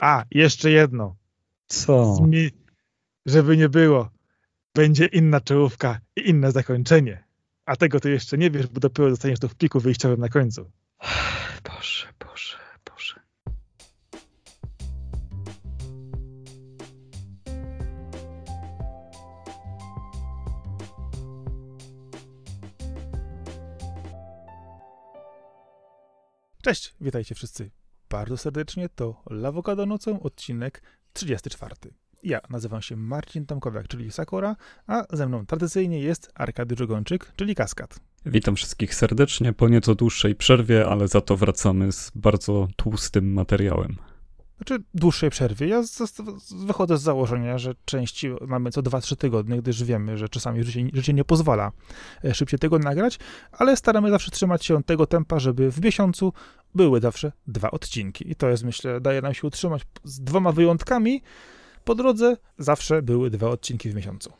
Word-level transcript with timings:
A, 0.00 0.24
jeszcze 0.30 0.70
jedno. 0.70 1.16
Co? 1.66 2.14
Zmi- 2.14 2.50
żeby 3.26 3.56
nie 3.56 3.68
było. 3.68 4.10
Będzie 4.74 5.06
inna 5.06 5.40
czołówka 5.40 6.00
i 6.16 6.28
inne 6.30 6.52
zakończenie. 6.52 7.24
A 7.66 7.76
tego 7.76 8.00
ty 8.00 8.10
jeszcze 8.10 8.38
nie 8.38 8.50
wiesz, 8.50 8.66
bo 8.66 8.80
dopiero 8.80 9.10
dostaniesz 9.10 9.38
to 9.38 9.48
w 9.48 9.54
pliku 9.54 9.80
wyjściowym 9.80 10.20
na 10.20 10.28
końcu. 10.28 10.70
Witajcie 27.04 27.34
wszyscy 27.34 27.70
bardzo 28.10 28.36
serdecznie. 28.36 28.88
To 28.88 29.22
Lawokado 29.30 29.86
nocą, 29.86 30.20
odcinek 30.20 30.82
34. 31.12 31.74
Ja 32.22 32.40
nazywam 32.50 32.82
się 32.82 32.96
Marcin 32.96 33.46
Tomkowiak, 33.46 33.88
czyli 33.88 34.12
Sakura, 34.12 34.56
a 34.86 35.04
ze 35.12 35.28
mną 35.28 35.46
tradycyjnie 35.46 36.00
jest 36.00 36.32
Arkady 36.34 36.76
Żogończyk, 36.78 37.32
czyli 37.36 37.54
Kaskad. 37.54 38.00
Witam 38.26 38.56
wszystkich 38.56 38.94
serdecznie 38.94 39.52
po 39.52 39.68
nieco 39.68 39.94
dłuższej 39.94 40.34
przerwie, 40.34 40.86
ale 40.86 41.08
za 41.08 41.20
to 41.20 41.36
wracamy 41.36 41.92
z 41.92 42.12
bardzo 42.14 42.68
tłustym 42.76 43.32
materiałem. 43.32 43.96
Znaczy 44.56 44.84
dłuższej 44.94 45.30
przerwie. 45.30 45.68
Ja 45.68 45.82
z, 45.82 45.96
z, 45.96 46.22
wychodzę 46.66 46.98
z 46.98 47.02
założenia, 47.02 47.58
że 47.58 47.74
części 47.84 48.30
mamy 48.46 48.70
co 48.70 48.82
2-3 48.82 49.16
tygodnie, 49.16 49.62
gdyż 49.62 49.84
wiemy, 49.84 50.18
że 50.18 50.28
czasami 50.28 50.64
życie, 50.64 50.88
życie 50.92 51.12
nie 51.12 51.24
pozwala 51.24 51.72
e, 52.24 52.34
szybciej 52.34 52.58
tego 52.58 52.78
nagrać, 52.78 53.18
ale 53.52 53.76
staramy 53.76 54.10
zawsze 54.10 54.30
trzymać 54.30 54.64
się 54.64 54.82
tego 54.82 55.06
tempa, 55.06 55.38
żeby 55.38 55.70
w 55.70 55.80
miesiącu 55.80 56.32
były 56.74 57.00
zawsze 57.00 57.32
dwa 57.46 57.70
odcinki. 57.70 58.30
I 58.30 58.34
to 58.34 58.48
jest, 58.48 58.64
myślę, 58.64 59.00
daje 59.00 59.22
nam 59.22 59.34
się 59.34 59.46
utrzymać 59.46 59.82
z 60.04 60.20
dwoma 60.20 60.52
wyjątkami. 60.52 61.22
Po 61.84 61.94
drodze 61.94 62.36
zawsze 62.58 63.02
były 63.02 63.30
dwa 63.30 63.48
odcinki 63.48 63.90
w 63.90 63.94
miesiącu. 63.94 64.32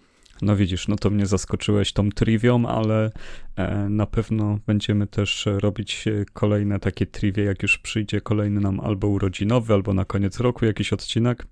No 0.42 0.56
widzisz, 0.56 0.88
no 0.88 0.96
to 0.96 1.10
mnie 1.10 1.26
zaskoczyłeś 1.26 1.92
tą 1.92 2.10
trivią, 2.10 2.66
ale 2.66 3.10
e, 3.56 3.88
na 3.88 4.06
pewno 4.06 4.58
będziemy 4.66 5.06
też 5.06 5.48
robić 5.58 6.08
e, 6.08 6.24
kolejne 6.32 6.80
takie 6.80 7.06
trivie, 7.06 7.44
jak 7.44 7.62
już 7.62 7.78
przyjdzie 7.78 8.20
kolejny 8.20 8.60
nam 8.60 8.80
albo 8.80 9.08
urodzinowy, 9.08 9.74
albo 9.74 9.94
na 9.94 10.04
koniec 10.04 10.40
roku 10.40 10.64
jakiś 10.64 10.92
odcinek. 10.92 11.46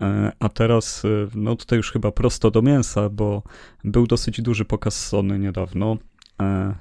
E, 0.00 0.32
a 0.38 0.48
teraz, 0.48 1.02
no 1.34 1.56
tutaj 1.56 1.76
już 1.76 1.92
chyba 1.92 2.12
prosto 2.12 2.50
do 2.50 2.62
mięsa, 2.62 3.08
bo 3.08 3.42
był 3.84 4.06
dosyć 4.06 4.42
duży 4.42 4.64
pokaz 4.64 5.06
Sony 5.06 5.38
niedawno. 5.38 5.96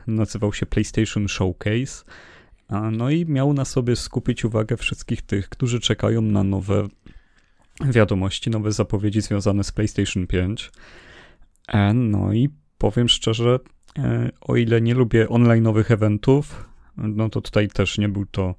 Nazywał 0.07 0.53
się 0.53 0.65
PlayStation 0.65 1.27
Showcase. 1.27 2.03
No 2.91 3.09
i 3.09 3.25
miał 3.25 3.53
na 3.53 3.65
sobie 3.65 3.95
skupić 3.95 4.45
uwagę 4.45 4.77
wszystkich 4.77 5.21
tych, 5.21 5.49
którzy 5.49 5.79
czekają 5.79 6.21
na 6.21 6.43
nowe 6.43 6.87
wiadomości, 7.85 8.49
nowe 8.49 8.71
zapowiedzi 8.71 9.21
związane 9.21 9.63
z 9.63 9.71
PlayStation 9.71 10.27
5. 10.27 10.71
E, 11.67 11.93
No 11.93 12.33
i 12.33 12.49
powiem 12.77 13.09
szczerze, 13.09 13.59
e, 13.97 14.29
o 14.41 14.55
ile 14.55 14.81
nie 14.81 14.93
lubię 14.93 15.25
online'owych 15.25 15.93
eventów, 15.93 16.69
no 16.97 17.29
to 17.29 17.41
tutaj 17.41 17.67
też 17.67 17.97
nie 17.97 18.09
był 18.09 18.25
to 18.25 18.55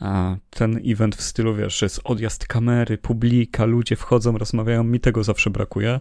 a, 0.00 0.36
ten 0.50 0.80
event 0.86 1.16
w 1.16 1.22
stylu, 1.22 1.54
wiesz, 1.54 1.82
jest 1.82 2.00
odjazd 2.04 2.46
kamery, 2.46 2.98
publika, 2.98 3.64
ludzie 3.64 3.96
wchodzą, 3.96 4.38
rozmawiają, 4.38 4.84
mi 4.84 5.00
tego 5.00 5.24
zawsze 5.24 5.50
brakuje, 5.50 6.00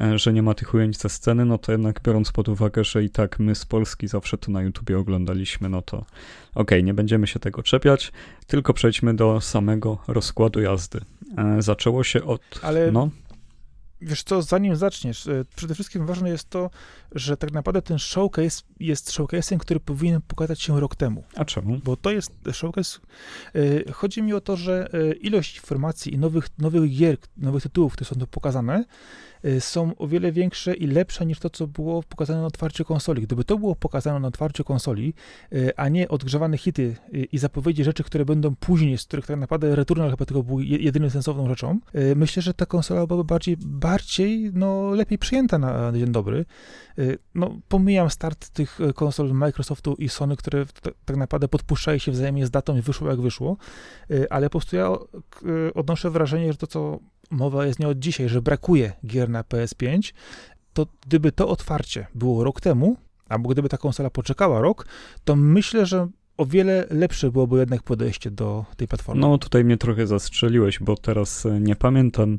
e, 0.00 0.18
że 0.18 0.32
nie 0.32 0.42
ma 0.42 0.54
tych 0.54 0.74
ujęć 0.74 0.98
ze 0.98 1.08
sceny, 1.08 1.44
no 1.44 1.58
to 1.58 1.72
jednak 1.72 2.00
biorąc 2.02 2.32
pod 2.32 2.48
uwagę, 2.48 2.84
że 2.84 3.04
i 3.04 3.10
tak 3.10 3.38
my 3.38 3.54
z 3.54 3.66
Polski 3.66 4.08
zawsze 4.08 4.38
to 4.38 4.52
na 4.52 4.62
YouTubie 4.62 4.98
oglądaliśmy, 4.98 5.68
no 5.68 5.82
to 5.82 5.96
okej, 5.96 6.06
okay, 6.54 6.82
nie 6.82 6.94
będziemy 6.94 7.26
się 7.26 7.40
tego 7.40 7.62
czepiać, 7.62 8.12
tylko 8.46 8.74
przejdźmy 8.74 9.14
do 9.14 9.40
samego 9.40 9.98
rozkładu 10.08 10.60
jazdy. 10.60 11.00
E, 11.38 11.62
Zaczęło 11.62 12.04
się 12.04 12.24
od... 12.24 12.40
Ale 12.62 12.92
No, 12.92 13.10
Wiesz 14.04 14.22
co, 14.22 14.42
zanim 14.42 14.76
zaczniesz, 14.76 15.26
e, 15.26 15.44
przede 15.56 15.74
wszystkim 15.74 16.06
ważne 16.06 16.28
jest 16.28 16.50
to, 16.50 16.70
że 17.12 17.36
tak 17.36 17.52
naprawdę 17.52 17.82
ten 17.82 17.98
showcase 17.98 18.62
jest 18.80 19.10
showcase'em, 19.10 19.58
który 19.58 19.80
powinien 19.80 20.20
pokazać 20.20 20.62
się 20.62 20.80
rok 20.80 20.96
temu. 20.96 21.24
a 21.36 21.44
czemu? 21.44 21.78
Bo 21.84 21.96
to 21.96 22.10
jest 22.10 22.32
showcase. 22.52 22.98
e, 23.54 23.92
Chodzi 23.92 24.22
mi 24.22 24.32
o 24.32 24.40
to, 24.40 24.56
że 24.56 24.88
e, 24.92 25.12
ilość 25.14 25.56
informacji 25.56 26.14
i 26.14 26.18
nowych, 26.18 26.48
nowych 26.58 26.90
gier, 26.90 27.16
nowych 27.36 27.62
tytułów, 27.62 27.92
które 27.92 28.08
są 28.08 28.16
tu 28.16 28.26
pokazane, 28.26 28.84
są 29.60 29.96
o 29.96 30.08
wiele 30.08 30.32
większe 30.32 30.74
i 30.74 30.86
lepsze 30.86 31.26
niż 31.26 31.38
to, 31.38 31.50
co 31.50 31.66
było 31.66 32.02
pokazane 32.02 32.40
na 32.40 32.46
otwarciu 32.46 32.84
konsoli. 32.84 33.22
Gdyby 33.22 33.44
to 33.44 33.58
było 33.58 33.76
pokazane 33.76 34.20
na 34.20 34.28
otwarciu 34.28 34.64
konsoli, 34.64 35.14
e, 35.52 35.78
a 35.80 35.88
nie 35.88 36.08
odgrzewane 36.08 36.58
hity 36.58 36.96
e, 37.06 37.16
i 37.18 37.38
zapowiedzi 37.38 37.84
rzeczy, 37.84 38.04
które 38.04 38.24
będą 38.24 38.54
później, 38.56 38.98
z 38.98 39.04
których 39.04 39.26
tak 39.26 39.38
naprawdę 39.38 39.76
Returnal 39.76 40.10
chyba 40.10 40.24
tylko 40.24 40.42
był 40.42 40.60
je- 40.60 40.78
jedyną 40.78 41.10
sensowną 41.10 41.48
rzeczą, 41.48 41.78
e, 41.92 42.14
myślę, 42.14 42.42
że 42.42 42.54
ta 42.54 42.66
konsola 42.66 43.06
byłaby 43.06 43.24
bardziej, 43.24 43.56
bardziej 43.60 44.50
no, 44.54 44.90
lepiej 44.90 45.18
przyjęta 45.18 45.58
na 45.58 45.92
dzień 45.92 46.12
dobry. 46.12 46.44
Y, 46.98 47.18
No, 47.34 47.56
pomijam 47.68 48.10
start 48.10 48.48
tych 48.50 48.80
y, 48.80 48.92
konsol 48.92 49.32
Microsoftu 49.32 49.94
i 49.98 50.08
Sony, 50.08 50.36
które 50.36 50.66
tak 51.04 51.16
naprawdę 51.16 51.48
podpuszczają 51.48 51.98
się 51.98 52.12
wzajemnie 52.12 52.46
z 52.46 52.50
datą 52.50 52.76
i 52.76 52.80
wyszło 52.80 53.08
jak 53.08 53.20
wyszło, 53.20 53.56
y, 54.10 54.30
ale 54.30 54.46
po 54.46 54.50
prostu 54.50 54.76
ja 54.76 54.92
y, 55.68 55.74
odnoszę 55.74 56.10
wrażenie, 56.10 56.52
że 56.52 56.58
to, 56.58 56.66
co 56.66 56.98
mowa 57.30 57.66
jest 57.66 57.78
nie 57.78 57.88
od 57.88 57.98
dzisiaj, 57.98 58.28
że 58.28 58.42
brakuje 58.42 58.92
gier 59.06 59.28
na 59.28 59.42
PS5, 59.42 60.12
to 60.72 60.86
gdyby 61.06 61.32
to 61.32 61.48
otwarcie 61.48 62.06
było 62.14 62.44
rok 62.44 62.60
temu, 62.60 62.96
albo 63.28 63.48
gdyby 63.48 63.68
ta 63.68 63.78
konsola 63.78 64.10
poczekała 64.10 64.60
rok, 64.60 64.86
to 65.24 65.36
myślę, 65.36 65.86
że 65.86 66.08
o 66.36 66.46
wiele 66.46 66.86
lepsze 66.90 67.30
byłoby 67.30 67.58
jednak 67.58 67.82
podejście 67.82 68.30
do 68.30 68.64
tej 68.76 68.88
platformy. 68.88 69.20
No 69.20 69.38
tutaj 69.38 69.64
mnie 69.64 69.76
trochę 69.76 70.06
zastrzeliłeś, 70.06 70.78
bo 70.78 70.96
teraz 70.96 71.46
e, 71.46 71.60
nie 71.60 71.76
pamiętam, 71.76 72.38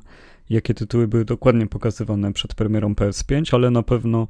jakie 0.49 0.73
tytuły 0.73 1.07
były 1.07 1.25
dokładnie 1.25 1.67
pokazywane 1.67 2.33
przed 2.33 2.55
premierą 2.55 2.93
PS5, 2.93 3.55
ale 3.55 3.71
na 3.71 3.83
pewno 3.83 4.27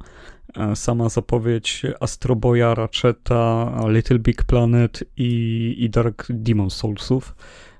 e, 0.56 0.76
sama 0.76 1.08
zapowiedź 1.08 1.82
Astro 2.00 2.36
Boya, 2.36 2.74
Ratcheta, 2.74 3.72
Little 3.88 4.18
Big 4.18 4.44
Planet 4.44 5.04
i, 5.16 5.74
i 5.78 5.90
Dark 5.90 6.26
Demon 6.30 6.70
Soulsów, 6.70 7.34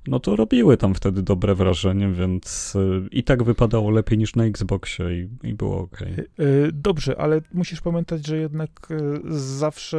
no 0.09 0.21
to 0.21 0.37
robiły 0.37 0.77
tam 0.77 0.95
wtedy 0.95 1.23
dobre 1.23 1.55
wrażenie, 1.55 2.09
więc 2.09 2.77
e, 2.77 3.09
i 3.11 3.25
tak 3.25 3.43
wypadało 3.43 3.91
lepiej 3.91 4.19
niż 4.19 4.37
na 4.37 4.45
Xboxie 4.45 5.05
i, 5.13 5.29
i 5.49 5.55
było 5.55 5.81
ok. 5.81 6.01
Y, 6.03 6.71
Dobrze, 6.73 7.21
ale 7.21 7.41
musisz 7.55 7.81
pamiętać, 7.81 8.27
że 8.27 8.37
jednak 8.37 8.71
y, 8.91 8.97
zawsze 9.39 9.99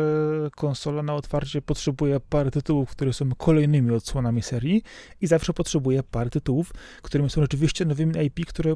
konsola 0.55 1.03
na 1.03 1.15
otwarcie 1.15 1.61
potrzebuje 1.61 2.19
parę 2.19 2.51
tytułów, 2.51 2.89
które 2.89 3.13
są 3.13 3.29
kolejnymi 3.37 3.91
odsłonami 3.91 4.41
serii 4.41 4.83
i 5.21 5.27
zawsze 5.27 5.53
potrzebuje 5.53 6.03
parę 6.03 6.29
tytułów, 6.29 6.73
którymi 7.01 7.29
są 7.29 7.41
rzeczywiście 7.41 7.85
nowymi 7.85 8.13
IP, 8.25 8.45
które 8.45 8.75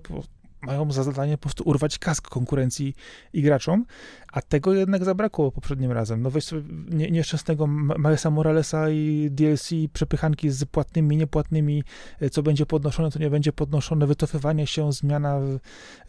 mają 0.62 0.92
za 0.92 1.04
zadanie 1.04 1.38
po 1.38 1.42
prostu 1.42 1.64
urwać 1.64 2.00
kask 2.00 2.30
konkurencji 2.30 2.96
i 3.34 3.42
graczom, 3.42 3.86
a 4.32 4.42
tego 4.42 4.74
jednak 4.74 5.06
zabrakło 5.06 5.52
poprzednim 5.52 5.92
razem. 5.92 6.22
No 6.22 6.30
weź 6.30 6.44
sobie 6.44 6.62
nie, 6.90 7.12
nieszczęsnego 7.12 7.68
Milesa 7.68 8.30
Moralesa 8.30 8.90
i 8.90 9.30
DLC, 9.32 9.70
przepychanki 9.94 10.50
z 10.50 10.66
płatnymi, 10.66 11.18
niepłatnymi, 11.18 11.84
y, 12.22 12.30
co 12.30 12.44
będzie 12.44 12.66
podnoszone, 12.66 13.12
co 13.12 13.20
nie 13.20 13.30
będzie 13.30 13.54
podnoszone, 13.54 14.08
wycofywanie 14.08 14.68
się, 14.68 14.94
zmiana 14.94 15.40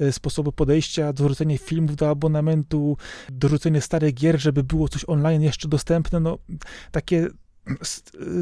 e, 0.00 0.12
sposoby 0.12 0.52
podejścia, 0.52 1.12
dorzucenie 1.12 1.58
filmów 1.58 1.96
do 1.96 2.10
abonamentu, 2.10 2.96
dorzucenie 3.32 3.80
starych 3.80 4.14
gier, 4.14 4.40
żeby 4.40 4.64
było 4.64 4.88
coś 4.88 5.04
online 5.06 5.42
jeszcze 5.42 5.68
dostępne, 5.68 6.20
no 6.20 6.38
takie 6.90 7.28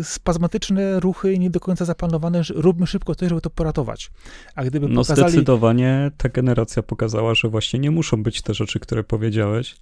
spazmatyczne 0.02 1.00
ruchy, 1.00 1.38
nie 1.38 1.50
do 1.50 1.60
końca 1.60 1.84
zaplanowane, 1.84 2.44
że 2.44 2.54
róbmy 2.54 2.86
szybko 2.86 3.14
coś, 3.14 3.28
żeby 3.28 3.40
to 3.40 3.50
poratować. 3.50 4.10
A 4.54 4.64
gdyby 4.64 4.88
No 4.88 5.02
pokazali... 5.02 5.32
zdecydowanie 5.32 6.10
ta 6.16 6.28
generacja 6.28 6.82
pokazała, 6.82 7.34
że 7.34 7.48
właśnie 7.48 7.78
nie 7.78 7.90
muszą 7.90 8.22
być 8.22 8.42
te 8.42 8.54
rzeczy, 8.54 8.80
które 8.80 9.04
powiedziałeś. 9.04 9.76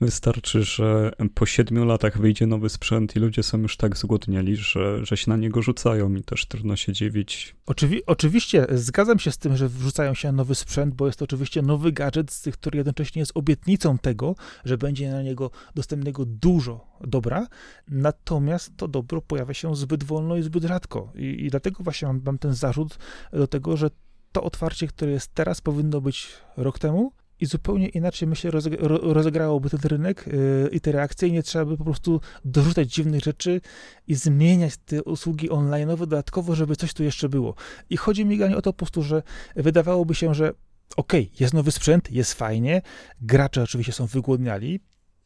Wystarczy, 0.00 0.62
że 0.62 1.12
po 1.34 1.46
siedmiu 1.46 1.84
latach 1.84 2.18
wyjdzie 2.18 2.46
nowy 2.46 2.68
sprzęt 2.68 3.16
i 3.16 3.18
ludzie 3.18 3.42
są 3.42 3.58
już 3.58 3.76
tak 3.76 3.96
zgłodnieli, 3.96 4.56
że, 4.56 5.04
że 5.04 5.16
się 5.16 5.30
na 5.30 5.36
niego 5.36 5.62
rzucają 5.62 6.14
i 6.14 6.22
też 6.22 6.46
trudno 6.46 6.76
się 6.76 6.92
dziwić. 6.92 7.56
Oczywi- 7.66 8.00
oczywiście 8.06 8.66
zgadzam 8.70 9.18
się 9.18 9.30
z 9.30 9.38
tym, 9.38 9.56
że 9.56 9.68
wrzucają 9.68 10.14
się 10.14 10.28
na 10.28 10.32
nowy 10.32 10.54
sprzęt, 10.54 10.94
bo 10.94 11.06
jest 11.06 11.18
to 11.18 11.24
oczywiście 11.24 11.62
nowy 11.62 11.92
gadżet, 11.92 12.30
z 12.30 12.42
tych, 12.42 12.54
który 12.54 12.76
jednocześnie 12.76 13.20
jest 13.20 13.32
obietnicą 13.34 13.98
tego, 13.98 14.34
że 14.64 14.78
będzie 14.78 15.10
na 15.10 15.22
niego 15.22 15.50
dostępnego 15.74 16.24
dużo 16.26 16.86
dobra, 17.00 17.46
natomiast 17.88 18.76
to 18.76 18.88
dobro 18.88 19.22
pojawia 19.22 19.54
się 19.54 19.76
zbyt 19.76 20.04
wolno 20.04 20.36
i 20.36 20.42
zbyt 20.42 20.64
rzadko. 20.64 21.12
I, 21.14 21.44
i 21.44 21.50
dlatego 21.50 21.84
właśnie 21.84 22.08
mam, 22.08 22.22
mam 22.24 22.38
ten 22.38 22.54
zarzut 22.54 22.98
do 23.32 23.46
tego, 23.46 23.76
że 23.76 23.90
to 24.32 24.42
otwarcie, 24.42 24.86
które 24.86 25.10
jest 25.10 25.34
teraz, 25.34 25.60
powinno 25.60 26.00
być 26.00 26.28
rok 26.56 26.78
temu. 26.78 27.12
I 27.40 27.46
zupełnie 27.46 27.88
inaczej, 27.88 28.28
myślę, 28.28 28.50
rozeg- 28.50 28.76
ro- 28.80 29.12
rozegrałoby 29.14 29.70
ten 29.70 29.80
rynek 29.84 30.24
yy, 30.26 30.68
i 30.72 30.80
te 30.80 30.92
reakcje, 30.92 31.28
i 31.28 31.32
nie 31.32 31.42
trzeba 31.42 31.64
by 31.64 31.76
po 31.76 31.84
prostu 31.84 32.20
dorzucać 32.44 32.92
dziwnych 32.92 33.24
rzeczy 33.24 33.60
i 34.06 34.14
zmieniać 34.14 34.76
te 34.76 35.02
usługi 35.02 35.50
online'owe 35.50 35.98
dodatkowo, 35.98 36.54
żeby 36.54 36.76
coś 36.76 36.94
tu 36.94 37.02
jeszcze 37.02 37.28
było. 37.28 37.54
I 37.90 37.96
chodzi 37.96 38.24
mi 38.24 38.44
o 38.44 38.62
to 38.62 38.72
po 38.72 38.78
prostu, 38.78 39.02
że 39.02 39.22
wydawałoby 39.56 40.14
się, 40.14 40.34
że 40.34 40.52
okej, 40.96 41.30
jest 41.40 41.54
nowy 41.54 41.70
sprzęt, 41.70 42.10
jest 42.10 42.34
fajnie, 42.34 42.82
gracze 43.20 43.62
oczywiście 43.62 43.92
są 43.92 44.06
wygłodniali, 44.06 44.80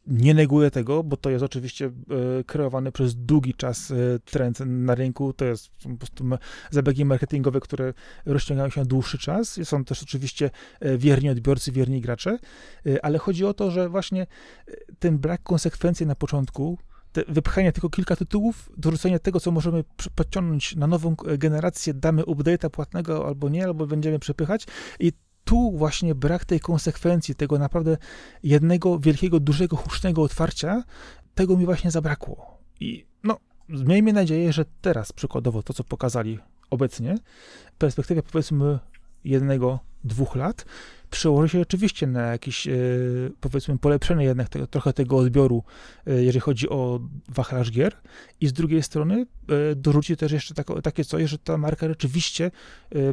nie 0.07 0.33
neguję 0.33 0.71
tego, 0.71 1.03
bo 1.03 1.17
to 1.17 1.29
jest 1.29 1.43
oczywiście 1.43 1.85
e, 1.85 2.43
kreowany 2.43 2.91
przez 2.91 3.15
długi 3.15 3.53
czas 3.53 3.91
e, 3.91 3.95
trend 4.25 4.59
na 4.65 4.95
rynku. 4.95 5.33
To 5.33 5.45
jest 5.45 5.69
po 5.83 5.97
prostu 5.97 6.25
zabiegi 6.71 7.05
marketingowe, 7.05 7.59
które 7.59 7.93
rozciągają 8.25 8.69
się 8.69 8.81
na 8.81 8.85
dłuższy 8.85 9.17
czas. 9.17 9.59
Są 9.63 9.85
też 9.85 10.03
oczywiście 10.03 10.49
e, 10.79 10.97
wierni 10.97 11.29
odbiorcy, 11.29 11.71
wierni 11.71 12.01
gracze, 12.01 12.39
ale 13.01 13.17
chodzi 13.17 13.45
o 13.45 13.53
to, 13.53 13.71
że 13.71 13.89
właśnie 13.89 14.27
ten 14.99 15.17
brak 15.17 15.43
konsekwencji 15.43 16.05
na 16.05 16.15
początku, 16.15 16.77
wypchanie 17.27 17.71
tylko 17.71 17.89
kilka 17.89 18.15
tytułów, 18.15 18.69
dorzucenie 18.77 19.19
tego, 19.19 19.39
co 19.39 19.51
możemy 19.51 19.83
podciągnąć 20.15 20.75
na 20.75 20.87
nową 20.87 21.15
generację, 21.37 21.93
damy 21.93 22.21
update'a 22.21 22.69
płatnego 22.69 23.27
albo 23.27 23.49
nie, 23.49 23.63
albo 23.63 23.87
będziemy 23.87 24.19
przepychać 24.19 24.67
i 24.99 25.11
tu 25.51 25.71
właśnie 25.71 26.15
brak 26.15 26.45
tej 26.45 26.59
konsekwencji, 26.59 27.35
tego 27.35 27.59
naprawdę 27.59 27.97
jednego 28.43 28.99
wielkiego, 28.99 29.39
dużego, 29.39 29.75
hucznego 29.75 30.23
otwarcia, 30.23 30.83
tego 31.35 31.57
mi 31.57 31.65
właśnie 31.65 31.91
zabrakło. 31.91 32.57
I 32.79 33.05
no, 33.23 33.37
miejmy 33.69 34.13
nadzieję, 34.13 34.53
że 34.53 34.65
teraz 34.81 35.11
przykładowo 35.11 35.63
to, 35.63 35.73
co 35.73 35.83
pokazali 35.83 36.39
obecnie, 36.69 37.15
w 37.73 37.77
perspektywie 37.77 38.23
powiedzmy 38.23 38.79
jednego, 39.23 39.79
dwóch 40.03 40.35
lat, 40.35 40.65
przełoży 41.11 41.49
się 41.49 41.61
oczywiście 41.61 42.07
na 42.07 42.21
jakieś, 42.21 42.67
e, 42.67 42.71
powiedzmy, 43.39 43.77
polepszenie 43.77 44.25
jednak 44.25 44.49
tego, 44.49 44.67
trochę 44.67 44.93
tego 44.93 45.17
odbioru, 45.17 45.63
e, 46.07 46.23
jeżeli 46.23 46.39
chodzi 46.39 46.69
o 46.69 46.99
wachlarz 47.29 47.71
gier 47.71 47.93
i 48.41 48.47
z 48.47 48.53
drugiej 48.53 48.83
strony 48.83 49.25
e, 49.71 49.75
dorzuci 49.75 50.17
też 50.17 50.31
jeszcze 50.31 50.53
takie 50.83 51.05
coś, 51.05 51.29
że 51.29 51.37
ta 51.37 51.57
marka 51.57 51.87
rzeczywiście 51.87 52.51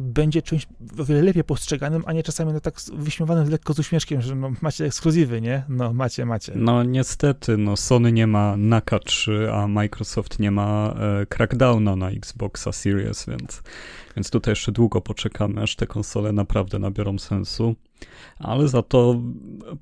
będzie 0.01 0.41
czymś 0.41 0.67
o 0.99 1.05
wiele 1.05 1.21
lepiej 1.21 1.43
postrzeganym, 1.43 2.03
a 2.05 2.13
nie 2.13 2.23
czasami 2.23 2.53
no, 2.53 2.59
tak 2.59 2.75
wyśmiewanym 2.93 3.49
lekko 3.49 3.73
z 3.73 3.79
uśmieszkiem, 3.79 4.21
że 4.21 4.35
no, 4.35 4.51
macie 4.61 4.85
ekskluzywy, 4.85 5.41
nie? 5.41 5.63
No, 5.69 5.93
macie, 5.93 6.25
macie. 6.25 6.53
No, 6.55 6.83
niestety, 6.83 7.57
no, 7.57 7.77
Sony 7.77 8.11
nie 8.11 8.27
ma 8.27 8.57
Naka 8.57 8.99
3, 8.99 9.51
a 9.53 9.67
Microsoft 9.67 10.39
nie 10.39 10.51
ma 10.51 10.95
e, 11.21 11.25
Crackdowna 11.25 11.95
na 11.95 12.09
Xboxa 12.09 12.71
Series, 12.71 13.25
więc, 13.25 13.63
więc 14.15 14.29
tutaj 14.29 14.51
jeszcze 14.51 14.71
długo 14.71 15.01
poczekamy, 15.01 15.61
aż 15.61 15.75
te 15.75 15.87
konsole 15.87 16.31
naprawdę 16.31 16.79
nabiorą 16.79 17.19
sensu 17.19 17.75
ale 18.39 18.67
za 18.67 18.83
to 18.83 19.21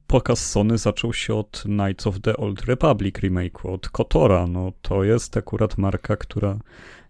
pokaz 0.08 0.46
Sony 0.46 0.78
zaczął 0.78 1.14
się 1.14 1.36
od 1.36 1.62
Knights 1.62 2.08
of 2.08 2.20
the 2.20 2.38
Old 2.38 2.66
Republic 2.66 3.16
remake'u, 3.16 3.74
od 3.74 3.90
KOTORa. 3.90 4.48
No, 4.48 4.72
to 4.82 5.04
jest 5.04 5.38
akurat 5.38 5.78
marka, 5.78 6.16
która 6.18 6.60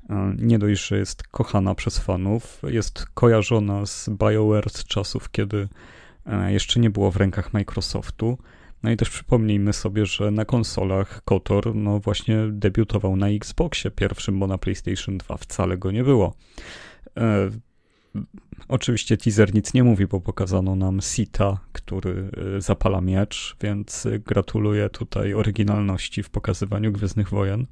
e, 0.09 0.35
nie 0.37 0.59
dość, 0.59 0.87
że 0.87 0.97
jest 0.97 1.23
kochana 1.23 1.75
przez 1.75 1.99
fanów, 1.99 2.61
jest 2.67 3.05
kojarzona 3.13 3.85
z 3.85 4.09
BioWare 4.09 4.69
z 4.69 4.83
czasów, 4.83 5.31
kiedy 5.31 5.67
e, 6.25 6.53
jeszcze 6.53 6.79
nie 6.79 6.89
było 6.89 7.11
w 7.11 7.17
rękach 7.17 7.53
Microsoftu. 7.53 8.37
No 8.83 8.91
i 8.91 8.97
też 8.97 9.09
przypomnijmy 9.09 9.73
sobie, 9.73 10.05
że 10.05 10.31
na 10.31 10.45
konsolach 10.45 11.21
KOTOR 11.25 11.75
no 11.75 11.99
właśnie 11.99 12.37
debiutował 12.51 13.15
na 13.15 13.29
Xboxie 13.29 13.91
pierwszym, 13.91 14.39
bo 14.39 14.47
na 14.47 14.57
PlayStation 14.57 15.17
2 15.17 15.37
wcale 15.37 15.77
go 15.77 15.91
nie 15.91 16.03
było. 16.03 16.33
Oczywiście 18.67 19.17
teaser 19.17 19.53
nic 19.53 19.73
nie 19.73 19.83
mówi, 19.83 20.07
bo 20.07 20.21
pokazano 20.21 20.75
nam 20.75 21.01
Sita, 21.01 21.59
który 21.71 22.31
y, 22.57 22.61
zapala 22.61 23.01
miecz, 23.01 23.55
więc 23.61 24.07
gratuluję 24.25 24.89
tutaj 24.89 25.33
oryginalności 25.33 26.23
w 26.23 26.29
pokazywaniu 26.29 26.91
Gwiezdnych 26.91 27.29
Wojen. 27.29 27.65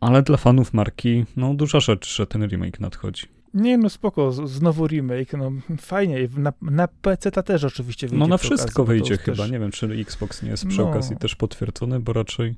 Ale 0.00 0.22
dla 0.22 0.36
fanów 0.36 0.74
marki, 0.74 1.24
no 1.36 1.54
duża 1.54 1.80
rzecz, 1.80 2.16
że 2.16 2.26
ten 2.26 2.48
remake 2.48 2.80
nadchodzi. 2.80 3.26
Nie, 3.54 3.78
no 3.78 3.88
spoko, 3.88 4.32
znowu 4.32 4.86
remake, 4.86 5.32
no 5.32 5.52
fajnie. 5.78 6.28
Na, 6.36 6.52
na 6.62 6.88
PC 6.88 7.30
ta 7.30 7.42
też 7.42 7.64
oczywiście 7.64 8.06
wyjdzie. 8.06 8.20
No 8.20 8.26
na 8.26 8.38
wszystko 8.38 8.82
okazji, 8.82 9.00
wyjdzie 9.00 9.16
chyba. 9.16 9.36
Też... 9.36 9.50
Nie 9.50 9.58
wiem, 9.58 9.70
czy 9.70 9.86
Xbox 9.86 10.42
nie 10.42 10.50
jest 10.50 10.66
przy 10.66 10.78
no. 10.78 10.90
okazji 10.90 11.16
też 11.16 11.36
potwierdzony, 11.36 12.00
bo 12.00 12.12
raczej. 12.12 12.54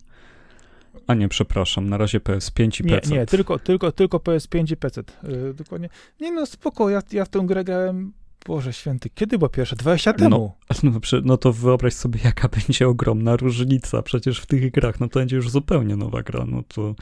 A 1.06 1.14
nie, 1.14 1.28
przepraszam, 1.28 1.88
na 1.88 1.96
razie 1.96 2.20
PS5 2.20 2.80
i 2.80 2.88
PC. 2.88 3.10
Nie, 3.10 3.18
nie, 3.18 3.26
tylko, 3.26 3.58
tylko, 3.58 3.92
tylko 3.92 4.18
PS5 4.18 4.72
i 4.72 4.76
PC. 4.76 5.02
Yy, 5.22 5.54
dokładnie. 5.54 5.88
Nie 6.20 6.32
no, 6.32 6.46
spoko, 6.46 6.90
ja, 6.90 7.02
ja 7.12 7.24
w 7.24 7.28
tę 7.28 7.42
grę 7.46 7.64
grałem 7.64 8.12
Boże 8.46 8.72
święty, 8.72 9.10
kiedy 9.14 9.38
była 9.38 9.48
pierwsza? 9.48 9.76
20 9.76 10.10
lat 10.10 10.18
temu. 10.18 10.52
No, 10.82 10.90
no, 10.92 11.00
no, 11.24 11.36
to 11.36 11.52
wyobraź 11.52 11.94
sobie, 11.94 12.20
jaka 12.24 12.48
będzie 12.56 12.88
ogromna 12.88 13.36
różnica 13.36 14.02
przecież 14.02 14.40
w 14.40 14.46
tych 14.46 14.70
grach. 14.70 15.00
No 15.00 15.08
to 15.08 15.18
będzie 15.18 15.36
już 15.36 15.50
zupełnie 15.50 15.96
nowa 15.96 16.22
gra. 16.22 16.44
No 16.46 16.62
to 16.68 16.94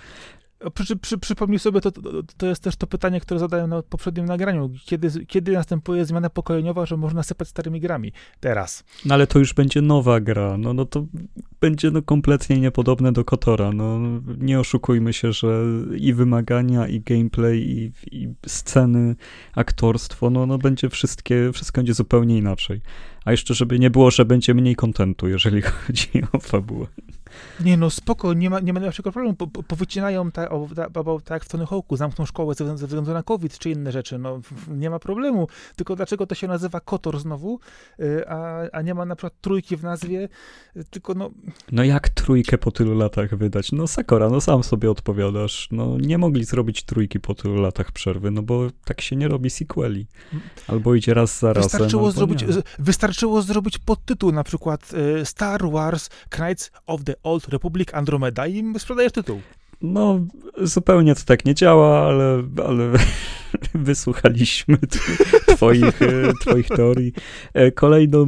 przy, 0.71 0.97
przy, 0.97 1.19
przypomnij 1.19 1.59
sobie, 1.59 1.81
to, 1.81 1.91
to, 2.37 2.47
jest 2.47 2.63
też 2.63 2.77
to 2.77 2.87
pytanie, 2.87 3.21
które 3.21 3.41
zadałem 3.41 3.71
na 3.71 3.83
poprzednim 3.83 4.27
nagraniu. 4.27 4.71
Kiedy, 4.85 5.27
kiedy 5.27 5.53
następuje 5.53 6.05
zmiana 6.05 6.31
pokoleniowa, 6.31 6.87
że 6.87 6.97
można 6.97 7.23
sypać 7.23 7.49
starymi 7.49 7.81
grami? 7.81 8.13
Teraz. 8.41 8.85
No 9.05 9.15
ale 9.15 9.27
to 9.27 9.39
już 9.39 9.55
będzie 9.55 9.83
nowa 9.83 10.21
gra. 10.21 10.59
No, 10.59 10.75
no 10.75 10.85
to 10.85 11.07
będzie 11.61 11.91
no, 11.91 12.03
kompletnie 12.03 12.61
niepodobne 12.61 13.13
do 13.13 13.25
Kotora. 13.25 13.73
No, 13.73 13.99
nie 14.39 14.61
oszukujmy 14.61 15.13
się, 15.13 15.33
że 15.33 15.65
i 15.97 16.15
wymagania, 16.15 16.89
i 16.89 17.01
gameplay, 17.01 17.59
i, 17.59 17.93
i 18.13 18.29
sceny, 18.47 19.17
aktorstwo, 19.55 20.31
no, 20.31 20.47
no 20.47 20.59
będzie 20.59 20.89
wszystkie, 20.89 21.51
wszystko 21.53 21.79
będzie 21.79 21.95
zupełnie 21.95 22.39
inaczej. 22.39 22.81
A 23.25 23.31
jeszcze, 23.31 23.55
żeby 23.55 23.79
nie 23.79 23.91
było, 23.91 24.11
że 24.11 24.25
będzie 24.25 24.55
mniej 24.55 24.77
kontentu, 24.77 25.29
jeżeli 25.29 25.63
chodzi 25.87 26.09
o 26.33 26.39
fabułę. 26.39 26.87
Nie 27.65 27.77
no, 27.77 27.91
spoko, 27.91 28.33
nie 28.33 28.51
ma, 28.51 28.61
nie 28.61 28.73
ma 28.73 28.81
najmniejszego 28.81 29.13
problemu. 29.13 29.37
Po, 29.37 29.47
po, 29.47 29.63
powycinają 29.63 30.31
tak 30.31 30.51
ta, 31.25 31.35
jak 31.35 31.45
w 31.45 31.49
Tony 31.49 31.65
Hawk'u, 31.65 31.97
zamkną 31.97 32.27
szkołę 32.27 32.55
ze, 32.55 32.79
ze 32.79 32.87
względu 32.87 33.13
na 33.13 33.23
COVID 33.23 33.59
czy 33.59 33.71
inne 33.71 33.93
rzeczy. 33.93 34.19
No, 34.19 34.41
nie 34.69 34.91
ma 34.91 34.99
problemu. 34.99 35.49
Tylko 35.77 35.97
dlaczego 35.97 36.27
to 36.27 36.35
się 36.35 36.49
nazywa 36.49 36.81
Kotor 36.81 37.21
znowu, 37.21 37.61
y, 38.01 38.29
a, 38.29 38.71
a 38.73 38.83
nie 38.83 38.95
ma 38.95 39.05
na 39.05 39.17
przykład 39.17 39.41
trójki 39.41 39.77
w 39.77 39.83
nazwie, 39.83 40.29
tylko 40.91 41.15
no... 41.15 41.31
No 41.73 41.85
jak 41.85 42.09
trójkę 42.09 42.59
po 42.59 42.71
tylu 42.71 42.95
latach 42.95 43.35
wydać? 43.35 43.73
No 43.73 43.87
Sakora, 43.87 44.29
no 44.29 44.41
sam 44.41 44.63
sobie 44.63 44.91
odpowiadasz. 44.91 45.69
No 45.73 45.99
nie 45.99 46.19
mogli 46.19 46.45
zrobić 46.45 46.83
trójki 46.83 47.21
po 47.21 47.35
tylu 47.35 47.55
latach 47.55 47.93
przerwy, 47.93 48.31
no 48.31 48.43
bo 48.43 48.69
tak 48.85 49.01
się 49.01 49.17
nie 49.17 49.29
robi 49.29 49.51
sequeli. 49.51 50.07
Albo 50.69 50.95
idzie 50.95 51.15
raz 51.15 51.39
za 51.39 51.53
razem, 51.53 51.71
wystarczyło 51.71 52.11
zrobić, 52.11 52.45
Wystarczyło 52.79 53.43
zrobić 53.43 53.79
podtytuł, 53.79 54.33
na 54.33 54.45
przykład 54.45 54.93
y, 55.21 55.25
Star 55.27 55.71
Wars 55.71 56.09
Knights 56.31 56.71
of 56.87 57.05
the 57.05 57.22
Old 57.23 57.49
Republic 57.49 57.95
Andromeda 57.95 58.47
i 58.47 58.65
sprzedajesz 58.79 59.13
tytuł. 59.13 59.41
No, 59.83 60.21
zupełnie 60.59 61.15
to 61.15 61.21
tak 61.27 61.45
nie 61.45 61.55
działa, 61.55 62.07
ale, 62.09 62.43
ale 62.67 62.93
wysłuchaliśmy 63.75 64.79
twoich, 65.47 66.03
e, 66.03 66.33
twoich 66.41 66.69
teorii. 66.69 67.13
E, 67.55 67.73
kolejną 67.73 68.23
e, 68.23 68.27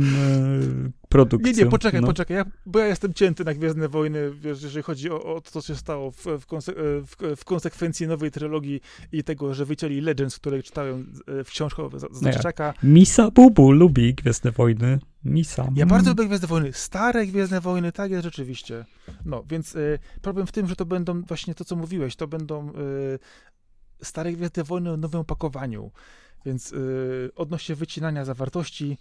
produkcją. 1.15 1.53
Nie, 1.53 1.65
nie, 1.65 1.71
poczekaj, 1.71 2.01
no. 2.01 2.07
poczekaj, 2.07 2.37
ja, 2.37 2.45
bo 2.67 2.79
ja 2.79 2.87
jestem 2.87 3.15
cięty 3.15 3.45
na 3.45 3.55
Gwiezdne 3.55 3.89
Wojny, 3.89 4.31
wiesz, 4.31 4.63
jeżeli 4.63 4.83
chodzi 4.83 5.11
o, 5.11 5.35
o 5.35 5.41
to, 5.41 5.51
co 5.51 5.61
się 5.61 5.77
stało 5.77 6.11
w, 6.11 6.27
w, 6.41 6.47
konse 6.47 6.73
w, 6.77 7.37
w, 7.37 7.45
konsekwencji 7.45 8.07
nowej 8.07 8.31
trylogii 8.31 8.81
i 9.13 9.25
tego, 9.25 9.55
że 9.55 9.65
wycięli 9.65 10.01
Legends, 10.01 10.39
które 10.39 10.63
czytałem 10.63 11.13
w 11.45 11.49
książkach 11.49 11.87
Znaczaka. 12.11 12.75
No 12.83 12.91
Misa 12.91 13.31
Bubu 13.31 13.73
lubi 13.73 14.15
Gwiezdne 14.15 14.53
Wojny. 14.53 14.99
Misa. 15.25 15.69
Ja 15.75 15.87
bardzo 15.87 16.11
lubię 16.11 16.27
Gwiezdne 16.27 16.49
Wojny. 16.49 16.73
Stare 16.73 17.27
Gwiezdne 17.27 17.61
Wojny, 17.61 17.93
tak 17.93 18.11
jest 18.11 18.25
rzeczywiście. 18.25 18.85
No, 19.25 19.45
więc 19.49 19.75
y, 19.75 19.99
problem 20.23 20.47
w 20.47 20.53
tym, 20.53 20.67
że 20.67 20.77
to 20.77 20.87
będą 20.87 21.23
właśnie 21.23 21.55
to, 21.55 21.65
co 21.65 21.77
mówiłeś, 21.77 22.17
to 22.17 22.29
będą 22.29 22.71
y, 22.71 22.73
stare 24.03 24.33
Gwiezdne 24.33 24.65
Wojny 24.65 24.93
w 24.93 24.99
nowym 24.99 25.21
opakowaniu. 25.21 25.91
Więc 26.47 26.73
y, 26.73 27.31
odnośnie 27.37 27.75
wycinania 27.75 28.25
zawartości, 28.25 28.99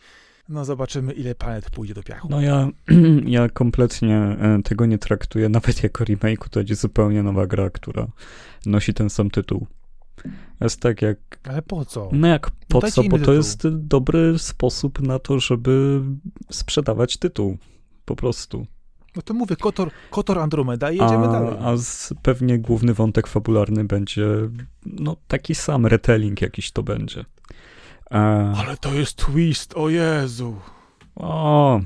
no 0.49 0.65
zobaczymy, 0.65 1.13
ile 1.13 1.35
planet 1.35 1.69
pójdzie 1.69 1.93
do 1.93 2.03
piachu. 2.03 2.27
No 2.29 2.41
ja, 2.41 2.69
ja 3.25 3.49
kompletnie 3.49 4.17
e, 4.17 4.59
tego 4.63 4.85
nie 4.85 4.97
traktuję, 4.97 5.49
nawet 5.59 5.83
jako 5.83 6.03
remake, 6.03 6.49
to 6.49 6.59
będzie 6.59 6.75
zupełnie 6.75 7.23
nowa 7.23 7.47
gra, 7.47 7.69
która 7.69 8.07
nosi 8.65 8.93
ten 8.93 9.09
sam 9.09 9.29
tytuł. 9.29 9.67
Jest 10.61 10.79
tak 10.79 11.01
jak... 11.01 11.17
Ale 11.43 11.61
po 11.61 11.85
co? 11.85 12.09
No 12.11 12.27
jak 12.27 12.51
po 12.67 12.79
no 12.79 12.91
co, 12.91 13.03
bo 13.03 13.19
to 13.19 13.33
jest 13.33 13.67
dobry 13.67 14.39
sposób 14.39 15.01
na 15.01 15.19
to, 15.19 15.39
żeby 15.39 16.01
sprzedawać 16.51 17.17
tytuł. 17.17 17.57
Po 18.05 18.15
prostu. 18.15 18.65
No 19.15 19.21
to 19.21 19.33
mówię, 19.33 19.55
Kotor, 19.55 19.89
Kotor 20.09 20.39
Andromeda 20.39 20.91
i 20.91 20.97
jedziemy 20.97 21.25
a, 21.25 21.31
dalej. 21.31 21.55
A 21.61 21.77
z, 21.77 22.13
pewnie 22.21 22.59
główny 22.59 22.93
wątek 22.93 23.27
fabularny 23.27 23.83
będzie 23.83 24.27
no 24.85 25.15
taki 25.27 25.55
sam 25.55 25.85
retelling 25.85 26.41
jakiś 26.41 26.71
to 26.71 26.83
będzie. 26.83 27.25
E... 28.13 28.53
Ale 28.57 28.77
to 28.77 28.93
jest 28.93 29.15
twist, 29.15 29.73
o 29.77 29.89
Jezu. 29.89 30.55
O, 31.15 31.79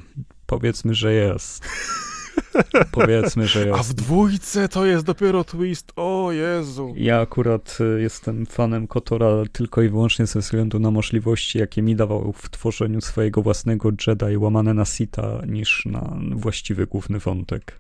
powiedzmy, 0.46 0.94
że 0.94 1.14
jest. 1.14 1.64
Powiedzmy, 2.92 3.48
że 3.48 3.68
jest. 3.68 3.80
A 3.80 3.84
w 3.84 3.94
dwójce 3.94 4.70
to 4.70 4.86
jest 4.86 5.06
dopiero 5.06 5.44
twist, 5.44 5.92
o 5.96 6.32
Jezu. 6.32 6.94
Ja 6.98 7.20
akurat 7.20 7.78
y, 7.98 8.02
jestem 8.02 8.46
fanem 8.46 8.88
Kotora 8.88 9.28
tylko 9.52 9.82
i 9.82 9.90
wyłącznie 9.90 10.26
ze 10.26 10.40
względu 10.40 10.80
na 10.80 10.92
możliwości, 10.92 11.60
jakie 11.60 11.82
mi 11.82 11.96
dawał 11.96 12.34
w 12.34 12.50
tworzeniu 12.50 13.02
swojego 13.02 13.42
własnego 13.42 13.90
Jedi 14.08 14.38
łamane 14.38 14.74
na 14.74 14.86
Sita, 14.86 15.42
niż 15.48 15.86
na 15.86 16.18
właściwy 16.32 16.88
główny 16.88 17.20
wątek. 17.20 17.80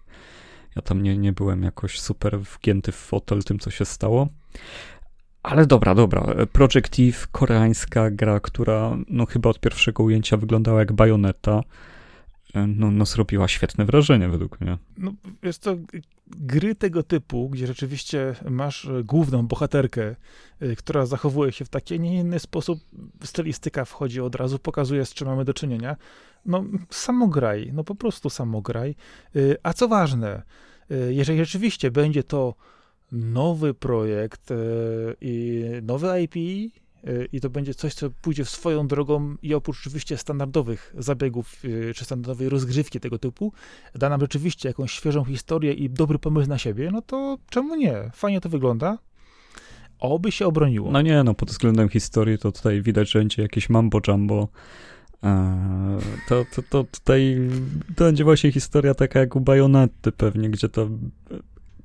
Ja 0.75 0.81
tam 0.81 1.03
nie, 1.03 1.17
nie 1.17 1.33
byłem 1.33 1.63
jakoś 1.63 1.99
super 1.99 2.39
wgięty 2.39 2.91
w 2.91 2.95
fotel 2.95 3.43
tym, 3.43 3.59
co 3.59 3.71
się 3.71 3.85
stało. 3.85 4.27
Ale 5.43 5.65
dobra, 5.65 5.95
dobra. 5.95 6.25
Project 6.51 6.99
Eve, 6.99 7.27
koreańska 7.31 8.11
gra, 8.11 8.39
która 8.39 8.97
no 9.09 9.25
chyba 9.25 9.49
od 9.49 9.59
pierwszego 9.59 10.03
ujęcia 10.03 10.37
wyglądała 10.37 10.79
jak 10.79 10.93
bajoneta. 10.93 11.63
no, 12.67 12.91
no 12.91 13.05
zrobiła 13.05 13.47
świetne 13.47 13.85
wrażenie 13.85 14.29
według 14.29 14.61
mnie. 14.61 14.77
No, 14.97 15.13
wiesz 15.43 15.57
co, 15.57 15.75
gry 16.27 16.75
tego 16.75 17.03
typu, 17.03 17.49
gdzie 17.49 17.67
rzeczywiście 17.67 18.35
masz 18.49 18.85
e, 18.85 19.03
główną 19.03 19.47
bohaterkę, 19.47 20.15
e, 20.59 20.75
która 20.75 21.05
zachowuje 21.05 21.51
się 21.51 21.65
w 21.65 21.69
taki, 21.69 21.99
nie 21.99 22.19
inny 22.19 22.39
sposób, 22.39 22.79
stylistyka 23.23 23.85
wchodzi 23.85 24.21
od 24.21 24.35
razu, 24.35 24.59
pokazuje, 24.59 25.05
z 25.05 25.13
czym 25.13 25.27
mamy 25.27 25.45
do 25.45 25.53
czynienia. 25.53 25.95
No, 26.45 26.63
samograj, 26.89 27.71
no 27.73 27.83
po 27.83 27.95
prostu 27.95 28.29
samograj. 28.29 28.95
E, 29.35 29.39
a 29.63 29.73
co 29.73 29.87
ważne, 29.87 30.43
jeżeli 31.09 31.39
rzeczywiście 31.39 31.91
będzie 31.91 32.23
to 32.23 32.55
nowy 33.11 33.73
projekt 33.73 34.49
i 35.21 35.63
nowe 35.81 36.21
IP, 36.23 36.35
Y, 37.07 37.29
i 37.33 37.41
to 37.41 37.49
będzie 37.49 37.73
coś, 37.73 37.93
co 37.93 38.09
pójdzie 38.21 38.45
swoją 38.45 38.87
drogą 38.87 39.35
i 39.41 39.53
oprócz 39.53 39.79
oczywiście 39.79 40.17
standardowych 40.17 40.93
zabiegów 40.97 41.65
y, 41.65 41.93
czy 41.95 42.05
standardowej 42.05 42.49
rozgrzewki 42.49 42.99
tego 42.99 43.19
typu, 43.19 43.53
da 43.95 44.09
nam 44.09 44.21
rzeczywiście 44.21 44.69
jakąś 44.69 44.91
świeżą 44.91 45.23
historię 45.23 45.73
i 45.73 45.89
dobry 45.89 46.19
pomysł 46.19 46.49
na 46.49 46.57
siebie, 46.57 46.89
no 46.91 47.01
to 47.01 47.37
czemu 47.49 47.75
nie? 47.75 48.11
Fajnie 48.13 48.41
to 48.41 48.49
wygląda. 48.49 48.97
Oby 49.99 50.31
się 50.31 50.47
obroniło. 50.47 50.91
No 50.91 51.01
nie, 51.01 51.23
no 51.23 51.33
pod 51.33 51.49
względem 51.49 51.89
historii 51.89 52.37
to 52.37 52.51
tutaj 52.51 52.81
widać, 52.81 53.11
że 53.11 53.19
będzie 53.19 53.41
jakieś 53.41 53.69
mambo 53.69 53.99
jumbo. 54.07 54.47
E, 55.23 55.99
to, 56.29 56.45
to, 56.55 56.61
to 56.69 56.83
tutaj 56.83 57.37
to 57.95 58.03
będzie 58.03 58.23
właśnie 58.23 58.51
historia 58.51 58.93
taka 58.93 59.19
jak 59.19 59.35
u 59.35 59.41
Bajonety 59.41 60.11
pewnie, 60.11 60.49
gdzie 60.49 60.69
to 60.69 60.89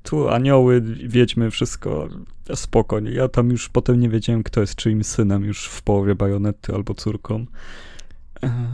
tu 0.03 0.29
anioły, 0.29 0.81
wiedźmy, 1.07 1.51
wszystko 1.51 2.09
spokojnie. 2.55 3.11
Ja 3.11 3.27
tam 3.27 3.49
już 3.49 3.69
potem 3.69 3.99
nie 3.99 4.09
wiedziałem, 4.09 4.43
kto 4.43 4.61
jest 4.61 4.75
czyim 4.75 5.03
synem 5.03 5.43
już 5.43 5.65
w 5.65 5.81
połowie 5.81 6.15
bajonety 6.15 6.73
albo 6.73 6.93
córką. 6.93 7.45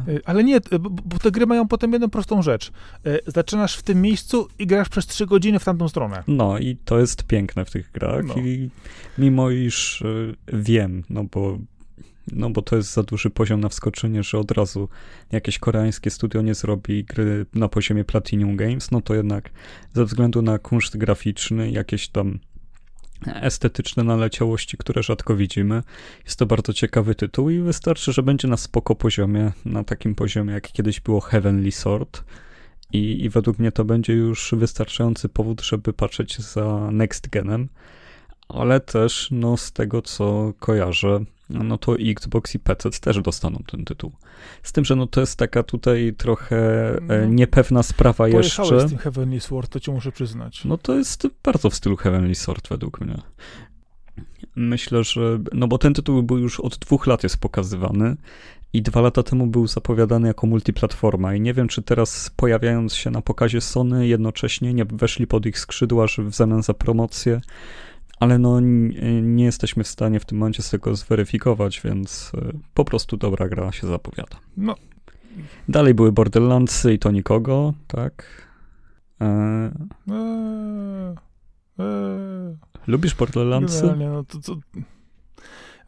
Y, 0.08 0.22
ale 0.26 0.44
nie, 0.44 0.60
bo 0.80 1.20
te 1.20 1.32
gry 1.32 1.46
mają 1.46 1.68
potem 1.68 1.94
jedną 1.94 2.10
prostą 2.10 2.42
rzecz. 2.42 2.72
Y, 3.08 3.20
zaczynasz 3.28 3.78
w 3.78 3.84
tym 3.84 4.02
miejscu 4.02 4.48
i 4.60 4.68
grasz 4.68 4.90
przez 4.90 5.08
trzy 5.08 5.26
godziny 5.26 5.60
w 5.60 5.66
tamtą 5.66 5.90
stronę. 5.90 6.24
No 6.28 6.58
i 6.58 6.78
to 6.86 7.00
jest 7.00 7.24
piękne 7.24 7.66
w 7.66 7.72
tych 7.72 7.92
grach 7.92 8.26
no. 8.26 8.34
i 8.34 8.70
mimo 9.18 9.50
iż 9.50 10.02
y, 10.02 10.36
wiem, 10.54 11.04
no 11.10 11.24
bo 11.24 11.58
no 12.34 12.50
bo 12.50 12.62
to 12.62 12.76
jest 12.76 12.94
za 12.94 13.04
duży 13.04 13.30
poziom 13.30 13.60
na 13.60 13.70
wskoczenie, 13.70 14.24
że 14.24 14.40
od 14.40 14.52
razu 14.52 14.90
jakieś 15.32 15.60
koreańskie 15.60 16.10
studio 16.10 16.42
nie 16.42 16.56
zrobi 16.56 17.04
gry 17.04 17.46
na 17.54 17.70
poziomie 17.70 18.04
Platinum 18.04 18.58
Games, 18.58 18.92
no 18.92 19.02
to 19.02 19.16
jednak 19.16 19.50
ze 19.94 20.06
względu 20.06 20.42
na 20.42 20.60
kunszt 20.60 20.98
graficzny, 20.98 21.72
jakieś 21.72 22.10
tam 22.10 22.40
estetyczne 23.26 24.04
naleciałości, 24.04 24.78
które 24.78 25.04
rzadko 25.04 25.36
widzimy. 25.36 25.84
Jest 26.26 26.40
to 26.40 26.46
bardzo 26.46 26.74
ciekawy 26.74 27.16
tytuł 27.16 27.50
i 27.50 27.60
wystarczy, 27.60 28.14
że 28.14 28.24
będzie 28.24 28.48
na 28.48 28.58
spoko 28.58 28.96
poziomie, 28.96 29.52
na 29.66 29.84
takim 29.84 30.16
poziomie, 30.16 30.54
jak 30.54 30.72
kiedyś 30.72 31.00
było 31.00 31.22
Heavenly 31.22 31.72
Sword. 31.72 32.24
I, 32.94 33.24
I 33.24 33.30
według 33.30 33.60
mnie 33.60 33.72
to 33.72 33.86
będzie 33.86 34.14
już 34.14 34.54
wystarczający 34.58 35.30
powód, 35.30 35.62
żeby 35.62 35.94
patrzeć 35.94 36.40
za 36.40 36.90
Next 36.92 37.30
Genem, 37.30 37.70
ale 38.50 38.80
też, 38.80 39.28
no, 39.32 39.58
z 39.58 39.72
tego 39.72 40.02
co 40.02 40.54
kojarzę, 40.60 41.20
no 41.50 41.78
to 41.78 41.96
Xbox 42.00 42.56
i 42.56 42.60
PC 42.60 42.90
też 42.90 43.22
dostaną 43.22 43.64
ten 43.72 43.86
tytuł. 43.86 44.12
Z 44.64 44.72
tym, 44.72 44.86
że 44.86 44.96
no 44.96 45.08
to 45.08 45.22
jest 45.22 45.36
taka 45.36 45.64
tutaj 45.64 46.14
trochę 46.18 46.58
e, 46.98 47.02
no, 47.02 47.26
niepewna 47.26 47.84
sprawa 47.84 48.28
jeszcze. 48.28 48.80
z 48.80 48.90
tym 48.90 48.98
Heavenly 48.98 49.40
Sword, 49.40 49.72
to 49.72 49.80
ci 49.80 49.92
muszę 49.92 50.12
przyznać. 50.12 50.66
No 50.66 50.78
to 50.78 50.96
jest 50.96 51.28
bardzo 51.44 51.70
w 51.70 51.76
stylu 51.76 51.96
Heavenly 51.96 52.36
Sword 52.36 52.70
według 52.70 53.02
mnie. 53.02 53.22
Myślę, 54.56 55.04
że, 55.04 55.40
no 55.54 55.68
bo 55.68 55.78
ten 55.78 55.94
tytuł 55.94 56.24
był 56.24 56.38
już 56.38 56.60
od 56.60 56.78
dwóch 56.78 57.08
lat 57.08 57.24
jest 57.24 57.38
pokazywany 57.38 58.16
i 58.74 58.82
dwa 58.82 59.02
lata 59.02 59.24
temu 59.24 59.48
był 59.48 59.68
zapowiadany 59.68 60.28
jako 60.28 60.48
multiplatforma 60.48 61.36
i 61.36 61.42
nie 61.42 61.54
wiem, 61.54 61.68
czy 61.68 61.82
teraz 61.82 62.32
pojawiając 62.36 62.96
się 62.96 63.12
na 63.12 63.22
pokazie 63.22 63.62
Sony 63.62 64.08
jednocześnie 64.08 64.74
nie 64.74 64.86
weszli 64.86 65.28
pod 65.28 65.46
ich 65.46 65.60
skrzydła, 65.60 66.08
że 66.08 66.24
w 66.24 66.36
zamian 66.36 66.64
za 66.64 66.74
promocję 66.74 67.42
ale 68.20 68.40
no 68.40 68.60
nie 69.22 69.44
jesteśmy 69.44 69.84
w 69.84 69.88
stanie 69.88 70.20
w 70.20 70.26
tym 70.26 70.38
momencie 70.38 70.64
z 70.64 70.70
tego 70.70 70.96
zweryfikować, 70.96 71.82
więc 71.84 72.32
e, 72.38 72.52
po 72.74 72.86
prostu 72.86 73.18
dobra 73.18 73.50
gra 73.50 73.72
się 73.72 73.88
zapowiada. 73.88 74.38
No. 74.58 74.76
Dalej 75.70 75.94
były 75.94 76.12
Borderlandsy 76.12 76.94
i 76.94 77.00
to 77.00 77.12
nikogo, 77.12 77.74
tak? 77.88 78.48
Eee... 79.20 79.72
Eee... 80.12 81.16
Eee... 81.80 82.58
Lubisz 82.88 83.16
Borderlandsy? 83.16 83.94
Nie, 83.98 84.10
no 84.10 84.24
to, 84.24 84.40
to, 84.40 84.56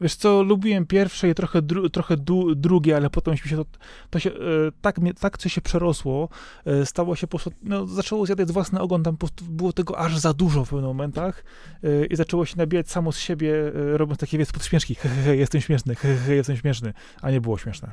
Wiesz 0.02 0.16
co, 0.16 0.44
lubiłem 0.44 0.86
pierwsze 0.86 1.30
i 1.30 1.36
trochę, 1.36 1.62
dru, 1.62 1.90
trochę 1.90 2.18
du, 2.18 2.56
drugie, 2.56 2.96
ale 2.96 3.10
potem 3.10 3.38
się 3.38 3.56
to, 3.56 3.66
to 4.10 4.20
się, 4.20 4.32
e, 4.32 4.36
tak, 4.82 4.96
tak 5.20 5.38
co 5.38 5.50
się 5.50 5.62
przerosło, 5.62 6.30
e, 6.66 6.86
stało 6.86 7.16
się 7.16 7.28
po 7.28 7.38
prostu, 7.38 7.52
no, 7.64 7.88
zaczęło 7.88 8.26
zjadać 8.26 8.52
własny 8.52 8.80
ogon, 8.80 9.04
tam 9.04 9.14
po 9.14 9.20
prostu 9.20 9.46
było 9.46 9.74
tego 9.74 10.00
aż 10.00 10.18
za 10.18 10.34
dużo 10.34 10.66
w 10.66 10.70
pewnych 10.70 10.86
momentach 10.86 11.44
e, 11.84 12.06
i 12.06 12.16
zaczęło 12.16 12.46
się 12.46 12.58
nabijać 12.58 12.90
samo 12.92 13.12
z 13.12 13.18
siebie, 13.18 13.54
robiąc 13.74 14.20
takie, 14.20 14.38
wiec, 14.38 14.52
podśmieszki, 14.52 14.96
jestem 15.32 15.62
śmieszny, 15.62 15.96
jestem 16.28 16.58
śmieszny, 16.58 16.94
a 17.22 17.32
nie 17.32 17.42
było 17.42 17.58
śmieszne. 17.58 17.92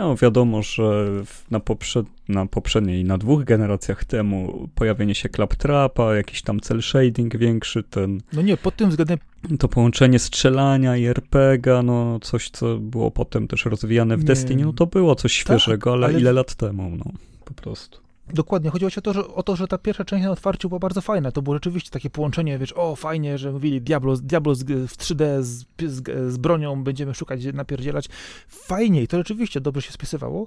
No, 0.00 0.16
wiadomo, 0.16 0.62
że 0.62 1.06
na, 1.50 1.60
poprzed, 1.60 2.06
na 2.28 2.46
poprzedniej, 2.46 3.04
na 3.04 3.18
dwóch 3.18 3.44
generacjach 3.44 4.04
temu 4.04 4.68
pojawienie 4.74 5.14
się 5.14 5.28
Claptrapa, 5.28 6.14
jakiś 6.16 6.42
tam 6.42 6.60
cel 6.60 6.82
shading 6.82 7.36
większy, 7.36 7.82
ten... 7.82 8.20
No 8.32 8.42
nie, 8.42 8.56
pod 8.56 8.76
tym 8.76 8.90
względem... 8.90 9.18
To 9.58 9.68
połączenie 9.68 10.18
strzelania 10.18 10.96
i 10.96 11.04
RPGa, 11.06 11.82
no 11.82 12.18
coś, 12.22 12.50
co 12.50 12.78
było 12.78 13.10
potem 13.10 13.48
też 13.48 13.64
rozwijane 13.64 14.16
w 14.16 14.20
nie. 14.20 14.26
Destiny, 14.26 14.64
no 14.64 14.72
to 14.72 14.86
było 14.86 15.14
coś 15.14 15.44
tak, 15.44 15.60
świeżego, 15.60 15.90
tak, 15.90 15.96
ale, 15.96 16.06
ale 16.06 16.20
ile 16.20 16.32
lat 16.32 16.54
temu, 16.54 16.96
no, 16.96 17.12
po 17.44 17.54
prostu. 17.54 18.00
Dokładnie, 18.34 18.70
chodziło 18.70 18.90
o 18.96 19.00
to, 19.00 19.12
że, 19.12 19.28
o 19.28 19.42
to, 19.42 19.56
że 19.56 19.68
ta 19.68 19.78
pierwsza 19.78 20.04
część 20.04 20.24
na 20.24 20.30
otwarciu 20.30 20.68
była 20.68 20.78
bardzo 20.78 21.00
fajna. 21.00 21.32
To 21.32 21.42
było 21.42 21.56
rzeczywiście 21.56 21.90
takie 21.90 22.10
połączenie, 22.10 22.58
wiesz, 22.58 22.72
o 22.76 22.96
fajnie, 22.96 23.38
że 23.38 23.52
mówili 23.52 23.80
Diablo, 23.80 24.16
Diablo 24.16 24.54
z, 24.54 24.62
w 24.64 24.96
3D 24.96 25.42
z, 25.42 25.64
z, 25.86 26.32
z 26.32 26.36
bronią, 26.36 26.84
będziemy 26.84 27.14
szukać, 27.14 27.44
napierdzielać. 27.54 28.08
Fajnie 28.48 29.02
i 29.02 29.08
to 29.08 29.16
rzeczywiście 29.16 29.60
dobrze 29.60 29.82
się 29.82 29.92
spisywało. 29.92 30.46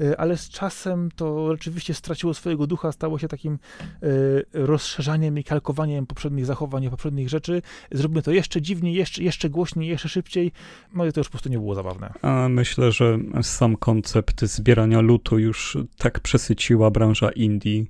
E, 0.00 0.20
ale 0.20 0.36
z 0.36 0.48
czasem 0.48 1.10
to 1.16 1.52
rzeczywiście 1.52 1.94
straciło 1.94 2.34
swojego 2.34 2.66
ducha, 2.66 2.92
stało 2.92 3.18
się 3.18 3.28
takim 3.28 3.58
e, 4.02 4.08
rozszerzaniem 4.52 5.38
i 5.38 5.44
kalkowaniem 5.44 6.06
poprzednich 6.06 6.46
zachowań, 6.46 6.90
poprzednich 6.90 7.28
rzeczy. 7.28 7.62
Zrobimy 7.92 8.22
to 8.22 8.32
jeszcze 8.32 8.62
dziwniej, 8.62 8.94
jeszcze, 8.94 9.22
jeszcze 9.22 9.50
głośniej, 9.50 9.88
jeszcze 9.88 10.08
szybciej. 10.08 10.52
No 10.94 11.06
i 11.06 11.12
to 11.12 11.20
już 11.20 11.28
po 11.28 11.32
prostu 11.32 11.48
nie 11.48 11.58
było 11.58 11.74
zabawne. 11.74 12.12
A 12.22 12.48
myślę, 12.48 12.92
że 12.92 13.18
sam 13.42 13.76
koncept 13.76 14.44
zbierania 14.44 15.00
lutu 15.00 15.38
już 15.38 15.78
tak 15.98 16.20
przesyciła 16.20 16.90
branża 16.90 17.30
indie, 17.30 17.84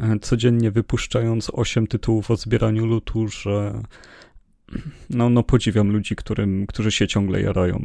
e, 0.00 0.18
codziennie 0.18 0.70
wypuszczając 0.70 1.50
8 1.52 1.86
tytułów 1.86 2.30
o 2.30 2.36
zbieraniu 2.36 2.86
lutu, 2.86 3.28
że 3.28 3.82
no, 5.10 5.30
no 5.30 5.42
podziwiam 5.42 5.90
ludzi, 5.90 6.16
którym, 6.16 6.66
którzy 6.66 6.90
się 6.90 7.08
ciągle 7.08 7.40
jarają 7.40 7.84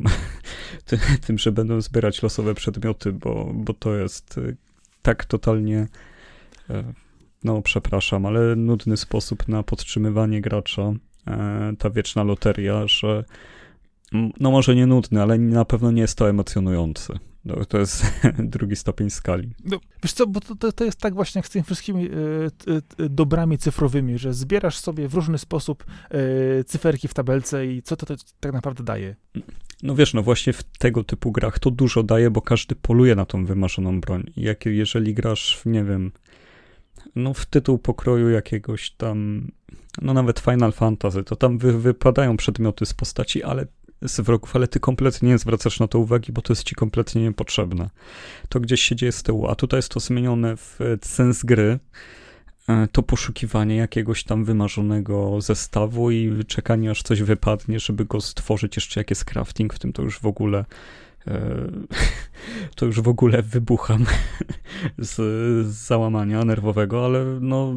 tym, 1.27 1.37
że 1.37 1.51
będą 1.51 1.81
zbierać 1.81 2.23
losowe 2.23 2.55
przedmioty, 2.55 3.11
bo, 3.11 3.51
bo 3.53 3.73
to 3.73 3.95
jest 3.95 4.37
y, 4.37 4.55
tak 5.01 5.25
totalnie, 5.25 5.87
e, 6.69 6.93
no 7.43 7.61
przepraszam, 7.61 8.25
ale 8.25 8.55
nudny 8.55 8.97
sposób 8.97 9.47
na 9.47 9.63
podtrzymywanie 9.63 10.41
gracza, 10.41 10.93
e, 11.27 11.73
ta 11.79 11.89
wieczna 11.89 12.23
loteria, 12.23 12.87
że 12.87 13.23
no 14.11 14.51
może 14.51 14.75
nie 14.75 14.85
nudny, 14.85 15.21
ale 15.21 15.37
na 15.37 15.65
pewno 15.65 15.91
nie 15.91 16.01
jest 16.01 16.17
to 16.17 16.29
emocjonujący. 16.29 17.13
No, 17.45 17.65
to 17.65 17.79
jest 17.79 18.05
drugi 18.39 18.75
stopień 18.75 19.09
skali. 19.09 19.49
No, 19.65 19.79
wiesz 20.03 20.13
co, 20.13 20.27
bo 20.27 20.39
to, 20.39 20.71
to, 20.71 20.83
jest 20.85 20.99
tak 20.99 21.13
właśnie 21.13 21.39
jak 21.39 21.47
z 21.47 21.49
tymi 21.49 21.63
wszystkimi 21.63 22.05
y, 22.05 22.11
y, 22.99 23.09
dobrami 23.09 23.57
cyfrowymi, 23.57 24.17
że 24.17 24.33
zbierasz 24.33 24.77
sobie 24.77 25.07
w 25.07 25.13
różny 25.13 25.37
sposób 25.37 25.85
y, 26.59 26.63
cyferki 26.63 27.07
w 27.07 27.13
tabelce 27.13 27.67
i 27.67 27.81
co 27.81 27.95
to, 27.95 28.05
to 28.05 28.15
tak 28.39 28.53
naprawdę 28.53 28.83
daje? 28.83 29.15
No 29.83 29.95
wiesz, 29.95 30.13
no 30.13 30.23
właśnie 30.23 30.53
w 30.53 30.63
tego 30.63 31.03
typu 31.03 31.31
grach 31.31 31.59
to 31.59 31.71
dużo 31.71 32.03
daje, 32.03 32.31
bo 32.31 32.41
każdy 32.41 32.75
poluje 32.75 33.15
na 33.15 33.25
tą 33.25 33.45
wymarzoną 33.45 34.01
broń. 34.01 34.23
Jak, 34.37 34.65
jeżeli 34.65 35.13
grasz 35.13 35.57
w, 35.57 35.65
nie 35.65 35.83
wiem, 35.83 36.11
no 37.15 37.33
w 37.33 37.45
tytuł 37.45 37.77
pokroju 37.77 38.29
jakiegoś 38.29 38.91
tam, 38.91 39.47
no 40.01 40.13
nawet 40.13 40.39
Final 40.39 40.71
Fantasy, 40.71 41.23
to 41.23 41.35
tam 41.35 41.57
wy, 41.57 41.79
wypadają 41.79 42.37
przedmioty 42.37 42.85
z 42.85 42.93
postaci, 42.93 43.43
ale 43.43 43.67
z 44.07 44.19
wrogów, 44.19 44.55
ale 44.55 44.67
ty 44.67 44.79
kompletnie 44.79 45.29
nie 45.29 45.37
zwracasz 45.37 45.79
na 45.79 45.87
to 45.87 45.99
uwagi, 45.99 46.31
bo 46.31 46.41
to 46.41 46.53
jest 46.53 46.63
ci 46.63 46.75
kompletnie 46.75 47.21
niepotrzebne. 47.21 47.89
To 48.49 48.59
gdzieś 48.59 48.81
się 48.81 48.95
dzieje 48.95 49.11
z 49.11 49.23
tyłu, 49.23 49.47
a 49.47 49.55
tutaj 49.55 49.77
jest 49.77 49.89
to 49.89 49.99
zmienione 49.99 50.57
w 50.57 50.79
sens 51.01 51.43
gry, 51.43 51.79
e, 52.69 52.87
to 52.91 53.03
poszukiwanie 53.03 53.75
jakiegoś 53.75 54.23
tam 54.23 54.45
wymarzonego 54.45 55.41
zestawu 55.41 56.11
i 56.11 56.45
czekanie 56.45 56.91
aż 56.91 57.03
coś 57.03 57.21
wypadnie, 57.21 57.79
żeby 57.79 58.05
go 58.05 58.21
stworzyć 58.21 58.75
jeszcze 58.75 58.99
jak 58.99 59.09
jest 59.09 59.25
crafting, 59.25 59.73
w 59.73 59.79
tym 59.79 59.93
to 59.93 60.01
już 60.01 60.19
w 60.19 60.25
ogóle 60.25 60.65
e, 61.27 61.67
to 62.75 62.85
już 62.85 63.01
w 63.01 63.07
ogóle 63.07 63.41
wybucham 63.41 64.05
z, 64.97 65.15
z 65.67 65.75
załamania 65.87 66.45
nerwowego, 66.45 67.05
ale 67.05 67.25
no 67.41 67.75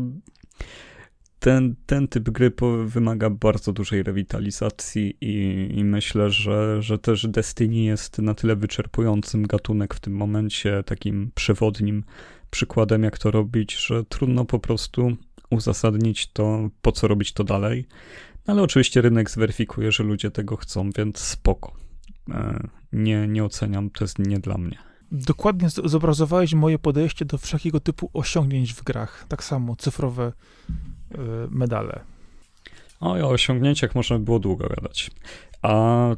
ten, 1.40 1.74
ten 1.86 2.08
typ 2.08 2.30
gry 2.30 2.52
wymaga 2.86 3.30
bardzo 3.30 3.72
dużej 3.72 4.02
rewitalizacji 4.02 5.16
i, 5.20 5.68
i, 5.78 5.84
myślę, 5.84 6.30
że, 6.30 6.82
że 6.82 6.98
też 6.98 7.26
Destiny 7.26 7.76
jest 7.76 8.18
na 8.18 8.34
tyle 8.34 8.56
wyczerpującym 8.56 9.46
gatunek 9.46 9.94
w 9.94 10.00
tym 10.00 10.12
momencie, 10.12 10.82
takim 10.86 11.30
przewodnim 11.34 12.04
przykładem, 12.50 13.02
jak 13.02 13.18
to 13.18 13.30
robić, 13.30 13.76
że 13.76 14.04
trudno 14.04 14.44
po 14.44 14.58
prostu 14.58 15.16
uzasadnić 15.50 16.32
to, 16.32 16.70
po 16.82 16.92
co 16.92 17.08
robić 17.08 17.32
to 17.32 17.44
dalej. 17.44 17.86
No, 18.46 18.52
ale 18.52 18.62
oczywiście 18.62 19.00
rynek 19.00 19.30
zweryfikuje, 19.30 19.92
że 19.92 20.04
ludzie 20.04 20.30
tego 20.30 20.56
chcą, 20.56 20.90
więc 20.90 21.18
spoko. 21.18 21.72
E, 22.30 22.68
nie, 22.92 23.28
nie 23.28 23.44
oceniam, 23.44 23.90
to 23.90 24.04
jest 24.04 24.18
nie 24.18 24.38
dla 24.38 24.58
mnie. 24.58 24.78
Dokładnie 25.12 25.68
zobrazowałeś 25.84 26.54
moje 26.54 26.78
podejście 26.78 27.24
do 27.24 27.38
wszelkiego 27.38 27.80
typu 27.80 28.10
osiągnięć 28.12 28.74
w 28.74 28.82
grach. 28.82 29.24
Tak 29.28 29.44
samo 29.44 29.76
cyfrowe 29.76 30.32
medale. 31.50 32.00
O, 33.00 33.12
o 33.12 33.28
osiągnięciach 33.28 33.94
można 33.94 34.18
by 34.18 34.24
było 34.24 34.38
długo 34.38 34.68
gadać. 34.68 35.10
A... 35.62 36.16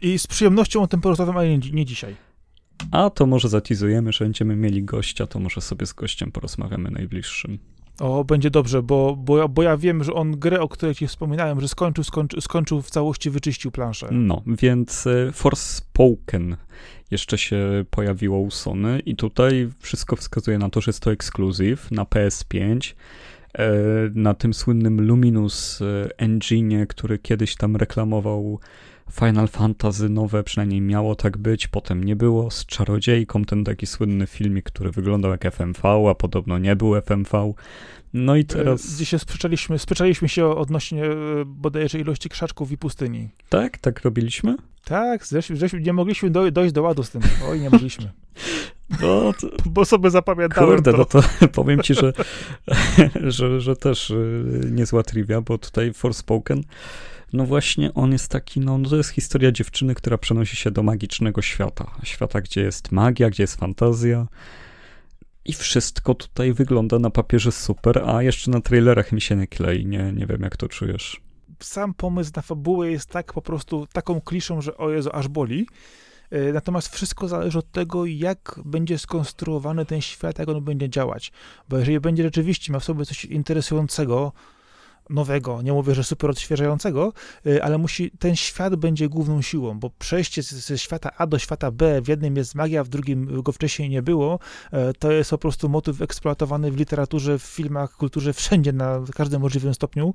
I 0.00 0.18
z 0.18 0.26
przyjemnością 0.26 0.82
o 0.82 0.86
tym 0.86 1.00
porozmawiam, 1.00 1.36
ale 1.36 1.48
nie, 1.48 1.70
nie 1.72 1.84
dzisiaj. 1.84 2.16
A 2.90 3.10
to 3.10 3.26
może 3.26 3.48
zatizujemy, 3.48 4.12
że 4.12 4.24
będziemy 4.24 4.56
mieli 4.56 4.84
gościa, 4.84 5.26
to 5.26 5.38
może 5.38 5.60
sobie 5.60 5.86
z 5.86 5.92
gościem 5.92 6.32
porozmawiamy 6.32 6.90
najbliższym. 6.90 7.58
O, 8.00 8.24
będzie 8.24 8.50
dobrze, 8.50 8.82
bo, 8.82 9.16
bo, 9.16 9.38
ja, 9.38 9.48
bo 9.48 9.62
ja 9.62 9.76
wiem, 9.76 10.04
że 10.04 10.12
on 10.12 10.38
grę, 10.38 10.60
o 10.60 10.68
której 10.68 10.94
ci 10.94 11.06
wspominałem, 11.06 11.60
że 11.60 11.68
skończył, 11.68 12.04
skończył, 12.04 12.40
skończył 12.40 12.82
w 12.82 12.90
całości, 12.90 13.30
wyczyścił 13.30 13.70
planszę. 13.70 14.08
No, 14.10 14.42
więc 14.46 15.06
e, 15.06 15.32
Forspoken 15.32 16.56
jeszcze 17.10 17.38
się 17.38 17.84
pojawiło 17.90 18.38
u 18.38 18.50
Sony 18.50 19.00
i 19.00 19.16
tutaj 19.16 19.68
wszystko 19.78 20.16
wskazuje 20.16 20.58
na 20.58 20.70
to, 20.70 20.80
że 20.80 20.88
jest 20.88 21.00
to 21.00 21.12
ekskluzyw 21.12 21.90
na 21.90 22.04
PS5 22.04 22.92
e, 22.92 22.94
na 24.14 24.34
tym 24.34 24.54
słynnym 24.54 25.00
Luminous 25.06 25.82
e, 25.82 26.08
engine, 26.18 26.86
który 26.88 27.18
kiedyś 27.18 27.56
tam 27.56 27.76
reklamował 27.76 28.60
Final 29.12 29.48
Fantasy 29.48 30.08
nowe, 30.08 30.44
przynajmniej 30.44 30.80
miało 30.80 31.14
tak 31.14 31.38
być, 31.38 31.68
potem 31.68 32.04
nie 32.04 32.16
było, 32.16 32.50
z 32.50 32.66
Czarodziejką, 32.66 33.44
ten 33.44 33.64
taki 33.64 33.86
słynny 33.86 34.26
filmik, 34.26 34.64
który 34.64 34.90
wyglądał 34.90 35.30
jak 35.30 35.44
FMV, 35.44 36.10
a 36.10 36.14
podobno 36.14 36.58
nie 36.58 36.76
był 36.76 36.94
FMV. 37.02 37.52
No 38.12 38.36
i 38.36 38.40
e, 38.40 38.44
teraz... 38.44 38.94
Gdzie 38.94 39.04
się 39.04 39.18
sprzeczaliśmy, 39.18 39.78
sprzeczaliśmy 39.78 40.28
się 40.28 40.46
odnośnie 40.46 41.04
e, 41.04 41.16
bodajże 41.46 41.98
ilości 41.98 42.28
krzaczków 42.28 42.72
i 42.72 42.78
pustyni. 42.78 43.28
Tak? 43.48 43.78
Tak 43.78 44.00
robiliśmy? 44.00 44.56
Tak, 44.84 45.26
zresztą, 45.26 45.54
nie 45.80 45.92
mogliśmy 45.92 46.30
dojść 46.30 46.72
do 46.72 46.82
ładu 46.82 47.02
z 47.02 47.10
tym. 47.10 47.22
Oj, 47.48 47.60
nie 47.60 47.70
mogliśmy. 47.70 48.12
No, 49.00 49.32
to... 49.40 49.48
Bo 49.70 49.84
sobie 49.84 50.10
zapamiętałem 50.10 50.70
Kurde, 50.70 50.92
to. 50.92 50.98
no 50.98 51.04
to 51.04 51.22
powiem 51.62 51.82
ci, 51.82 51.94
że, 51.94 52.12
że, 53.24 53.60
że 53.60 53.76
też 53.76 54.10
e, 54.10 54.14
niezła 54.70 55.02
trivia, 55.02 55.40
bo 55.40 55.58
tutaj 55.58 55.92
Forspoken 55.92 56.62
no 57.32 57.46
właśnie 57.46 57.94
on 57.94 58.12
jest 58.12 58.28
taki, 58.28 58.60
no, 58.60 58.78
no 58.78 58.88
to 58.88 58.96
jest 58.96 59.10
historia 59.10 59.52
dziewczyny, 59.52 59.94
która 59.94 60.18
przenosi 60.18 60.56
się 60.56 60.70
do 60.70 60.82
magicznego 60.82 61.42
świata. 61.42 61.90
Świata, 62.02 62.40
gdzie 62.40 62.60
jest 62.60 62.92
magia, 62.92 63.30
gdzie 63.30 63.42
jest 63.42 63.56
fantazja. 63.56 64.26
I 65.44 65.52
wszystko 65.52 66.14
tutaj 66.14 66.52
wygląda 66.52 66.98
na 66.98 67.10
papierze 67.10 67.52
super, 67.52 68.02
a 68.06 68.22
jeszcze 68.22 68.50
na 68.50 68.60
trailerach 68.60 69.12
mi 69.12 69.20
się 69.20 69.36
nie 69.36 69.46
klei. 69.46 69.86
Nie, 69.86 70.12
nie 70.12 70.26
wiem, 70.26 70.42
jak 70.42 70.56
to 70.56 70.68
czujesz. 70.68 71.20
Sam 71.60 71.94
pomysł 71.94 72.30
na 72.36 72.42
fabułę 72.42 72.90
jest 72.90 73.10
tak 73.10 73.32
po 73.32 73.42
prostu 73.42 73.86
taką 73.92 74.20
kliszą, 74.20 74.60
że 74.60 74.76
o 74.76 74.90
Jezu, 74.90 75.10
aż 75.12 75.28
boli. 75.28 75.66
E, 76.30 76.52
natomiast 76.52 76.88
wszystko 76.88 77.28
zależy 77.28 77.58
od 77.58 77.70
tego, 77.70 78.06
jak 78.06 78.60
będzie 78.64 78.98
skonstruowany 78.98 79.86
ten 79.86 80.00
świat, 80.00 80.38
jak 80.38 80.48
on 80.48 80.64
będzie 80.64 80.88
działać. 80.88 81.32
Bo 81.68 81.78
jeżeli 81.78 82.00
będzie 82.00 82.22
rzeczywiście 82.22 82.72
miał 82.72 82.80
w 82.80 82.84
sobie 82.84 83.04
coś 83.04 83.24
interesującego, 83.24 84.32
nowego, 85.10 85.62
nie 85.62 85.72
mówię, 85.72 85.94
że 85.94 86.04
super 86.04 86.30
odświeżającego, 86.30 87.12
y, 87.46 87.62
ale 87.62 87.78
musi, 87.78 88.10
ten 88.10 88.36
świat 88.36 88.76
będzie 88.76 89.08
główną 89.08 89.42
siłą, 89.42 89.80
bo 89.80 89.90
przejście 89.90 90.42
ze 90.42 90.78
świata 90.78 91.10
A 91.16 91.26
do 91.26 91.38
świata 91.38 91.70
B, 91.70 92.02
w 92.02 92.08
jednym 92.08 92.36
jest 92.36 92.54
magia, 92.54 92.84
w 92.84 92.88
drugim 92.88 93.42
go 93.42 93.52
wcześniej 93.52 93.90
nie 93.90 94.02
było, 94.02 94.38
y, 94.72 94.76
to 94.98 95.12
jest 95.12 95.30
po 95.30 95.38
prostu 95.38 95.68
motyw 95.68 96.02
eksploatowany 96.02 96.70
w 96.70 96.76
literaturze, 96.76 97.38
w 97.38 97.42
filmach, 97.42 97.92
kulturze, 97.92 98.32
wszędzie, 98.42 98.72
na 98.72 99.00
każdym 99.14 99.42
możliwym 99.42 99.74
stopniu. 99.74 100.14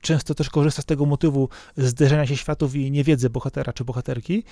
Często 0.00 0.34
też 0.34 0.50
korzysta 0.50 0.82
z 0.82 0.84
tego 0.84 1.06
motywu 1.06 1.48
zderzenia 1.76 2.26
się 2.26 2.36
światów 2.36 2.74
i 2.74 2.90
niewiedzy 2.90 3.30
bohatera 3.30 3.72
czy 3.72 3.84
bohaterki. 3.84 4.44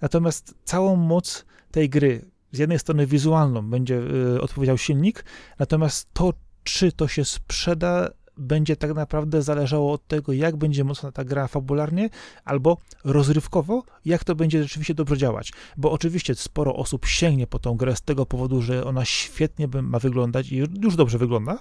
Natomiast 0.00 0.54
całą 0.64 0.96
moc 0.96 1.44
tej 1.70 1.90
gry, 1.90 2.30
z 2.52 2.58
jednej 2.58 2.78
strony 2.78 3.06
wizualną, 3.06 3.70
będzie 3.70 4.00
y, 4.36 4.40
odpowiedział 4.40 4.78
silnik, 4.78 5.24
natomiast 5.58 6.08
to, 6.12 6.32
czy 6.62 6.92
to 6.92 7.08
się 7.08 7.24
sprzeda, 7.24 8.10
będzie 8.36 8.76
tak 8.76 8.94
naprawdę 8.94 9.42
zależało 9.42 9.92
od 9.92 10.06
tego, 10.06 10.32
jak 10.32 10.56
będzie 10.56 10.84
mocna 10.84 11.12
ta 11.12 11.24
gra 11.24 11.48
fabularnie, 11.48 12.10
albo 12.44 12.78
rozrywkowo, 13.04 13.82
jak 14.04 14.24
to 14.24 14.34
będzie 14.34 14.62
rzeczywiście 14.62 14.94
dobrze 14.94 15.18
działać. 15.18 15.52
Bo 15.76 15.92
oczywiście 15.92 16.34
sporo 16.34 16.76
osób 16.76 17.06
sięgnie 17.06 17.46
po 17.46 17.58
tą 17.58 17.76
grę 17.76 17.96
z 17.96 18.02
tego 18.02 18.26
powodu, 18.26 18.62
że 18.62 18.84
ona 18.84 19.04
świetnie 19.04 19.68
ma 19.82 19.98
wyglądać 19.98 20.52
i 20.52 20.56
już 20.56 20.96
dobrze 20.96 21.18
wygląda. 21.18 21.58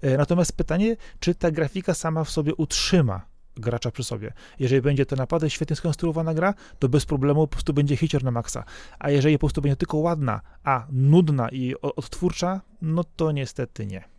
E, 0.00 0.16
natomiast 0.16 0.52
pytanie, 0.52 0.96
czy 1.20 1.34
ta 1.34 1.50
grafika 1.50 1.94
sama 1.94 2.24
w 2.24 2.30
sobie 2.30 2.54
utrzyma 2.54 3.22
gracza 3.56 3.90
przy 3.90 4.04
sobie. 4.04 4.32
Jeżeli 4.58 4.82
będzie 4.82 5.06
to 5.06 5.16
naprawdę 5.16 5.50
świetnie 5.50 5.76
skonstruowana 5.76 6.34
gra, 6.34 6.54
to 6.78 6.88
bez 6.88 7.06
problemu 7.06 7.46
po 7.46 7.52
prostu 7.52 7.74
będzie 7.74 7.96
hicior 7.96 8.24
na 8.24 8.30
maksa. 8.30 8.64
A 8.98 9.10
jeżeli 9.10 9.36
po 9.36 9.40
prostu 9.40 9.62
będzie 9.62 9.76
tylko 9.76 9.96
ładna, 9.96 10.40
a 10.64 10.86
nudna 10.92 11.48
i 11.48 11.74
odtwórcza, 11.80 12.60
no 12.82 13.04
to 13.04 13.32
niestety 13.32 13.86
nie. 13.86 14.17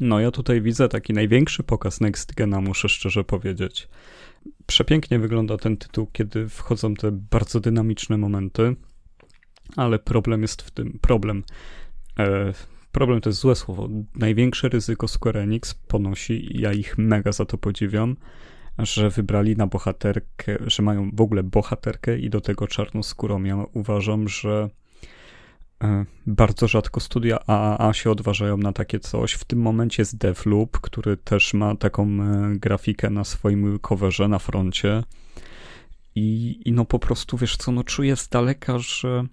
No 0.00 0.20
ja 0.20 0.30
tutaj 0.30 0.60
widzę 0.62 0.88
taki 0.88 1.12
największy 1.12 1.62
pokaz 1.62 2.00
Next 2.00 2.34
Gena, 2.34 2.60
muszę 2.60 2.88
szczerze 2.88 3.24
powiedzieć. 3.24 3.88
Przepięknie 4.66 5.18
wygląda 5.18 5.56
ten 5.56 5.76
tytuł, 5.76 6.06
kiedy 6.12 6.48
wchodzą 6.48 6.94
te 6.94 7.12
bardzo 7.12 7.60
dynamiczne 7.60 8.18
momenty, 8.18 8.76
ale 9.76 9.98
problem 9.98 10.42
jest 10.42 10.62
w 10.62 10.70
tym, 10.70 10.98
problem, 11.00 11.44
e, 12.18 12.52
problem 12.92 13.20
to 13.20 13.28
jest 13.28 13.40
złe 13.40 13.56
słowo, 13.56 13.88
największe 14.14 14.68
ryzyko 14.68 15.08
Square 15.08 15.36
Enix 15.36 15.74
ponosi 15.74 16.60
ja 16.60 16.72
ich 16.72 16.98
mega 16.98 17.32
za 17.32 17.44
to 17.44 17.58
podziwiam, 17.58 18.16
że 18.78 19.10
wybrali 19.10 19.56
na 19.56 19.66
bohaterkę, 19.66 20.58
że 20.66 20.82
mają 20.82 21.10
w 21.12 21.20
ogóle 21.20 21.42
bohaterkę 21.42 22.18
i 22.18 22.30
do 22.30 22.40
tego 22.40 22.66
czarnoskórą. 22.66 23.44
Ja 23.44 23.64
uważam, 23.72 24.28
że 24.28 24.70
bardzo 26.26 26.68
rzadko 26.68 27.00
studia 27.00 27.38
AAA 27.46 27.92
się 27.92 28.10
odważają 28.10 28.56
na 28.56 28.72
takie 28.72 29.00
coś. 29.00 29.32
W 29.32 29.44
tym 29.44 29.58
momencie 29.58 30.02
jest 30.02 30.18
Devloop, 30.18 30.80
który 30.80 31.16
też 31.16 31.54
ma 31.54 31.76
taką 31.76 32.04
e, 32.04 32.50
grafikę 32.56 33.10
na 33.10 33.24
swoim 33.24 33.78
coverze 33.78 34.28
na 34.28 34.38
froncie. 34.38 35.02
I, 36.14 36.60
I 36.64 36.72
no 36.72 36.84
po 36.84 36.98
prostu, 36.98 37.36
wiesz 37.36 37.56
co, 37.56 37.72
no 37.72 37.84
czuję 37.84 38.16
z 38.16 38.28
daleka, 38.28 38.78
że 38.78 39.24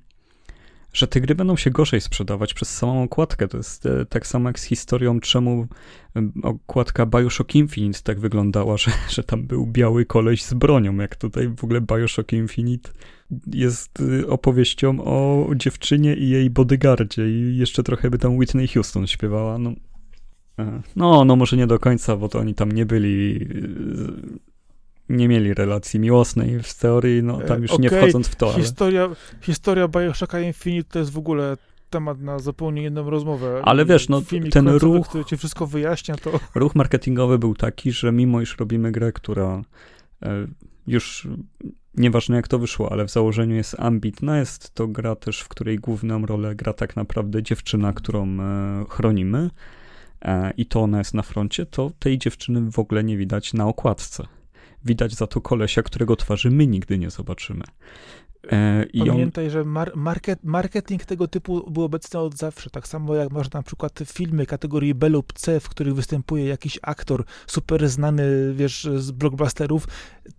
że 0.97 1.07
te 1.07 1.21
gry 1.21 1.35
będą 1.35 1.55
się 1.55 1.71
gorzej 1.71 2.01
sprzedawać 2.01 2.53
przez 2.53 2.77
samą 2.77 3.03
okładkę. 3.03 3.47
To 3.47 3.57
jest 3.57 3.85
e, 3.85 4.05
tak 4.05 4.27
samo 4.27 4.49
jak 4.49 4.59
z 4.59 4.63
historią, 4.63 5.19
czemu 5.19 5.67
e, 6.15 6.29
okładka 6.43 7.05
Bioshock 7.05 7.55
Infinite 7.55 7.99
tak 8.03 8.19
wyglądała, 8.19 8.77
że, 8.77 8.91
że 9.09 9.23
tam 9.23 9.43
był 9.43 9.67
biały 9.67 10.05
koleś 10.05 10.43
z 10.43 10.53
bronią, 10.53 10.95
jak 10.95 11.15
tutaj 11.15 11.49
w 11.57 11.63
ogóle 11.63 11.81
Bioshock 11.81 12.33
Infinite 12.33 12.89
jest 13.53 13.99
e, 13.99 14.27
opowieścią 14.27 15.03
o 15.03 15.47
dziewczynie 15.55 16.15
i 16.15 16.29
jej 16.29 16.49
bodyguardzie 16.49 17.29
i 17.29 17.57
jeszcze 17.57 17.83
trochę 17.83 18.09
by 18.09 18.17
tam 18.17 18.37
Whitney 18.37 18.67
Houston 18.67 19.07
śpiewała. 19.07 19.57
No, 19.57 19.71
no, 20.95 21.25
no 21.25 21.35
może 21.35 21.57
nie 21.57 21.67
do 21.67 21.79
końca, 21.79 22.17
bo 22.17 22.29
to 22.29 22.39
oni 22.39 22.55
tam 22.55 22.71
nie 22.71 22.85
byli 22.85 23.47
nie 25.09 25.27
mieli 25.27 25.53
relacji 25.53 25.99
miłosnej 25.99 26.63
w 26.63 26.73
teorii, 26.73 27.23
no 27.23 27.41
tam 27.41 27.61
już 27.61 27.71
okay. 27.71 27.83
nie 27.83 27.89
wchodząc 27.89 28.27
w 28.27 28.35
to. 28.35 28.53
Ale... 28.53 28.63
Historia, 28.63 29.09
historia 29.41 29.87
Bioshocka 29.87 30.39
Infinite 30.39 30.89
to 30.91 30.99
jest 30.99 31.11
w 31.11 31.17
ogóle 31.17 31.57
temat 31.89 32.21
na 32.21 32.39
zupełnie 32.39 32.83
inną 32.85 33.09
rozmowę. 33.09 33.61
Ale 33.63 33.85
wiesz, 33.85 34.09
no 34.09 34.21
Filmik 34.21 34.53
ten 34.53 34.67
ruch, 34.67 35.07
który 35.07 35.25
ci 35.25 35.37
wszystko 35.37 35.67
wyjaśnia, 35.67 36.15
to... 36.15 36.39
Ruch 36.55 36.75
marketingowy 36.75 37.39
był 37.39 37.55
taki, 37.55 37.91
że 37.91 38.11
mimo 38.11 38.41
iż 38.41 38.57
robimy 38.57 38.91
grę, 38.91 39.11
która 39.11 39.61
e, 40.23 40.47
już 40.87 41.27
nieważne 41.97 42.35
jak 42.35 42.47
to 42.47 42.59
wyszło, 42.59 42.91
ale 42.91 43.05
w 43.05 43.11
założeniu 43.11 43.55
jest 43.55 43.79
ambitna, 43.79 44.39
jest 44.39 44.73
to 44.73 44.87
gra 44.87 45.15
też, 45.15 45.41
w 45.41 45.47
której 45.47 45.79
główną 45.79 46.25
rolę 46.25 46.55
gra 46.55 46.73
tak 46.73 46.95
naprawdę 46.95 47.43
dziewczyna, 47.43 47.93
którą 47.93 48.27
e, 48.27 48.85
chronimy 48.89 49.49
e, 50.21 50.51
i 50.57 50.65
to 50.65 50.81
ona 50.81 50.97
jest 50.97 51.13
na 51.13 51.21
froncie, 51.21 51.65
to 51.65 51.91
tej 51.99 52.17
dziewczyny 52.17 52.71
w 52.71 52.79
ogóle 52.79 53.03
nie 53.03 53.17
widać 53.17 53.53
na 53.53 53.67
okładce 53.67 54.36
widać 54.85 55.15
za 55.15 55.27
to 55.27 55.41
kolesia, 55.41 55.83
którego 55.83 56.15
twarzy 56.15 56.51
my 56.51 56.67
nigdy 56.67 56.97
nie 56.97 57.09
zobaczymy. 57.09 57.63
E, 58.51 58.85
Pamiętaj, 59.07 59.45
on... 59.45 59.51
że 59.51 59.63
mar 59.63 59.91
market, 59.95 60.39
marketing 60.43 61.05
tego 61.05 61.27
typu 61.27 61.71
był 61.71 61.83
obecny 61.83 62.19
od 62.19 62.37
zawsze. 62.37 62.69
Tak 62.69 62.87
samo 62.87 63.15
jak 63.15 63.31
masz 63.31 63.51
na 63.51 63.63
przykład 63.63 63.99
filmy 64.05 64.45
kategorii 64.45 64.93
B 64.93 65.09
lub 65.09 65.33
C, 65.33 65.59
w 65.59 65.69
których 65.69 65.95
występuje 65.95 66.45
jakiś 66.45 66.79
aktor 66.81 67.23
super 67.47 67.89
znany, 67.89 68.53
wiesz, 68.53 68.87
z 68.97 69.11
blockbusterów. 69.11 69.87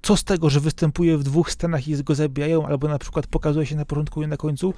Co 0.03 0.17
z 0.17 0.25
tego, 0.25 0.51
że 0.51 0.61
występuje 0.61 1.19
w 1.19 1.23
dwóch 1.23 1.53
scenach 1.53 1.89
i 1.89 2.05
go 2.05 2.15
zabijają, 2.15 2.67
albo 2.67 2.89
na 2.89 2.99
przykład 2.99 3.27
pokazuje 3.27 3.67
się 3.67 3.77
na 3.77 3.85
początku 3.85 4.23
i 4.23 4.27
na 4.27 4.37
końcu 4.37 4.75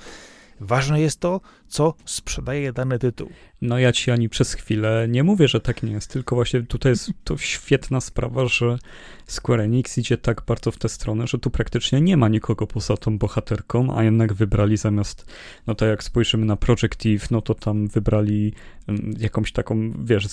Ważne 0.61 1.01
jest 1.01 1.20
to, 1.20 1.40
co 1.68 1.94
sprzedaje 2.05 2.73
dany 2.73 2.99
tytuł. 2.99 3.31
No 3.62 3.79
ja 3.79 3.92
ci 3.92 4.11
ani 4.11 4.29
przez 4.29 4.55
chwilę 4.55 5.07
nie 5.09 5.25
mówię, 5.25 5.49
że 5.49 5.61
tak 5.61 5.83
nie 5.83 5.92
jest, 5.92 6.11
tylko 6.11 6.35
właśnie 6.35 6.62
tutaj 6.62 6.92
jest 6.92 7.11
to 7.25 7.38
świetna 7.38 8.01
sprawa, 8.01 8.46
że 8.46 8.79
Square 9.27 9.61
Enix 9.61 9.99
idzie 9.99 10.18
tak 10.18 10.42
bardzo 10.46 10.70
w 10.70 10.79
tę 10.79 10.88
stronę, 10.88 11.27
że 11.27 11.38
tu 11.38 11.51
praktycznie 11.51 12.01
nie 12.01 12.16
ma 12.16 12.29
nikogo 12.29 12.66
poza 12.66 12.96
tą 12.96 13.18
bohaterką, 13.18 13.96
a 13.96 14.05
jednak 14.05 14.33
wybrali 14.33 14.77
zamiast, 14.77 15.33
no 15.66 15.75
to 15.75 15.87
jak 15.87 16.05
spojrzymy 16.05 16.46
na 16.46 16.57
Project 16.57 17.07
Eve, 17.07 17.27
no 17.31 17.42
to 17.42 17.55
tam 17.55 17.88
wybrali 17.88 18.53
mm, 18.88 19.14
jakąś 19.18 19.53
taką, 19.53 19.92
wiesz, 20.05 20.27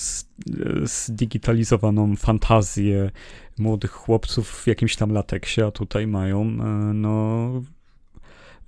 zdigitalizowaną 0.82 2.16
fantazję 2.16 3.10
młodych 3.58 3.90
chłopców 3.90 4.50
w 4.50 4.66
jakimś 4.66 4.96
tam 4.96 5.12
lateksie, 5.12 5.62
a 5.62 5.70
tutaj 5.70 6.06
mają, 6.06 6.42
e, 6.42 6.64
no 6.94 7.50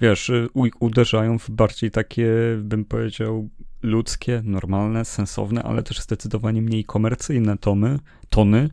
wiesz, 0.00 0.28
y, 0.28 0.48
uderzają 0.80 1.38
w 1.38 1.50
bardziej 1.50 1.90
takie, 1.90 2.32
bym 2.58 2.84
powiedział, 2.84 3.48
ludzkie, 3.82 4.42
normalne, 4.44 5.04
sensowne, 5.04 5.62
ale 5.62 5.82
też 5.82 6.00
zdecydowanie 6.00 6.62
mniej 6.62 6.84
komercyjne 6.84 7.58
tomy, 7.58 7.98
tony. 8.30 8.70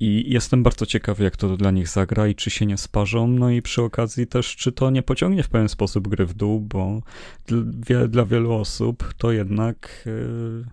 I 0.00 0.24
jestem 0.32 0.62
bardzo 0.62 0.86
ciekawy, 0.86 1.24
jak 1.24 1.36
to 1.36 1.56
dla 1.56 1.70
nich 1.70 1.88
zagra 1.88 2.28
i 2.28 2.34
czy 2.34 2.50
się 2.50 2.66
nie 2.66 2.76
sparzą. 2.76 3.28
No 3.28 3.50
i 3.50 3.62
przy 3.62 3.82
okazji 3.82 4.26
też, 4.26 4.56
czy 4.56 4.72
to 4.72 4.90
nie 4.90 5.02
pociągnie 5.02 5.42
w 5.42 5.48
pewien 5.48 5.68
sposób 5.68 6.08
gry 6.08 6.26
w 6.26 6.34
dół, 6.34 6.60
bo 6.60 7.02
dla, 8.08 8.24
wielu 8.24 8.52
osób 8.52 9.14
to 9.18 9.32
jednak. 9.32 10.02
Yy, 10.06 10.64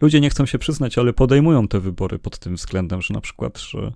ludzie 0.00 0.20
nie 0.20 0.30
chcą 0.30 0.46
się 0.46 0.58
przyznać, 0.58 0.98
ale 0.98 1.12
podejmują 1.12 1.68
te 1.68 1.80
wybory 1.80 2.18
pod 2.18 2.38
tym 2.38 2.56
względem, 2.56 3.02
że 3.02 3.14
na 3.14 3.20
przykład, 3.20 3.58
że 3.58 3.92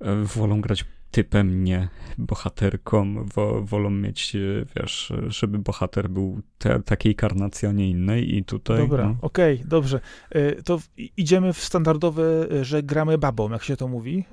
yy, 0.00 0.24
wolą 0.24 0.60
grać 0.60 0.84
typem, 1.14 1.64
nie 1.64 1.88
bohaterką, 2.18 3.26
wo, 3.34 3.62
wolą 3.62 3.90
mieć, 3.90 4.36
e, 4.36 4.40
wiesz, 4.76 5.12
żeby 5.26 5.58
bohater 5.58 6.10
był 6.10 6.40
te, 6.58 6.82
takiej 6.82 7.14
karnacji, 7.14 7.68
a 7.68 7.72
nie 7.72 7.90
innej 7.90 8.36
i 8.36 8.44
tutaj... 8.44 8.78
Dobra, 8.78 9.04
no. 9.04 9.16
okej, 9.22 9.54
okay, 9.54 9.68
dobrze. 9.68 10.00
E, 10.30 10.62
to 10.62 10.78
idziemy 11.16 11.52
w 11.52 11.58
standardowe, 11.58 12.46
e, 12.52 12.64
że 12.64 12.82
gramy 12.82 13.18
babą, 13.18 13.50
jak 13.50 13.62
się 13.62 13.76
to 13.76 13.88
mówi. 13.88 14.24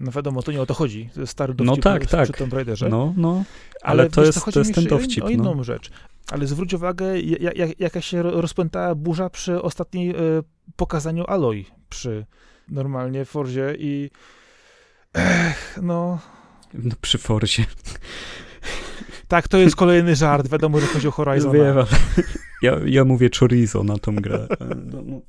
No 0.00 0.12
wiadomo, 0.12 0.42
to 0.42 0.52
nie 0.52 0.62
o 0.62 0.66
to 0.66 0.74
chodzi. 0.74 1.10
Stary 1.24 1.54
no 1.58 1.64
dowcip 1.64 1.84
no 1.84 1.90
tak, 1.90 2.06
tak. 2.06 2.24
przy 2.24 2.32
Tomb 2.32 2.52
Raiderze. 2.52 2.88
No, 2.88 3.14
no. 3.16 3.44
Ale, 3.82 4.02
ale 4.02 4.10
to, 4.10 4.24
jest, 4.24 4.44
to, 4.44 4.52
to 4.52 4.58
jest 4.58 4.74
ten 4.74 4.84
dowcip. 4.84 5.24
O 5.24 5.28
inną 5.28 5.54
no. 5.54 5.64
rzecz. 5.64 5.90
Ale 6.30 6.46
zwróć 6.46 6.74
uwagę, 6.74 7.20
jak, 7.20 7.80
jaka 7.80 8.00
się 8.00 8.22
rozpętała 8.22 8.94
burza 8.94 9.30
przy 9.30 9.62
ostatniej 9.62 10.14
pokazaniu 10.76 11.24
Aloy 11.26 11.64
przy 11.88 12.26
normalnie 12.68 13.24
Forzie 13.24 13.74
i 13.78 14.10
Ech, 15.14 15.78
no. 15.82 16.18
No 16.74 16.94
przy 17.00 17.18
Forzie. 17.18 17.64
Tak, 19.28 19.48
to 19.48 19.58
jest 19.58 19.76
kolejny 19.76 20.16
żart. 20.16 20.48
Wiadomo, 20.48 20.80
że 20.80 20.86
chodzi 20.86 21.08
o 21.08 21.10
Horizon. 21.10 21.52
Wiem, 21.52 21.78
ale 21.78 21.86
ja, 22.62 22.76
ja 22.86 23.04
mówię 23.04 23.30
chorizo 23.40 23.84
na 23.84 23.98
tą 23.98 24.16
grę. 24.16 24.46
No, 24.86 25.02
no. 25.06 25.20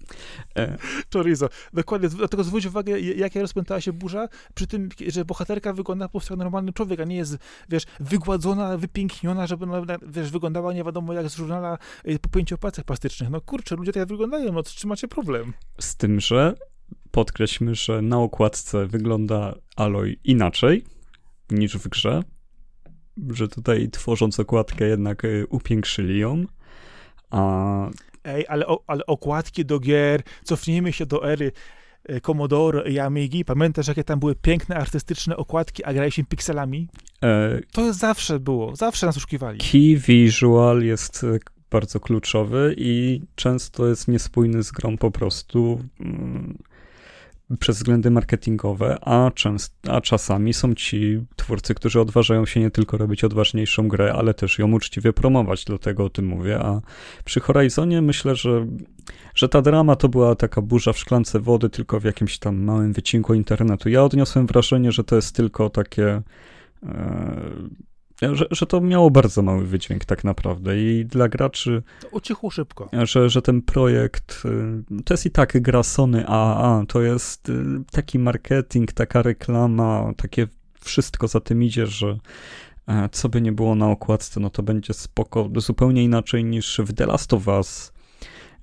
E. 0.58 0.78
Chorizo. 1.14 1.50
Dokładnie. 1.74 2.10
Dlatego 2.10 2.44
zwróć 2.44 2.66
uwagę, 2.66 3.00
jak 3.00 3.36
rozpętała 3.36 3.82
się 3.82 3.94
burza 3.94 4.28
przy 4.54 4.68
tym, 4.68 4.90
że 5.08 5.26
bohaterka 5.26 5.74
wygląda 5.74 6.08
po 6.08 6.12
prostu 6.12 6.34
jak 6.34 6.40
normalny 6.40 6.74
człowiek, 6.74 7.00
a 7.00 7.04
nie 7.04 7.16
jest, 7.16 7.38
wiesz, 7.70 7.84
wygładzona, 8.00 8.78
wypiękniona, 8.78 9.48
żeby, 9.48 9.66
wiesz, 10.08 10.32
wyglądała 10.32 10.74
nie 10.74 10.84
wiadomo 10.84 11.14
jak 11.14 11.30
z 11.30 11.36
żurnala 11.36 11.78
y, 12.08 12.20
po 12.20 12.30
pięciu 12.30 12.56
operacjach 12.56 12.86
plastycznych. 12.86 13.30
No 13.30 13.42
kurczę, 13.42 13.76
ludzie 13.76 13.92
tak 13.92 14.08
wyglądają, 14.08 14.52
no 14.52 14.64
czy 14.64 14.88
macie 14.88 15.08
problem? 15.08 15.54
Z 15.80 15.96
tym, 15.96 16.20
że 16.20 16.56
podkreślmy, 17.12 17.76
że 17.76 18.02
na 18.02 18.20
okładce 18.20 18.88
wygląda 18.88 19.56
Aloy 19.76 20.16
inaczej 20.24 20.84
niż 21.50 21.78
w 21.78 21.88
grze, 21.88 22.24
że 23.30 23.48
tutaj 23.48 23.90
tworząc 23.90 24.40
okładkę 24.40 24.88
jednak 24.88 25.26
y, 25.26 25.46
upiększyli 25.50 26.20
ją, 26.20 26.46
a... 27.30 27.90
Ej, 28.24 28.46
ale, 28.48 28.66
ale 28.88 29.06
okładki 29.06 29.66
do 29.66 29.80
gier, 29.80 30.22
cofnijmy 30.44 30.94
się 30.94 31.06
do 31.06 31.32
ery 31.32 31.52
y, 32.10 32.22
Commodore 32.22 32.92
i 32.92 33.00
Amigi. 33.00 33.46
Pamiętasz, 33.46 33.88
jakie 33.88 34.04
tam 34.04 34.20
były 34.20 34.36
piękne, 34.36 34.76
artystyczne 34.76 35.38
okładki, 35.38 35.84
a 35.84 35.94
graliśmy 35.94 36.24
pikselami? 36.24 36.88
E... 37.24 37.60
To 37.72 37.94
zawsze 37.94 38.40
było, 38.40 38.76
zawsze 38.76 39.06
nas 39.06 39.18
oszukiwali. 39.18 39.60
Key 39.60 39.98
visual 39.98 40.84
jest 40.84 41.24
y, 41.24 41.40
bardzo 41.72 42.00
kluczowy 42.00 42.76
i 42.78 43.22
często 43.36 43.88
jest 43.88 44.08
niespójny 44.08 44.64
z 44.64 44.72
grą 44.72 44.98
po 44.98 45.12
prostu. 45.12 45.84
Przez 47.60 47.78
względy 47.78 48.12
marketingowe, 48.12 48.98
a, 49.02 49.32
częst, 49.32 49.74
a 49.88 50.02
czasami 50.02 50.54
są 50.54 50.76
ci 50.76 51.26
twórcy, 51.36 51.76
którzy 51.76 52.02
odważają 52.02 52.46
się 52.46 52.60
nie 52.60 52.72
tylko 52.72 52.98
robić 52.98 53.24
odważniejszą 53.24 53.88
grę, 53.88 54.14
ale 54.14 54.34
też 54.34 54.60
ją 54.60 54.72
uczciwie 54.72 55.14
promować, 55.14 55.66
dlatego 55.66 56.06
o 56.06 56.10
tym 56.10 56.26
mówię. 56.26 56.60
A 56.60 56.82
przy 57.26 57.40
Horizonie 57.40 58.02
myślę, 58.02 58.36
że, 58.36 58.68
że 59.36 59.50
ta 59.50 59.62
drama 59.62 59.96
to 59.96 60.10
była 60.10 60.36
taka 60.36 60.62
burza 60.62 60.94
w 60.94 60.98
szklance 60.98 61.40
wody, 61.40 61.70
tylko 61.70 62.00
w 62.00 62.04
jakimś 62.04 62.40
tam 62.40 62.64
małym 62.64 62.94
wycinku 62.94 63.34
internetu. 63.34 63.90
Ja 63.90 64.04
odniosłem 64.04 64.48
wrażenie, 64.48 64.92
że 64.92 65.04
to 65.04 65.16
jest 65.16 65.36
tylko 65.36 65.70
takie. 65.70 66.22
E, 66.84 67.42
że, 68.22 68.46
że 68.52 68.66
to 68.66 68.82
miało 68.82 69.12
bardzo 69.12 69.42
mały 69.42 69.66
wydźwięk 69.66 70.06
tak 70.06 70.24
naprawdę 70.24 70.82
i 70.82 71.06
dla 71.06 71.30
graczy... 71.30 71.84
To 72.02 72.08
ucichło 72.08 72.50
szybko. 72.50 72.90
Że, 73.04 73.30
że 73.30 73.42
ten 73.42 73.62
projekt, 73.62 74.44
y, 75.00 75.04
to 75.04 75.14
jest 75.14 75.26
i 75.26 75.32
tak 75.32 75.62
gra 75.62 75.84
Sony 75.84 76.28
AAA, 76.28 76.84
to 76.88 77.02
jest 77.02 77.50
y, 77.50 77.54
taki 77.92 78.20
marketing, 78.20 78.94
taka 78.94 79.22
reklama, 79.22 80.14
takie 80.18 80.48
wszystko 80.82 81.28
za 81.28 81.40
tym 81.40 81.64
idzie, 81.64 81.88
że 81.88 82.18
e, 82.88 83.10
co 83.12 83.30
by 83.30 83.42
nie 83.42 83.52
było 83.52 83.76
na 83.76 83.90
okładce, 83.90 84.40
no 84.40 84.50
to 84.50 84.64
będzie 84.64 84.94
spoko, 84.94 85.50
zupełnie 85.56 86.04
inaczej 86.04 86.44
niż 86.44 86.82
w 86.84 86.94
The 86.94 87.06
Last 87.06 87.34
of 87.34 87.48
Us, 87.48 87.94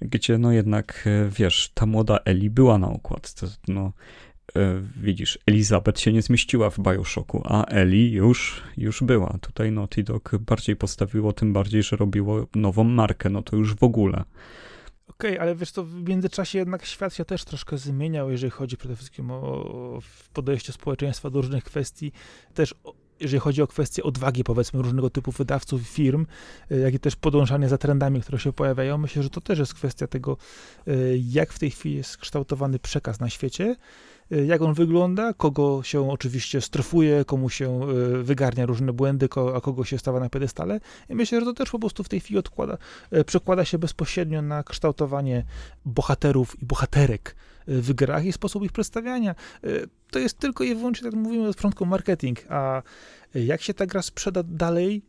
gdzie 0.00 0.38
no 0.38 0.52
jednak, 0.52 1.04
e, 1.06 1.28
wiesz, 1.28 1.70
ta 1.74 1.86
młoda 1.86 2.18
Eli 2.24 2.50
była 2.50 2.78
na 2.78 2.88
okładce, 2.88 3.46
no 3.68 3.92
widzisz, 4.96 5.38
Elizabeth 5.46 6.00
się 6.00 6.12
nie 6.12 6.22
zmieściła 6.22 6.70
w 6.70 6.78
Bioshocku, 6.78 7.42
a 7.44 7.64
Eli 7.64 8.12
już, 8.12 8.62
już 8.76 9.02
była. 9.02 9.38
Tutaj 9.40 9.72
Naughty 9.72 10.02
Dog 10.02 10.30
bardziej 10.40 10.76
postawiło, 10.76 11.32
tym 11.32 11.52
bardziej, 11.52 11.82
że 11.82 11.96
robiło 11.96 12.46
nową 12.54 12.84
markę, 12.84 13.30
no 13.30 13.42
to 13.42 13.56
już 13.56 13.74
w 13.74 13.82
ogóle. 13.82 14.24
Okej, 15.08 15.30
okay, 15.30 15.40
ale 15.40 15.56
wiesz, 15.56 15.72
to 15.72 15.84
w 15.84 16.08
międzyczasie 16.08 16.58
jednak 16.58 16.84
świat 16.84 17.14
się 17.14 17.24
też 17.24 17.44
troszkę 17.44 17.78
zmieniał, 17.78 18.30
jeżeli 18.30 18.50
chodzi 18.50 18.76
przede 18.76 18.96
wszystkim 18.96 19.30
o 19.30 19.98
podejście 20.32 20.72
społeczeństwa 20.72 21.30
do 21.30 21.40
różnych 21.40 21.64
kwestii. 21.64 22.12
Też 22.54 22.74
jeżeli 23.20 23.40
chodzi 23.40 23.62
o 23.62 23.66
kwestie 23.66 24.02
odwagi, 24.02 24.44
powiedzmy, 24.44 24.82
różnego 24.82 25.10
typu 25.10 25.32
wydawców, 25.32 25.82
firm, 25.82 26.26
e, 26.70 26.78
jak 26.78 26.94
i 26.94 26.98
też 26.98 27.16
podążanie 27.16 27.68
za 27.68 27.78
trendami, 27.78 28.20
które 28.20 28.38
się 28.38 28.52
pojawiają, 28.52 28.98
myślę, 28.98 29.22
że 29.22 29.30
to 29.30 29.40
też 29.40 29.58
jest 29.58 29.74
kwestia 29.74 30.06
tego, 30.06 30.36
e, 30.86 30.92
jak 31.16 31.52
w 31.52 31.58
tej 31.58 31.70
chwili 31.70 31.96
jest 31.96 32.16
kształtowany 32.16 32.78
przekaz 32.78 33.20
na 33.20 33.30
świecie 33.30 33.76
jak 34.30 34.62
on 34.62 34.74
wygląda, 34.74 35.32
kogo 35.34 35.82
się 35.82 36.10
oczywiście 36.10 36.60
strofuje, 36.60 37.24
komu 37.24 37.50
się 37.50 37.88
y, 37.88 38.22
wygarnia 38.22 38.66
różne 38.66 38.92
błędy, 38.92 39.28
a 39.54 39.60
kogo 39.60 39.84
się 39.84 39.98
stawia 39.98 40.20
na 40.20 40.28
pedestale. 40.28 40.80
I 41.08 41.14
myślę, 41.14 41.40
że 41.40 41.46
to 41.46 41.52
też 41.52 41.70
po 41.70 41.78
prostu 41.78 42.04
w 42.04 42.08
tej 42.08 42.20
chwili 42.20 42.38
odkłada, 42.38 42.78
y, 43.12 43.24
przekłada 43.24 43.64
się 43.64 43.78
bezpośrednio 43.78 44.42
na 44.42 44.62
kształtowanie 44.62 45.44
bohaterów 45.84 46.62
i 46.62 46.66
bohaterek 46.66 47.36
w 47.66 47.92
grach 47.92 48.24
i 48.24 48.32
sposób 48.32 48.64
ich 48.64 48.72
przedstawiania. 48.72 49.34
To 50.10 50.18
jest 50.18 50.38
tylko 50.38 50.64
i 50.64 50.74
wyłącznie, 50.74 51.10
tak 51.10 51.20
mówimy, 51.20 51.48
od 51.48 51.56
frontką 51.56 51.84
marketing, 51.84 52.38
a 52.48 52.82
jak 53.34 53.62
się 53.62 53.74
ta 53.74 53.86
gra 53.86 54.02
sprzeda 54.02 54.42
dalej, 54.42 55.02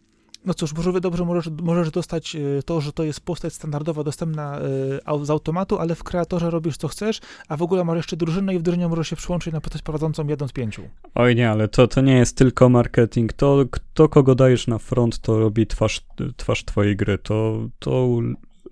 no 0.46 0.54
cóż, 0.54 0.74
może 0.74 1.02
dobrze 1.02 1.26
możesz, 1.26 1.50
możesz 1.62 1.92
dostać 1.92 2.36
e, 2.36 2.64
to, 2.64 2.82
że 2.82 2.94
to 2.94 3.04
jest 3.04 3.22
postać 3.22 3.54
standardowa, 3.54 4.04
dostępna 4.04 4.60
e, 5.06 5.26
z 5.26 5.30
automatu, 5.30 5.80
ale 5.80 5.96
w 5.96 6.04
kreatorze 6.04 6.50
robisz 6.50 6.78
co 6.78 6.88
chcesz, 6.88 7.20
a 7.48 7.58
w 7.58 7.62
ogóle 7.62 7.84
masz 7.84 7.98
jeszcze 7.98 8.18
drużynę 8.18 8.56
i 8.56 8.60
w 8.60 8.62
drużynie 8.62 8.88
możesz 8.88 9.08
się 9.08 9.16
przyłączyć 9.16 9.54
na 9.54 9.62
postać 9.62 9.82
prowadzącą 9.82 10.28
jedną 10.28 10.48
z 10.48 10.52
pięciu. 10.52 10.82
Oj 11.16 11.36
nie, 11.36 11.50
ale 11.50 11.68
to, 11.68 11.88
to 11.88 12.02
nie 12.02 12.18
jest 12.18 12.38
tylko 12.38 12.70
marketing. 12.70 13.34
To, 13.34 13.66
kto 13.72 14.10
kogo 14.10 14.36
dajesz 14.36 14.68
na 14.68 14.78
front, 14.78 15.20
to 15.20 15.40
robi 15.40 15.68
twarz, 15.68 16.06
twarz 16.38 16.66
twojej 16.66 16.96
gry. 16.96 17.18
To, 17.18 17.68
to 17.80 18.08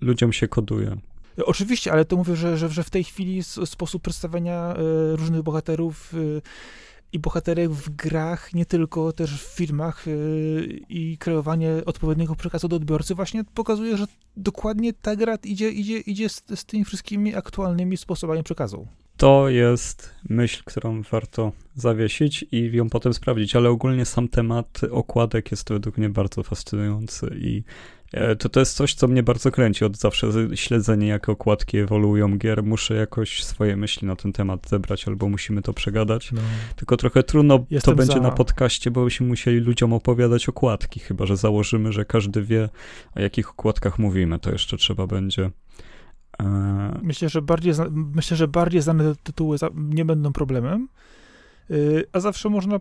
ludziom 0.00 0.32
się 0.32 0.48
koduje. 0.48 0.96
Oczywiście, 1.44 1.92
ale 1.92 2.04
to 2.04 2.16
mówię, 2.16 2.36
że, 2.36 2.58
że, 2.58 2.68
że 2.68 2.82
w 2.82 2.90
tej 2.90 3.04
chwili 3.04 3.42
sposób 3.42 4.02
przedstawiania 4.02 4.74
e, 4.74 4.76
różnych 5.16 5.42
bohaterów 5.42 6.14
i 7.12 7.18
bohaterek 7.18 7.70
w 7.70 7.90
grach, 7.90 8.54
nie 8.54 8.66
tylko 8.66 9.12
też 9.12 9.42
w 9.42 9.56
filmach 9.56 10.06
yy, 10.06 10.80
i 10.88 11.18
kreowanie 11.18 11.72
odpowiedniego 11.86 12.36
przekazu 12.36 12.68
do 12.68 12.76
odbiorcy 12.76 13.14
właśnie 13.14 13.44
pokazuje, 13.44 13.96
że 13.96 14.06
dokładnie 14.36 14.92
ta 14.92 15.16
gra 15.16 15.38
idzie, 15.44 15.70
idzie, 15.70 15.98
idzie 15.98 16.28
z, 16.28 16.42
z 16.54 16.64
tymi 16.64 16.84
wszystkimi 16.84 17.34
aktualnymi 17.34 17.96
sposobami 17.96 18.42
przekazu. 18.42 18.88
To 19.18 19.48
jest 19.48 20.14
myśl, 20.28 20.62
którą 20.64 21.02
warto 21.02 21.52
zawiesić 21.74 22.44
i 22.52 22.70
ją 22.72 22.90
potem 22.90 23.14
sprawdzić, 23.14 23.56
ale 23.56 23.70
ogólnie 23.70 24.04
sam 24.04 24.28
temat 24.28 24.80
okładek 24.90 25.50
jest 25.50 25.68
według 25.68 25.98
mnie 25.98 26.08
bardzo 26.08 26.42
fascynujący 26.42 27.36
i 27.38 27.62
e, 28.12 28.36
to, 28.36 28.48
to 28.48 28.60
jest 28.60 28.76
coś, 28.76 28.94
co 28.94 29.08
mnie 29.08 29.22
bardzo 29.22 29.50
kręci 29.50 29.84
od 29.84 29.96
zawsze, 29.96 30.30
śledzenie 30.54 31.06
jak 31.06 31.28
okładki 31.28 31.78
ewoluują 31.78 32.38
gier, 32.38 32.62
muszę 32.62 32.94
jakoś 32.94 33.44
swoje 33.44 33.76
myśli 33.76 34.08
na 34.08 34.16
ten 34.16 34.32
temat 34.32 34.68
zebrać, 34.68 35.08
albo 35.08 35.28
musimy 35.28 35.62
to 35.62 35.72
przegadać, 35.72 36.32
no. 36.32 36.40
tylko 36.76 36.96
trochę 36.96 37.22
trudno 37.22 37.64
Jestem 37.70 37.94
to 37.94 37.98
będzie 37.98 38.14
za... 38.14 38.20
na 38.20 38.30
podcaście, 38.30 38.90
bo 38.90 39.04
byśmy 39.04 39.26
musieli 39.26 39.58
ludziom 39.60 39.92
opowiadać 39.92 40.48
okładki, 40.48 41.00
chyba, 41.00 41.26
że 41.26 41.36
założymy, 41.36 41.92
że 41.92 42.04
każdy 42.04 42.42
wie, 42.42 42.68
o 43.16 43.20
jakich 43.20 43.50
okładkach 43.50 43.98
mówimy, 43.98 44.38
to 44.38 44.52
jeszcze 44.52 44.76
trzeba 44.76 45.06
będzie 45.06 45.50
myślę, 47.02 47.28
że 47.28 47.42
bardziej, 47.42 47.72
myślę, 47.90 48.36
że 48.36 48.48
bardziej 48.48 48.82
znane 48.82 49.14
tytuły 49.22 49.58
nie 49.74 50.04
będą 50.04 50.32
problemem, 50.32 50.88
y, 51.70 52.04
a 52.12 52.20
zawsze 52.20 52.48
można 52.48 52.76
e, 52.76 52.80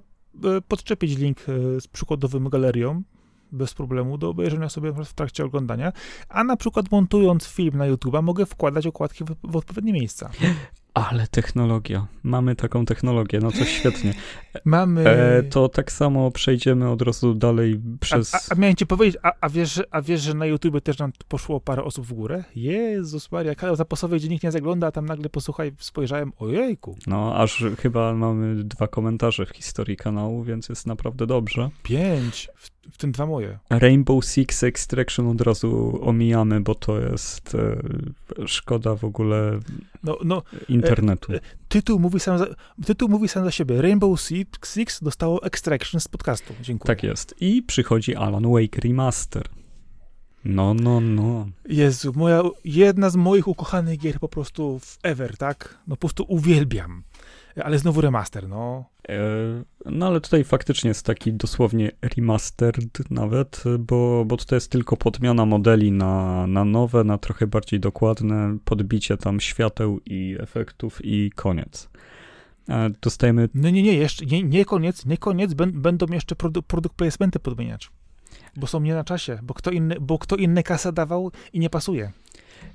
podczepić 0.68 1.18
link 1.18 1.38
e, 1.40 1.82
z 1.82 1.88
przykładowym 1.88 2.50
galerią 2.50 3.04
bez 3.52 3.74
problemu 3.74 4.18
do 4.18 4.30
obejrzenia 4.30 4.70
sobie 4.70 4.92
w 4.92 5.14
trakcie 5.14 5.46
oglądania, 5.46 5.92
a 6.30 6.44
na 6.44 6.58
przykład 6.58 6.92
montując 6.92 7.48
film 7.48 7.78
na 7.78 7.86
YouTube 7.86 8.22
mogę 8.22 8.46
wkładać 8.46 8.88
okładki 8.88 9.24
w, 9.24 9.36
w 9.44 9.56
odpowiednie 9.56 9.94
miejsca. 9.94 10.30
Ale 11.06 11.28
technologia. 11.28 12.08
Mamy 12.24 12.56
taką 12.56 12.86
technologię, 12.86 13.40
no 13.40 13.52
to 13.52 13.66
świetnie. 13.66 14.14
Mamy. 14.66 15.10
E, 15.10 15.44
to 15.44 15.70
tak 15.70 15.92
samo 15.92 16.32
przejdziemy 16.32 16.90
od 16.90 17.02
razu 17.02 17.34
dalej 17.34 17.82
przez. 18.00 18.36
A, 18.36 18.38
a, 18.38 18.42
a 18.50 18.56
miałem 18.56 18.76
ci 18.76 18.86
powiedzieć, 18.86 19.22
a, 19.24 19.32
a, 19.42 19.50
wiesz, 19.50 19.82
a 19.92 20.02
wiesz, 20.02 20.22
że 20.22 20.34
na 20.34 20.46
YouTube 20.46 20.82
też 20.82 20.98
nam 20.98 21.12
poszło 21.28 21.60
parę 21.60 21.84
osób 21.84 22.06
w 22.06 22.14
górę? 22.14 22.44
Jezus 22.56 23.32
Maria, 23.32 23.56
kanał 23.56 23.76
zapasowy, 23.76 24.18
gdzie 24.18 24.28
nikt 24.28 24.44
nie 24.44 24.52
zagląda, 24.52 24.88
a 24.88 24.92
tam 24.92 25.06
nagle 25.06 25.30
posłuchaj, 25.30 25.72
spojrzałem, 25.80 26.34
ojejku. 26.40 26.98
No, 27.08 27.36
aż 27.36 27.64
chyba 27.80 28.14
mamy 28.14 28.64
dwa 28.64 28.88
komentarze 28.88 29.46
w 29.46 29.50
historii 29.50 29.98
kanału, 29.98 30.44
więc 30.44 30.70
jest 30.70 30.88
naprawdę 30.88 31.28
dobrze. 31.28 31.70
Pięć. 31.84 32.50
W 32.56 32.77
w 32.92 32.98
tym 32.98 33.12
dwa 33.12 33.26
moje. 33.26 33.60
Rainbow 33.70 34.26
Six 34.26 34.64
Extraction 34.64 35.28
od 35.28 35.42
razu 35.42 36.00
omijamy, 36.02 36.62
bo 36.62 36.76
to 36.76 37.00
jest 37.00 37.56
e, 37.56 38.48
szkoda 38.48 38.96
w 38.96 39.04
ogóle 39.04 39.60
no, 40.04 40.18
no, 40.26 40.44
internetu. 40.70 41.34
E, 41.34 41.40
tytuł, 41.68 42.00
mówi 42.00 42.20
sam 42.20 42.38
za, 42.38 42.48
tytuł 42.86 43.10
mówi 43.10 43.28
sam 43.28 43.44
za 43.46 43.52
siebie. 43.52 43.82
Rainbow 43.82 44.22
Six, 44.22 44.74
Six 44.74 45.04
dostało 45.04 45.44
Extraction 45.44 46.02
z 46.02 46.08
podcastu. 46.08 46.54
Dziękuję. 46.62 46.88
Tak 46.88 47.04
jest. 47.04 47.36
I 47.40 47.64
przychodzi 47.64 48.16
Alan 48.16 48.52
Wake 48.52 48.82
Remaster. 48.84 49.50
No, 50.46 50.74
no, 50.74 51.00
no. 51.00 51.48
Jezu, 51.70 52.14
moja, 52.16 52.42
jedna 52.66 53.10
z 53.10 53.16
moich 53.16 53.48
ukochanych 53.48 54.00
gier 54.00 54.20
po 54.20 54.28
prostu 54.28 54.80
w 54.80 54.98
ever, 55.04 55.38
tak? 55.38 55.78
No 55.88 55.96
po 55.96 56.00
prostu 56.00 56.26
uwielbiam 56.28 57.04
ale 57.64 57.80
znowu 57.80 58.02
remaster, 58.02 58.50
no. 58.50 58.86
E, 59.10 59.20
no 59.86 60.08
ale 60.08 60.22
tutaj 60.22 60.44
faktycznie 60.44 60.88
jest 60.88 61.06
taki 61.06 61.34
dosłownie 61.34 61.92
remastered 62.02 63.12
nawet, 63.12 63.64
bo, 63.80 64.26
bo 64.26 64.38
to 64.38 64.56
jest 64.56 64.72
tylko 64.72 64.98
podmiana 64.98 65.46
modeli 65.46 65.92
na, 65.92 66.48
na 66.48 66.66
nowe, 66.66 67.04
na 67.04 67.18
trochę 67.18 67.48
bardziej 67.48 67.80
dokładne, 67.80 68.58
podbicie 68.66 69.18
tam 69.18 69.40
świateł 69.40 70.00
i 70.06 70.38
efektów 70.40 71.00
i 71.04 71.32
koniec. 71.36 71.90
E, 72.70 72.90
dostajemy... 73.02 73.50
No 73.54 73.70
nie, 73.70 73.84
nie, 73.84 73.94
jeszcze, 73.94 74.26
nie, 74.26 74.44
nie 74.44 74.66
koniec, 74.66 75.06
nie 75.06 75.18
koniec, 75.18 75.54
będą 75.54 76.06
jeszcze 76.06 76.36
produ 76.36 76.62
produkt 76.62 76.96
placementy 76.96 77.40
podmieniać. 77.40 77.90
Bo 78.56 78.68
są 78.68 78.80
nie 78.80 78.94
na 78.94 79.04
czasie, 79.04 79.40
bo 79.44 79.54
kto 79.54 79.72
inny, 79.72 79.96
bo 80.02 80.20
kto 80.20 80.36
inny 80.36 80.64
kasę 80.64 80.94
dawał 80.94 81.32
i 81.54 81.60
nie 81.60 81.70
pasuje. 81.70 82.12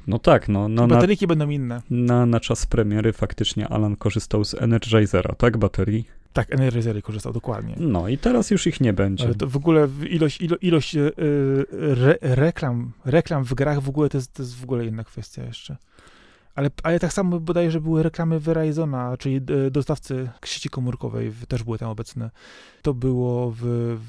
No 0.06 0.18
tak, 0.18 0.48
no. 0.48 0.68
no 0.68 0.86
bateryki 0.86 1.24
na, 1.24 1.28
będą 1.28 1.48
inne. 1.48 1.82
Na, 1.90 2.26
na 2.26 2.40
czas 2.40 2.66
premiery 2.66 3.12
faktycznie 3.12 3.68
Alan 3.68 3.96
korzystał 3.96 4.44
z 4.44 4.54
Energizera, 4.54 5.34
tak? 5.34 5.56
Baterii? 5.56 6.04
Tak, 6.32 6.52
Energizery 6.54 7.02
korzystał, 7.02 7.32
dokładnie. 7.32 7.74
No 7.78 8.08
i 8.08 8.18
teraz 8.18 8.50
już 8.50 8.66
ich 8.66 8.80
nie 8.80 8.92
będzie. 8.92 9.24
Ale 9.24 9.34
to 9.34 9.46
w 9.46 9.56
ogóle 9.56 9.88
ilość, 10.10 10.40
ilo, 10.40 10.56
ilość 10.60 10.94
yy, 10.94 11.12
re, 11.70 12.18
reklam, 12.20 12.92
reklam 13.04 13.44
w 13.44 13.54
grach 13.54 13.80
w 13.80 13.88
ogóle 13.88 14.08
to 14.08 14.18
jest, 14.18 14.32
to 14.32 14.42
jest 14.42 14.56
w 14.56 14.64
ogóle 14.64 14.86
inna 14.86 15.04
kwestia 15.04 15.44
jeszcze. 15.44 15.76
Ale, 16.54 16.70
ale 16.82 17.00
tak 17.00 17.12
samo 17.12 17.40
bodajże 17.40 17.80
były 17.80 18.02
reklamy 18.02 18.40
Verizona, 18.40 19.16
czyli 19.16 19.36
e, 19.36 19.70
dostawcy 19.70 20.30
sieci 20.44 20.70
komórkowej, 20.70 21.32
też 21.48 21.62
były 21.62 21.78
tam 21.78 21.88
obecne. 21.88 22.30
To 22.82 22.94
było 22.94 23.50
w, 23.50 23.60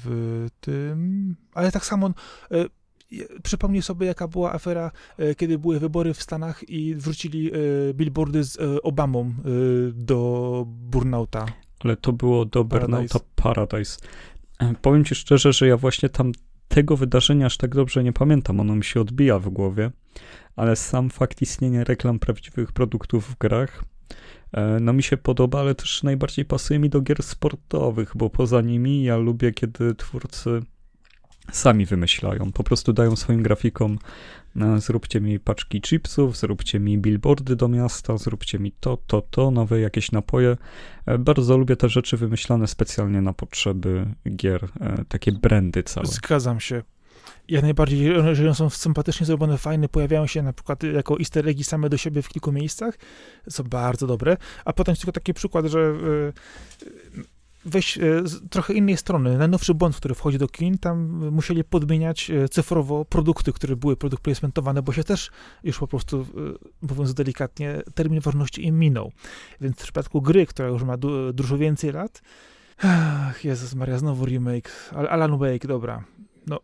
w 0.02 0.48
tym... 0.60 1.36
Ale 1.54 1.72
tak 1.72 1.84
samo... 1.84 2.10
Yy, 3.16 3.40
Przypomnij 3.42 3.82
sobie, 3.82 4.06
jaka 4.06 4.28
była 4.28 4.52
afera, 4.52 4.90
e, 5.18 5.34
kiedy 5.34 5.58
były 5.58 5.80
wybory 5.80 6.14
w 6.14 6.22
Stanach 6.22 6.68
i 6.68 6.94
wrócili 6.94 7.50
e, 7.52 7.58
billboardy 7.94 8.44
z 8.44 8.58
e, 8.58 8.82
Obamą 8.82 9.34
do 9.92 10.64
Burnouta. 10.66 11.46
Ale 11.80 11.96
to 11.96 12.12
było 12.12 12.44
do 12.44 12.64
Burnouta 12.64 13.18
Paradise. 13.34 13.98
Powiem 14.82 15.04
ci 15.04 15.14
szczerze, 15.14 15.52
że 15.52 15.68
ja 15.68 15.76
właśnie 15.76 16.08
tam 16.08 16.32
tego 16.68 16.96
wydarzenia 16.96 17.46
aż 17.46 17.56
tak 17.56 17.74
dobrze 17.74 18.04
nie 18.04 18.12
pamiętam, 18.12 18.60
ono 18.60 18.74
mi 18.74 18.84
się 18.84 19.00
odbija 19.00 19.38
w 19.38 19.48
głowie, 19.48 19.90
ale 20.56 20.76
sam 20.76 21.10
fakt 21.10 21.42
istnienia 21.42 21.84
reklam 21.84 22.18
prawdziwych 22.18 22.72
produktów 22.72 23.30
w 23.30 23.38
grach, 23.38 23.84
no 24.80 24.92
mi 24.92 25.02
się 25.02 25.16
podoba, 25.16 25.60
ale 25.60 25.74
też 25.74 26.02
najbardziej 26.02 26.44
pasuje 26.44 26.78
mi 26.78 26.90
do 26.90 27.00
gier 27.00 27.22
sportowych, 27.22 28.12
bo 28.14 28.30
poza 28.30 28.60
nimi 28.60 29.02
ja 29.02 29.16
lubię, 29.16 29.52
kiedy 29.52 29.94
twórcy 29.94 30.60
sami 31.52 31.86
wymyślają. 31.86 32.52
Po 32.52 32.64
prostu 32.64 32.92
dają 32.92 33.16
swoim 33.16 33.42
grafikom 33.42 33.98
no, 34.54 34.80
zróbcie 34.80 35.20
mi 35.20 35.40
paczki 35.40 35.80
chipsów, 35.80 36.36
zróbcie 36.36 36.80
mi 36.80 36.98
billboardy 36.98 37.56
do 37.56 37.68
miasta, 37.68 38.16
zróbcie 38.16 38.58
mi 38.58 38.72
to, 38.72 38.98
to, 39.06 39.22
to, 39.22 39.50
nowe 39.50 39.80
jakieś 39.80 40.12
napoje. 40.12 40.56
E, 41.06 41.18
bardzo 41.18 41.58
lubię 41.58 41.76
te 41.76 41.88
rzeczy 41.88 42.16
wymyślane 42.16 42.66
specjalnie 42.66 43.20
na 43.20 43.32
potrzeby 43.32 44.06
gier, 44.36 44.68
e, 44.80 45.04
takie 45.08 45.32
brandy 45.32 45.82
całe. 45.82 46.06
Zgadzam 46.06 46.60
się. 46.60 46.82
Jak 47.48 47.62
najbardziej, 47.62 48.12
że 48.32 48.54
są 48.54 48.70
sympatycznie 48.70 49.26
zrobione, 49.26 49.58
fajne, 49.58 49.88
pojawiają 49.88 50.26
się 50.26 50.42
na 50.42 50.52
przykład 50.52 50.82
jako 50.82 51.18
easter 51.18 51.48
eggi 51.48 51.64
same 51.64 51.88
do 51.88 51.96
siebie 51.96 52.22
w 52.22 52.28
kilku 52.28 52.52
miejscach, 52.52 52.98
są 53.48 53.64
bardzo 53.64 54.06
dobre, 54.06 54.36
a 54.64 54.72
potem 54.72 54.94
tylko 54.94 55.12
taki 55.12 55.34
przykład, 55.34 55.66
że 55.66 55.92
weź 57.64 57.98
e, 57.98 58.00
z 58.24 58.48
trochę 58.50 58.74
innej 58.74 58.96
strony. 58.96 59.38
Najnowszy 59.38 59.74
błąd, 59.74 59.96
który 59.96 60.14
wchodzi 60.14 60.38
do 60.38 60.48
kin, 60.48 60.78
tam 60.78 61.28
musieli 61.30 61.64
podmieniać 61.64 62.30
e, 62.30 62.48
cyfrowo 62.48 63.04
produkty, 63.04 63.52
które 63.52 63.76
były 63.76 63.96
produkt 63.96 64.22
placementowane, 64.22 64.82
bo 64.82 64.92
się 64.92 65.04
też 65.04 65.30
już 65.64 65.78
po 65.78 65.86
prostu, 65.86 66.20
e, 66.82 66.86
mówiąc 66.88 67.14
delikatnie, 67.14 67.82
termin 67.94 68.20
ważności 68.20 68.66
im 68.66 68.78
minął. 68.78 69.12
Więc 69.60 69.76
w 69.76 69.82
przypadku 69.82 70.22
gry, 70.22 70.46
która 70.46 70.68
już 70.68 70.82
ma 70.82 70.96
du 70.96 71.32
dużo 71.32 71.58
więcej 71.58 71.92
lat, 71.92 72.22
ach, 72.78 73.44
Jezus 73.44 73.74
Maria, 73.74 73.98
znowu 73.98 74.26
remake, 74.26 74.70
Alan 75.10 75.38
Wake, 75.38 75.68
dobra. 75.68 76.04
No, 76.46 76.60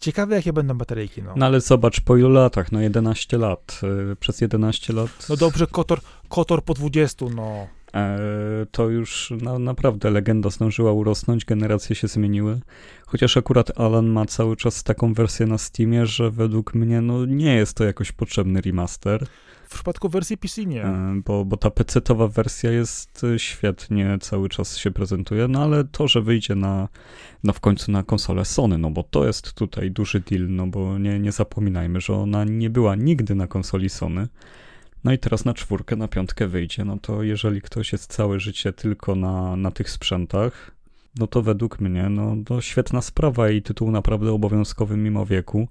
Ciekawe, 0.00 0.36
jakie 0.36 0.52
będą 0.52 0.78
bateryjki. 0.78 1.22
No. 1.22 1.34
no 1.36 1.46
ale 1.46 1.60
zobacz, 1.60 2.00
po 2.00 2.16
ilu 2.16 2.28
latach? 2.28 2.72
No 2.72 2.80
11 2.80 3.38
lat. 3.38 3.80
Przez 4.20 4.40
11 4.40 4.92
lat. 4.92 5.10
No 5.28 5.36
dobrze, 5.36 5.66
Kotor, 5.66 6.00
Kotor 6.28 6.64
po 6.64 6.74
20, 6.74 7.26
no. 7.34 7.66
E, 7.96 8.66
to 8.70 8.88
już 8.88 9.32
no, 9.42 9.58
naprawdę 9.58 10.10
legenda 10.10 10.50
zdążyła 10.50 10.92
urosnąć, 10.92 11.44
generacje 11.44 11.96
się 11.96 12.08
zmieniły. 12.08 12.60
Chociaż 13.06 13.36
akurat 13.36 13.80
Alan 13.80 14.06
ma 14.06 14.26
cały 14.26 14.56
czas 14.56 14.82
taką 14.82 15.14
wersję 15.14 15.46
na 15.46 15.58
Steamie, 15.58 16.06
że 16.06 16.30
według 16.30 16.74
mnie 16.74 17.00
no, 17.00 17.24
nie 17.24 17.54
jest 17.54 17.76
to 17.76 17.84
jakoś 17.84 18.12
potrzebny 18.12 18.60
remaster. 18.60 19.26
W 19.68 19.74
przypadku 19.74 20.08
wersji 20.08 20.38
PC 20.38 20.64
nie. 20.64 20.84
E, 20.84 21.20
bo, 21.24 21.44
bo 21.44 21.56
ta 21.56 21.68
PC-towa 21.68 22.28
wersja 22.28 22.70
jest 22.70 23.24
e, 23.24 23.38
świetnie, 23.38 24.18
cały 24.20 24.48
czas 24.48 24.76
się 24.76 24.90
prezentuje, 24.90 25.48
no 25.48 25.62
ale 25.62 25.84
to, 25.84 26.08
że 26.08 26.22
wyjdzie 26.22 26.54
na, 26.54 26.88
no 27.44 27.52
w 27.52 27.60
końcu 27.60 27.92
na 27.92 28.02
konsolę 28.02 28.44
Sony, 28.44 28.78
no 28.78 28.90
bo 28.90 29.02
to 29.02 29.26
jest 29.26 29.52
tutaj 29.52 29.90
duży 29.90 30.20
deal, 30.20 30.46
no 30.48 30.66
bo 30.66 30.98
nie, 30.98 31.18
nie 31.18 31.32
zapominajmy, 31.32 32.00
że 32.00 32.14
ona 32.14 32.44
nie 32.44 32.70
była 32.70 32.94
nigdy 32.94 33.34
na 33.34 33.46
konsoli 33.46 33.88
Sony. 33.88 34.28
No 35.06 35.12
i 35.12 35.18
teraz 35.18 35.44
na 35.44 35.54
czwórkę, 35.54 35.96
na 35.96 36.08
piątkę 36.08 36.46
wyjdzie, 36.46 36.84
no 36.84 36.98
to 37.02 37.22
jeżeli 37.22 37.62
ktoś 37.62 37.92
jest 37.92 38.12
całe 38.12 38.40
życie 38.40 38.72
tylko 38.72 39.14
na, 39.14 39.56
na 39.56 39.70
tych 39.70 39.90
sprzętach, 39.90 40.70
no 41.18 41.26
to 41.26 41.42
według 41.42 41.80
mnie, 41.80 42.08
no 42.08 42.36
to 42.46 42.60
świetna 42.60 43.00
sprawa 43.00 43.50
i 43.50 43.62
tytuł 43.62 43.90
naprawdę 43.90 44.32
obowiązkowy 44.32 44.96
mimo 44.96 45.26
wieku. 45.26 45.68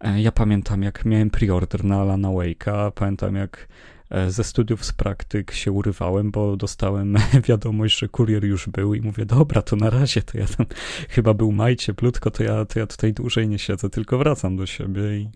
E, 0.00 0.22
ja 0.22 0.32
pamiętam, 0.32 0.82
jak 0.82 1.04
miałem 1.04 1.30
preorder 1.30 1.84
na 1.84 2.00
Alana 2.00 2.28
Wake'a, 2.28 2.92
pamiętam, 2.92 3.34
jak 3.34 3.68
e, 4.10 4.30
ze 4.30 4.44
studiów 4.44 4.84
z 4.84 4.92
praktyk 4.92 5.52
się 5.52 5.72
urywałem, 5.72 6.30
bo 6.30 6.56
dostałem 6.56 7.16
wiadomość, 7.48 7.98
że 7.98 8.08
kurier 8.08 8.44
już 8.44 8.68
był 8.68 8.94
i 8.94 9.00
mówię, 9.00 9.26
dobra, 9.26 9.62
to 9.62 9.76
na 9.76 9.90
razie, 9.90 10.22
to 10.22 10.38
ja 10.38 10.46
tam 10.46 10.66
chyba 11.14 11.34
był 11.34 11.52
maj 11.52 11.76
cieplutko, 11.76 12.30
to 12.30 12.42
ja, 12.42 12.64
to 12.64 12.78
ja 12.78 12.86
tutaj 12.86 13.12
dłużej 13.12 13.48
nie 13.48 13.58
siedzę, 13.58 13.90
tylko 13.90 14.18
wracam 14.18 14.56
do 14.56 14.66
siebie 14.66 15.16
i 15.16 15.28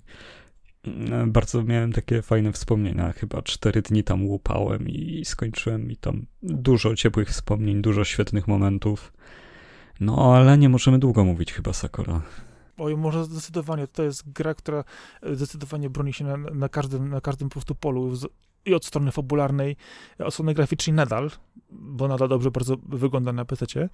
bardzo 1.27 1.63
miałem 1.63 1.93
takie 1.93 2.23
fajne 2.23 2.53
wspomnienia. 2.53 3.13
Chyba 3.13 3.43
cztery 3.43 3.83
dni 3.83 4.05
tam 4.05 4.27
łupałem 4.27 4.89
i 4.89 5.25
skończyłem 5.25 5.91
i 5.91 5.97
tam 5.97 6.27
dużo 6.43 6.95
ciepłych 6.95 7.29
wspomnień, 7.29 7.83
dużo 7.83 8.05
świetnych 8.05 8.49
momentów. 8.49 9.13
No, 10.01 10.37
ale 10.37 10.59
nie 10.59 10.69
możemy 10.69 10.99
długo 10.99 11.25
mówić 11.25 11.53
chyba, 11.53 11.73
Sakura. 11.73 12.23
Oj, 12.79 12.97
może 12.97 13.25
zdecydowanie. 13.25 13.87
To 13.87 14.03
jest 14.03 14.33
gra, 14.33 14.55
która 14.55 14.85
zdecydowanie 15.33 15.91
broni 15.91 16.13
się 16.13 16.25
na, 16.25 16.37
na 16.37 16.69
każdym, 16.69 17.09
na 17.09 17.21
każdym 17.21 17.49
po 17.49 17.53
prostu 17.53 17.75
polu. 17.75 18.13
I 18.67 18.75
od 18.75 18.85
strony 18.85 19.13
fabularnej, 19.13 19.77
od 20.19 20.35
strony 20.35 20.55
graficznej 20.55 20.95
nadal, 20.97 21.31
bo 21.71 22.09
nadal 22.09 22.29
dobrze 22.29 22.51
bardzo 22.51 22.77
wygląda 22.89 23.33
na 23.33 23.45
PC. 23.45 23.89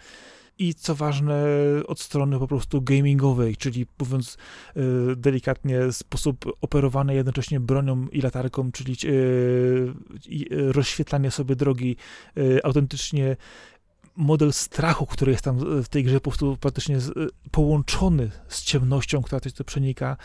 I 0.58 0.74
co 0.74 0.94
ważne, 0.94 1.44
od 1.86 2.00
strony 2.00 2.38
po 2.38 2.48
prostu 2.48 2.82
gamingowej, 2.82 3.56
czyli 3.56 3.86
mówiąc 4.00 4.36
y, 4.76 4.80
delikatnie, 5.16 5.92
sposób 5.92 6.44
operowania 6.60 7.14
jednocześnie 7.14 7.60
bronią 7.60 8.08
i 8.08 8.20
latarką, 8.20 8.72
czyli 8.72 8.96
y, 9.04 9.92
rozświetlanie 10.72 11.30
sobie 11.30 11.56
drogi, 11.56 11.96
autentycznie 12.64 13.36
model 14.16 14.52
strachu, 14.52 15.06
który 15.06 15.32
jest 15.32 15.44
tam 15.44 15.82
w 15.82 15.88
tej 15.88 16.04
grze 16.04 16.20
po 16.20 16.30
prostu 16.30 16.56
praktycznie 16.60 16.98
połączony 17.50 18.30
z 18.48 18.62
ciemnością, 18.62 19.22
która 19.22 19.40
coś 19.40 19.52
to 19.52 19.64
przenika. 19.64 20.16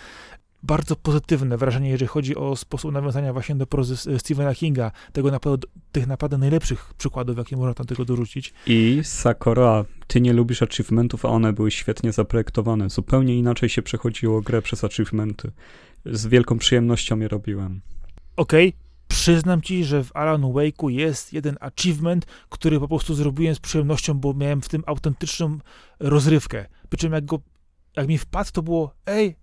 Bardzo 0.68 0.96
pozytywne 0.96 1.58
wrażenie, 1.58 1.90
jeżeli 1.90 2.08
chodzi 2.08 2.36
o 2.36 2.56
sposób 2.56 2.92
nawiązania 2.92 3.34
właśnie 3.34 3.56
do 3.56 3.68
prozy 3.68 3.98
Stephena 4.20 4.56
Kinga, 4.56 4.92
tego 5.14 5.32
napadu, 5.32 5.68
tych 5.92 6.08
naprawdę 6.08 6.38
najlepszych 6.38 6.94
przykładów, 6.98 7.38
jakie 7.38 7.58
można 7.58 7.74
tam 7.74 7.86
tego 7.86 8.06
dorzucić. 8.06 8.54
I 8.66 9.00
Sakura, 9.04 9.86
ty 10.08 10.22
nie 10.22 10.34
lubisz 10.34 10.62
achievementów, 10.62 11.26
a 11.26 11.30
one 11.30 11.54
były 11.54 11.72
świetnie 11.72 12.12
zaprojektowane. 12.12 12.90
Zupełnie 12.90 13.38
inaczej 13.38 13.70
się 13.70 13.82
przechodziło 13.82 14.42
grę 14.42 14.62
przez 14.62 14.84
achievementy. 14.84 15.52
Z 16.06 16.28
wielką 16.28 16.58
przyjemnością 16.58 17.20
je 17.20 17.28
robiłem. 17.28 17.82
Okej, 18.36 18.70
okay 18.70 18.88
Przyznam 19.08 19.62
ci, 19.62 19.84
że 19.84 20.04
w 20.04 20.16
Alan 20.16 20.42
Wake'u 20.42 20.90
jest 20.90 21.34
jeden 21.34 21.58
achievement, 21.60 22.26
który 22.50 22.80
po 22.80 22.88
prostu 22.88 23.16
zrobiłem 23.16 23.56
z 23.56 23.60
przyjemnością, 23.60 24.14
bo 24.14 24.34
miałem 24.34 24.62
w 24.62 24.70
tym 24.70 24.84
autentyczną 24.86 25.58
rozrywkę. 26.00 26.66
Przy 26.90 26.98
czym 26.98 27.14
jak, 27.14 27.26
go, 27.26 27.40
jak 27.96 28.08
mi 28.08 28.18
wpadł, 28.18 28.52
to 28.52 28.64
było 28.64 28.94
ej, 29.06 29.36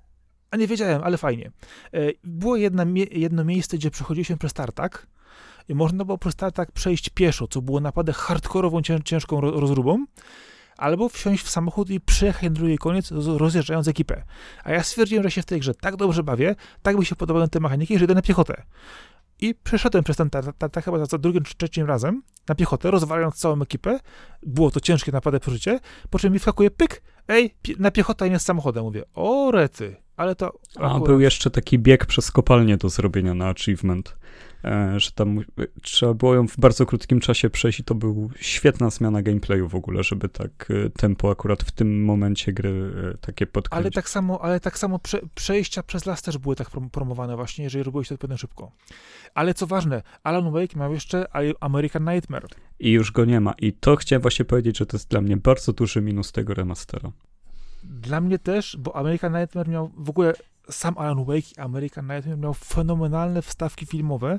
a 0.55 0.57
nie 0.57 0.67
wiedziałem, 0.67 1.03
ale 1.05 1.19
fajnie. 1.19 1.51
E, 1.93 1.99
było 2.25 2.57
jedna, 2.57 2.85
jedno 3.11 3.45
miejsce, 3.45 3.77
gdzie 3.77 3.91
przechodziliśmy 3.91 4.37
przez 4.37 4.53
tartak 4.53 5.07
i 5.69 5.75
można 5.75 6.05
było 6.05 6.19
przez 6.19 6.37
tartak 6.37 6.73
przejść 6.73 7.11
pieszo, 7.11 7.49
co 7.49 7.63
było 7.63 7.81
naprawdę 7.81 8.13
hardkorową, 8.13 8.83
ciężką 9.05 9.41
rozróbą 9.41 10.05
albo 10.77 11.09
wsiąść 11.09 11.45
w 11.45 11.51
samochód 11.51 11.91
i 11.91 12.01
przyjechać 12.01 12.43
na 12.43 12.51
drugi 12.51 12.79
koniec, 12.79 13.11
rozjeżdżając 13.11 13.89
ekipę. 13.89 14.25
A 14.65 14.73
ja 14.73 14.83
stwierdziłem, 14.83 15.23
że 15.23 15.31
się 15.31 15.43
w 15.43 15.47
tej 15.47 15.61
grze 15.61 15.75
tak 15.75 15.97
dobrze 15.97 16.23
bawię, 16.23 16.55
tak 16.83 16.99
mi 16.99 17.07
się 17.07 17.17
podobają 17.17 17.49
te 17.49 17.61
mechaniki, 17.61 17.99
że 17.99 18.05
idę 18.05 18.15
na 18.15 18.23
piechotę. 18.23 18.63
I 19.41 19.55
przeszedłem 19.55 20.05
przez 20.05 20.17
ten 20.17 20.31
tartak 20.31 20.85
chyba 20.85 21.05
za 21.05 21.19
drugim 21.19 21.43
czy 21.43 21.55
trzecim 21.55 21.87
razem 21.87 22.23
na 22.49 22.55
piechotę, 22.55 22.91
rozwalając 22.91 23.35
całą 23.35 23.63
ekipę. 23.63 24.01
Było 24.43 24.71
to 24.71 24.81
ciężkie, 24.81 25.13
naprawdę 25.13 25.41
przeżycie. 25.41 25.81
Po 26.11 26.19
czym 26.19 26.33
mi 26.33 26.39
wskakuje 26.39 26.71
pyk, 26.71 27.03
ej, 27.29 27.55
na 27.79 27.91
piechota 27.91 28.27
nie 28.27 28.39
z 28.39 28.43
samochodem. 28.43 28.85
Mówię, 28.85 29.03
o 29.15 29.51
rety, 29.51 30.04
ale 30.17 30.35
to... 30.35 30.53
Akurat... 30.77 30.93
A 30.93 31.01
był 31.01 31.21
jeszcze 31.21 31.51
taki 31.51 31.79
bieg 31.79 32.07
przez 32.07 32.31
kopalnię 32.31 32.77
do 32.77 32.89
zrobienia 32.89 33.35
na 33.35 33.49
achievement. 33.49 34.17
E, 34.65 35.01
że 35.01 35.11
tam 35.11 35.41
trzeba 35.83 36.15
było 36.15 36.35
ją 36.35 36.49
w 36.49 36.57
bardzo 36.57 36.87
krótkim 36.87 37.21
czasie 37.21 37.51
przejść 37.51 37.81
i 37.81 37.85
to 37.85 37.95
był 37.95 38.31
świetna 38.37 38.91
zmiana 38.91 39.23
gameplayu 39.23 39.69
w 39.69 39.75
ogóle, 39.75 40.03
żeby 40.03 40.29
tak 40.29 40.69
e, 40.71 40.91
tempo 40.91 41.31
akurat 41.31 41.63
w 41.63 41.73
tym 41.73 42.05
momencie 42.05 42.53
gry 42.53 42.93
e, 43.15 43.19
takie 43.19 43.47
podkręcić. 43.47 43.85
Ale 43.85 43.91
tak 43.91 44.09
samo, 44.09 44.41
ale 44.43 44.61
tak 44.61 44.79
samo 44.79 44.99
prze, 44.99 45.21
przejścia 45.35 45.83
przez 45.83 46.07
las 46.07 46.23
też 46.23 46.39
były 46.39 46.57
tak 46.57 46.71
promowane 46.93 47.37
właśnie, 47.37 47.65
jeżeli 47.65 47.85
robiłeś 47.85 48.09
to 48.09 48.15
odpowiednio 48.15 48.39
szybko. 48.39 48.73
Ale 49.35 49.55
co 49.55 49.67
ważne, 49.67 50.03
Alan 50.23 50.53
Wake 50.53 50.79
miał 50.79 50.93
jeszcze 50.93 51.27
American 51.61 52.05
Nightmare. 52.05 52.47
I 52.79 52.91
już 52.91 53.13
go 53.13 53.25
nie 53.25 53.41
ma. 53.41 53.55
I 53.59 53.73
to 53.73 53.97
chciałem 53.97 54.23
właśnie 54.23 54.45
powiedzieć, 54.45 54.79
że 54.79 54.87
to 54.87 54.97
jest 54.97 55.11
dla 55.11 55.21
mnie 55.21 55.37
bardzo 55.37 55.73
duży 55.73 56.01
minus 56.01 56.33
tego 56.33 56.55
remastera. 56.55 57.13
Dla 57.85 58.21
mnie 58.21 58.39
też, 58.39 58.77
bo 58.77 58.97
American 58.97 59.33
Nightmare 59.33 59.69
miał 59.69 59.91
w 59.97 60.11
ogóle 60.11 60.35
sam 60.71 60.99
Alan 60.99 61.25
Wake 61.25 61.53
i 61.57 61.61
American 61.61 62.07
Nightmare 62.07 62.39
miał 62.39 62.55
fenomenalne 62.55 63.43
wstawki 63.43 63.87
filmowe, 63.87 64.39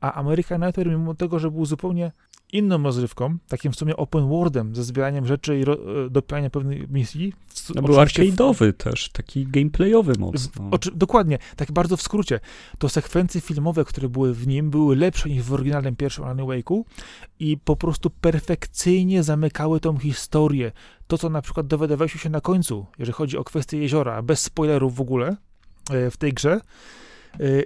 a 0.00 0.12
American 0.12 0.60
Nightmare, 0.60 0.88
mimo 0.88 1.14
tego, 1.14 1.38
że 1.38 1.50
był 1.50 1.64
zupełnie 1.66 2.12
inną 2.52 2.82
rozrywką, 2.82 3.38
takim 3.48 3.72
w 3.72 3.76
sumie 3.76 3.96
open 3.96 4.28
worldem, 4.28 4.76
ze 4.76 4.84
zbieraniem 4.84 5.26
rzeczy 5.26 5.58
i 5.58 5.64
ro, 5.64 5.76
e, 6.44 6.50
pewnej 6.50 6.86
misji. 6.90 7.32
No 7.74 7.82
był 7.82 7.94
arcade'owy 7.94 8.72
w... 8.72 8.76
też, 8.76 9.08
taki 9.08 9.46
gameplayowy 9.46 10.12
mocno. 10.18 10.68
Oczy, 10.70 10.90
dokładnie, 10.94 11.38
tak 11.56 11.72
bardzo 11.72 11.96
w 11.96 12.02
skrócie. 12.02 12.40
To 12.78 12.88
sekwencje 12.88 13.40
filmowe, 13.40 13.84
które 13.84 14.08
były 14.08 14.34
w 14.34 14.46
nim, 14.46 14.70
były 14.70 14.96
lepsze 14.96 15.28
niż 15.28 15.42
w 15.42 15.52
oryginalnym 15.52 15.96
pierwszym 15.96 16.24
Alan 16.24 16.36
Wake'u 16.36 16.82
i 17.40 17.58
po 17.58 17.76
prostu 17.76 18.10
perfekcyjnie 18.10 19.22
zamykały 19.22 19.80
tą 19.80 19.98
historię. 19.98 20.72
To, 21.06 21.18
co 21.18 21.30
na 21.30 21.42
przykład 21.42 21.66
dowiadywaliśmy 21.66 22.20
się 22.20 22.30
na 22.30 22.40
końcu, 22.40 22.86
jeżeli 22.98 23.12
chodzi 23.12 23.38
o 23.38 23.44
kwestię 23.44 23.78
jeziora, 23.78 24.22
bez 24.22 24.40
spoilerów 24.40 24.94
w 24.94 25.00
ogóle, 25.00 25.36
E, 25.90 26.10
w 26.10 26.16
tej 26.16 26.32
grze. 26.32 26.60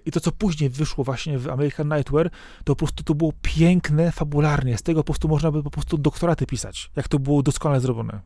I 0.07 0.11
to, 0.11 0.20
co 0.20 0.33
później 0.33 0.70
wyszło 0.70 1.05
właśnie 1.05 1.38
w 1.38 1.48
American 1.48 1.88
Nightmare, 1.88 2.31
to 2.64 2.72
po 2.72 2.77
prostu 2.77 3.05
to 3.05 3.14
było 3.14 3.33
piękne 3.42 4.12
fabularnie. 4.12 4.79
Z 4.79 4.83
tego 4.83 5.01
po 5.01 5.05
prostu 5.05 5.29
można 5.29 5.51
by 5.51 5.62
po 5.62 5.70
prostu 5.70 5.98
doktoraty 5.98 6.46
pisać, 6.46 6.90
jak 6.96 7.09
to 7.09 7.18
było 7.18 7.42
doskonale 7.42 7.81
zrobione. 7.81 8.20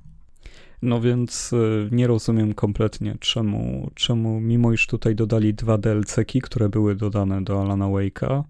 No 0.83 1.01
więc 1.01 1.53
e, 1.53 1.57
nie 1.91 2.07
rozumiem 2.07 2.55
kompletnie, 2.55 3.17
czemu, 3.21 3.91
czemu 3.95 4.41
mimo 4.41 4.73
iż 4.73 4.87
tutaj 4.87 5.15
dodali 5.15 5.55
dwa 5.55 5.79
DLC-ki, 5.79 6.41
które 6.41 6.69
były 6.69 6.95
dodane 6.95 7.45
do 7.45 7.61
Alana 7.63 7.87
Wake'a, 7.87 8.43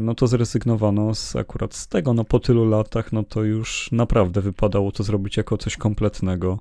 no 0.00 0.14
to 0.14 0.26
zrezygnowano 0.26 1.14
z, 1.14 1.36
akurat 1.36 1.74
z 1.74 1.88
tego. 1.88 2.14
No 2.14 2.24
po 2.24 2.40
tylu 2.40 2.68
latach, 2.68 3.12
no 3.12 3.22
to 3.22 3.42
już 3.42 3.88
naprawdę 3.92 4.40
wypadało 4.40 4.92
to 4.92 5.02
zrobić 5.02 5.36
jako 5.36 5.58
coś 5.58 5.76
kompletnego. 5.76 6.58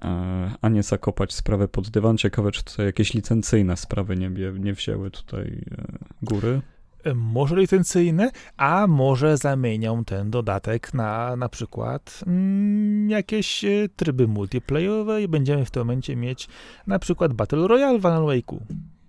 E, 0.00 0.50
a 0.62 0.68
nie 0.68 0.82
zakopać 0.82 1.32
sprawę 1.32 1.68
pod 1.68 1.90
dywan. 1.90 2.18
Ciekawe, 2.18 2.52
czy 2.52 2.64
tutaj 2.64 2.86
jakieś 2.86 3.14
licencyjne 3.14 3.76
sprawy 3.76 4.16
nie, 4.16 4.30
nie 4.58 4.72
wzięły 4.72 5.10
tutaj 5.10 5.64
e, 5.78 5.98
góry. 6.22 6.62
E, 7.04 7.14
może 7.14 7.56
licencyjne, 7.56 8.30
a 8.56 8.86
może 8.86 9.36
zamienią 9.36 10.04
ten 10.04 10.30
dodatek 10.30 10.94
na 10.94 11.36
na 11.36 11.48
przykład 11.48 12.20
mm, 12.26 13.10
jakieś 13.10 13.64
tryby 13.96 14.28
multiplayerowe 14.28 15.22
i 15.22 15.28
będziemy 15.28 15.64
w 15.64 15.70
tym 15.70 15.80
momencie 15.80 16.16
mieć 16.16 16.48
na 16.86 16.98
przykład 16.98 17.32
Battle 17.32 17.68
Royale 17.68 17.98
w 17.98 18.06
Alan 18.06 18.22
Wake'u 18.22 18.58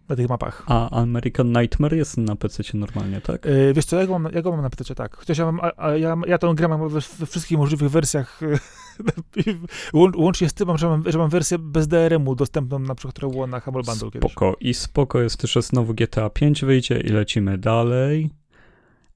na 0.09 0.15
tych 0.15 0.29
mapach. 0.29 0.63
A 0.67 0.89
American 0.89 1.51
Nightmare 1.51 1.93
jest 1.93 2.17
na 2.17 2.35
PC 2.35 2.63
normalnie, 2.73 3.21
tak? 3.21 3.45
Yy, 3.45 3.73
wiesz 3.73 3.85
co, 3.85 3.99
ja 3.99 4.07
go 4.07 4.19
mam, 4.19 4.33
ja 4.33 4.41
go 4.41 4.51
mam 4.51 4.61
na 4.61 4.69
PC, 4.69 4.95
tak. 4.95 5.15
Chociaż 5.17 5.37
ja, 5.37 5.45
mam, 5.45 5.59
a, 5.59 5.71
a 5.77 5.95
ja, 5.95 6.17
ja 6.27 6.37
tą 6.37 6.55
grę 6.55 6.67
mam 6.67 6.89
we, 6.89 6.99
we 7.19 7.25
wszystkich 7.25 7.57
możliwych 7.57 7.89
wersjach, 7.91 8.39
łącznie 10.15 10.49
z 10.49 10.53
tym, 10.53 10.77
że 10.77 10.87
mam, 10.87 11.03
że 11.11 11.17
mam 11.17 11.29
wersję 11.29 11.59
bez 11.59 11.87
DRM-u 11.87 12.35
dostępną, 12.35 12.79
na 12.79 12.95
przykład, 12.95 13.15
która 13.15 13.31
była 13.31 13.47
na 13.47 13.59
Humble 13.59 13.83
Bundle 13.83 14.09
Spoko. 14.09 14.51
Kiedyś. 14.51 14.69
I 14.69 14.73
spoko 14.73 15.21
jest 15.21 15.37
też, 15.37 15.51
że 15.51 15.61
znowu 15.61 15.93
GTA 15.93 16.29
5 16.29 16.65
wyjdzie 16.65 16.99
i 16.99 17.09
lecimy 17.09 17.57
dalej. 17.57 18.29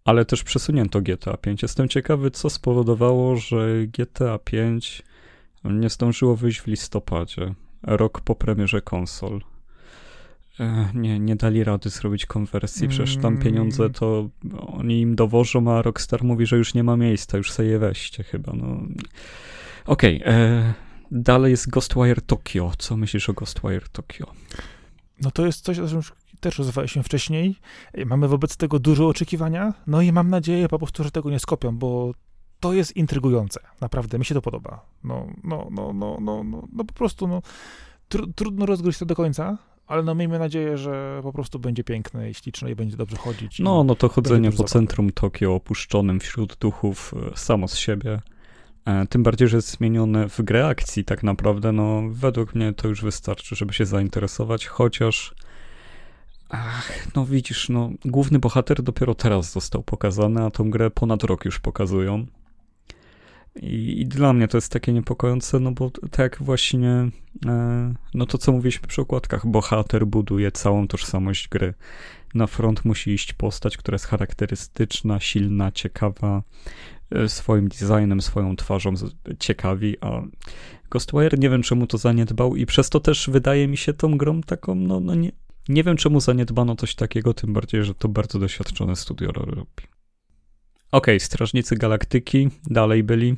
Ale 0.06 0.26
też 0.26 0.44
przesunięto 0.44 1.02
GTA 1.02 1.38
5. 1.38 1.62
Jestem 1.62 1.88
ciekawy, 1.88 2.32
co 2.32 2.50
spowodowało, 2.50 3.36
że 3.36 3.88
GTA 3.88 4.38
5 4.38 5.04
nie 5.63 5.90
zdążyło 5.90 6.36
wyjść 6.36 6.62
w 6.62 6.68
listopadzie, 6.68 7.54
rok 7.84 8.22
po 8.22 8.36
premierze 8.36 8.82
konsol. 8.82 9.42
Nie, 10.94 11.20
nie 11.20 11.36
dali 11.36 11.63
rady 11.63 11.90
zrobić 11.90 12.26
konwersji, 12.26 12.88
przecież 12.88 13.16
tam 13.16 13.34
mm. 13.34 13.44
pieniądze 13.44 13.90
to 13.90 14.30
oni 14.68 15.02
im 15.02 15.16
dowożą, 15.16 15.72
a 15.72 15.82
Rockstar 15.82 16.24
mówi, 16.24 16.46
że 16.46 16.58
już 16.58 16.74
nie 16.74 16.84
ma 16.84 16.98
miejsca, 16.98 17.38
już 17.38 17.52
sobie 17.52 17.70
je 17.70 17.80
weźcie 17.80 18.24
chyba, 18.24 18.54
no. 18.54 18.82
Okej, 19.88 20.21
okay, 20.21 20.34
e, 20.34 20.73
dalej 21.12 21.52
jest 21.52 21.69
Ghostwire 21.69 22.21
Tokyo. 22.21 22.71
Co 22.78 22.97
myślisz 22.97 23.30
o 23.30 23.34
Ghostwire 23.34 23.89
Tokyo? 23.89 24.26
No 25.21 25.32
to 25.32 25.45
jest 25.45 25.63
coś, 25.63 25.80
o 25.80 25.88
czym 25.88 26.02
też 26.39 26.58
rozmawialiśmy 26.58 27.04
wcześniej. 27.04 27.56
Mamy 28.06 28.28
wobec 28.28 28.58
tego 28.58 28.80
dużo 28.80 29.08
oczekiwania, 29.08 29.73
no 29.88 30.02
i 30.02 30.12
mam 30.12 30.30
nadzieję 30.30 30.67
po 30.67 30.80
prostu, 30.80 31.04
że 31.04 31.12
tego 31.12 31.30
nie 31.30 31.39
skopią, 31.39 31.78
bo 31.78 32.12
to 32.60 32.73
jest 32.73 32.95
intrygujące. 32.95 33.60
Naprawdę, 33.82 34.19
mi 34.19 34.26
się 34.26 34.36
to 34.36 34.41
podoba. 34.41 34.86
No, 35.04 35.28
no, 35.43 35.67
no, 35.71 35.93
no, 35.93 36.17
no, 36.21 36.43
no, 36.43 36.67
no 36.73 36.86
po 36.86 36.93
prostu, 36.93 37.28
no, 37.28 37.41
tr 38.08 38.34
trudno 38.36 38.65
rozgryźć 38.65 39.00
to 39.00 39.06
do 39.06 39.15
końca, 39.15 39.58
ale 39.88 40.04
no 40.04 40.15
miejmy 40.15 40.39
nadzieję, 40.39 40.78
że 40.78 41.19
po 41.23 41.34
prostu 41.34 41.60
będzie 41.60 41.84
piękne 41.84 42.30
i 42.30 42.34
śliczne 42.34 42.71
i 42.71 42.76
będzie 42.76 42.97
dobrze 42.97 43.17
chodzić. 43.17 43.60
No, 43.60 43.84
no 43.84 43.95
to 43.95 44.10
chodzenie 44.10 44.52
po 44.52 44.63
centrum 44.63 45.12
Tokio 45.12 45.56
opuszczonym 45.56 46.19
wśród 46.19 46.58
duchów 46.60 47.13
e, 47.34 47.38
samo 47.38 47.67
z 47.67 47.78
siebie. 47.78 48.21
E, 48.88 49.08
tym 49.08 49.23
bardziej, 49.23 49.47
że 49.47 49.58
jest 49.58 49.71
zmienione 49.71 50.30
w 50.30 50.41
grę 50.41 50.67
akcji 50.67 51.06
tak 51.06 51.23
naprawdę, 51.23 51.71
no 51.71 52.02
według 52.10 52.56
mnie 52.56 52.73
to 52.73 52.88
już 52.88 53.02
wystarczy, 53.02 53.56
żeby 53.56 53.73
się 53.73 53.86
zainteresować, 53.86 54.67
chociaż 54.67 55.36
ach, 56.50 57.08
no 57.15 57.26
widzisz, 57.26 57.69
no 57.69 57.89
główny 58.06 58.39
bohater 58.39 58.82
dopiero 58.82 59.15
teraz 59.15 59.52
został 59.52 59.84
pokazany, 59.84 60.43
a 60.43 60.52
tą 60.52 60.69
grę 60.69 60.91
ponad 60.91 61.23
rok 61.23 61.45
już 61.45 61.60
pokazują. 61.60 62.26
I, 63.56 64.02
I, 64.02 64.06
dla 64.06 64.34
mnie 64.34 64.47
to 64.47 64.58
jest 64.58 64.71
takie 64.71 64.93
niepokojące, 64.93 65.60
no 65.60 65.71
bo 65.71 65.91
tak 66.12 66.38
właśnie, 66.39 67.10
e, 67.45 67.93
no 68.13 68.26
to 68.26 68.38
co 68.38 68.52
mówiliśmy 68.52 68.88
przy 68.88 69.02
okładkach, 69.02 69.47
bohater 69.47 70.06
buduje 70.06 70.52
całą 70.52 70.88
tożsamość 70.88 71.47
gry. 71.47 71.73
Na 72.34 72.47
front 72.47 72.86
musi 72.86 73.12
iść 73.12 73.34
postać, 73.34 73.78
która 73.78 73.95
jest 73.95 74.06
charakterystyczna, 74.06 75.19
silna, 75.19 75.71
ciekawa. 75.71 76.43
E, 77.12 77.30
swoim 77.30 77.67
designem, 77.67 78.22
swoją 78.22 78.56
twarzą 78.56 78.93
ciekawi, 79.39 79.96
a 80.02 80.21
Ghostwire 80.90 81.38
nie 81.38 81.50
wiem 81.50 81.63
czemu 81.63 81.88
to 81.88 81.98
zaniedbał 81.98 82.56
i 82.56 82.65
przez 82.65 82.90
to 82.90 83.00
też 83.00 83.29
wydaje 83.29 83.67
mi 83.67 83.77
się 83.77 83.94
tą 83.94 84.17
grą 84.17 84.42
taką, 84.42 84.75
no, 84.75 85.00
no 85.00 85.15
nie, 85.15 85.32
nie 85.69 85.84
wiem 85.84 85.98
czemu 85.98 86.19
zaniedbano 86.19 86.75
coś 86.75 86.96
takiego, 86.96 87.34
tym 87.34 87.54
bardziej, 87.54 87.84
że 87.84 87.96
to 87.96 88.10
bardzo 88.10 88.40
doświadczone 88.40 88.96
studio 88.96 89.32
robi. 89.32 89.52
Okej, 89.52 89.88
okay, 90.92 91.19
Strażnicy 91.19 91.75
Galaktyki 91.75 92.50
dalej 92.65 93.04
byli. 93.04 93.36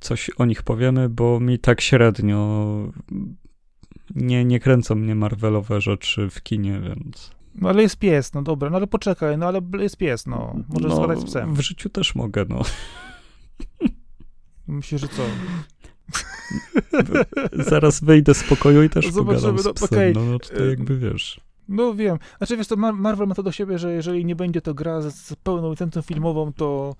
Coś 0.00 0.30
o 0.30 0.44
nich 0.44 0.62
powiemy, 0.62 1.08
bo 1.08 1.40
mi 1.40 1.58
tak 1.58 1.80
średnio 1.80 2.92
nie, 4.14 4.44
nie 4.44 4.60
kręcą 4.60 4.94
mnie 4.94 5.14
Marvelowe 5.14 5.80
rzeczy 5.80 6.30
w 6.30 6.42
kinie, 6.42 6.80
więc... 6.80 7.30
No 7.54 7.68
ale 7.68 7.82
jest 7.82 7.96
pies, 7.96 8.32
no 8.34 8.42
dobra, 8.42 8.70
no 8.70 8.76
ale 8.76 8.86
poczekaj, 8.86 9.38
no 9.38 9.46
ale 9.46 9.60
jest 9.78 9.96
pies, 9.96 10.26
no. 10.26 10.54
Możesz 10.68 10.90
no, 10.90 10.96
zgadać 10.96 11.20
z 11.20 11.24
psem. 11.24 11.54
W 11.54 11.60
życiu 11.60 11.88
też 11.88 12.14
mogę, 12.14 12.44
no. 12.48 12.62
Myślę, 14.68 14.98
że 14.98 15.08
co? 15.08 15.22
Zaraz 17.70 18.04
wyjdę 18.04 18.34
z 18.34 18.44
pokoju 18.44 18.82
i 18.82 18.90
też 18.90 19.12
Zobaczymy, 19.12 19.40
pogadam 19.40 19.58
z 19.58 19.64
no, 19.64 19.74
psem, 19.74 19.88
okay. 19.88 20.12
no, 20.14 20.24
no 20.24 20.38
to 20.38 20.64
jakby 20.64 20.98
wiesz. 20.98 21.40
No 21.68 21.94
wiem. 21.94 22.18
Znaczy 22.38 22.56
wiesz, 22.56 22.66
to 22.66 22.76
Marvel 22.76 23.28
ma 23.28 23.34
to 23.34 23.42
do 23.42 23.52
siebie, 23.52 23.78
że 23.78 23.92
jeżeli 23.92 24.24
nie 24.24 24.36
będzie 24.36 24.60
to 24.60 24.74
gra 24.74 25.00
z 25.00 25.34
pełną 25.42 25.70
licencją 25.70 26.02
filmową, 26.02 26.52
to 26.52 26.96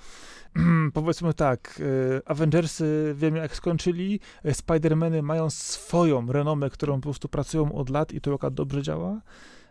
powiedzmy 0.94 1.34
tak, 1.34 1.82
e, 2.16 2.28
Avengersy 2.28 3.14
wiemy 3.18 3.38
jak 3.38 3.56
skończyli, 3.56 4.20
Spider-Many 4.44 5.22
mają 5.22 5.50
swoją 5.50 6.32
renomę, 6.32 6.70
którą 6.70 6.96
po 6.96 7.02
prostu 7.02 7.28
pracują 7.28 7.72
od 7.72 7.90
lat 7.90 8.12
i 8.12 8.20
to 8.20 8.30
jaka 8.30 8.50
dobrze 8.50 8.82
działa. 8.82 9.20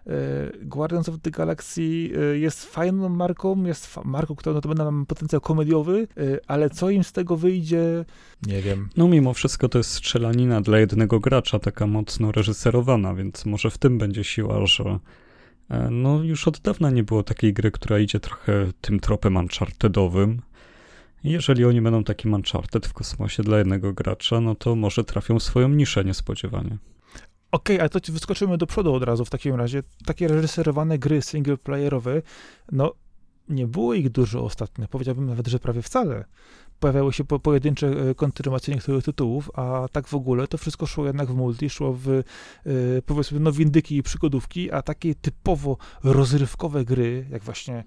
E, 0.10 0.12
Guardians 0.62 1.10
of 1.10 1.16
the 1.22 1.32
Galaxy 1.32 1.82
jest 2.34 2.66
fajną 2.66 3.10
marką, 3.10 3.64
jest 3.64 4.00
marką, 4.06 4.36
która 4.36 4.54
notabene 4.54 4.92
ma 4.92 5.06
potencjał 5.06 5.42
komediowy, 5.42 6.08
ale 6.48 6.70
co 6.70 6.90
im 6.90 7.04
z 7.04 7.12
tego 7.12 7.38
wyjdzie, 7.38 8.06
nie 8.48 8.62
wiem. 8.62 8.90
No 8.98 9.08
mimo 9.08 9.34
wszystko 9.34 9.70
to 9.70 9.78
jest 9.78 9.92
strzelanina 9.92 10.62
dla 10.62 10.80
jednego 10.80 11.20
gracza, 11.20 11.60
taka 11.60 11.88
mocno 11.88 12.32
reżyserowana, 12.32 13.14
więc 13.14 13.46
może 13.46 13.70
w 13.70 13.78
tym 13.78 13.98
będzie 13.98 14.24
siła, 14.24 14.66
że 14.66 15.00
no 15.92 16.24
już 16.24 16.48
od 16.48 16.60
dawna 16.60 16.90
nie 16.90 17.04
było 17.04 17.24
takiej 17.24 17.54
gry, 17.54 17.72
która 17.72 18.00
idzie 18.00 18.20
trochę 18.20 18.68
tym 18.82 19.00
tropem 19.00 19.38
unchartedowym, 19.38 20.42
jeżeli 21.24 21.66
oni 21.66 21.82
będą 21.82 22.04
takim 22.04 22.34
Uncharted 22.34 22.88
w 22.88 22.94
kosmosie 22.94 23.44
dla 23.44 23.58
jednego 23.58 23.94
gracza, 23.94 24.42
no 24.42 24.56
to 24.56 24.76
może 24.76 25.04
trafią 25.04 25.40
swoją 25.40 25.70
niszę 25.70 26.06
niespodziewanie. 26.06 26.78
Okej, 27.52 27.76
okay, 27.76 27.82
ale 27.82 27.90
to 27.90 28.14
wyskoczymy 28.14 28.58
do 28.58 28.68
przodu 28.68 28.94
od 28.94 29.04
razu 29.04 29.26
w 29.26 29.30
takim 29.30 29.56
razie. 29.56 29.84
Takie 30.06 30.28
reżyserowane 30.28 31.00
gry 31.00 31.22
singleplayerowe, 31.22 32.22
no 32.72 32.94
nie 33.50 33.68
było 33.68 33.94
ich 33.94 34.10
dużo 34.10 34.44
ostatnio, 34.44 34.88
powiedziałbym 34.88 35.26
nawet, 35.26 35.48
że 35.48 35.60
prawie 35.60 35.82
wcale. 35.82 36.26
Pojawiały 36.80 37.14
się 37.14 37.24
po, 37.24 37.40
pojedyncze 37.40 37.88
e, 37.88 38.16
kontynuacje 38.16 38.74
niektórych 38.74 39.04
tytułów, 39.04 39.52
a 39.54 39.88
tak 39.92 40.08
w 40.08 40.14
ogóle 40.14 40.48
to 40.48 40.58
wszystko 40.58 40.86
szło 40.86 41.06
jednak 41.06 41.28
w 41.32 41.36
multi, 41.36 41.70
szło 41.70 41.94
w 41.94 42.08
y, 42.08 42.24
powiedzmy 43.06 43.40
no 43.40 43.52
windyki 43.52 43.98
i 43.98 44.04
przygodówki, 44.04 44.72
a 44.72 44.82
takie 44.82 45.16
typowo 45.16 45.78
rozrywkowe 46.04 46.86
gry, 46.86 47.26
jak 47.32 47.44
właśnie 47.44 47.84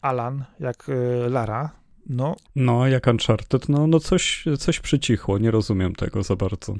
Alan, 0.00 0.44
jak 0.60 0.88
y, 0.88 1.28
Lara, 1.30 1.70
no. 2.06 2.36
No, 2.56 2.86
jak 2.86 3.06
Uncharted, 3.06 3.68
no, 3.68 3.86
no 3.86 4.00
coś, 4.00 4.44
coś 4.58 4.80
przycichło, 4.80 5.38
nie 5.38 5.50
rozumiem 5.50 5.94
tego 5.94 6.22
za 6.22 6.36
bardzo. 6.36 6.74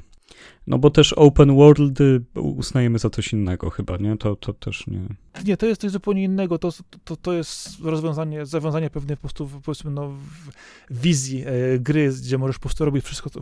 No 0.67 0.77
bo 0.77 0.89
też 0.89 1.13
open 1.13 1.55
world 1.55 1.99
uznajemy 2.35 2.99
za 2.99 3.09
coś 3.09 3.33
innego 3.33 3.69
chyba, 3.69 3.97
nie? 3.97 4.17
To, 4.17 4.35
to 4.35 4.53
też 4.53 4.87
nie... 4.87 4.99
Nie, 5.45 5.57
to 5.57 5.65
jest 5.65 5.81
coś 5.81 5.91
zupełnie 5.91 6.23
innego. 6.23 6.57
To, 6.57 6.69
to, 7.03 7.15
to 7.15 7.33
jest 7.33 7.79
rozwiązanie, 7.79 8.45
zawiązanie 8.45 8.89
pewnej 8.89 9.17
po 9.17 9.21
prostu, 9.21 9.49
powiedzmy, 9.65 9.91
no, 9.91 10.11
wizji 10.89 11.43
e, 11.45 11.79
gry, 11.79 12.09
gdzie 12.09 12.37
możesz 12.37 12.55
po 12.55 12.61
prostu 12.61 12.85
robić 12.85 13.05
wszystko, 13.05 13.29
co, 13.29 13.39
e, 13.39 13.41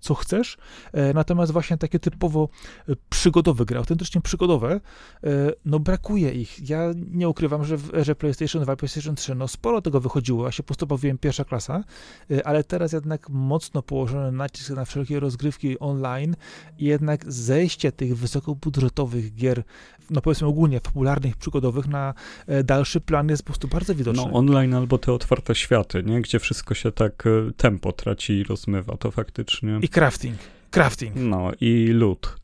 co 0.00 0.14
chcesz. 0.14 0.56
E, 0.92 1.14
natomiast 1.14 1.52
właśnie 1.52 1.76
takie 1.76 1.98
typowo 1.98 2.48
e, 2.88 2.92
przygodowe 3.10 3.64
gry, 3.64 3.78
autentycznie 3.78 4.20
przygodowe, 4.20 4.80
e, 5.24 5.30
no 5.64 5.78
brakuje 5.78 6.30
ich. 6.30 6.68
Ja 6.68 6.92
nie 7.10 7.28
ukrywam, 7.28 7.64
że 7.64 7.76
w 7.76 7.94
erze 7.94 8.14
PlayStation 8.14 8.62
2, 8.62 8.76
PlayStation 8.76 9.14
3, 9.14 9.34
no 9.34 9.48
sporo 9.48 9.82
tego 9.82 10.00
wychodziło. 10.00 10.44
Ja 10.44 10.52
się 10.52 10.62
po 10.62 10.66
prostu 10.66 10.86
bawiłem 10.86 11.18
pierwsza 11.18 11.44
klasa, 11.44 11.84
e, 12.30 12.46
ale 12.46 12.64
teraz 12.64 12.92
jednak 12.92 13.28
mocno 13.28 13.82
położony 13.82 14.32
nacisk 14.32 14.70
na 14.70 14.84
wszelkie 14.84 15.20
rozgrywki 15.20 15.78
online 15.78 16.09
i 16.18 16.84
jednak 16.84 17.32
zejście 17.32 17.92
tych 17.92 18.16
wysokobudżetowych 18.16 19.34
gier, 19.34 19.62
no 20.10 20.20
powiedzmy 20.20 20.46
ogólnie 20.46 20.80
popularnych, 20.80 21.36
przygodowych 21.36 21.86
na 21.86 22.14
e, 22.46 22.64
dalszy 22.64 23.00
plan 23.00 23.28
jest 23.28 23.42
po 23.42 23.46
prostu 23.46 23.68
bardzo 23.68 23.94
widoczny. 23.94 24.22
No 24.26 24.32
online 24.32 24.74
albo 24.74 24.98
te 24.98 25.12
otwarte 25.12 25.54
światy, 25.54 26.02
nie? 26.02 26.20
Gdzie 26.20 26.38
wszystko 26.38 26.74
się 26.74 26.92
tak 26.92 27.26
e, 27.26 27.52
tempo 27.56 27.92
traci 27.92 28.32
i 28.32 28.44
rozmywa, 28.44 28.96
to 28.96 29.10
faktycznie... 29.10 29.78
I 29.82 29.88
crafting. 29.88 30.38
Crafting. 30.70 31.16
No 31.16 31.52
i 31.60 31.86
loot 31.86 32.36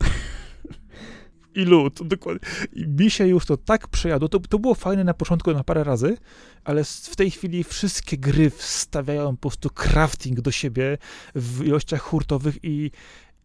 i 1.57 1.65
lód, 1.65 1.99
dokładnie. 2.03 2.49
I 2.73 2.87
mi 2.87 3.11
się 3.11 3.27
już 3.27 3.45
to 3.45 3.57
tak 3.57 3.87
przejadło. 3.87 4.29
To, 4.29 4.39
to 4.39 4.59
było 4.59 4.75
fajne 4.75 5.03
na 5.03 5.13
początku 5.13 5.53
na 5.53 5.63
parę 5.63 5.83
razy, 5.83 6.17
ale 6.63 6.83
w 6.83 7.15
tej 7.15 7.31
chwili 7.31 7.63
wszystkie 7.63 8.17
gry 8.17 8.49
wstawiają 8.49 9.37
po 9.37 9.49
prostu 9.49 9.69
crafting 9.69 10.41
do 10.41 10.51
siebie 10.51 10.97
w 11.35 11.65
ilościach 11.65 12.01
hurtowych 12.01 12.57
i 12.63 12.91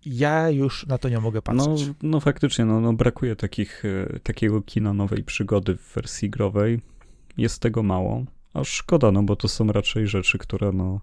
ja 0.06 0.50
już 0.50 0.86
na 0.86 0.98
to 0.98 1.08
nie 1.08 1.20
mogę 1.20 1.36
no, 1.36 1.42
patrzeć. 1.42 1.86
No, 1.86 1.94
no 2.02 2.20
faktycznie, 2.20 2.64
no, 2.64 2.80
no 2.80 2.92
brakuje 2.92 3.36
takich, 3.36 3.82
e, 3.84 4.20
takiego 4.20 4.62
kina 4.62 4.92
nowej 4.92 5.24
przygody 5.24 5.76
w 5.76 5.94
wersji 5.94 6.30
growej. 6.30 6.80
Jest 7.36 7.60
tego 7.60 7.82
mało. 7.82 8.24
A 8.54 8.64
szkoda, 8.64 9.12
no 9.12 9.22
bo 9.22 9.36
to 9.36 9.48
są 9.48 9.66
raczej 9.66 10.06
rzeczy, 10.06 10.38
które 10.38 10.72
no 10.72 11.00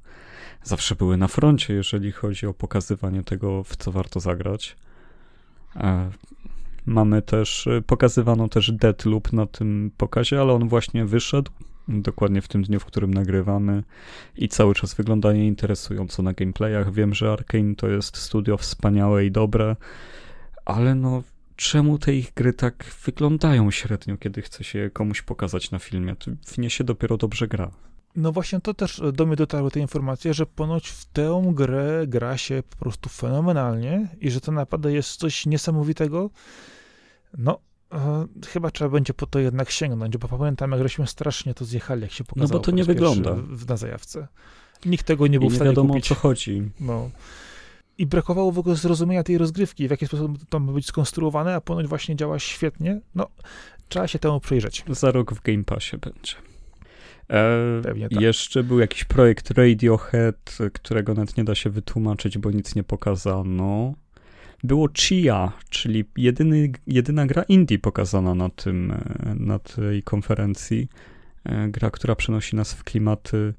zawsze 0.64 0.96
były 0.96 1.18
na 1.18 1.28
froncie, 1.28 1.74
jeżeli 1.74 2.12
chodzi 2.12 2.48
o 2.48 2.54
pokazywanie 2.54 3.24
tego, 3.24 3.64
w 3.64 3.78
co 3.78 3.92
warto 3.92 4.20
zagrać. 4.20 4.76
E, 5.76 6.12
mamy 6.86 7.22
też, 7.22 7.68
e, 7.68 7.82
pokazywano 7.82 8.48
też 8.48 8.72
Deadloop 8.72 9.34
na 9.34 9.46
tym 9.46 9.92
pokazie, 9.98 10.42
ale 10.42 10.54
on 10.54 10.70
właśnie 10.70 11.06
wyszedł 11.06 11.52
dokładnie 11.90 12.42
w 12.42 12.48
tym 12.48 12.64
dniu, 12.64 12.80
w 12.80 12.86
którym 12.86 13.14
nagrywamy 13.14 13.84
i 14.36 14.50
cały 14.50 14.76
czas 14.76 14.94
wygląda 14.94 15.34
nieinteresująco 15.34 16.24
na 16.24 16.34
gameplayach. 16.34 16.94
Wiem, 16.94 17.14
że 17.14 17.32
Arkane 17.32 17.76
to 17.76 17.88
jest 17.88 18.18
studio 18.18 18.58
wspaniałe 18.58 19.26
i 19.26 19.32
dobre, 19.32 19.76
ale 20.66 20.96
no 20.96 21.24
czemu 21.56 22.00
te 22.00 22.16
ich 22.16 22.34
gry 22.34 22.54
tak 22.54 22.86
wyglądają 23.06 23.72
średnio, 23.72 24.18
kiedy 24.18 24.42
chce 24.42 24.64
się 24.64 24.90
komuś 24.94 25.22
pokazać 25.22 25.72
na 25.72 25.80
filmie? 25.80 26.16
W 26.46 26.58
nie 26.58 26.70
się 26.70 26.84
dopiero 26.84 27.18
dobrze 27.18 27.48
gra. 27.48 27.72
No 28.16 28.32
właśnie 28.32 28.62
to 28.62 28.74
też 28.74 29.02
do 29.14 29.26
mnie 29.26 29.36
dotarły 29.36 29.72
te 29.72 29.80
informacje, 29.80 30.34
że 30.34 30.46
ponoć 30.46 30.90
w 30.90 31.06
tę 31.06 31.44
grę 31.54 32.04
gra 32.08 32.38
się 32.38 32.64
po 32.70 32.76
prostu 32.78 33.10
fenomenalnie 33.10 34.08
i 34.22 34.32
że 34.32 34.42
to 34.42 34.52
naprawdę 34.52 34.94
jest 34.94 35.16
coś 35.16 35.46
niesamowitego. 35.46 36.30
No, 37.38 37.60
E, 37.60 37.69
chyba 38.48 38.72
trzeba 38.72 38.90
będzie 38.90 39.14
po 39.14 39.26
to 39.26 39.40
jednak 39.40 39.70
sięgnąć, 39.70 40.18
bo 40.18 40.28
pamiętam, 40.28 40.72
jak 40.72 40.82
żeśmy 40.84 41.08
strasznie 41.08 41.54
to 41.54 41.66
zjechali, 41.66 42.02
jak 42.02 42.12
się 42.12 42.24
pokazało. 42.24 42.48
No 42.48 42.54
bo 42.60 42.66
to 42.66 42.72
nie 42.72 42.84
wygląda. 42.84 43.34
W, 43.34 43.68
na 43.68 43.78
zajawce. 43.78 44.28
Nikt 44.86 45.06
tego 45.06 45.28
nie 45.28 45.40
był 45.40 45.48
I 45.48 45.52
w 45.52 45.56
stanie 45.56 45.70
wiadomo, 45.70 45.94
kupić. 45.94 46.12
o 46.12 46.16
co 46.16 46.22
chodzi. 46.22 46.70
No. 46.80 47.10
I 47.98 48.06
brakowało 48.06 48.52
w 48.52 48.60
ogóle 48.60 48.76
zrozumienia 48.76 49.24
tej 49.24 49.38
rozgrywki, 49.38 49.88
w 49.88 49.92
jaki 49.92 50.06
sposób 50.08 50.38
to 50.50 50.60
ma 50.60 50.72
być 50.74 50.86
skonstruowane, 50.86 51.56
a 51.56 51.62
ponoć 51.62 51.88
właśnie 51.88 52.16
działa 52.16 52.40
świetnie. 52.40 53.02
No, 53.16 53.28
trzeba 53.90 54.08
się 54.08 54.20
temu 54.20 54.40
przyjrzeć. 54.40 54.84
Za 54.90 55.12
rok 55.12 55.34
w 55.34 55.42
Game 55.42 55.64
Passie 55.64 55.98
będzie. 55.98 56.34
E, 57.30 57.82
Pewnie 57.84 58.10
tak. 58.10 58.22
Jeszcze 58.22 58.64
był 58.64 58.80
jakiś 58.80 59.04
projekt 59.04 59.52
Radiohead, 59.52 60.58
którego 60.74 61.14
nawet 61.14 61.38
nie 61.38 61.44
da 61.44 61.56
się 61.56 61.70
wytłumaczyć, 61.70 62.38
bo 62.38 62.52
nic 62.52 62.76
nie 62.76 62.84
pokazano 62.84 63.94
było 64.64 64.90
Chia, 64.94 65.52
czyli 65.70 66.06
jedyny, 66.18 66.72
jedyna 66.88 67.26
gra 67.26 67.44
indie 67.44 67.80
pokazana 67.80 68.36
na, 68.36 68.50
tym, 68.50 68.92
e, 68.92 69.36
na 69.36 69.60
tej 69.60 70.04
konferencji. 70.04 70.88
E, 71.44 71.68
gra, 71.68 71.92
która 71.92 72.16
przenosi 72.16 72.56
nas 72.56 72.74
w 72.74 72.84
klimaty, 72.84 73.54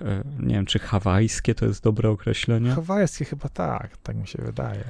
e, 0.00 0.24
nie 0.40 0.54
wiem, 0.54 0.66
czy 0.66 0.78
hawajskie 0.78 1.54
to 1.54 1.66
jest 1.66 1.82
dobre 1.82 2.10
określenie? 2.10 2.70
Hawajskie 2.70 3.24
chyba 3.24 3.48
tak, 3.48 3.96
tak 3.96 4.16
mi 4.16 4.26
się 4.26 4.42
wydaje. 4.42 4.84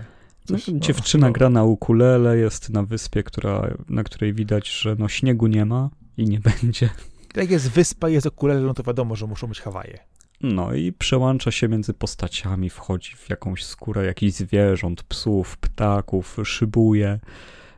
No, 0.50 0.56
Coś, 0.56 0.68
no, 0.68 0.78
dziewczyna 0.78 1.26
no. 1.26 1.32
gra 1.32 1.50
na 1.50 1.64
ukulele, 1.64 2.36
jest 2.36 2.70
na 2.70 2.82
wyspie, 2.82 3.22
która, 3.22 3.74
na 3.88 4.04
której 4.04 4.34
widać, 4.34 4.68
że 4.68 4.96
no 4.98 5.08
śniegu 5.08 5.46
nie 5.46 5.64
ma 5.64 5.90
i 6.16 6.24
nie 6.24 6.40
będzie. 6.62 6.90
Jak 7.36 7.50
jest 7.50 7.70
wyspa 7.70 8.08
i 8.08 8.12
jest 8.12 8.26
ukulele, 8.26 8.60
no 8.60 8.74
to 8.74 8.82
wiadomo, 8.82 9.16
że 9.16 9.26
muszą 9.26 9.46
być 9.46 9.60
Hawaje. 9.60 9.98
No 10.42 10.74
i 10.74 10.92
przełącza 10.92 11.50
się 11.50 11.68
między 11.68 11.94
postaciami, 11.94 12.70
wchodzi 12.70 13.16
w 13.16 13.30
jakąś 13.30 13.64
skórę 13.64 14.06
jakichś 14.06 14.32
zwierząt, 14.32 15.02
psów, 15.02 15.56
ptaków, 15.56 16.36
szybuje. 16.44 17.20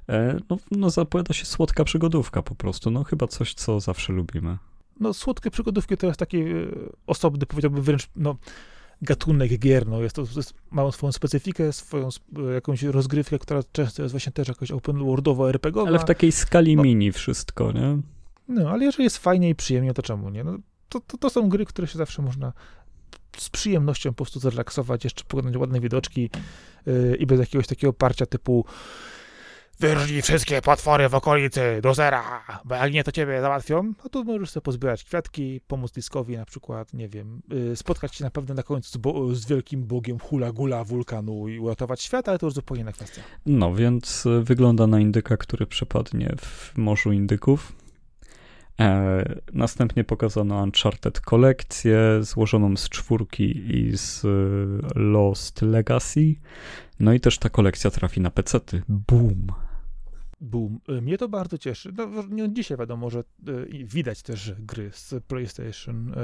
E, 0.09 0.37
no, 0.51 0.59
no 0.71 0.91
zapowiada 0.91 1.35
się 1.35 1.45
słodka 1.45 1.85
przygodówka 1.85 2.43
po 2.43 2.55
prostu, 2.55 2.91
no 2.91 3.05
chyba 3.05 3.27
coś, 3.27 3.55
co 3.55 3.81
zawsze 3.81 4.13
lubimy. 4.13 4.59
No 5.01 5.15
słodkie 5.15 5.51
przygodówki 5.51 5.97
to 5.97 6.07
jest 6.07 6.19
taki 6.19 6.39
e, 6.39 6.67
osobny, 7.07 7.47
powiedziałbym 7.47 7.83
wręcz, 7.83 8.09
no 8.17 8.37
gatunek 9.03 9.59
gier, 9.59 9.87
no 9.87 10.03
jest 10.03 10.17
to, 10.17 10.23
jest, 10.37 10.55
mają 10.71 10.93
swoją 10.93 11.13
specyfikę, 11.13 11.73
swoją 11.73 12.09
jakąś 12.55 12.83
rozgrywkę, 12.83 13.39
która 13.39 13.61
często 13.73 14.03
jest 14.03 14.13
właśnie 14.13 14.33
też 14.33 14.49
jakaś 14.49 14.71
open 14.71 14.99
worldowa, 14.99 15.49
RPGowa. 15.49 15.89
Ale 15.89 15.99
w 15.99 16.05
takiej 16.05 16.33
skali 16.33 16.77
no, 16.77 16.83
mini 16.83 17.13
wszystko, 17.13 17.73
nie? 17.73 17.99
No, 18.49 18.71
ale 18.71 18.85
jeżeli 18.85 19.05
jest 19.05 19.19
fajnie 19.19 19.49
i 19.49 19.55
przyjemnie, 19.55 19.95
to 19.95 20.03
czemu 20.03 20.31
nie? 20.31 20.45
No, 20.45 20.59
to, 20.95 21.01
to, 21.01 21.19
to 21.19 21.31
są 21.31 21.49
gry, 21.49 21.65
które 21.65 21.87
się 21.87 21.99
zawsze 21.99 22.23
można 22.23 22.53
z 23.37 23.51
przyjemnością 23.51 24.11
po 24.11 24.17
prostu 24.17 24.41
zrelaksować, 24.41 25.05
jeszcze 25.05 25.25
poglądać 25.25 25.61
ładne 25.61 25.81
widoczki 25.81 26.31
yy, 26.87 27.17
i 27.19 27.27
bez 27.27 27.41
jakiegoś 27.41 27.67
takiego 27.67 27.93
parcia 27.93 28.27
typu 28.27 28.65
wyrżnij 29.81 30.23
wszystkie 30.23 30.63
potwory 30.63 31.09
w 31.09 31.15
okolicy 31.15 31.61
do 31.83 31.95
zera, 31.95 32.45
bo 32.65 32.75
jak 32.75 32.93
nie, 32.93 33.05
to 33.05 33.13
ciebie 33.13 33.41
załatwią, 33.41 33.83
no 33.83 34.11
to 34.11 34.25
możesz 34.25 34.51
sobie 34.51 34.65
pozbierać 34.65 35.05
kwiatki, 35.05 35.61
pomóc 35.67 35.93
Diskowi 35.93 36.37
na 36.37 36.45
przykład, 36.45 36.93
nie 36.93 37.09
wiem, 37.09 37.43
yy, 37.49 37.77
spotkać 37.77 38.15
się 38.15 38.25
na 38.25 38.31
pewno 38.31 38.55
na 38.55 38.63
końcu 38.63 38.91
z, 38.91 38.97
bo, 38.97 39.35
z 39.35 39.47
wielkim 39.47 39.85
bogiem 39.85 40.19
hula 40.19 40.53
gula 40.53 40.85
wulkanu 40.85 41.49
i 41.49 41.59
uratować 41.59 42.03
świat, 42.03 42.29
ale 42.29 42.39
to 42.39 42.47
już 42.47 42.55
zupełnie 42.55 42.83
inna 42.83 42.93
kwestia. 42.93 43.23
No, 43.47 43.75
więc 43.75 44.27
y, 44.27 44.43
wygląda 44.43 44.87
na 44.87 45.01
indyka, 45.01 45.37
który 45.37 45.67
przepadnie 45.67 46.35
w 46.39 46.73
Morzu 46.77 47.13
Indyków. 47.13 47.73
E, 48.81 49.25
następnie 49.53 50.05
pokazano 50.05 50.63
Uncharted 50.63 51.21
kolekcję 51.21 51.99
złożoną 52.21 52.77
z 52.77 52.89
czwórki 52.89 53.77
i 53.77 53.97
z 53.97 54.25
y, 54.25 54.29
Lost 54.95 55.63
Legacy. 55.63 56.35
No 57.01 57.13
i 57.13 57.21
też 57.21 57.39
ta 57.39 57.49
kolekcja 57.49 57.91
trafi 57.91 58.21
na 58.21 58.31
pecety. 58.31 58.83
Boom! 58.89 59.47
Boom. 60.41 60.81
Y, 60.89 61.03
Mnie 61.03 61.19
to 61.19 61.29
bardzo 61.29 61.59
cieszy. 61.59 61.93
No, 61.97 62.09
nie 62.31 62.53
dzisiaj 62.53 62.79
wiadomo, 62.79 63.11
że 63.11 63.25
widać 63.85 64.23
też, 64.23 64.41
że 64.41 64.57
gry 64.59 64.91
z 64.93 65.25
PlayStation 65.25 66.15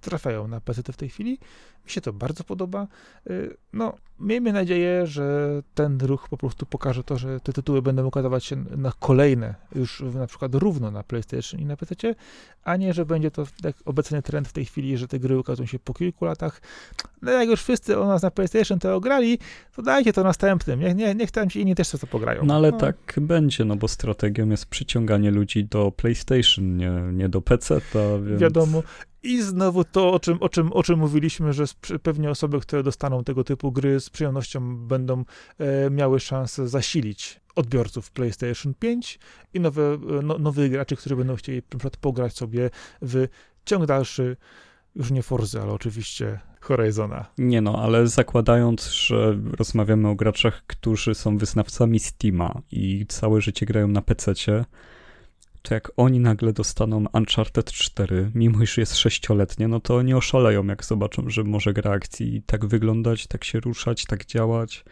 trafiają 0.00 0.48
na 0.48 0.60
PC 0.60 0.92
w 0.92 0.96
tej 0.96 1.08
chwili. 1.08 1.30
Mi 1.84 1.90
się 1.90 2.00
to 2.00 2.12
bardzo 2.12 2.44
podoba. 2.44 2.86
No, 3.72 3.94
miejmy 4.20 4.52
nadzieję, 4.52 5.06
że 5.06 5.48
ten 5.74 5.98
ruch 6.00 6.28
po 6.28 6.36
prostu 6.36 6.66
pokaże 6.66 7.04
to, 7.04 7.18
że 7.18 7.40
te 7.40 7.52
tytuły 7.52 7.82
będą 7.82 8.06
ukazywać 8.06 8.44
się 8.44 8.56
na 8.56 8.92
kolejne, 9.00 9.54
już 9.74 10.00
na 10.14 10.26
przykład 10.26 10.54
równo 10.54 10.90
na 10.90 11.02
PlayStation 11.02 11.60
i 11.60 11.66
na 11.66 11.76
PC, 11.76 11.94
a 12.64 12.76
nie, 12.76 12.94
że 12.94 13.06
będzie 13.06 13.30
to 13.30 13.46
tak 13.62 13.76
obecny 13.84 14.22
trend 14.22 14.48
w 14.48 14.52
tej 14.52 14.64
chwili, 14.64 14.96
że 14.96 15.08
te 15.08 15.18
gry 15.18 15.38
ukazują 15.38 15.66
się 15.66 15.78
po 15.78 15.94
kilku 15.94 16.24
latach. 16.24 16.60
No 17.22 17.30
jak 17.30 17.48
już 17.48 17.62
wszyscy 17.62 17.98
o 17.98 18.06
nas 18.06 18.22
na 18.22 18.30
PlayStation 18.30 18.78
to 18.78 18.94
ograli, 18.94 19.38
to 19.76 19.82
dajcie 19.82 20.12
to 20.12 20.24
następnym. 20.24 20.80
Niech, 20.80 20.96
nie, 20.96 21.14
niech 21.14 21.30
tam 21.30 21.50
ci 21.50 21.60
inni 21.60 21.74
też 21.74 21.90
to 21.90 22.06
pograją. 22.06 22.44
No 22.44 22.54
ale 22.54 22.72
tak 22.72 23.14
będzie, 23.20 23.64
no 23.64 23.76
bo 23.76 23.88
strategią 23.88 24.48
jest 24.48 24.66
przyciąganie 24.66 25.30
ludzi 25.30 25.64
do 25.64 25.92
PlayStation, 25.92 26.76
nie, 26.76 26.90
nie 27.12 27.28
do 27.28 27.40
PC, 27.40 27.80
to 27.92 28.22
więc... 28.22 28.40
Wiadomo. 28.40 28.82
I 29.22 29.42
znowu 29.42 29.84
to, 29.84 30.12
o 30.12 30.20
czym, 30.20 30.38
o 30.40 30.48
czym, 30.48 30.72
o 30.72 30.82
czym 30.82 30.98
mówiliśmy, 30.98 31.52
że 31.52 31.64
pewnie 32.02 32.30
osoby, 32.30 32.60
które 32.60 32.82
dostaną 32.82 33.24
tego 33.24 33.44
typu 33.44 33.72
gry 33.72 34.00
z 34.00 34.10
przyjemnością 34.10 34.76
będą 34.76 35.24
e, 35.58 35.90
miały 35.90 36.20
szansę 36.20 36.68
zasilić 36.68 37.40
odbiorców 37.54 38.10
PlayStation 38.10 38.74
5 38.74 39.18
i 39.54 39.60
nowe, 39.60 39.82
e, 39.82 39.98
no, 40.22 40.38
nowych 40.38 40.70
graczy, 40.70 40.96
którzy 40.96 41.16
będą 41.16 41.36
chcieli 41.36 41.58
na 41.58 41.78
przykład 41.78 41.96
pograć 41.96 42.36
sobie 42.36 42.70
w 43.02 43.26
ciąg 43.64 43.86
dalszy, 43.86 44.36
już 44.96 45.10
nie 45.10 45.22
Forzy, 45.22 45.60
ale 45.60 45.72
oczywiście 45.72 46.40
Horizona. 46.60 47.26
Nie 47.38 47.60
no, 47.60 47.82
ale 47.82 48.06
zakładając, 48.06 48.90
że 48.90 49.38
rozmawiamy 49.58 50.08
o 50.08 50.14
graczach, 50.14 50.62
którzy 50.66 51.14
są 51.14 51.38
wyznawcami 51.38 52.00
Steama 52.00 52.60
i 52.72 53.06
całe 53.08 53.40
życie 53.40 53.66
grają 53.66 53.88
na 53.88 54.02
PC-cie, 54.02 54.64
to 55.62 55.74
jak 55.74 55.92
oni 55.96 56.20
nagle 56.20 56.52
dostaną 56.52 57.04
Uncharted 57.12 57.72
4, 57.72 58.30
mimo 58.34 58.62
iż 58.62 58.78
jest 58.78 58.96
sześcioletnie, 58.96 59.68
no 59.68 59.80
to 59.80 59.96
oni 59.96 60.14
oszaleją, 60.14 60.66
jak 60.66 60.84
zobaczą, 60.84 61.30
że 61.30 61.44
może 61.44 61.72
gra 61.72 61.90
akcji 61.90 62.42
tak 62.46 62.66
wyglądać, 62.66 63.26
tak 63.26 63.44
się 63.44 63.60
ruszać, 63.60 64.04
tak 64.04 64.26
działać, 64.26 64.84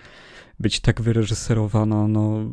być 0.61 0.81
tak 0.81 1.01
wyreżyserowana, 1.01 2.09
no 2.09 2.51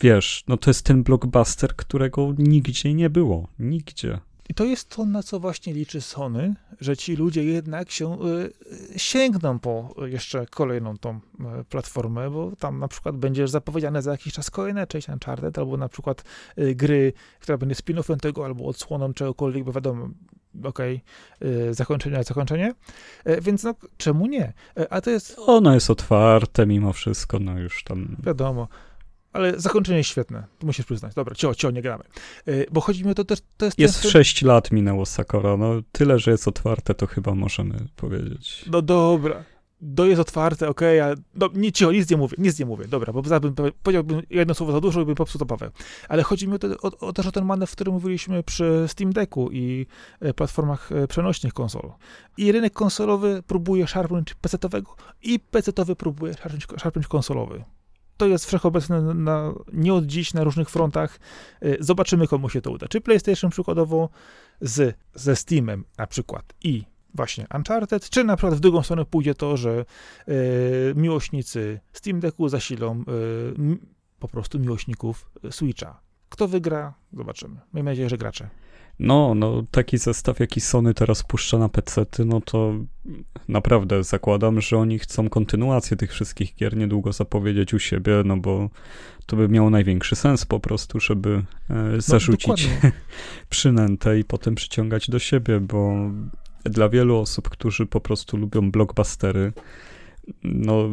wiesz, 0.00 0.44
no 0.48 0.56
to 0.56 0.70
jest 0.70 0.86
ten 0.86 1.02
blockbuster, 1.02 1.76
którego 1.76 2.34
nigdzie 2.38 2.94
nie 2.94 3.10
było, 3.10 3.48
nigdzie. 3.58 4.18
I 4.52 4.54
to 4.54 4.64
jest 4.64 4.88
to, 4.88 5.04
na 5.04 5.22
co 5.22 5.40
właśnie 5.40 5.74
liczy 5.74 6.00
Sony, 6.00 6.54
że 6.80 6.96
ci 6.96 7.16
ludzie 7.16 7.44
jednak 7.44 7.90
się 7.90 8.18
y, 8.22 8.52
sięgną 8.98 9.58
po 9.58 9.94
jeszcze 10.06 10.46
kolejną 10.46 10.98
tą 10.98 11.16
y, 11.60 11.64
platformę, 11.64 12.30
bo 12.30 12.56
tam 12.56 12.78
na 12.78 12.88
przykład 12.88 13.16
będzie 13.16 13.48
zapowiedziane 13.48 14.02
za 14.02 14.10
jakiś 14.10 14.32
czas 14.32 14.50
kolejna 14.50 14.86
część 14.86 15.08
Uncharted, 15.08 15.58
albo 15.58 15.76
na 15.76 15.88
przykład 15.88 16.24
y, 16.58 16.74
gry, 16.74 17.12
która 17.40 17.58
będzie 17.58 17.74
spin-offem 17.74 18.16
tego, 18.16 18.44
albo 18.44 18.66
odsłoną 18.66 19.14
czegokolwiek, 19.14 19.64
bo 19.64 19.72
wiadomo, 19.72 20.08
okej, 20.64 21.02
okay, 21.40 21.74
zakończenie 21.74 22.24
zakończenie, 22.24 22.74
więc 23.42 23.62
no, 23.64 23.74
czemu 23.96 24.26
nie? 24.26 24.52
A 24.90 25.00
to 25.00 25.10
jest... 25.10 25.38
Ono 25.38 25.74
jest 25.74 25.90
otwarte 25.90 26.66
mimo 26.66 26.92
wszystko, 26.92 27.38
no 27.38 27.58
już 27.58 27.84
tam... 27.84 28.16
Wiadomo. 28.22 28.68
Ale 29.32 29.60
zakończenie 29.60 29.98
jest 29.98 30.10
świetne, 30.10 30.44
to 30.58 30.66
musisz 30.66 30.86
przyznać. 30.86 31.14
Dobra, 31.14 31.34
cio, 31.34 31.54
cio, 31.54 31.70
nie 31.70 31.82
gramy. 31.82 32.04
Yy, 32.46 32.66
bo 32.72 32.80
chodzi 32.80 33.04
mi 33.04 33.10
o 33.10 33.14
to 33.14 33.24
też, 33.24 33.38
to 33.56 33.64
jest... 33.64 33.78
Jest 33.78 34.02
ten- 34.02 34.10
6 34.10 34.42
lat 34.42 34.72
minęło 34.72 35.06
Sakura, 35.06 35.56
no 35.56 35.74
tyle, 35.92 36.18
że 36.18 36.30
jest 36.30 36.48
otwarte, 36.48 36.94
to 36.94 37.06
chyba 37.06 37.34
możemy 37.34 37.74
powiedzieć. 37.96 38.64
No 38.70 38.82
dobra. 38.82 39.44
To 39.96 40.06
jest 40.06 40.20
otwarte, 40.20 40.68
okej, 40.68 41.00
ale 41.00 41.14
no, 41.34 41.48
nie, 41.54 41.72
cicho, 41.72 41.92
nic 41.92 42.10
nie 42.10 42.16
mówię, 42.16 42.36
nic 42.38 42.58
nie 42.58 42.66
mówię, 42.66 42.88
dobra, 42.88 43.12
bo 43.12 43.22
zabym, 43.22 43.54
powiedziałbym 43.82 44.22
jedno 44.30 44.54
słowo 44.54 44.72
za 44.72 44.80
dużo 44.80 45.00
i 45.00 45.04
bym 45.04 45.14
popsuł 45.14 45.46
Paweł. 45.46 45.70
Ale 46.08 46.22
chodzi 46.22 46.48
mi 46.48 46.54
o, 46.54 46.58
to, 46.58 46.68
o, 46.82 47.08
o 47.08 47.12
też 47.12 47.26
o 47.26 47.32
ten 47.32 47.44
manewr, 47.44 47.72
o 47.72 47.74
którym 47.74 47.94
mówiliśmy 47.94 48.42
przy 48.42 48.84
Steam 48.86 49.12
Decku 49.12 49.50
i 49.52 49.86
e, 50.20 50.34
platformach 50.34 50.92
e, 50.92 51.06
przenośnych 51.06 51.52
konsol. 51.52 51.92
I 52.36 52.52
rynek 52.52 52.72
konsolowy 52.72 53.42
próbuje 53.46 53.86
szarpnąć 53.86 54.34
PC-owego 54.34 54.94
i 55.22 55.40
PC-owy 55.40 55.96
próbuje 55.96 56.34
szarpnąć, 56.34 56.66
szarpnąć 56.76 57.06
konsolowy. 57.06 57.64
To 58.22 58.26
jest 58.26 58.46
wszechobecne 58.46 59.00
na, 59.14 59.54
nie 59.72 59.94
od 59.94 60.06
dziś 60.06 60.34
na 60.34 60.44
różnych 60.44 60.70
frontach. 60.70 61.20
E, 61.60 61.76
Zobaczymy, 61.80 62.28
komu 62.28 62.48
się 62.48 62.60
to 62.60 62.70
uda. 62.70 62.88
Czy 62.88 63.00
PlayStation 63.00 63.50
przykładowo 63.50 64.08
z, 64.60 64.96
ze 65.14 65.36
Steamem 65.36 65.84
na 65.98 66.06
przykład 66.06 66.54
i 66.64 66.84
właśnie 67.14 67.46
Uncharted, 67.54 68.10
czy 68.10 68.24
na 68.24 68.36
przykład 68.36 68.54
w 68.54 68.60
drugą 68.60 68.82
stronę 68.82 69.04
pójdzie 69.04 69.34
to, 69.34 69.56
że 69.56 69.84
e, 70.28 70.34
miłośnicy 70.94 71.80
Steam 71.92 72.20
Decku 72.20 72.48
zasilą 72.48 73.04
m, 73.58 73.78
po 74.18 74.28
prostu 74.28 74.58
miłośników 74.58 75.30
Switcha. 75.50 76.00
Kto 76.28 76.48
wygra? 76.48 76.94
Zobaczymy. 77.12 77.56
Miejmy 77.74 77.90
nadzieję, 77.90 78.08
że 78.08 78.18
gracze. 78.18 78.48
No, 79.02 79.34
no 79.34 79.64
taki 79.70 79.98
zestaw, 79.98 80.40
jaki 80.40 80.60
Sony 80.60 80.94
teraz 80.94 81.22
puszcza 81.22 81.58
na 81.58 81.68
PC, 81.68 82.06
no 82.24 82.40
to 82.40 82.74
naprawdę 83.48 84.04
zakładam, 84.04 84.60
że 84.60 84.78
oni 84.78 84.98
chcą 84.98 85.28
kontynuację 85.28 85.96
tych 85.96 86.12
wszystkich 86.12 86.54
gier 86.54 86.76
niedługo 86.76 87.12
zapowiedzieć 87.12 87.74
u 87.74 87.78
siebie, 87.78 88.22
no 88.24 88.36
bo 88.36 88.70
to 89.26 89.36
by 89.36 89.48
miało 89.48 89.70
największy 89.70 90.16
sens 90.16 90.44
po 90.44 90.60
prostu, 90.60 91.00
żeby 91.00 91.42
e, 91.70 92.00
zarzucić 92.00 92.66
dokładnie. 92.66 92.92
przynętę 93.50 94.18
i 94.18 94.24
potem 94.24 94.54
przyciągać 94.54 95.10
do 95.10 95.18
siebie, 95.18 95.60
bo 95.60 96.10
dla 96.64 96.88
wielu 96.88 97.16
osób, 97.16 97.48
którzy 97.48 97.86
po 97.86 98.00
prostu 98.00 98.36
lubią 98.36 98.70
blockbustery, 98.70 99.52
no 100.44 100.88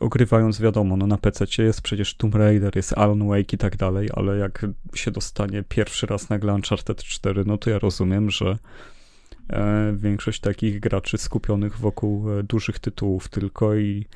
ogrywając 0.00 0.60
wiadomo, 0.60 0.96
no 0.96 1.06
na 1.06 1.18
PC 1.18 1.44
jest 1.58 1.82
przecież 1.82 2.14
Tomb 2.14 2.34
Raider, 2.34 2.76
jest 2.76 2.98
Alan 2.98 3.28
Wake 3.28 3.54
i 3.54 3.58
tak 3.58 3.76
dalej, 3.76 4.08
ale 4.14 4.38
jak 4.38 4.66
się 4.94 5.10
dostanie 5.10 5.64
pierwszy 5.68 6.06
raz 6.06 6.28
nagle 6.28 6.54
Uncharted 6.54 7.02
4, 7.02 7.44
no 7.46 7.58
to 7.58 7.70
ja 7.70 7.78
rozumiem, 7.78 8.30
że 8.30 8.58
e, 9.48 9.92
większość 9.96 10.40
takich 10.40 10.80
graczy 10.80 11.18
skupionych 11.18 11.78
wokół 11.78 12.30
e, 12.30 12.42
dużych 12.42 12.78
tytułów 12.78 13.28
tylko 13.28 13.74
i, 13.74 14.06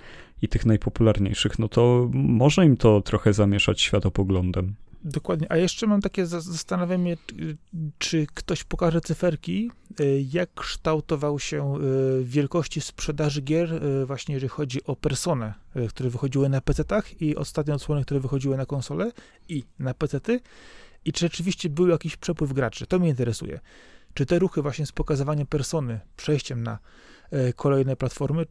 i 0.42 0.48
tych 0.48 0.66
najpopularniejszych, 0.66 1.58
no 1.58 1.68
to 1.68 2.10
może 2.12 2.64
im 2.64 2.76
to 2.76 3.00
trochę 3.00 3.32
zamieszać 3.32 3.80
światopoglądem. 3.80 4.74
Dokładnie. 5.04 5.52
A 5.52 5.56
jeszcze 5.56 5.86
mam 5.86 6.00
takie 6.00 6.26
za- 6.26 6.40
zastanawianie, 6.40 7.16
czy- 7.98 8.26
ktoś 8.34 8.64
pokaże 8.64 9.00
cyferki, 9.00 9.70
y, 10.00 10.24
jak 10.32 10.54
kształtował 10.54 11.38
się 11.38 11.76
y, 12.20 12.24
wielkości 12.24 12.80
sprzedaży 12.80 13.42
gier, 13.42 13.72
y, 13.84 14.06
właśnie 14.06 14.34
jeżeli 14.34 14.48
chodzi 14.48 14.84
o 14.84 14.96
personę, 14.96 15.54
które 15.88 16.10
wychodziły 16.10 16.48
na 16.48 16.60
PC-tach 16.60 17.22
i 17.22 17.36
ostatnie 17.36 17.74
odsłony, 17.74 18.02
które 18.04 18.20
wychodziły 18.20 18.56
na 18.56 18.66
konsole 18.66 19.12
i 19.48 19.64
na 19.78 19.94
PC-ty 19.94 20.40
i 21.04 21.12
czy 21.12 21.20
rzeczywiście 21.20 21.68
był 21.70 21.88
jakiś 21.88 22.16
przepływ 22.16 22.52
graczy. 22.52 22.86
To 22.86 22.98
mnie 22.98 23.08
interesuje. 23.08 23.60
Czy 24.14 24.26
te 24.26 24.38
ruchy 24.38 24.62
właśnie 24.62 24.86
z 24.86 24.92
pokazywaniem 24.92 25.46
persony, 25.46 26.00
przejściem 26.16 26.62
na 26.62 26.78
kolejne 27.56 27.96
platformy 27.96 28.46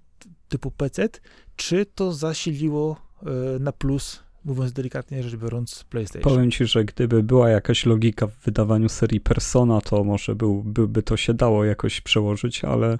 typu 0.50 0.72
PC, 0.72 1.10
czy 1.56 1.86
to 1.86 2.14
zasiliło 2.14 3.02
na 3.60 3.72
plus 3.72 4.24
mówiąc 4.46 4.74
delikatnie 4.74 5.24
rzecz 5.24 5.36
biorąc, 5.36 5.84
PlayStation. 5.84 6.34
Powiem 6.34 6.52
ci, 6.52 6.66
że 6.66 6.86
gdyby 6.86 7.24
była 7.24 7.50
jakaś 7.50 7.86
logika 7.86 8.28
w 8.28 8.38
wydawaniu 8.38 8.90
serii 8.90 9.20
Persona, 9.20 9.82
to 9.82 10.04
może 10.04 10.36
był, 10.36 10.64
byłby 10.64 11.04
to 11.04 11.18
się 11.18 11.34
dało 11.34 11.66
jakoś 11.66 12.02
przełożyć, 12.02 12.64
ale 12.64 12.98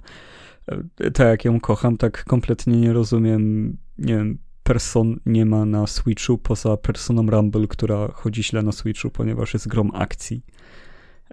e, 1.00 1.10
tak 1.10 1.26
jak 1.26 1.44
ją 1.44 1.60
kocham, 1.60 1.96
tak 1.96 2.24
kompletnie 2.24 2.76
nie 2.76 2.92
rozumiem, 2.92 3.76
nie 3.98 4.14
wiem, 4.14 4.38
Person 4.62 5.20
nie 5.26 5.46
ma 5.46 5.64
na 5.64 5.86
Switchu 5.86 6.38
poza 6.38 6.76
Personą 6.76 7.30
Rumble, 7.30 7.66
która 7.66 8.08
chodzi 8.08 8.44
źle 8.44 8.62
na 8.62 8.72
Switchu, 8.72 9.10
ponieważ 9.10 9.54
jest 9.54 9.68
grom 9.68 9.90
akcji. 9.94 10.42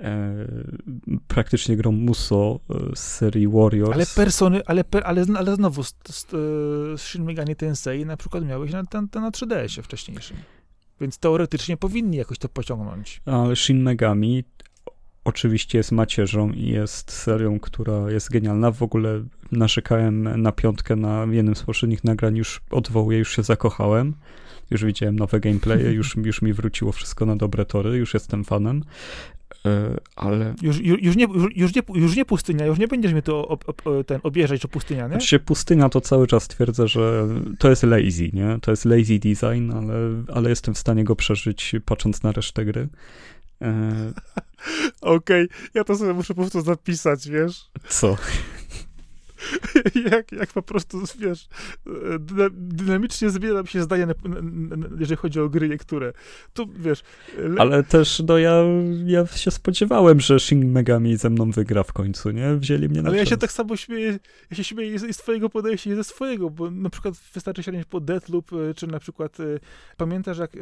E, 0.02 0.48
praktycznie 1.28 1.78
grom 1.78 1.96
Muso 1.96 2.60
e, 2.70 2.96
z 2.96 3.00
serii 3.00 3.48
Warriors. 3.48 3.94
Ale 3.94 4.06
persony, 4.16 4.62
ale, 4.66 4.84
ale, 5.04 5.26
ale 5.38 5.56
znowu 5.56 5.84
z, 5.84 5.94
z, 6.10 6.28
z 6.30 7.02
Shin 7.02 7.24
Megami 7.24 7.56
Tensei 7.56 8.06
na 8.06 8.18
przykład 8.18 8.46
miałeś 8.46 8.72
na, 8.72 8.84
na, 8.94 9.22
na 9.22 9.32
3DS-ie 9.32 9.84
wcześniejszym. 9.84 10.38
Więc 11.02 11.18
teoretycznie 11.18 11.78
powinni 11.78 12.18
jakoś 12.18 12.38
to 12.38 12.50
pociągnąć. 12.50 13.22
Ale 13.26 13.56
Shin 13.56 13.84
Megami 13.84 14.44
oczywiście 15.24 15.78
jest 15.78 15.92
macierzą 15.92 16.52
i 16.52 16.68
jest 16.68 17.12
serią, 17.12 17.60
która 17.60 18.12
jest 18.12 18.30
genialna. 18.30 18.72
W 18.72 18.84
ogóle 18.84 19.24
narzekałem 19.52 20.42
na 20.42 20.52
piątkę 20.52 20.96
na 20.96 21.26
jednym 21.32 21.56
z 21.56 21.64
poprzednich 21.64 22.04
nagrań, 22.04 22.38
już 22.38 22.62
odwołuję, 22.72 23.18
już 23.18 23.36
się 23.36 23.44
zakochałem. 23.44 24.14
Już 24.72 24.86
widziałem 24.86 25.20
nowe 25.20 25.40
gameplaye, 25.40 25.92
już, 25.92 26.16
już 26.30 26.42
mi 26.42 26.54
wróciło 26.54 26.92
wszystko 26.92 27.26
na 27.26 27.36
dobre 27.36 27.66
tory, 27.66 27.98
już 27.98 28.14
jestem 28.14 28.44
fanem. 28.44 28.84
E, 29.66 29.98
ale... 30.16 30.56
Już, 30.62 30.80
już, 30.80 31.02
już, 31.02 31.16
nie, 31.16 31.28
już, 31.56 31.76
nie, 31.76 31.82
już 31.94 32.16
nie 32.16 32.26
pustynia, 32.26 32.66
już 32.66 32.80
nie 32.80 32.88
będziesz 32.88 33.12
mnie 33.12 33.22
to 33.22 33.48
ob, 33.48 33.70
ob, 33.70 33.82
ten, 34.06 34.20
obieżać, 34.24 34.62
że 34.62 34.68
pustynia, 34.68 35.04
nie? 35.04 35.14
Znaczy 35.14 35.40
pustynia 35.40 35.90
to 35.90 36.02
cały 36.02 36.28
czas 36.28 36.48
twierdzę, 36.48 36.88
że 36.88 37.28
to 37.60 37.70
jest 37.70 37.84
lazy, 37.84 38.30
nie? 38.34 38.58
To 38.62 38.72
jest 38.72 38.86
lazy 38.86 39.20
design, 39.20 39.72
ale, 39.72 39.94
ale 40.34 40.50
jestem 40.50 40.74
w 40.74 40.78
stanie 40.78 41.04
go 41.04 41.16
przeżyć 41.16 41.76
patrząc 41.86 42.24
na 42.24 42.32
resztę 42.32 42.66
gry. 42.66 42.90
E... 43.62 43.94
Okej, 45.02 45.46
okay. 45.46 45.48
ja 45.74 45.84
to 45.84 45.96
sobie 45.96 46.14
muszę 46.14 46.34
po 46.34 46.42
prostu 46.42 46.62
zapisać, 46.62 47.30
wiesz? 47.30 47.72
Co? 47.88 48.18
jak, 50.12 50.32
jak 50.32 50.50
po 50.50 50.62
prostu, 50.62 51.04
wiesz, 51.20 51.48
dynamicznie 52.52 53.30
zmienia 53.30 53.66
się 53.66 53.82
zdanie, 53.82 54.08
jeżeli 55.00 55.18
chodzi 55.18 55.40
o 55.40 55.50
gry 55.50 55.70
niektóre. 55.70 56.14
Tu, 56.54 56.70
wiesz... 56.76 57.04
Le... 57.38 57.62
Ale 57.62 57.84
też, 57.84 58.24
no 58.28 58.38
ja, 58.38 58.64
ja 59.06 59.28
się 59.28 59.52
spodziewałem, 59.52 60.20
że 60.20 60.40
Shin 60.40 60.72
Megami 60.72 61.18
ze 61.18 61.30
mną 61.30 61.52
wygra 61.52 61.84
w 61.84 61.94
końcu, 61.94 62.32
nie? 62.32 62.56
Wzięli 62.56 62.90
mnie 62.90 63.02
na 63.02 63.10
Ale 63.10 63.18
ja 63.18 63.26
się 63.26 63.38
tak 63.38 63.52
samo 63.52 63.76
śmieję, 63.76 64.20
ja 64.52 64.58
się 64.58 64.64
śmieję 64.64 64.96
i 64.96 65.14
z 65.14 65.18
twojego 65.18 65.50
podejścia, 65.50 65.92
i 65.92 65.96
ze 65.96 66.04
swojego, 66.04 66.50
bo 66.50 66.72
na 66.72 66.90
przykład 66.90 67.16
wystarczy 67.34 67.64
sięgnąć 67.64 67.88
po 67.88 68.00
Deathloop, 68.00 68.54
e, 68.54 68.74
czy 68.74 68.88
na 68.88 69.00
przykład 69.00 69.40
e, 69.40 69.44
pamiętasz, 69.98 70.38
jak 70.38 70.56
e, 70.56 70.60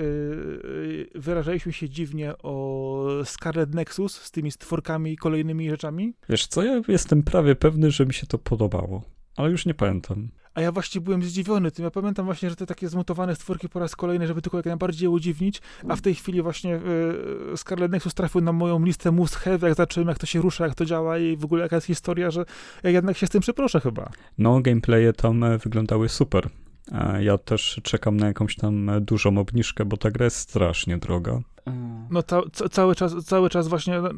wyrażaliśmy 1.16 1.74
się 1.74 1.90
dziwnie 1.90 2.34
o 2.44 3.08
Scarlet 3.26 3.74
Nexus 3.74 4.22
z 4.22 4.32
tymi 4.32 4.52
stworkami 4.52 5.14
i 5.14 5.18
kolejnymi 5.18 5.70
rzeczami? 5.70 6.14
Wiesz 6.30 6.48
co, 6.48 6.64
ja 6.64 6.82
jestem 6.88 7.24
prawie 7.24 7.56
pewny, 7.56 7.92
że 7.92 8.06
mi 8.06 8.14
się 8.14 8.28
to 8.28 8.38
podoba 8.38 8.69
podobało, 8.70 9.02
ale 9.36 9.50
już 9.50 9.66
nie 9.66 9.74
pamiętam. 9.74 10.30
A 10.54 10.62
ja 10.62 10.72
właśnie 10.72 11.02
byłem 11.02 11.24
zdziwiony 11.24 11.72
tym. 11.72 11.86
Ja 11.86 11.92
pamiętam 11.92 12.26
właśnie, 12.26 12.50
że 12.50 12.56
te 12.56 12.66
takie 12.66 12.90
zmutowane 12.90 13.36
stworki 13.36 13.70
po 13.70 13.80
raz 13.80 13.96
kolejny, 13.96 14.28
żeby 14.28 14.42
tylko 14.42 14.58
jak 14.58 14.66
najbardziej 14.66 15.06
je 15.06 15.10
udziwnić, 15.10 15.62
a 15.90 15.96
w 15.96 16.02
tej 16.02 16.16
chwili 16.16 16.42
właśnie 16.42 16.76
y, 17.54 17.58
Scarlet 17.58 17.92
Nexus 17.92 18.14
trafił 18.14 18.42
na 18.42 18.52
moją 18.52 18.86
listę 18.86 19.12
must 19.12 19.36
have, 19.36 19.68
jak 19.68 19.78
zacząłem, 19.78 20.10
jak 20.10 20.20
to 20.20 20.26
się 20.26 20.42
rusza, 20.42 20.66
jak 20.66 20.76
to 20.76 20.86
działa 20.86 21.18
i 21.18 21.38
w 21.38 21.46
ogóle 21.46 21.64
jaka 21.64 21.76
jest 21.76 21.88
historia, 21.88 22.32
że 22.32 22.46
ja 22.84 22.90
jednak 22.90 23.18
się 23.18 23.28
z 23.28 23.30
tym 23.30 23.42
przeproszę 23.42 23.80
chyba. 23.80 24.10
No, 24.38 24.62
gameplaye 24.62 25.14
tam 25.14 25.44
e, 25.44 25.58
wyglądały 25.58 26.10
super. 26.10 26.50
Ja 27.20 27.38
też 27.38 27.82
czekam 27.84 28.18
na 28.18 28.28
jakąś 28.28 28.56
tam 28.56 28.90
e, 28.90 29.02
dużą 29.02 29.38
obniżkę, 29.38 29.86
bo 29.86 29.98
ta 29.98 30.12
gra 30.12 30.26
jest 30.26 30.38
strasznie 30.38 30.98
droga. 30.98 31.40
No 32.10 32.24
ca 32.24 32.42
cały, 32.72 32.96
czas, 32.96 33.26
cały 33.26 33.50
czas 33.50 33.68
właśnie, 33.68 34.02
no, 34.02 34.10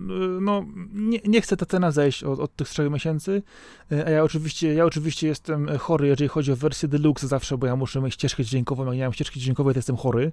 no 0.42 0.66
nie, 0.94 1.20
nie 1.26 1.42
chcę 1.42 1.58
ta 1.58 1.66
cena 1.66 1.92
zejść 1.92 2.24
od, 2.24 2.40
od 2.40 2.56
tych 2.56 2.70
trzech 2.70 2.92
miesięcy, 2.92 3.44
e, 3.92 4.06
a 4.06 4.10
ja 4.10 4.24
oczywiście, 4.24 4.74
ja 4.74 4.86
oczywiście 4.86 5.28
jestem 5.28 5.78
chory, 5.78 6.08
jeżeli 6.08 6.28
chodzi 6.28 6.52
o 6.52 6.56
wersję 6.56 6.90
deluxe 6.90 7.28
zawsze, 7.28 7.58
bo 7.58 7.68
ja 7.68 7.76
muszę 7.76 8.02
mieć 8.02 8.14
ścieżkę 8.14 8.44
dźwiękową, 8.44 8.86
jak 8.86 8.96
nie 8.96 9.04
mam 9.04 9.14
ścieżki 9.14 9.40
dźwiękowej, 9.40 9.74
to 9.74 9.78
jestem 9.78 9.98
chory. 9.98 10.32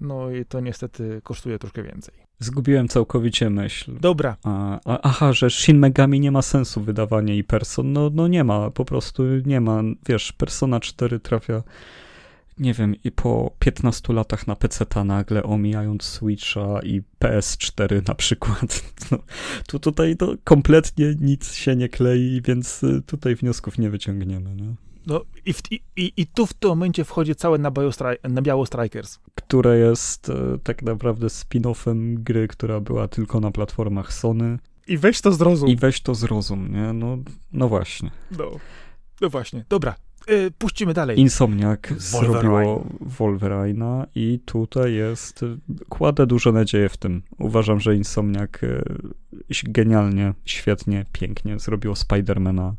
No 0.00 0.30
i 0.30 0.44
to 0.44 0.60
niestety 0.60 1.20
kosztuje 1.24 1.58
troszkę 1.58 1.82
więcej. 1.82 2.14
Zgubiłem 2.38 2.88
całkowicie 2.88 3.50
myśl. 3.50 3.92
Dobra. 4.00 4.36
A, 4.44 4.80
a, 4.84 5.00
aha, 5.02 5.32
że 5.32 5.50
Shin 5.50 5.78
Megami 5.78 6.20
nie 6.20 6.30
ma 6.30 6.42
sensu 6.42 6.80
wydawanie 6.80 7.36
i 7.36 7.44
Person. 7.44 7.92
No, 7.92 8.10
no 8.14 8.28
nie 8.28 8.44
ma, 8.44 8.70
po 8.70 8.84
prostu 8.84 9.22
nie 9.46 9.60
ma. 9.60 9.82
Wiesz, 10.06 10.32
Persona 10.32 10.80
4 10.80 11.20
trafia 11.20 11.62
nie 12.58 12.74
wiem, 12.74 12.94
i 13.04 13.12
po 13.12 13.52
15 13.58 14.12
latach 14.12 14.46
na 14.46 14.56
PC-ta 14.56 15.04
nagle 15.04 15.42
omijając 15.42 16.02
Switcha 16.02 16.80
i 16.82 17.02
PS4 17.20 18.08
na 18.08 18.14
przykład. 18.14 18.82
No, 19.10 19.18
tu 19.66 19.78
tutaj 19.78 20.16
to 20.16 20.34
kompletnie 20.44 21.14
nic 21.20 21.54
się 21.54 21.76
nie 21.76 21.88
klei, 21.88 22.42
więc 22.44 22.82
y, 22.82 23.02
tutaj 23.02 23.34
wniosków 23.34 23.78
nie 23.78 23.90
wyciągniemy. 23.90 24.56
No, 24.56 24.74
no 25.06 25.20
i, 25.44 25.52
w, 25.52 25.62
i, 25.72 26.12
i 26.16 26.26
tu 26.26 26.46
w 26.46 26.54
tym 26.54 26.70
momencie 26.70 27.04
wchodzi 27.04 27.34
całe 27.34 27.58
na, 27.58 27.72
na 28.28 28.42
Biało 28.42 28.66
Strikers. 28.66 29.18
Które 29.34 29.78
jest 29.78 30.28
e, 30.28 30.58
tak 30.62 30.82
naprawdę 30.82 31.26
spin-offem 31.26 32.14
gry, 32.14 32.48
która 32.48 32.80
była 32.80 33.08
tylko 33.08 33.40
na 33.40 33.50
platformach 33.50 34.12
Sony. 34.12 34.58
I 34.86 34.98
weź 34.98 35.20
to 35.20 35.32
zrozum. 35.32 35.68
I 35.68 35.76
weź 35.76 36.00
to 36.00 36.14
zrozum, 36.14 36.72
nie? 36.72 36.92
No, 36.92 37.18
no 37.52 37.68
właśnie. 37.68 38.10
No. 38.38 38.50
No 39.20 39.30
właśnie. 39.30 39.64
Dobra, 39.68 39.94
Yy, 40.28 40.50
puścimy 40.50 40.94
dalej. 40.94 41.20
Insomniak 41.20 41.92
zrobiło 41.96 42.86
Wolverine'a 43.18 44.06
i 44.14 44.40
tutaj 44.44 44.94
jest, 44.94 45.40
kładę 45.88 46.26
duże 46.26 46.52
nadzieje 46.52 46.88
w 46.88 46.96
tym. 46.96 47.22
Uważam, 47.38 47.80
że 47.80 47.96
Insomniak 47.96 48.64
y, 48.64 48.82
genialnie, 49.64 50.34
świetnie, 50.44 51.04
pięknie 51.12 51.58
zrobiło 51.58 51.96
Spidermana. 51.96 52.74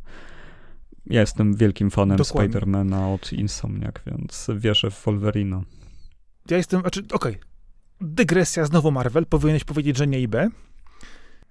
Ja 1.09 1.21
jestem 1.21 1.55
wielkim 1.55 1.91
fanem. 1.91 2.23
Spidermana 2.23 3.09
od 3.09 3.33
Insomniak, 3.33 4.01
więc 4.05 4.49
wierzę 4.55 4.91
w 4.91 5.03
Wolverina. 5.05 5.63
Ja 6.49 6.57
jestem, 6.57 6.81
znaczy, 6.81 7.03
okej, 7.11 7.35
okay. 7.35 7.47
dygresja, 8.01 8.65
znowu 8.65 8.91
Marvel, 8.91 9.25
powinieneś 9.25 9.63
powiedzieć, 9.63 9.97
że 9.97 10.07
nie 10.07 10.19
IB. 10.19 10.35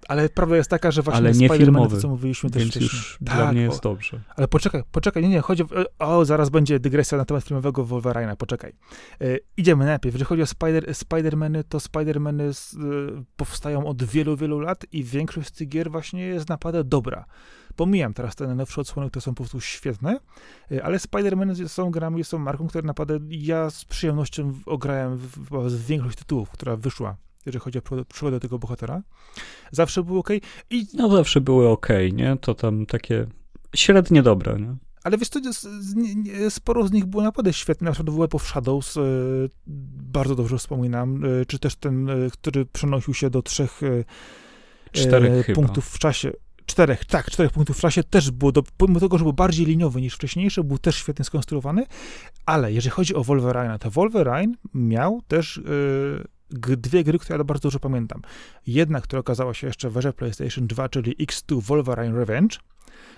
Ale 0.07 0.29
prawda 0.29 0.55
jest 0.55 0.69
taka, 0.69 0.91
że 0.91 1.01
właśnie 1.01 1.17
ale 1.19 1.31
nie 1.31 1.49
filmowy, 1.49 1.97
co 1.97 2.07
mówiliśmy 2.07 2.49
też 2.49 2.61
więc 2.61 2.71
wcześniej. 2.71 2.89
już 2.93 3.17
tak, 3.25 3.35
dla 3.35 3.51
mnie 3.51 3.61
jest 3.61 3.85
o, 3.85 3.89
dobrze. 3.89 4.21
Ale 4.35 4.47
poczekaj, 4.47 4.83
poczekaj, 4.91 5.23
nie, 5.23 5.29
nie, 5.29 5.41
chodzi 5.41 5.63
o, 5.99 6.19
o 6.19 6.25
zaraz 6.25 6.49
będzie 6.49 6.79
dygresja 6.79 7.17
na 7.17 7.25
temat 7.25 7.43
filmowego 7.43 7.85
Wolverine'a, 7.85 8.35
poczekaj. 8.35 8.73
E, 9.21 9.25
idziemy 9.57 9.85
najpierw, 9.85 10.15
jeżeli 10.15 10.25
chodzi 10.25 10.41
o 10.41 10.45
Spider, 10.45 10.83
Spider-Many, 10.83 11.63
to 11.69 11.77
Spider-Many 11.77 12.43
e, 12.43 13.23
powstają 13.35 13.85
od 13.85 14.03
wielu, 14.03 14.37
wielu 14.37 14.59
lat 14.59 14.85
i 14.91 15.03
większość 15.03 15.47
z 15.47 15.51
tych 15.51 15.69
gier 15.69 15.91
właśnie 15.91 16.21
jest 16.21 16.49
naprawdę 16.49 16.83
dobra. 16.83 17.25
Pomijam 17.75 18.13
teraz 18.13 18.35
te 18.35 18.47
najnowsze 18.47 18.81
odsłony, 18.81 19.09
które 19.09 19.21
są 19.21 19.31
po 19.31 19.43
prostu 19.43 19.61
świetne, 19.61 20.19
e, 20.71 20.83
ale 20.83 20.97
Spider-Man 20.97 21.67
są 21.67 21.91
grami, 21.91 22.23
są 22.23 22.37
marką, 22.37 22.67
które 22.67 22.87
naprawdę 22.87 23.19
ja 23.29 23.69
z 23.69 23.85
przyjemnością 23.85 24.53
ograłem 24.65 25.17
w, 25.17 25.27
w, 25.27 25.69
w 25.69 25.85
większość 25.85 26.17
tytułów, 26.17 26.49
która 26.49 26.75
wyszła 26.75 27.17
jeżeli 27.47 27.63
chodzi 27.63 27.79
o 27.79 28.05
przygodę 28.13 28.39
tego 28.39 28.59
bohatera. 28.59 29.01
Zawsze 29.71 30.03
było 30.03 30.19
ok. 30.19 30.29
I... 30.69 30.87
No 30.93 31.09
zawsze 31.09 31.41
były 31.41 31.69
ok, 31.69 31.87
nie? 32.13 32.37
To 32.41 32.55
tam 32.55 32.85
takie 32.85 33.27
średnie 33.75 34.23
dobre, 34.23 34.59
nie? 34.59 34.75
Ale 35.03 35.17
wiesz, 35.17 35.29
to 35.29 35.39
sporo 36.49 36.87
z 36.87 36.91
nich 36.91 37.05
było 37.05 37.23
naprawdę 37.23 37.53
świetne, 37.53 37.85
na 37.85 37.91
przykład 37.91 38.17
Web 38.17 38.35
of 38.35 38.47
Shadows, 38.47 38.97
e, 38.97 39.01
bardzo 40.13 40.35
dobrze 40.35 40.57
wspominam, 40.57 41.25
e, 41.25 41.45
czy 41.45 41.59
też 41.59 41.75
ten, 41.75 42.09
e, 42.09 42.13
który 42.31 42.65
przenosił 42.65 43.13
się 43.13 43.29
do 43.29 43.41
trzech 43.41 43.81
Czterech 44.91 45.45
punktów 45.53 45.85
chyba. 45.85 45.95
w 45.95 45.99
czasie. 45.99 46.31
Czterech, 46.65 47.05
tak, 47.05 47.31
czterech 47.31 47.51
punktów 47.51 47.77
w 47.77 47.81
czasie 47.81 48.03
też 48.03 48.31
było, 48.31 48.51
do, 48.51 48.63
pomimo 48.77 48.99
tego, 48.99 49.17
że 49.17 49.23
był 49.23 49.33
bardziej 49.33 49.65
liniowy 49.65 50.01
niż 50.01 50.15
wcześniejszy, 50.15 50.63
był 50.63 50.77
też 50.77 50.95
świetnie 50.95 51.25
skonstruowany, 51.25 51.85
ale 52.45 52.73
jeżeli 52.73 52.91
chodzi 52.91 53.15
o 53.15 53.23
Wolverine, 53.23 53.79
to 53.79 53.91
Wolverine 53.91 54.53
miał 54.73 55.21
też 55.27 55.61
dwie 56.49 57.03
gry, 57.03 57.19
które 57.19 57.37
ja 57.37 57.43
bardzo 57.43 57.61
dobrze 57.61 57.79
pamiętam. 57.79 58.21
Jedna, 58.67 59.01
która 59.01 59.19
okazała 59.19 59.53
się 59.53 59.67
jeszcze 59.67 59.89
w 59.89 59.97
erze 59.97 60.13
PlayStation 60.13 60.67
2, 60.67 60.89
czyli 60.89 61.15
X2 61.15 61.61
Wolverine 61.61 62.17
Revenge. 62.17 62.57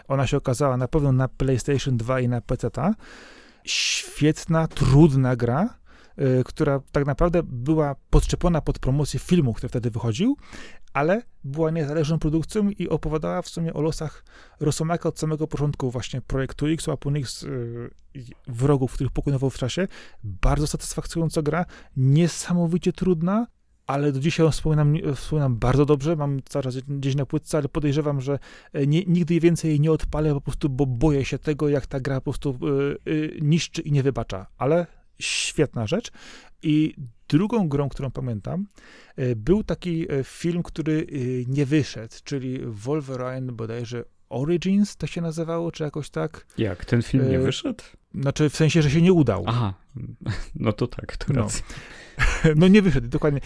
Ona 0.08 0.28
się 0.28 0.38
okazała 0.38 0.78
na 0.78 0.88
pewno 0.88 1.12
na 1.12 1.28
PlayStation 1.28 1.98
2 1.98 2.20
i 2.20 2.28
na 2.28 2.42
PC. 2.42 2.70
Świetna, 3.66 4.68
trudna 4.68 5.36
gra, 5.36 5.79
która 6.46 6.82
tak 6.92 7.06
naprawdę 7.06 7.44
była 7.44 7.96
podczepiona 8.10 8.62
pod 8.62 8.80
promocję 8.80 9.20
filmu, 9.20 9.54
który 9.54 9.70
wtedy 9.70 9.92
wychodził, 9.92 10.38
ale 10.94 11.22
była 11.44 11.72
niezależną 11.72 12.20
produkcją 12.20 12.70
i 12.70 12.90
opowiadała 12.90 13.42
w 13.42 13.50
sumie 13.50 13.74
o 13.74 13.82
losach 13.82 14.26
Rosomaka 14.60 15.10
od 15.10 15.20
samego 15.20 15.48
początku. 15.48 15.92
Właśnie 15.92 16.22
projektu 16.22 16.68
X, 16.68 16.90
Apun 16.90 17.16
X, 17.16 17.42
yy, 17.42 17.90
wrogów, 18.48 18.94
których 18.94 19.12
pokonywał 19.12 19.50
w 19.50 19.58
czasie. 19.58 19.88
Bardzo 20.24 20.68
satysfakcjonująca 20.68 21.42
gra, 21.42 21.66
niesamowicie 21.98 22.94
trudna, 22.94 23.48
ale 23.88 24.12
do 24.12 24.20
dzisiaj 24.20 24.52
wspominam, 24.52 24.96
wspominam 25.16 25.58
bardzo 25.58 25.86
dobrze, 25.86 26.16
mam 26.16 26.40
cały 26.46 26.64
czas 26.64 26.78
gdzieś 26.78 27.16
na 27.16 27.26
płytce, 27.26 27.58
ale 27.58 27.70
podejrzewam, 27.70 28.22
że 28.22 28.40
e, 28.74 28.88
nie, 28.88 29.04
nigdy 29.06 29.40
więcej 29.40 29.70
jej 29.70 29.80
nie 29.80 29.92
odpalę 29.92 30.34
po 30.34 30.42
prostu, 30.42 30.70
bo 30.70 30.86
boję 30.86 31.26
się 31.26 31.40
tego, 31.40 31.70
jak 31.70 31.88
ta 31.88 32.00
gra 32.00 32.16
po 32.16 32.22
prostu 32.22 32.58
yy, 32.62 32.98
yy, 33.06 33.40
niszczy 33.42 33.82
i 33.82 33.92
nie 33.92 34.04
wybacza, 34.04 34.48
ale 34.58 34.88
świetna 35.20 35.88
rzecz. 35.88 36.12
I 36.64 36.96
drugą 37.30 37.70
grą, 37.70 37.90
którą 37.90 38.12
pamiętam, 38.12 38.68
e, 39.16 39.36
był 39.36 39.64
taki 39.64 40.12
e, 40.12 40.24
film, 40.24 40.64
który 40.64 41.08
e, 41.12 41.16
nie 41.52 41.66
wyszedł, 41.66 42.16
czyli 42.24 42.60
Wolverine 42.66 43.52
bodajże 43.52 44.04
Origins 44.30 44.96
to 44.96 45.08
się 45.08 45.22
nazywało, 45.22 45.72
czy 45.72 45.84
jakoś 45.84 46.10
tak. 46.10 46.46
Jak, 46.58 46.86
ten 46.86 47.02
film 47.02 47.30
nie 47.30 47.40
wyszedł? 47.40 47.84
Znaczy 48.16 48.50
w 48.50 48.56
sensie, 48.56 48.82
że 48.82 48.92
się 48.92 49.02
nie 49.02 49.14
udał. 49.14 49.44
Aha, 49.48 49.74
no 50.56 50.74
to 50.74 50.88
tak, 50.88 51.18
to 51.18 51.34
no. 51.34 51.48
no 52.56 52.68
nie 52.68 52.82
wyszedł, 52.82 53.08
dokładnie. 53.08 53.40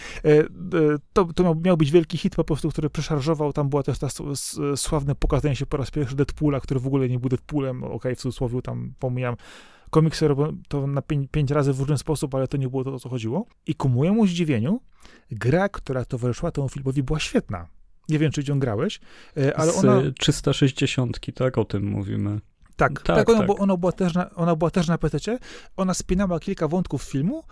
To, 1.12 1.24
to 1.24 1.54
miał, 1.54 1.76
być 1.76 1.90
wielki 1.90 2.18
hit 2.18 2.36
po 2.36 2.44
prostu, 2.44 2.70
który 2.70 2.90
przeszarżował, 2.90 3.52
tam 3.52 3.68
było 3.68 3.82
też 3.82 3.98
ta 3.98 4.08
sławne 4.76 5.14
pokazanie 5.14 5.56
się 5.56 5.66
po 5.66 5.76
raz 5.76 5.90
pierwszy 5.90 6.16
Deadpoola, 6.16 6.60
który 6.60 6.80
w 6.80 6.86
ogóle 6.86 7.08
nie 7.08 7.18
był 7.18 7.28
Deadpoolem, 7.28 7.84
okej, 7.84 7.96
okay, 7.96 8.14
w 8.14 8.18
cudzysłowie 8.18 8.62
tam 8.62 8.94
pomijam, 8.98 9.36
komiksy 9.90 10.28
robią 10.28 10.56
to 10.68 10.86
na 10.86 11.02
pięć, 11.02 11.28
pięć, 11.30 11.50
razy 11.50 11.72
w 11.72 11.80
różny 11.80 11.98
sposób, 11.98 12.34
ale 12.34 12.48
to 12.48 12.56
nie 12.56 12.68
było 12.68 12.84
to, 12.84 12.94
o 12.94 12.98
co 12.98 13.08
chodziło. 13.08 13.46
I 13.66 13.74
ku 13.74 13.88
mojemu 13.88 14.26
zdziwieniu, 14.26 14.80
gra, 15.30 15.68
która 15.68 16.04
towarzyszyła 16.04 16.50
temu 16.50 16.68
filmowi, 16.68 17.02
była 17.02 17.20
świetna. 17.20 17.66
Nie 18.08 18.18
wiem, 18.18 18.32
czy 18.32 18.44
nią 18.48 18.58
grałeś, 18.58 19.00
e, 19.36 19.56
ale 19.56 19.72
Z 19.72 19.76
ona... 19.76 20.02
360, 20.18 21.18
tak? 21.34 21.58
O 21.58 21.64
tym 21.64 21.86
mówimy. 21.86 22.40
Tak, 22.76 23.02
tak, 23.02 23.16
tak, 23.16 23.28
ona, 23.28 23.38
tak. 23.38 23.46
Była, 23.46 23.58
ona, 23.58 23.76
była 23.76 23.92
też 23.92 24.14
na, 24.14 24.30
ona 24.30 24.56
była 24.56 24.70
też 24.70 24.88
na 24.88 24.98
PC. 24.98 25.38
Ona 25.76 25.94
spinała 25.94 26.40
kilka 26.40 26.68
wątków 26.68 27.02
filmu 27.02 27.42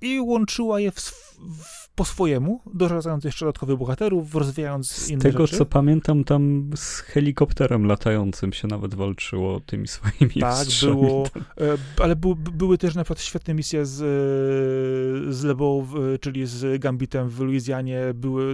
i 0.00 0.20
łączyła 0.20 0.80
je 0.80 0.90
w, 0.90 1.00
w, 1.00 1.88
po 1.94 2.04
swojemu, 2.04 2.60
dorzucając 2.74 3.24
jeszcze 3.24 3.44
dodatkowych 3.44 3.76
bohaterów, 3.78 4.34
rozwijając 4.34 4.90
z 4.90 5.10
inne 5.10 5.20
tego, 5.20 5.46
rzeczy. 5.46 5.58
co 5.58 5.66
pamiętam, 5.66 6.24
tam 6.24 6.70
z 6.74 7.00
helikopterem 7.00 7.86
latającym 7.86 8.52
się 8.52 8.68
nawet 8.68 8.94
walczyło 8.94 9.60
tymi 9.60 9.88
swoimi 9.98 10.34
Tak, 10.40 10.66
było, 10.82 11.26
e, 11.60 11.76
ale 12.02 12.16
był, 12.16 12.36
były 12.36 12.78
też 12.78 12.94
na 12.94 13.04
przykład 13.04 13.20
świetne 13.20 13.54
misje 13.54 13.86
z, 13.86 14.00
e, 14.00 15.32
z 15.32 15.44
Lebo, 15.44 15.86
czyli 16.20 16.46
z 16.46 16.80
Gambitem 16.82 17.28
w 17.28 17.40
Luizjanie, 17.40 18.00
były 18.14 18.52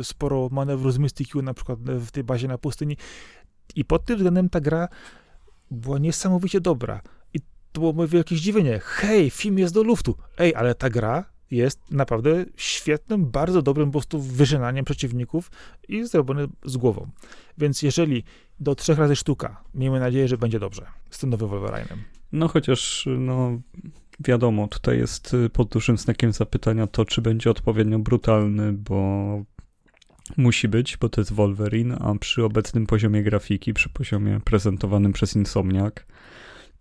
e, 0.00 0.04
sporo 0.04 0.48
manewrów 0.52 0.92
z 0.92 0.98
Mystic 0.98 1.34
U, 1.34 1.42
na 1.42 1.54
przykład 1.54 1.78
w 1.82 2.10
tej 2.10 2.24
bazie 2.24 2.48
na 2.48 2.58
pustyni 2.58 2.96
i 3.76 3.84
pod 3.84 4.04
tym 4.04 4.16
względem 4.16 4.48
ta 4.48 4.60
gra 4.60 4.88
była 5.70 5.98
niesamowicie 5.98 6.60
dobra. 6.60 7.00
To 7.74 7.80
było 7.80 7.92
moje 7.92 8.08
wielkie 8.08 8.36
zdziwienie. 8.36 8.80
Hej, 8.84 9.30
film 9.30 9.58
jest 9.58 9.74
do 9.74 9.82
luftu. 9.82 10.16
Ej, 10.38 10.54
ale 10.54 10.74
ta 10.74 10.90
gra 10.90 11.24
jest 11.50 11.90
naprawdę 11.90 12.44
świetnym, 12.56 13.30
bardzo 13.30 13.62
dobrym 13.62 13.88
po 13.88 13.92
prostu 13.92 14.20
wyżynaniem 14.20 14.84
przeciwników 14.84 15.50
i 15.88 16.04
zrobiony 16.06 16.48
z 16.64 16.76
głową. 16.76 17.10
Więc 17.58 17.82
jeżeli 17.82 18.24
do 18.60 18.74
trzech 18.74 18.98
razy 18.98 19.16
sztuka, 19.16 19.64
miejmy 19.74 20.00
nadzieję, 20.00 20.28
że 20.28 20.38
będzie 20.38 20.58
dobrze 20.58 20.86
z 21.10 21.18
tym 21.18 21.30
nowym 21.30 21.48
Wolverine'em. 21.48 21.96
No 22.32 22.48
chociaż, 22.48 23.08
no 23.18 23.60
wiadomo, 24.20 24.68
tutaj 24.68 24.98
jest 24.98 25.36
pod 25.52 25.68
dużym 25.68 25.98
znakiem 25.98 26.32
zapytania 26.32 26.86
to, 26.86 27.04
czy 27.04 27.22
będzie 27.22 27.50
odpowiednio 27.50 27.98
brutalny, 27.98 28.72
bo 28.72 29.42
musi 30.36 30.68
być, 30.68 30.96
bo 30.96 31.08
to 31.08 31.20
jest 31.20 31.32
Wolverine, 31.32 31.96
a 32.00 32.14
przy 32.14 32.44
obecnym 32.44 32.86
poziomie 32.86 33.22
grafiki, 33.22 33.74
przy 33.74 33.88
poziomie 33.88 34.40
prezentowanym 34.44 35.12
przez 35.12 35.36
Insomniac, 35.36 35.94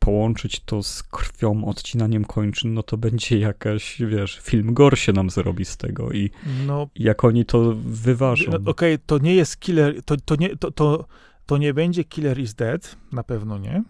połączyć 0.05 0.59
to 0.59 0.83
z 0.83 1.03
krwią, 1.03 1.65
odcinaniem 1.65 2.25
kończyn, 2.25 2.73
no 2.73 2.83
to 2.83 2.97
będzie 2.97 3.39
jakaś, 3.39 4.01
wiesz, 4.01 4.39
film 4.43 4.73
gore 4.73 4.97
się 4.97 5.13
nam 5.13 5.29
zrobi 5.29 5.65
z 5.65 5.77
tego 5.77 6.11
i 6.11 6.29
no, 6.67 6.87
jak 6.95 7.23
oni 7.23 7.45
to 7.45 7.73
wyważą. 7.85 8.51
No, 8.51 8.57
Okej, 8.57 8.93
okay, 8.93 8.99
to 9.05 9.17
nie 9.17 9.35
jest 9.35 9.59
killer, 9.59 10.03
to, 10.03 10.17
to, 10.17 10.35
nie, 10.35 10.55
to, 10.55 10.71
to, 10.71 11.05
to 11.45 11.57
nie 11.57 11.73
będzie 11.73 12.03
Killer 12.03 12.39
is 12.39 12.53
Dead, 12.53 12.95
na 13.11 13.23
pewno 13.23 13.57
nie, 13.57 13.83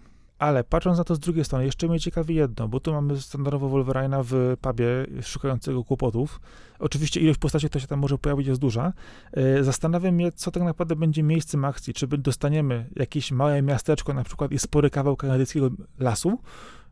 ale 0.44 0.64
patrząc 0.64 0.98
na 0.98 1.04
to 1.04 1.16
z 1.16 1.20
drugiej 1.20 1.46
strony, 1.46 1.66
jeszcze 1.66 1.88
mnie 1.88 2.00
ciekawi 2.00 2.36
jedno, 2.36 2.68
bo 2.68 2.80
tu 2.80 2.94
mamy 2.94 3.22
standardowo 3.22 3.70
Wolverine'a 3.70 4.24
w 4.24 4.58
pubie 4.62 4.86
szukającego 5.22 5.84
kłopotów. 5.84 6.42
Oczywiście 6.80 7.20
ilość 7.20 7.40
postaci, 7.40 7.70
która 7.70 7.82
się 7.82 7.88
tam 7.88 8.00
może 8.00 8.18
pojawić, 8.18 8.48
jest 8.48 8.62
duża. 8.62 8.94
E, 9.32 9.64
zastanawiam 9.64 10.20
się, 10.20 10.32
co 10.32 10.52
tak 10.52 10.64
naprawdę 10.64 10.96
będzie 10.96 11.24
miejscem 11.24 11.66
akcji. 11.66 11.94
Czy 11.94 12.08
dostaniemy 12.08 12.90
jakieś 12.96 13.32
małe 13.32 13.62
miasteczko, 13.62 14.14
na 14.14 14.24
przykład 14.24 14.52
i 14.52 14.60
spory 14.60 14.90
kawał 14.90 15.16
kanadyjskiego 15.16 15.70
lasu, 16.00 16.40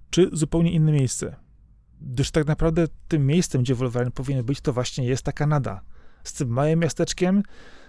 czy 0.10 0.30
zupełnie 0.34 0.72
inne 0.72 0.91
miejsce. 0.91 1.36
Gdyż 2.02 2.32
tak 2.32 2.47
naprawdę 2.47 2.88
tym 3.08 3.26
miejscem, 3.26 3.62
gdzie 3.62 3.76
Wolverine 3.76 4.12
powinien 4.12 4.45
być, 4.45 4.62
to 4.62 4.74
właśnie 4.74 5.06
jest 5.06 5.24
ta 5.24 5.32
Kanada. 5.32 5.82
Z 6.24 6.34
tym 6.34 6.49
małym 6.49 6.80
miasteczkiem, 6.80 7.43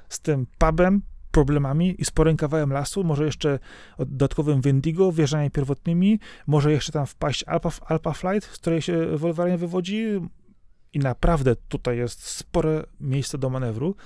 z 0.08 0.20
tym 0.20 0.46
pubem, 0.58 1.02
problemami 1.32 1.94
i 1.98 2.04
sporym 2.04 2.36
kawałem 2.36 2.72
lasu, 2.72 3.04
może 3.04 3.24
jeszcze 3.24 3.58
dodatkowym 3.98 4.60
Wendigo, 4.60 5.12
wieżami 5.12 5.50
pierwotnymi, 5.50 6.18
może 6.46 6.72
jeszcze 6.72 6.92
tam 6.92 7.06
wpaść 7.06 7.44
Alpha, 7.44 7.70
Alpha 7.86 8.12
Flight, 8.12 8.50
z 8.50 8.58
której 8.58 8.82
się 8.82 9.16
Wolverine 9.16 9.58
wywodzi 9.58 10.04
i 10.92 10.98
naprawdę 10.98 11.56
tutaj 11.56 11.98
jest 11.98 12.26
spore 12.26 12.84
miejsce 13.00 13.38
do 13.38 13.50
manewru. 13.50 13.96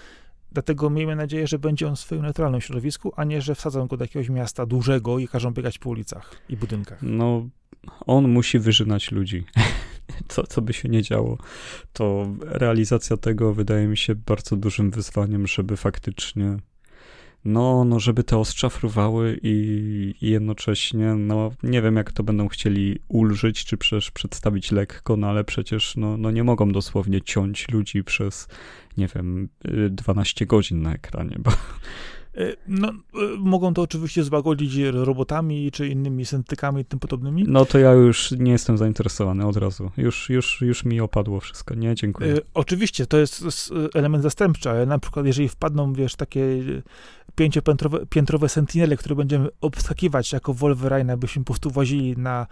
Dlatego 0.52 0.90
miejmy 0.90 1.16
nadzieję, 1.16 1.46
że 1.46 1.58
będzie 1.58 1.88
on 1.88 1.96
w 1.96 2.00
swoim 2.00 2.22
neutralnym 2.22 2.60
środowisku, 2.60 3.12
a 3.16 3.24
nie, 3.24 3.42
że 3.42 3.54
wsadzą 3.54 3.86
go 3.86 3.96
do 3.96 4.04
jakiegoś 4.04 4.28
miasta 4.28 4.66
dużego 4.66 5.18
i 5.18 5.28
każą 5.28 5.50
biegać 5.50 5.78
po 5.78 5.90
ulicach 5.90 6.34
i 6.48 6.56
budynkach. 6.56 6.98
No, 7.02 7.48
on 8.06 8.28
musi 8.28 8.58
wyżynać 8.58 9.12
ludzi. 9.12 9.44
Co, 10.28 10.46
co 10.46 10.62
by 10.62 10.72
się 10.72 10.88
nie 10.88 11.02
działo, 11.02 11.38
to 11.92 12.26
realizacja 12.40 13.16
tego 13.16 13.54
wydaje 13.54 13.86
mi 13.86 13.96
się 13.96 14.14
bardzo 14.14 14.56
dużym 14.56 14.90
wyzwaniem, 14.90 15.46
żeby 15.46 15.76
faktycznie 15.76 16.56
no, 17.46 17.84
no, 17.84 18.00
żeby 18.00 18.24
te 18.24 18.38
ostrza 18.38 18.68
fruwały 18.68 19.40
i, 19.42 20.14
i, 20.20 20.30
jednocześnie, 20.30 21.14
no, 21.14 21.50
nie 21.62 21.82
wiem, 21.82 21.96
jak 21.96 22.12
to 22.12 22.22
będą 22.22 22.48
chcieli 22.48 22.98
ulżyć, 23.08 23.64
czy 23.64 23.76
przecież 23.76 24.10
przedstawić 24.10 24.72
lekko, 24.72 25.16
no, 25.16 25.26
ale 25.26 25.44
przecież, 25.44 25.96
no, 25.96 26.16
no, 26.16 26.30
nie 26.30 26.44
mogą 26.44 26.72
dosłownie 26.72 27.22
ciąć 27.22 27.68
ludzi 27.68 28.04
przez, 28.04 28.48
nie 28.96 29.08
wiem, 29.14 29.48
12 29.90 30.44
y, 30.44 30.46
godzin 30.46 30.82
na 30.82 30.94
ekranie, 30.94 31.36
bo 31.38 31.50
E, 32.36 32.56
no, 32.68 32.88
e, 32.88 32.94
mogą 33.38 33.74
to 33.74 33.82
oczywiście 33.82 34.22
złagodzić 34.22 34.76
robotami 34.92 35.70
czy 35.70 35.88
innymi 35.88 36.24
syntykami 36.24 36.82
i 36.82 36.84
tym 36.84 36.98
podobnymi. 36.98 37.44
No 37.48 37.64
to 37.64 37.78
ja 37.78 37.92
już 37.92 38.30
nie 38.30 38.52
jestem 38.52 38.78
zainteresowany 38.78 39.46
od 39.46 39.56
razu. 39.56 39.90
Już, 39.96 40.30
już, 40.30 40.60
już 40.60 40.84
mi 40.84 41.00
opadło 41.00 41.40
wszystko. 41.40 41.74
Nie, 41.74 41.94
dziękuję. 41.94 42.32
E, 42.32 42.40
oczywiście, 42.54 43.06
to 43.06 43.18
jest 43.18 43.44
element 43.94 44.22
zastępczy, 44.22 44.70
ale 44.70 44.86
na 44.86 44.98
przykład 44.98 45.26
jeżeli 45.26 45.48
wpadną, 45.48 45.92
wiesz, 45.92 46.16
takie 46.16 46.42
pięciopiętrowe 47.36 48.06
piętrowe 48.06 48.48
sentinele, 48.48 48.96
które 48.96 49.14
będziemy 49.14 49.48
obskakiwać 49.60 50.32
jako 50.32 50.54
Wolverine, 50.54 51.12
abyśmy 51.12 51.44
po 51.44 51.46
prostu 51.46 51.70
włazili 51.70 52.16
na 52.16 52.46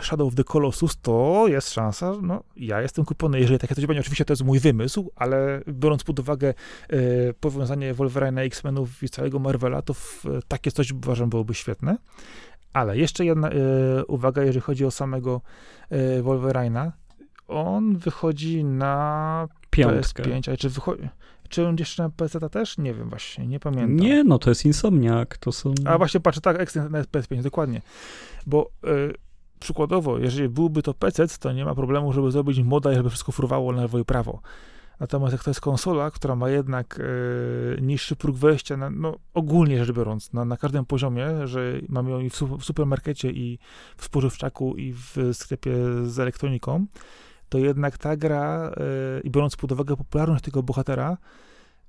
Shadow 0.00 0.28
of 0.28 0.34
the 0.34 0.44
Colossus, 0.44 1.00
to 1.00 1.44
jest 1.48 1.72
szansa, 1.72 2.12
no 2.22 2.42
ja 2.56 2.82
jestem 2.82 3.04
kupiony, 3.04 3.40
jeżeli 3.40 3.58
takie 3.58 3.74
coś 3.74 3.86
będzie. 3.86 4.00
Oczywiście 4.00 4.24
to 4.24 4.32
jest 4.32 4.44
mój 4.44 4.60
wymysł, 4.60 5.10
ale 5.16 5.62
biorąc 5.68 6.04
pod 6.04 6.18
uwagę 6.18 6.54
e, 6.88 6.96
powiązanie 7.40 7.94
Wolverine'a, 7.94 8.40
X-Menów 8.40 9.02
i 9.02 9.08
całego 9.08 9.38
Marvela, 9.38 9.82
to 9.82 9.94
w, 9.94 10.24
takie 10.48 10.70
coś 10.72 10.92
uważam 10.92 11.30
byłoby 11.30 11.54
świetne. 11.54 11.96
Ale 12.72 12.98
jeszcze 12.98 13.24
jedna 13.24 13.50
e, 13.50 14.04
uwaga, 14.04 14.42
jeżeli 14.42 14.60
chodzi 14.60 14.84
o 14.84 14.90
samego 14.90 15.40
e, 15.90 16.22
Wolverine'a. 16.22 16.90
On 17.48 17.96
wychodzi 17.96 18.64
na 18.64 19.48
Piątkę. 19.70 20.22
PS5, 20.22 20.48
ale 20.48 20.56
czy 20.56 20.68
wychodzi... 20.70 21.08
Czy 21.52 21.66
on 21.66 21.76
jeszcze 21.78 22.02
na 22.02 22.10
PC 22.10 22.50
też? 22.50 22.78
Nie 22.78 22.94
wiem 22.94 23.08
właśnie, 23.08 23.46
nie 23.46 23.60
pamiętam. 23.60 23.96
Nie, 23.96 24.24
no 24.24 24.38
to 24.38 24.50
jest 24.50 24.64
Insomniac, 24.64 25.28
to 25.40 25.52
są... 25.52 25.74
A 25.84 25.98
właśnie, 25.98 26.20
patrzę, 26.20 26.40
tak, 26.40 26.60
Extend 26.60 26.90
na 26.90 27.02
PS5, 27.02 27.42
dokładnie. 27.42 27.82
Bo 28.46 28.70
y, 28.84 29.14
przykładowo, 29.60 30.18
jeżeli 30.18 30.48
byłby 30.48 30.82
to 30.82 30.94
PC, 30.94 31.28
to 31.28 31.52
nie 31.52 31.64
ma 31.64 31.74
problemu, 31.74 32.12
żeby 32.12 32.30
zrobić 32.30 32.58
moda 32.58 32.92
i 32.92 32.94
żeby 32.94 33.10
wszystko 33.10 33.32
fruwało 33.32 33.72
na 33.72 33.82
lewo 33.82 33.98
i 33.98 34.04
prawo. 34.04 34.40
Natomiast 35.00 35.32
jak 35.32 35.44
to 35.44 35.50
jest 35.50 35.60
konsola, 35.60 36.10
która 36.10 36.36
ma 36.36 36.50
jednak 36.50 37.00
e, 37.00 37.82
niższy 37.82 38.16
próg 38.16 38.36
wejścia, 38.36 38.76
na, 38.76 38.90
no 38.90 39.16
ogólnie 39.34 39.84
rzecz 39.84 39.96
biorąc, 39.96 40.32
na, 40.32 40.44
na 40.44 40.56
każdym 40.56 40.84
poziomie, 40.84 41.46
że 41.46 41.80
mamy 41.88 42.10
ją 42.10 42.20
i 42.20 42.30
w, 42.30 42.42
w 42.42 42.64
supermarkecie, 42.64 43.30
i 43.30 43.58
w 43.96 44.04
spożywczaku, 44.04 44.76
i 44.76 44.92
w 44.92 45.16
sklepie 45.32 45.72
z 46.04 46.18
elektroniką, 46.18 46.86
to 47.52 47.58
jednak 47.58 47.98
ta 47.98 48.16
gra, 48.16 48.72
e, 48.76 49.20
i 49.20 49.30
biorąc 49.30 49.56
pod 49.56 49.72
uwagę 49.72 49.96
popularność 49.96 50.44
tego 50.44 50.62
bohatera, 50.62 51.16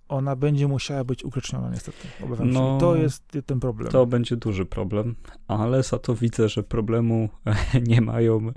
ona 0.09 0.36
będzie 0.36 0.68
musiała 0.68 1.03
być 1.03 1.24
ugrzeczniona 1.24 1.70
niestety. 1.70 2.07
No, 2.45 2.78
to 2.78 2.95
jest 2.95 3.38
ten 3.45 3.59
problem. 3.59 3.91
To 3.91 4.05
będzie 4.05 4.38
duży 4.38 4.66
problem, 4.66 5.16
ale 5.47 5.84
za 5.84 5.99
to 5.99 6.16
widzę, 6.16 6.49
że 6.49 6.64
problemu 6.64 7.30
nie 7.89 8.01
mają 8.01 8.47
e, 8.47 8.51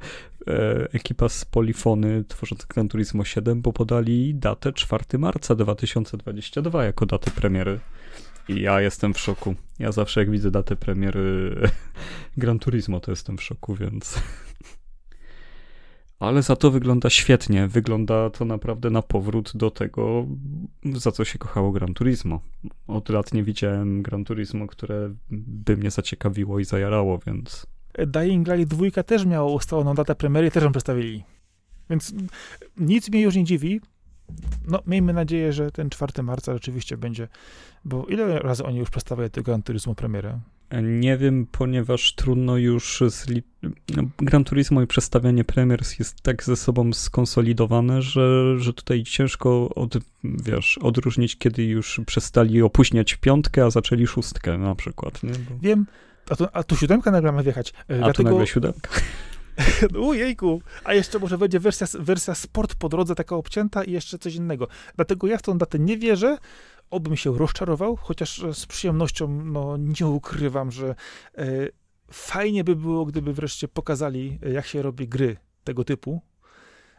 ekipa 0.93 1.29
z 1.29 1.45
Polifony 1.45 2.25
tworząca 2.25 2.67
Gran 2.69 2.89
Turismo 2.89 3.25
7, 3.25 3.63
bo 3.63 3.73
podali 3.73 4.35
datę 4.35 4.73
4 4.73 5.05
marca 5.19 5.55
2022 5.55 6.85
jako 6.85 7.07
datę 7.07 7.31
premiery. 7.31 7.81
I 8.49 8.61
ja 8.61 8.81
jestem 8.81 9.15
w 9.15 9.21
szoku. 9.21 9.55
Ja 9.79 9.93
zawsze 9.93 10.21
jak 10.21 10.31
widzę 10.31 10.51
datę 10.51 10.77
premiery 10.77 11.55
Gran 12.37 12.59
Turismo, 12.59 13.01
to 13.01 13.13
jestem 13.13 13.39
w 13.39 13.43
szoku, 13.43 13.75
więc 13.75 14.15
ale 16.19 16.43
za 16.43 16.57
to 16.57 16.71
wygląda 16.71 17.11
świetnie. 17.11 17.69
Wygląda 17.69 18.31
to 18.31 18.45
naprawdę 18.45 18.91
na 18.91 19.03
powrót 19.03 19.53
do 19.55 19.71
tego, 19.71 20.27
za 20.95 21.13
co 21.13 21.25
się 21.25 21.39
kochało 21.39 21.73
Gran 21.73 21.95
Turismo. 21.95 22.41
Od 22.87 23.09
lat 23.09 23.35
nie 23.35 23.43
widziałem 23.43 24.03
Gran 24.03 24.25
Turismo, 24.25 24.67
które 24.67 25.15
by 25.31 25.77
mnie 25.77 25.91
zaciekawiło 25.91 26.61
i 26.61 26.65
zajarało, 26.65 27.19
więc. 27.27 27.67
Dying 28.07 28.49
Light 28.49 28.75
2 28.75 29.03
też 29.03 29.27
miało 29.27 29.53
ustaloną 29.53 29.95
datę 29.95 30.15
premiery, 30.15 30.51
też 30.51 30.65
ją 30.65 30.73
przedstawili. 30.73 31.25
Więc 31.91 32.15
nic 32.77 33.11
mnie 33.11 33.21
już 33.21 33.35
nie 33.35 33.45
dziwi. 33.45 33.81
No, 34.67 34.83
miejmy 34.87 35.13
nadzieję, 35.13 35.53
że 35.53 35.71
ten 35.71 35.91
4 35.91 36.23
marca 36.23 36.53
rzeczywiście 36.53 36.97
będzie, 36.97 37.29
bo 37.85 38.07
ile 38.07 38.39
razy 38.39 38.65
oni 38.65 38.79
już 38.79 38.91
przedstawiają 38.91 39.31
tego 39.31 39.45
Gran 39.45 39.63
Turismo 39.63 39.95
premierę? 39.95 40.41
Nie 40.83 41.17
wiem, 41.17 41.47
ponieważ 41.53 42.15
trudno 42.15 42.57
już 42.57 43.03
z 43.09 43.27
no, 43.97 44.03
Gran 44.19 44.45
Turismo 44.45 44.83
i 44.83 44.87
przestawianie 44.87 45.45
premiers 45.45 45.99
jest 45.99 46.21
tak 46.21 46.45
ze 46.45 46.57
sobą 46.57 46.93
skonsolidowane, 46.93 48.03
że, 48.03 48.59
że 48.59 48.73
tutaj 48.73 49.03
ciężko 49.03 49.75
od, 49.75 49.95
wiesz, 50.25 50.79
odróżnić, 50.79 51.39
kiedy 51.39 51.65
już 51.65 52.01
przestali 52.07 52.63
opóźniać 52.63 53.15
piątkę, 53.15 53.65
a 53.65 53.71
zaczęli 53.71 54.07
szóstkę 54.07 54.59
na 54.59 54.75
przykład. 54.75 55.23
Nie? 55.23 55.31
Bo... 55.31 55.59
Wiem, 55.63 55.87
a, 56.31 56.37
to, 56.37 56.57
a 56.57 56.63
tu 56.63 56.77
siódemka 56.77 57.11
nagle 57.11 57.33
ma 57.33 57.43
wjechać. 57.43 57.71
E, 57.71 57.95
a 57.95 57.99
Dlatego... 57.99 58.13
tu 58.13 58.23
nagle 58.23 58.47
siódemka. 58.47 58.91
Ujejku, 60.09 60.63
a 60.85 60.95
jeszcze 60.95 61.19
może 61.19 61.39
będzie 61.39 61.61
wersja, 61.61 61.87
wersja 61.99 62.35
sport 62.35 62.75
po 62.75 62.89
drodze 62.89 63.15
taka 63.15 63.37
obcięta 63.37 63.85
i 63.85 63.93
jeszcze 63.93 64.19
coś 64.19 64.35
innego. 64.35 64.69
Dlatego 64.97 65.27
ja 65.27 65.39
w 65.39 65.43
tą 65.43 65.59
datę 65.59 65.79
nie 65.79 65.99
wierzę, 65.99 66.39
obym 66.91 67.17
się 67.17 67.39
rozczarował, 67.39 67.97
chociaż 67.97 68.45
z 68.53 68.67
przyjemnością 68.67 69.29
no, 69.45 69.77
nie 69.77 70.07
ukrywam, 70.07 70.71
że 70.71 70.95
e, 71.39 71.45
fajnie 72.11 72.65
by 72.65 72.77
było, 72.77 73.07
gdyby 73.07 73.33
wreszcie 73.33 73.69
pokazali, 73.69 74.39
jak 74.53 74.67
się 74.67 74.83
robi 74.83 75.09
gry 75.09 75.37
tego 75.65 75.85
typu, 75.85 76.21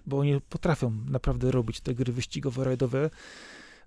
bo 0.06 0.20
oni 0.20 0.42
potrafią 0.50 0.92
naprawdę 1.10 1.52
robić 1.52 1.82
te 1.82 1.96
gry 1.96 2.14
wyścigowo-rajdowe. 2.14 3.10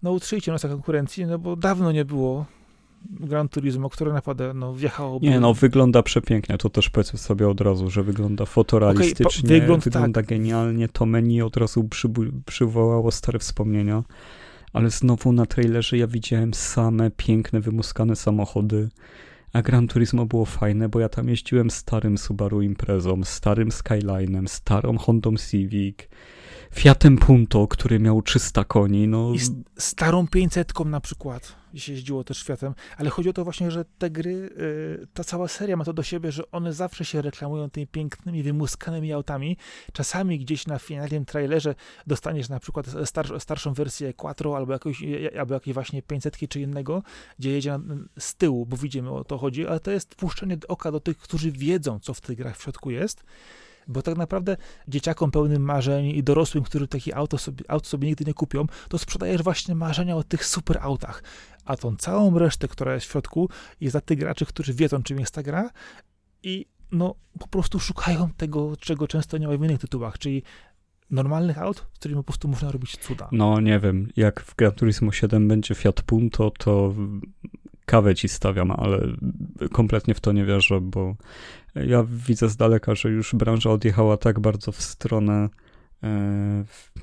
No 0.02 0.12
utrzyjcie 0.12 0.52
nas 0.52 0.62
na 0.62 0.68
konkurencji, 0.68 1.26
no 1.26 1.38
bo 1.38 1.56
dawno 1.56 1.92
nie 1.92 2.04
było 2.04 2.46
Gran 3.10 3.48
Turismo, 3.48 3.90
które 3.90 4.12
naprawdę 4.12 4.54
no, 4.54 4.74
wjechało. 4.74 5.18
Nie, 5.22 5.40
no 5.40 5.54
wygląda 5.54 6.02
przepięknie, 6.02 6.58
to 6.58 6.70
też 6.70 6.90
powiedzmy 6.90 7.18
sobie 7.18 7.48
od 7.48 7.60
razu, 7.60 7.90
że 7.90 8.02
wygląda 8.02 8.46
fotorealistycznie, 8.46 9.48
okay, 9.48 9.60
wygląd, 9.60 9.84
wygląda 9.84 10.20
tak. 10.20 10.28
genialnie, 10.28 10.88
to 10.88 11.06
menu 11.06 11.42
od 11.42 11.56
razu 11.56 11.88
przywołało 12.46 13.10
stare 13.10 13.38
wspomnienia, 13.38 14.02
ale 14.72 14.90
znowu 14.90 15.32
na 15.32 15.46
trailerze 15.46 15.98
ja 15.98 16.06
widziałem 16.06 16.54
same 16.54 17.10
piękne, 17.10 17.60
wymuskane 17.60 18.16
samochody, 18.16 18.88
a 19.52 19.62
Gran 19.62 19.88
Turismo 19.88 20.26
było 20.26 20.44
fajne, 20.44 20.88
bo 20.88 21.00
ja 21.00 21.08
tam 21.08 21.28
jeździłem 21.28 21.70
starym 21.70 22.18
Subaru 22.18 22.62
Imprezą, 22.62 23.24
starym 23.24 23.72
Skylinem, 23.72 24.48
starą 24.48 24.98
Hondą 24.98 25.36
Civic, 25.36 25.96
Fiatem 26.74 27.16
Punto, 27.16 27.68
który 27.68 28.00
miał 28.00 28.22
300 28.22 28.64
koni. 28.64 29.08
No. 29.08 29.32
I 29.34 29.38
starą 29.78 30.28
500 30.28 30.84
na 30.84 31.00
przykład 31.00 31.59
się 31.74 31.92
jeździło 31.92 32.24
też 32.24 32.38
światem, 32.38 32.74
ale 32.96 33.10
chodzi 33.10 33.28
o 33.28 33.32
to 33.32 33.44
właśnie, 33.44 33.70
że 33.70 33.84
te 33.98 34.10
gry, 34.10 34.30
y, 34.30 35.06
ta 35.14 35.24
cała 35.24 35.48
seria 35.48 35.76
ma 35.76 35.84
to 35.84 35.92
do 35.92 36.02
siebie, 36.02 36.32
że 36.32 36.50
one 36.50 36.72
zawsze 36.72 37.04
się 37.04 37.22
reklamują 37.22 37.70
tymi 37.70 37.86
pięknymi, 37.86 38.42
wymuskanymi 38.42 39.12
autami. 39.12 39.56
Czasami 39.92 40.38
gdzieś 40.38 40.66
na 40.66 40.78
finalnym 40.78 41.24
trailerze 41.24 41.74
dostaniesz 42.06 42.48
na 42.48 42.60
przykład 42.60 42.86
star, 43.04 43.40
starszą 43.40 43.74
wersję 43.74 44.14
Quattro 44.14 44.56
albo 44.56 44.72
jakąś, 44.72 45.02
albo 45.38 45.54
jakiejś 45.54 45.74
właśnie 45.74 46.02
500 46.02 46.48
czy 46.48 46.60
innego, 46.60 47.02
gdzie 47.38 47.50
jedzie 47.50 47.78
z 48.18 48.34
tyłu, 48.34 48.66
bo 48.66 48.76
widzimy 48.76 49.10
o 49.10 49.24
to 49.24 49.38
chodzi, 49.38 49.66
ale 49.66 49.80
to 49.80 49.90
jest 49.90 50.14
puszczenie 50.14 50.56
oka 50.68 50.92
do 50.92 51.00
tych, 51.00 51.18
którzy 51.18 51.52
wiedzą, 51.52 52.00
co 52.00 52.14
w 52.14 52.20
tych 52.20 52.36
grach 52.36 52.58
w 52.58 52.62
środku 52.62 52.90
jest 52.90 53.24
bo 53.90 54.02
tak 54.02 54.16
naprawdę 54.16 54.56
dzieciakom 54.88 55.30
pełnym 55.30 55.62
marzeń 55.62 56.06
i 56.06 56.22
dorosłym, 56.22 56.64
którzy 56.64 56.88
takie 56.88 57.16
auto 57.16 57.38
sobie, 57.38 57.64
auto 57.68 57.86
sobie 57.86 58.08
nigdy 58.08 58.24
nie 58.24 58.34
kupią, 58.34 58.66
to 58.88 58.98
sprzedajesz 58.98 59.42
właśnie 59.42 59.74
marzenia 59.74 60.16
o 60.16 60.22
tych 60.22 60.46
super 60.46 60.78
autach. 60.82 61.22
A 61.70 61.76
tą 61.76 61.96
całą 61.96 62.38
resztę, 62.38 62.68
która 62.68 62.94
jest 62.94 63.06
w 63.06 63.10
środku, 63.10 63.48
jest 63.80 63.94
dla 63.94 64.00
tych 64.00 64.18
graczy, 64.18 64.46
którzy 64.46 64.74
wiedzą, 64.74 65.02
czym 65.02 65.20
jest 65.20 65.34
ta 65.34 65.42
gra 65.42 65.70
i 66.42 66.66
no 66.92 67.14
po 67.38 67.48
prostu 67.48 67.78
szukają 67.78 68.30
tego, 68.36 68.76
czego 68.76 69.08
często 69.08 69.38
nie 69.38 69.48
ma 69.48 69.56
w 69.56 69.64
innych 69.64 69.80
tytułach, 69.80 70.18
czyli 70.18 70.42
normalnych 71.10 71.58
aut, 71.58 71.86
z 71.92 71.98
którymi 71.98 72.18
po 72.18 72.24
prostu 72.24 72.48
można 72.48 72.72
robić 72.72 72.96
cuda. 72.96 73.28
No 73.32 73.60
nie 73.60 73.80
wiem, 73.80 74.08
jak 74.16 74.40
w 74.40 74.56
Gran 74.56 74.72
Turismo 74.72 75.12
7 75.12 75.48
będzie 75.48 75.74
Fiat 75.74 76.02
Punto, 76.02 76.50
to 76.50 76.94
kawę 77.84 78.14
ci 78.14 78.28
stawiam, 78.28 78.70
ale 78.70 78.98
kompletnie 79.72 80.14
w 80.14 80.20
to 80.20 80.32
nie 80.32 80.44
wierzę, 80.44 80.80
bo 80.80 81.16
ja 81.74 82.04
widzę 82.08 82.48
z 82.48 82.56
daleka, 82.56 82.94
że 82.94 83.08
już 83.08 83.34
branża 83.34 83.70
odjechała 83.70 84.16
tak 84.16 84.40
bardzo 84.40 84.72
w 84.72 84.82
stronę 84.82 85.48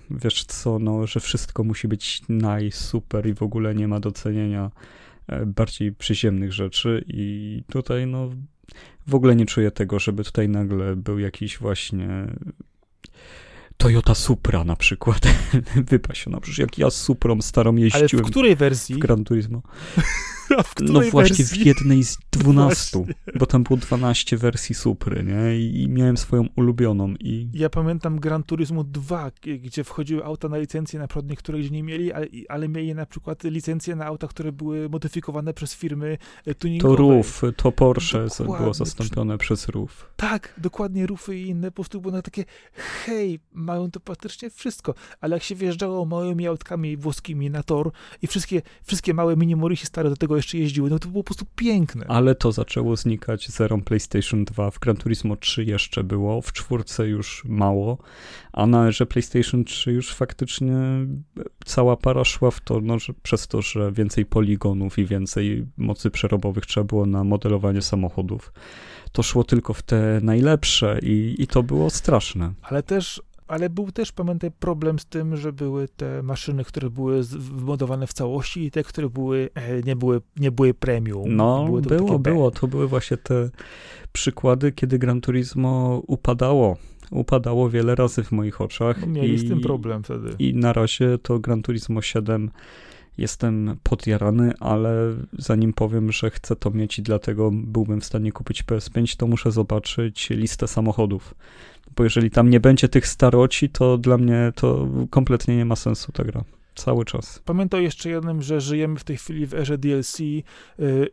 wiesz 0.09 0.45
co, 0.45 0.79
no, 0.79 1.07
że 1.07 1.19
wszystko 1.19 1.63
musi 1.63 1.87
być 1.87 2.21
najsuper 2.29 3.27
i 3.27 3.33
w 3.33 3.43
ogóle 3.43 3.75
nie 3.75 3.87
ma 3.87 3.99
docenienia 3.99 4.71
e, 5.27 5.45
bardziej 5.45 5.91
przyziemnych 5.91 6.53
rzeczy 6.53 7.03
i 7.07 7.63
tutaj 7.71 8.07
no 8.07 8.29
w 9.07 9.15
ogóle 9.15 9.35
nie 9.35 9.45
czuję 9.45 9.71
tego, 9.71 9.99
żeby 9.99 10.23
tutaj 10.23 10.49
nagle 10.49 10.95
był 10.95 11.19
jakiś 11.19 11.57
właśnie 11.57 12.27
Toyota 13.77 14.15
Supra 14.15 14.63
na 14.63 14.75
przykład. 14.75 15.21
Wypasiono. 15.91 16.41
Przecież 16.41 16.59
jak 16.59 16.77
ja 16.77 16.89
z 16.89 16.95
Suprą 16.95 17.41
starą 17.41 17.75
jeździłem. 17.75 18.09
Ale 18.13 18.23
w 18.23 18.31
której 18.31 18.55
wersji? 18.55 18.95
W 18.95 18.99
Gran 18.99 19.23
Turismo. 19.23 19.61
no 20.81 21.01
właśnie 21.11 21.45
wersji? 21.45 21.63
w 21.63 21.65
jednej 21.65 22.03
z 22.03 22.17
dwunastu, 22.31 23.07
bo 23.39 23.45
tam 23.45 23.63
było 23.63 23.77
12 23.77 24.37
wersji 24.37 24.75
Supry, 24.75 25.23
nie? 25.23 25.59
I 25.59 25.89
miałem 25.89 26.17
swoją 26.17 26.45
ulubioną 26.55 27.13
i... 27.19 27.49
Ja 27.53 27.69
pamiętam 27.69 28.19
Gran 28.19 28.43
Turismo 28.43 28.83
2, 28.83 29.31
gdzie 29.59 29.83
wchodziły 29.83 30.25
auta 30.25 30.49
na 30.49 30.57
licencję, 30.57 30.99
na 30.99 31.07
przykład 31.07 31.29
niektóre 31.29 31.59
gdzie 31.59 31.69
nie 31.69 31.83
mieli, 31.83 32.13
ale, 32.13 32.27
ale 32.49 32.69
mieli 32.69 32.95
na 32.95 33.05
przykład 33.05 33.43
licencje 33.43 33.95
na 33.95 34.05
auta, 34.05 34.27
które 34.27 34.51
były 34.51 34.89
modyfikowane 34.89 35.53
przez 35.53 35.75
firmy 35.75 36.17
e, 36.45 36.55
tuningowe. 36.55 36.95
To 36.95 37.01
RUF, 37.01 37.41
to 37.55 37.71
Porsche 37.71 38.27
dokładnie. 38.27 38.57
było 38.57 38.73
zastąpione 38.73 39.37
przez 39.37 39.67
RUF. 39.67 40.09
Tak, 40.15 40.53
dokładnie 40.57 41.07
RUFy 41.07 41.37
i 41.37 41.47
inne 41.47 41.71
po 41.71 41.75
prostu 41.75 42.01
było 42.01 42.11
na 42.11 42.21
takie 42.21 42.45
hej, 43.05 43.39
mają 43.67 43.91
to 43.91 43.99
praktycznie 43.99 44.49
wszystko, 44.49 44.93
ale 45.21 45.35
jak 45.35 45.43
się 45.43 45.55
wjeżdżało 45.55 46.05
małymi 46.05 46.47
autkami 46.47 46.97
włoskimi 46.97 47.49
na 47.49 47.63
tor 47.63 47.91
i 48.21 48.27
wszystkie, 48.27 48.61
wszystkie 48.83 49.13
małe 49.13 49.37
mini 49.37 49.55
Morisi 49.55 49.85
stare 49.85 50.09
do 50.09 50.15
tego 50.15 50.35
jeszcze 50.35 50.57
jeździły, 50.57 50.89
no 50.89 50.99
to 50.99 51.07
było 51.07 51.23
po 51.23 51.27
prostu 51.27 51.45
piękne. 51.55 52.05
Ale 52.07 52.35
to 52.35 52.51
zaczęło 52.51 52.95
znikać 52.95 53.49
zerą 53.49 53.81
PlayStation 53.81 54.45
2, 54.45 54.71
w 54.71 54.79
Gran 54.79 54.95
Turismo 54.95 55.35
3 55.35 55.63
jeszcze 55.63 56.03
było, 56.03 56.41
w 56.41 56.53
czwórce 56.53 57.07
już 57.07 57.43
mało, 57.45 57.97
a 58.53 58.67
na 58.67 58.91
że 58.91 59.05
PlayStation 59.05 59.63
3 59.63 59.91
już 59.91 60.13
faktycznie 60.13 60.75
cała 61.65 61.97
para 61.97 62.23
szła 62.23 62.51
w 62.51 62.59
to, 62.59 62.81
no, 62.81 62.99
że 62.99 63.13
przez 63.23 63.47
to, 63.47 63.61
że 63.61 63.91
więcej 63.91 64.25
poligonów 64.25 64.99
i 64.99 65.05
więcej 65.05 65.67
mocy 65.77 66.11
przerobowych 66.11 66.65
trzeba 66.65 66.83
było 66.83 67.05
na 67.05 67.23
modelowanie 67.23 67.81
samochodów 67.81 68.53
to 69.11 69.23
szło 69.23 69.43
tylko 69.43 69.73
w 69.73 69.81
te 69.81 70.19
najlepsze 70.23 70.99
i, 71.03 71.35
i 71.39 71.47
to 71.47 71.63
było 71.63 71.89
straszne. 71.89 72.53
Ale 72.61 72.83
też 72.83 73.21
ale 73.47 73.69
był 73.69 73.91
też, 73.91 74.11
pamiętaj, 74.11 74.51
problem 74.51 74.99
z 74.99 75.05
tym, 75.05 75.37
że 75.37 75.53
były 75.53 75.87
te 75.87 76.23
maszyny, 76.23 76.63
które 76.63 76.89
były 76.89 77.23
wbudowane 77.23 78.07
w 78.07 78.13
całości 78.13 78.63
i 78.63 78.71
te, 78.71 78.83
które 78.83 79.09
były, 79.09 79.49
e, 79.55 79.81
nie, 79.81 79.95
były, 79.95 80.21
nie 80.37 80.51
były 80.51 80.73
premium. 80.73 81.35
No, 81.35 81.65
były 81.65 81.81
było, 81.81 82.19
było. 82.19 82.51
To 82.51 82.67
były 82.67 82.87
właśnie 82.87 83.17
te 83.17 83.49
przykłady, 84.13 84.71
kiedy 84.71 84.99
Gran 84.99 85.21
Turismo 85.21 86.01
upadało. 86.07 86.77
Upadało 87.11 87.69
wiele 87.69 87.95
razy 87.95 88.23
w 88.23 88.31
moich 88.31 88.61
oczach. 88.61 89.01
No, 89.01 89.07
mieli 89.07 89.33
i, 89.33 89.37
z 89.37 89.47
tym 89.49 89.61
problem 89.61 90.03
wtedy. 90.03 90.29
I 90.39 90.53
na 90.53 90.73
razie 90.73 91.17
to 91.17 91.39
Gran 91.39 91.61
Turismo 91.61 92.01
7 92.01 92.51
jestem 93.17 93.77
podjarany, 93.83 94.53
ale 94.59 95.15
zanim 95.37 95.73
powiem, 95.73 96.11
że 96.11 96.29
chcę 96.29 96.55
to 96.55 96.71
mieć 96.71 96.99
i 96.99 97.01
dlatego 97.01 97.51
byłbym 97.53 98.01
w 98.01 98.05
stanie 98.05 98.31
kupić 98.31 98.63
PS5, 98.63 99.17
to 99.17 99.27
muszę 99.27 99.51
zobaczyć 99.51 100.29
listę 100.29 100.67
samochodów 100.67 101.33
bo 101.97 102.03
jeżeli 102.03 102.31
tam 102.31 102.49
nie 102.49 102.59
będzie 102.59 102.89
tych 102.89 103.07
staroci, 103.07 103.69
to 103.69 103.97
dla 103.97 104.17
mnie 104.17 104.51
to 104.55 104.87
kompletnie 105.09 105.57
nie 105.57 105.65
ma 105.65 105.75
sensu 105.75 106.11
ta 106.11 106.23
gra. 106.23 106.43
Cały 106.77 107.05
czas. 107.05 107.41
Pamiętaj 107.45 107.83
jeszcze 107.83 108.09
jednym, 108.09 108.41
że 108.41 108.61
żyjemy 108.61 108.99
w 108.99 109.03
tej 109.03 109.17
chwili 109.17 109.45
w 109.45 109.53
erze 109.53 109.77
DLC 109.77 110.19
yy, 110.19 110.43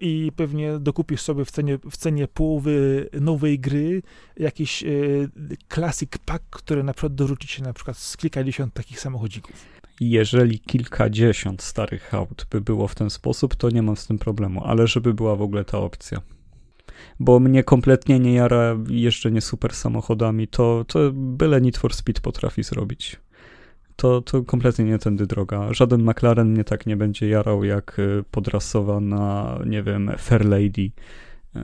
i 0.01 0.33
pewnie 0.37 0.79
dokupisz 0.79 1.21
sobie 1.21 1.45
w 1.45 1.51
cenie, 1.51 1.79
w 1.91 1.97
cenie 1.97 2.29
połowy 2.29 3.09
nowej 3.21 3.59
gry 3.59 4.03
jakiś 4.37 4.83
yy, 4.83 5.29
classic 5.75 6.11
pack, 6.25 6.45
który 6.51 6.83
na 6.83 6.93
przykład 6.93 7.15
dorzuci 7.15 7.49
się 7.49 7.62
na 7.62 7.73
przykład 7.73 7.99
z 7.99 8.17
kilkadziesiąt 8.17 8.75
takich 8.75 9.01
samochodzików. 9.01 9.67
Jeżeli 10.01 10.61
kilkadziesiąt 10.61 11.62
starych 11.62 12.15
aut 12.15 12.47
by 12.51 12.61
było 12.61 12.89
w 12.89 12.95
ten 12.95 13.11
sposób, 13.11 13.55
to 13.55 13.71
nie 13.71 13.83
mam 13.83 13.97
z 13.97 14.07
tym 14.07 14.19
problemu, 14.19 14.65
ale 14.65 14.87
żeby 14.87 15.15
była 15.15 15.37
w 15.37 15.43
ogóle 15.43 15.65
ta 15.65 15.79
opcja 15.79 16.21
bo 17.21 17.41
mnie 17.41 17.65
kompletnie 17.65 18.21
nie 18.21 18.35
jara 18.35 18.77
jeżdżenie 18.89 19.41
super 19.41 19.75
samochodami, 19.75 20.49
to, 20.49 20.85
to 20.89 20.99
byle 21.12 21.61
Need 21.61 21.79
for 21.79 21.95
Speed 21.95 22.21
potrafi 22.21 22.62
zrobić. 22.62 23.17
To, 23.97 24.20
to 24.20 24.42
kompletnie 24.42 24.84
nie 24.84 24.99
tędy 24.99 25.26
droga. 25.26 25.72
Żaden 25.72 26.03
McLaren 26.03 26.51
mnie 26.51 26.64
tak 26.64 26.86
nie 26.86 26.97
będzie 26.97 27.28
jarał 27.28 27.64
jak 27.64 27.99
y, 27.99 28.24
podrasowana, 28.30 29.59
nie 29.66 29.82
wiem, 29.82 30.11
Fair 30.18 30.45
Lady. 30.45 30.90
Y, 31.57 31.61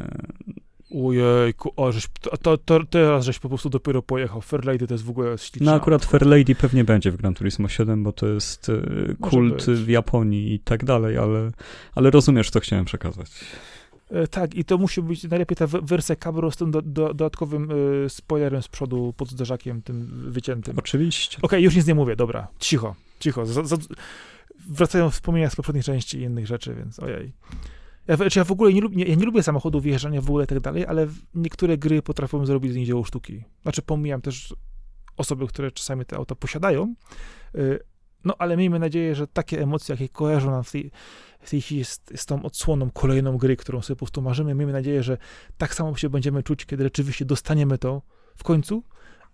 Ojejku, 1.04 1.72
o, 1.76 1.92
żeś, 1.92 2.06
to, 2.42 2.58
to, 2.58 2.84
teraz 2.84 3.24
żeś 3.24 3.38
po 3.38 3.48
prostu 3.48 3.70
dopiero 3.70 4.02
pojechał. 4.02 4.40
Fair 4.40 4.64
Lady 4.64 4.86
to 4.86 4.94
jest 4.94 5.04
w 5.04 5.10
ogóle 5.10 5.38
śliczne. 5.38 5.66
No 5.66 5.74
akurat 5.74 6.04
Fair 6.04 6.26
Lady 6.26 6.54
pewnie 6.54 6.84
będzie 6.84 7.10
w 7.10 7.16
Gran 7.16 7.34
Turismo 7.34 7.68
7, 7.68 8.02
bo 8.02 8.12
to 8.12 8.26
jest 8.26 8.68
y, 8.68 9.16
kult 9.20 9.64
w 9.64 9.88
Japonii 9.88 10.54
i 10.54 10.58
tak 10.60 10.84
dalej, 10.84 11.18
ale, 11.18 11.50
ale 11.94 12.10
rozumiesz, 12.10 12.50
co 12.50 12.60
chciałem 12.60 12.84
przekazać. 12.84 13.30
E, 14.10 14.26
tak, 14.26 14.54
i 14.54 14.64
to 14.64 14.78
musi 14.78 15.02
być 15.02 15.24
najlepiej 15.24 15.56
ta 15.56 15.66
wersja 15.66 16.16
Cabrio 16.16 16.50
z 16.50 16.56
tym 16.56 16.70
do, 16.70 16.82
do, 16.82 17.08
dodatkowym 17.08 17.70
y, 18.04 18.08
spoilerem 18.08 18.62
z 18.62 18.68
przodu 18.68 19.14
pod 19.16 19.28
zderzakiem 19.28 19.82
tym 19.82 20.24
wyciętym. 20.30 20.78
Oczywiście. 20.78 21.36
Okej, 21.38 21.46
okay, 21.46 21.60
już 21.60 21.76
nic 21.76 21.86
nie 21.86 21.94
mówię, 21.94 22.16
dobra, 22.16 22.48
cicho, 22.58 22.94
cicho. 23.20 23.46
Z, 23.46 23.68
z, 23.68 23.88
wracają 24.68 25.10
wspomnienia 25.10 25.50
z 25.50 25.56
poprzednich 25.56 25.84
części 25.84 26.18
i 26.18 26.22
innych 26.22 26.46
rzeczy, 26.46 26.74
więc 26.74 26.98
ojej. 26.98 27.32
Ja, 28.06 28.16
znaczy 28.16 28.38
ja 28.38 28.44
w 28.44 28.52
ogóle 28.52 28.72
nie, 28.72 28.80
nie, 28.80 29.04
ja 29.04 29.14
nie 29.14 29.24
lubię 29.24 29.42
samochodów, 29.42 29.82
wyjeżdżania 29.82 30.20
w 30.20 30.24
ogóle 30.24 30.44
i 30.44 30.46
tak 30.46 30.60
dalej, 30.60 30.86
ale 30.86 31.06
niektóre 31.34 31.78
gry 31.78 32.02
potrafią 32.02 32.46
zrobić 32.46 32.72
z 32.72 32.76
nich 32.76 32.86
dzieło 32.86 33.04
sztuki. 33.04 33.44
Znaczy 33.62 33.82
pomijam 33.82 34.20
też 34.20 34.54
osoby, 35.16 35.46
które 35.46 35.70
czasami 35.70 36.04
te 36.04 36.16
auta 36.16 36.34
posiadają, 36.34 36.94
y, 37.54 37.78
no 38.24 38.34
ale 38.38 38.56
miejmy 38.56 38.78
nadzieję, 38.78 39.14
że 39.14 39.26
takie 39.26 39.62
emocje, 39.62 39.92
jakie 39.92 40.08
kojarzą 40.08 40.50
nam 40.50 40.64
w 40.64 40.70
tej, 40.70 40.90
w 41.40 41.50
tej 41.50 41.60
chwili 41.60 41.78
jest, 41.78 42.12
z 42.16 42.26
tą 42.26 42.42
odsłoną 42.42 42.90
kolejną 42.90 43.38
gry, 43.38 43.56
którą 43.56 43.82
sobie 43.82 43.96
po 43.96 43.98
prostu 43.98 44.22
marzymy. 44.22 44.54
Miejmy 44.54 44.72
nadzieję, 44.72 45.02
że 45.02 45.18
tak 45.58 45.74
samo 45.74 45.96
się 45.96 46.10
będziemy 46.10 46.42
czuć, 46.42 46.66
kiedy 46.66 46.84
rzeczywiście 46.84 47.24
dostaniemy 47.24 47.78
to 47.78 48.02
w 48.36 48.42
końcu 48.42 48.82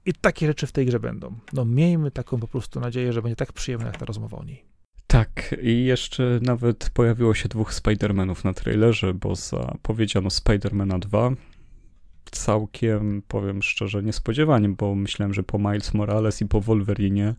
i 0.06 0.12
takie 0.12 0.46
rzeczy 0.46 0.66
w 0.66 0.72
tej 0.72 0.86
grze 0.86 1.00
będą. 1.00 1.34
No 1.52 1.64
miejmy 1.64 2.10
taką 2.10 2.40
po 2.40 2.48
prostu 2.48 2.80
nadzieję, 2.80 3.12
że 3.12 3.22
będzie 3.22 3.36
tak 3.36 3.52
przyjemna 3.52 3.86
jak 3.86 3.96
ta 3.96 4.04
rozmowa 4.04 4.38
o 4.38 4.44
niej. 4.44 4.64
Tak, 5.06 5.54
i 5.62 5.84
jeszcze 5.84 6.38
nawet 6.42 6.90
pojawiło 6.94 7.34
się 7.34 7.48
dwóch 7.48 7.72
Spider-Manów 7.72 8.44
na 8.44 8.54
trailerze, 8.54 9.14
bo 9.14 9.34
zapowiedziano 9.34 10.28
Spider-Mana 10.28 10.98
2. 10.98 11.30
Całkiem, 12.30 13.22
powiem 13.28 13.62
szczerze, 13.62 14.02
niespodziewanie, 14.02 14.68
bo 14.68 14.94
myślałem, 14.94 15.34
że 15.34 15.42
po 15.42 15.58
Miles 15.58 15.94
Morales 15.94 16.40
i 16.42 16.46
po 16.46 16.60
Wolverine, 16.60 17.34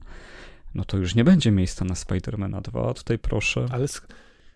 no 0.76 0.86
to 0.86 0.98
już 0.98 1.16
nie 1.16 1.24
będzie 1.24 1.52
miejsca 1.52 1.86
na 1.86 1.94
Spider-Mana 1.94 2.62
2, 2.62 2.90
a 2.90 2.94
tutaj 2.94 3.20
proszę. 3.20 3.66
Ale, 3.72 3.86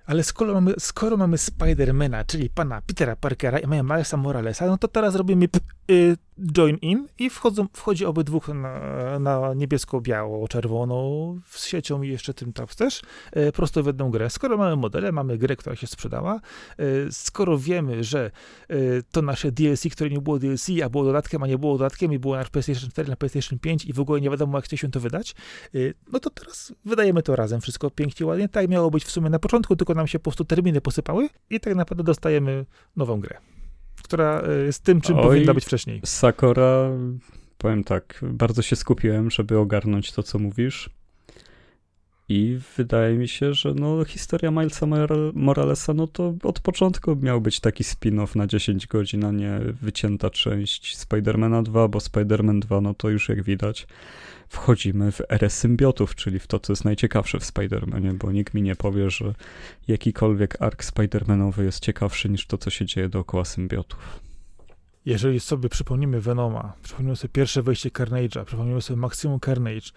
ale 0.06 0.24
skoro 0.24 0.54
mamy, 0.54 0.74
skoro 0.80 1.18
mamy 1.18 1.38
Spidermana, 1.38 2.24
czyli 2.24 2.50
pana 2.50 2.82
Petera 2.82 3.16
Parkera 3.16 3.60
i 3.60 3.68
mamy 3.68 3.84
Milesa 3.84 4.18
Moralesa, 4.18 4.68
no 4.68 4.78
to 4.78 4.88
teraz 4.88 5.16
robimy 5.16 5.48
y, 5.92 6.18
join 6.56 6.78
in 6.78 7.08
i 7.20 7.30
wchodzą, 7.30 7.68
wchodzi 7.74 8.06
obydwóch 8.06 8.48
na, 8.48 9.20
na 9.20 9.54
niebiesko-biało-czerwoną 9.54 11.40
z 11.50 11.66
siecią 11.66 12.02
i 12.02 12.10
jeszcze 12.10 12.34
tym 12.34 12.54
tam 12.54 12.68
też, 12.68 13.02
y, 13.38 13.52
prosto 13.52 13.84
w 13.84 13.86
jedną 13.86 14.12
grę. 14.12 14.30
Skoro 14.30 14.58
mamy 14.58 14.76
modele, 14.76 15.12
mamy 15.12 15.38
grę, 15.38 15.56
która 15.56 15.76
się 15.76 15.88
sprzedała, 15.88 16.40
y, 16.80 17.08
skoro 17.12 17.58
wiemy, 17.58 18.04
że 18.04 18.32
y, 18.72 19.04
to 19.12 19.22
nasze 19.22 19.52
DLC, 19.52 19.90
które 19.92 20.10
nie 20.10 20.22
było 20.22 20.40
DLC, 20.40 20.70
a 20.86 20.90
było 20.90 21.04
dodatkiem, 21.04 21.44
a 21.44 21.48
nie 21.48 21.58
było 21.58 21.78
dodatkiem 21.78 22.14
i 22.14 22.20
było 22.20 22.36
na 22.36 22.46
PlayStation 22.46 22.90
4, 22.90 23.10
na 23.10 23.16
PlayStation 23.16 23.60
5 23.60 23.86
i 23.86 23.94
w 23.94 24.00
ogóle 24.00 24.22
nie 24.22 24.30
wiadomo, 24.30 24.58
jak 24.58 24.66
chcieliśmy 24.66 24.90
to 24.90 25.00
wydać, 25.00 25.36
y, 25.76 25.94
no 26.12 26.20
to 26.20 26.30
teraz 26.30 26.74
wydajemy 26.86 27.24
to 27.24 27.36
razem 27.36 27.62
wszystko 27.62 27.92
pięknie, 27.92 28.26
ładnie. 28.26 28.50
Tak 28.50 28.70
miało 28.70 28.92
być 28.92 29.06
w 29.06 29.12
sumie 29.12 29.30
na 29.30 29.40
początku, 29.40 29.76
tylko 29.76 29.91
nam 29.94 30.08
się 30.08 30.20
po 30.20 30.24
prostu 30.24 30.46
terminy 30.46 30.82
posypały 30.82 31.30
i 31.50 31.60
tak 31.60 31.76
naprawdę 31.76 32.04
dostajemy 32.04 32.66
nową 32.96 33.20
grę 33.20 33.38
która 34.12 34.42
jest 34.66 34.84
tym, 34.84 35.02
czym 35.02 35.18
Oj, 35.18 35.24
powinna 35.24 35.54
być 35.54 35.66
wcześniej. 35.66 36.02
Sakura, 36.06 36.90
powiem 37.58 37.84
tak, 37.84 38.22
bardzo 38.24 38.62
się 38.62 38.76
skupiłem, 38.76 39.32
żeby 39.32 39.58
ogarnąć 39.58 40.12
to, 40.12 40.24
co 40.24 40.40
mówisz. 40.40 40.90
I 42.30 42.60
wydaje 42.78 43.18
mi 43.18 43.28
się, 43.28 43.54
że 43.54 43.74
no, 43.74 44.06
historia 44.06 44.52
Milesa 44.52 44.88
Moralesa, 45.34 45.94
no 45.94 46.08
to 46.08 46.34
od 46.44 46.60
początku 46.60 47.16
miał 47.16 47.42
być 47.42 47.60
taki 47.60 47.84
spin-off 47.84 48.36
na 48.36 48.48
10 48.48 48.88
godzin, 48.88 49.26
a 49.26 49.32
nie 49.32 49.60
wycięta 49.82 50.30
część 50.30 50.98
Spidermana 50.98 51.64
2, 51.64 51.88
bo 51.88 52.00
Spider-Man 52.00 52.60
2, 52.60 52.82
no 52.82 52.94
to 52.94 53.10
już 53.10 53.30
jak 53.30 53.44
widać, 53.44 53.88
wchodzimy 54.52 55.12
w 55.12 55.22
erę 55.30 55.50
symbiotów, 55.50 56.16
czyli 56.16 56.40
w 56.40 56.48
to, 56.48 56.60
co 56.60 56.74
jest 56.74 56.86
najciekawsze 56.86 57.40
w 57.40 57.44
Spider-Manie, 57.44 58.14
bo 58.14 58.32
nikt 58.32 58.54
mi 58.54 58.62
nie 58.62 58.76
powie, 58.76 59.10
że 59.10 59.34
jakikolwiek 59.88 60.62
ark 60.62 60.84
Spider-Manowy 60.84 61.62
jest 61.64 61.80
ciekawszy 61.80 62.30
niż 62.30 62.48
to, 62.48 62.58
co 62.58 62.70
się 62.70 62.86
dzieje 62.86 63.10
dookoła 63.10 63.46
symbiotów. 63.46 64.20
Jeżeli 65.06 65.40
sobie 65.40 65.70
przypomnimy 65.70 66.22
Venoma, 66.22 66.74
przypomnimy 66.84 67.16
sobie 67.16 67.30
pierwsze 67.34 67.64
wejście 67.64 67.90
Carnage'a, 67.90 68.46
przypomnimy 68.46 68.82
sobie 68.82 69.00
Maximum 69.00 69.40
Carnage, 69.40 69.92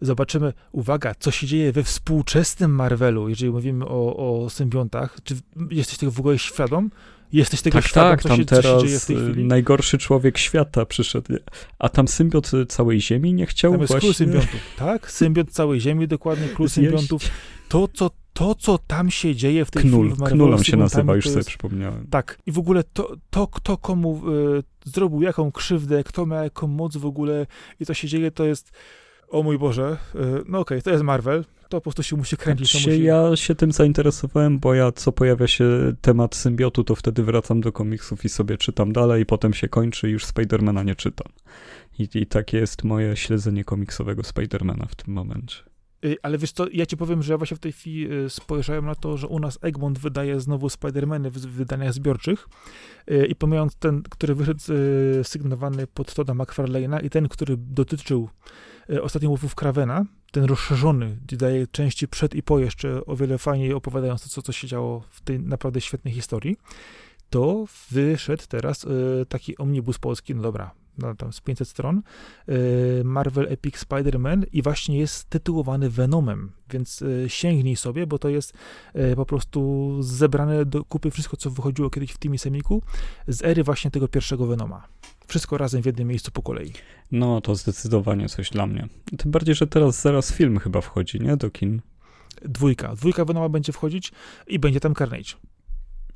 zobaczymy, 0.00 0.52
uwaga, 0.72 1.14
co 1.18 1.30
się 1.30 1.46
dzieje 1.46 1.72
we 1.72 1.82
współczesnym 1.82 2.74
Marvelu, 2.74 3.28
jeżeli 3.28 3.52
mówimy 3.52 3.84
o, 3.86 4.16
o 4.44 4.50
symbiontach. 4.50 5.16
Czy 5.24 5.36
jesteś 5.70 5.98
tego 5.98 6.12
w 6.12 6.20
ogóle 6.20 6.38
świadom? 6.38 6.90
Jesteś 7.32 7.62
tego 7.62 7.78
tak, 7.78 7.86
świadom, 7.86 8.10
tak, 8.10 8.22
co, 8.22 8.28
tam 8.28 8.38
się, 8.38 8.44
teraz 8.44 8.82
się 8.82 8.86
dzieje 8.86 9.00
w 9.00 9.06
tej 9.06 9.16
chwili? 9.16 9.44
najgorszy 9.44 9.98
człowiek 9.98 10.38
świata 10.38 10.86
przyszedł. 10.86 11.34
A 11.78 11.88
tam 11.88 12.08
symbiot 12.08 12.50
całej 12.68 13.00
Ziemi 13.00 13.34
nie 13.34 13.46
chciał 13.46 13.72
tam 13.72 13.80
jest 13.80 13.92
właśnie... 13.92 14.14
symbiotów, 14.14 14.60
tak? 14.76 15.10
Symbiot 15.10 15.50
całej 15.50 15.80
Ziemi, 15.80 16.08
dokładnie, 16.08 16.48
król 16.48 16.68
symbiotów. 16.68 17.22
To, 17.68 17.88
co 17.88 18.10
to, 18.32 18.54
co 18.54 18.78
tam 18.78 19.10
się 19.10 19.34
dzieje 19.34 19.64
w 19.64 19.70
tej 19.70 19.82
Knul, 19.82 20.10
chwili 20.10 20.26
w 20.26 20.28
Knulon 20.28 20.64
się 20.64 20.76
nazywa, 20.76 21.16
już 21.16 21.24
jest, 21.24 21.34
sobie 21.34 21.44
przypomniałem. 21.44 22.06
Tak. 22.10 22.38
I 22.46 22.52
w 22.52 22.58
ogóle 22.58 22.84
to, 22.84 23.16
to 23.30 23.46
kto 23.46 23.76
komu 23.76 24.22
y, 24.58 24.90
zrobił 24.90 25.22
jaką 25.22 25.52
krzywdę, 25.52 26.04
kto 26.04 26.26
ma 26.26 26.44
jaką 26.44 26.66
moc 26.66 26.96
w 26.96 27.06
ogóle 27.06 27.46
i 27.80 27.86
co 27.86 27.94
się 27.94 28.08
dzieje, 28.08 28.30
to 28.30 28.44
jest 28.44 28.72
o 29.28 29.42
mój 29.42 29.58
Boże, 29.58 29.96
y, 30.14 30.18
no 30.18 30.58
okej, 30.58 30.78
okay, 30.78 30.82
to 30.82 30.90
jest 30.90 31.02
Marvel, 31.02 31.44
to 31.70 31.76
po 31.76 31.80
prostu 31.80 32.02
się 32.02 32.16
musi 32.16 32.36
kręcić. 32.36 32.72
Znaczy, 32.72 32.90
musi... 32.90 33.02
Ja 33.02 33.36
się 33.36 33.54
tym 33.54 33.72
zainteresowałem, 33.72 34.58
bo 34.58 34.74
ja 34.74 34.92
co 34.92 35.12
pojawia 35.12 35.46
się 35.46 35.92
temat 36.00 36.34
symbiotu, 36.34 36.84
to 36.84 36.94
wtedy 36.94 37.22
wracam 37.22 37.60
do 37.60 37.72
komiksów 37.72 38.24
i 38.24 38.28
sobie 38.28 38.58
czytam 38.58 38.92
dalej, 38.92 39.22
i 39.22 39.26
potem 39.26 39.54
się 39.54 39.68
kończy 39.68 40.08
i 40.08 40.12
już 40.12 40.24
Spidermana 40.24 40.82
nie 40.82 40.94
czytam. 40.94 41.32
I, 41.98 42.08
I 42.14 42.26
takie 42.26 42.58
jest 42.58 42.84
moje 42.84 43.16
śledzenie 43.16 43.64
komiksowego 43.64 44.22
Spidermana 44.22 44.86
w 44.86 44.94
tym 44.94 45.14
momencie. 45.14 45.56
Y, 46.04 46.16
ale 46.22 46.38
wiesz 46.38 46.52
co, 46.52 46.66
ja 46.72 46.86
ci 46.86 46.96
powiem, 46.96 47.22
że 47.22 47.32
ja 47.32 47.38
właśnie 47.38 47.56
w 47.56 47.60
tej 47.60 47.72
chwili 47.72 48.12
y, 48.12 48.30
spojrzałem 48.30 48.86
na 48.86 48.94
to, 48.94 49.16
że 49.16 49.26
u 49.26 49.38
nas 49.38 49.58
Egmont 49.62 49.98
wydaje 49.98 50.40
znowu 50.40 50.68
Spidermany 50.68 51.30
w 51.30 51.38
wydaniach 51.38 51.92
zbiorczych 51.92 52.48
i 53.28 53.36
pomijając 53.36 53.76
ten, 53.76 54.02
który 54.02 54.34
wyszedł 54.34 54.60
sygnowany 55.22 55.86
pod 55.86 56.14
Toda 56.14 56.32
McFarlane'a 56.32 57.04
i 57.04 57.10
ten, 57.10 57.28
który 57.28 57.56
dotyczył 57.56 58.28
E, 58.92 59.02
ostatnio 59.02 59.30
łowów 59.30 59.54
Kravena, 59.54 60.04
ten 60.32 60.44
rozszerzony, 60.44 61.18
gdzie 61.26 61.36
daje 61.36 61.66
części 61.66 62.08
przed 62.08 62.34
i 62.34 62.42
po 62.42 62.58
jeszcze 62.58 63.06
o 63.06 63.16
wiele 63.16 63.38
fajniej 63.38 63.72
opowiadając 63.72 64.22
to, 64.22 64.28
co, 64.28 64.42
co 64.42 64.52
się 64.52 64.66
działo 64.66 65.02
w 65.10 65.20
tej 65.20 65.40
naprawdę 65.40 65.80
świetnej 65.80 66.14
historii, 66.14 66.56
to 67.30 67.64
wyszedł 67.90 68.42
teraz 68.48 68.84
y, 68.84 69.26
taki 69.28 69.58
omnibus 69.58 69.98
polski, 69.98 70.34
no 70.34 70.42
dobra, 70.42 70.70
no 70.98 71.14
tam 71.14 71.32
z 71.32 71.40
500 71.40 71.68
stron, 71.68 72.02
y, 72.48 73.02
Marvel 73.04 73.46
Epic 73.50 73.76
Spider-Man 73.76 74.42
i 74.52 74.62
właśnie 74.62 74.98
jest 74.98 75.30
tytułowany 75.30 75.90
Venomem, 75.90 76.52
więc 76.70 77.02
y, 77.02 77.24
sięgnij 77.28 77.76
sobie, 77.76 78.06
bo 78.06 78.18
to 78.18 78.28
jest 78.28 78.52
po 79.16 79.26
prostu 79.26 79.96
zebrane 80.02 80.64
do 80.64 80.84
kupy 80.84 81.10
wszystko, 81.10 81.36
co 81.36 81.50
wychodziło 81.50 81.90
kiedyś 81.90 82.10
w 82.10 82.18
Teamie 82.18 82.38
Semiku 82.38 82.82
z 83.28 83.42
ery 83.42 83.64
właśnie 83.64 83.90
tego 83.90 84.08
pierwszego 84.08 84.46
Venoma. 84.46 84.88
Wszystko 85.26 85.58
razem 85.58 85.82
w 85.82 85.86
jednym 85.86 86.08
miejscu 86.08 86.30
po 86.30 86.42
kolei. 86.42 86.72
No, 87.12 87.40
to 87.40 87.54
zdecydowanie 87.54 88.28
coś 88.28 88.50
dla 88.50 88.66
mnie. 88.66 88.88
Tym 89.18 89.30
bardziej, 89.30 89.54
że 89.54 89.66
teraz 89.66 90.02
zaraz 90.02 90.32
film 90.32 90.58
chyba 90.58 90.80
wchodzi, 90.80 91.20
nie? 91.20 91.36
Do 91.36 91.50
kin. 91.50 91.80
Dwójka. 92.42 92.94
Dwójka 92.94 93.24
Venoma 93.24 93.48
będzie 93.48 93.72
wchodzić 93.72 94.12
i 94.46 94.58
będzie 94.58 94.80
tam 94.80 94.94
Carnage. 94.94 95.32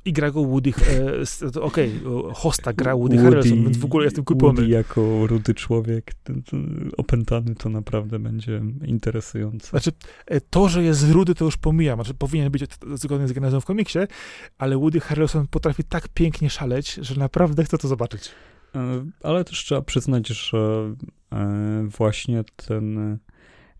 I 0.05 0.13
gra 0.13 0.31
go 0.31 0.45
Woody, 0.45 0.69
e, 0.69 1.61
okej, 1.61 1.91
okay, 2.05 2.33
hosta 2.33 2.73
gra 2.73 2.95
Woody, 2.95 3.15
Woody 3.15 3.29
Harrelson, 3.29 3.63
więc 3.63 3.77
w 3.77 3.85
ogóle 3.85 4.05
jestem 4.05 4.23
kupiony. 4.23 4.53
Woody 4.53 4.67
jako 4.67 5.27
rudy 5.27 5.53
człowiek 5.53 6.13
ten, 6.23 6.43
ten, 6.43 6.91
opętany, 6.97 7.55
to 7.55 7.69
naprawdę 7.69 8.19
będzie 8.19 8.61
interesujące. 8.85 9.69
Znaczy, 9.69 9.91
e, 10.25 10.41
to, 10.41 10.69
że 10.69 10.83
jest 10.83 11.11
rudy, 11.11 11.35
to 11.35 11.45
już 11.45 11.57
pomijam, 11.57 11.97
znaczy 11.97 12.13
powinien 12.13 12.51
być 12.51 12.63
zgodny 12.93 13.27
z 13.27 13.33
genezą 13.33 13.61
w 13.61 13.65
komiksie, 13.65 13.99
ale 14.57 14.77
Woody 14.77 14.99
Harrelson 14.99 15.47
potrafi 15.47 15.83
tak 15.83 16.07
pięknie 16.07 16.49
szaleć, 16.49 16.93
że 16.93 17.19
naprawdę 17.19 17.63
chcę 17.63 17.77
to 17.77 17.87
zobaczyć. 17.87 18.31
E, 18.75 19.05
ale 19.23 19.43
też 19.43 19.63
trzeba 19.63 19.81
przyznać, 19.81 20.27
że 20.27 20.93
e, 21.31 21.87
właśnie 21.97 22.43
ten 22.55 23.17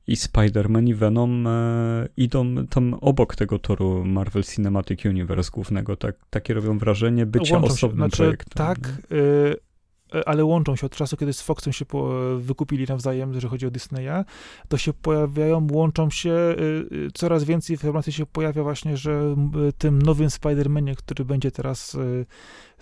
i 0.07 0.15
Spider-Man 0.15 0.87
i 0.87 0.93
Venom 0.93 1.47
e, 1.47 2.07
idą 2.17 2.67
tam 2.67 2.93
obok 2.93 3.35
tego 3.35 3.59
toru 3.59 4.05
Marvel 4.05 4.43
Cinematic 4.43 5.05
Universe 5.05 5.51
głównego. 5.53 5.95
Tak, 5.95 6.15
takie 6.29 6.53
robią 6.53 6.77
wrażenie 6.77 7.25
bycia 7.25 7.53
Łączą 7.53 7.73
osobnym 7.73 7.97
znaczy, 7.97 8.17
projektem. 8.17 8.67
Tak, 8.67 8.89
y, 9.11 10.25
ale 10.25 10.45
łączą 10.45 10.75
się 10.75 10.85
od 10.85 10.95
czasu, 10.95 11.17
kiedy 11.17 11.33
z 11.33 11.41
Foxem 11.41 11.73
się 11.73 11.85
po, 11.85 12.09
wykupili 12.37 12.85
nawzajem, 12.89 13.29
jeżeli 13.33 13.49
chodzi 13.49 13.65
o 13.67 13.71
Disneya, 13.71 14.23
to 14.67 14.77
się 14.77 14.93
pojawiają, 14.93 15.67
łączą 15.71 16.09
się, 16.09 16.55
y, 16.91 17.07
coraz 17.13 17.43
więcej 17.43 17.73
informacji 17.73 18.13
się 18.13 18.25
pojawia 18.25 18.63
właśnie, 18.63 18.97
że 18.97 19.35
tym 19.77 20.01
nowym 20.01 20.27
Spider-Manie, 20.27 20.95
który 20.95 21.25
będzie 21.25 21.51
teraz 21.51 21.97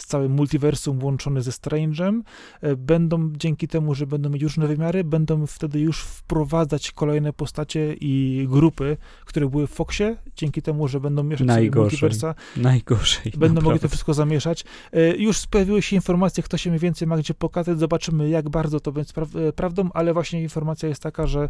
z 0.04 0.06
całym 0.06 0.32
multiversum 0.32 1.04
łączony 1.04 1.42
ze 1.42 1.52
Strange'em, 1.52 2.22
e, 2.62 2.76
będą 2.76 3.34
dzięki 3.38 3.68
temu, 3.68 3.96
że 3.96 4.08
będą 4.08 4.30
mieć 4.30 4.44
różne 4.44 4.68
wymiary, 4.68 5.04
będą 5.04 5.48
wtedy 5.48 5.80
już 5.80 6.02
wprowadzać 6.04 6.92
kolejne 6.92 7.34
postacie 7.34 7.96
i 8.02 8.46
grupy, 8.50 8.98
które 9.26 9.50
były 9.50 9.68
w 9.68 9.70
Foxie, 9.70 10.18
dzięki 10.36 10.62
temu, 10.62 10.88
że 10.88 11.00
będą 11.00 11.24
mieszać 11.24 11.48
Najgorzej. 11.48 11.84
multiversa. 11.84 12.36
Najgorzej. 12.58 13.24
Będą 13.24 13.40
naprawdę. 13.40 13.64
mogli 13.64 13.80
to 13.80 13.88
wszystko 13.88 14.14
zamieszać. 14.14 14.66
E, 14.92 15.18
już 15.18 15.48
pojawiły 15.48 15.82
się 15.82 15.96
informacje, 15.96 16.44
kto 16.44 16.58
się 16.58 16.70
mniej 16.70 16.80
więcej 16.80 17.08
ma 17.08 17.18
gdzie 17.18 17.34
pokazać, 17.34 17.80
zobaczymy 17.80 18.30
jak 18.30 18.50
bardzo 18.50 18.80
to 18.80 18.92
będzie 18.92 19.14
pra 19.14 19.26
e, 19.26 19.54
prawdą, 19.54 19.90
ale 19.94 20.14
właśnie 20.14 20.42
informacja 20.42 20.90
jest 20.90 21.04
taka, 21.04 21.28
że 21.28 21.50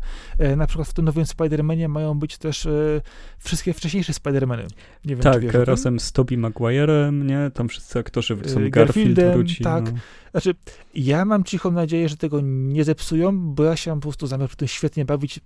na 0.58 0.68
przykład 0.68 0.88
w 0.88 0.94
tym 0.94 1.06
nowym 1.06 1.24
Spider-Manie 1.24 1.90
mają 1.90 2.20
być 2.20 2.38
też 2.38 2.68
wszystkie 3.38 3.74
wcześniejsze 3.74 4.14
Spider-Many. 4.14 4.68
Nie 5.06 5.16
wiem, 5.16 5.24
tak, 5.24 5.44
razem 5.54 6.00
z 6.00 6.12
Tobey 6.12 6.38
Maguire'em, 6.38 7.26
nie? 7.26 7.52
Tam 7.54 7.70
wszyscy 7.70 8.00
aktorzy 8.00 8.43
y, 8.46 8.70
Garfield 8.70 9.20
wróci, 9.20 9.64
tak. 9.64 9.94
No. 9.94 10.00
Znaczy, 10.32 10.56
ja 10.96 11.26
mam 11.26 11.44
cichą 11.44 11.72
nadzieję, 11.72 12.10
że 12.10 12.18
tego 12.18 12.42
nie 12.44 12.84
zepsują, 12.84 13.40
bo 13.40 13.64
ja 13.64 13.76
się 13.76 13.92
mam 13.92 14.00
po 14.00 14.08
prostu 14.08 14.28
zamiar 14.28 14.50
w 14.50 14.56
tym 14.56 14.68
świetnie 14.68 15.06
bawić. 15.06 15.40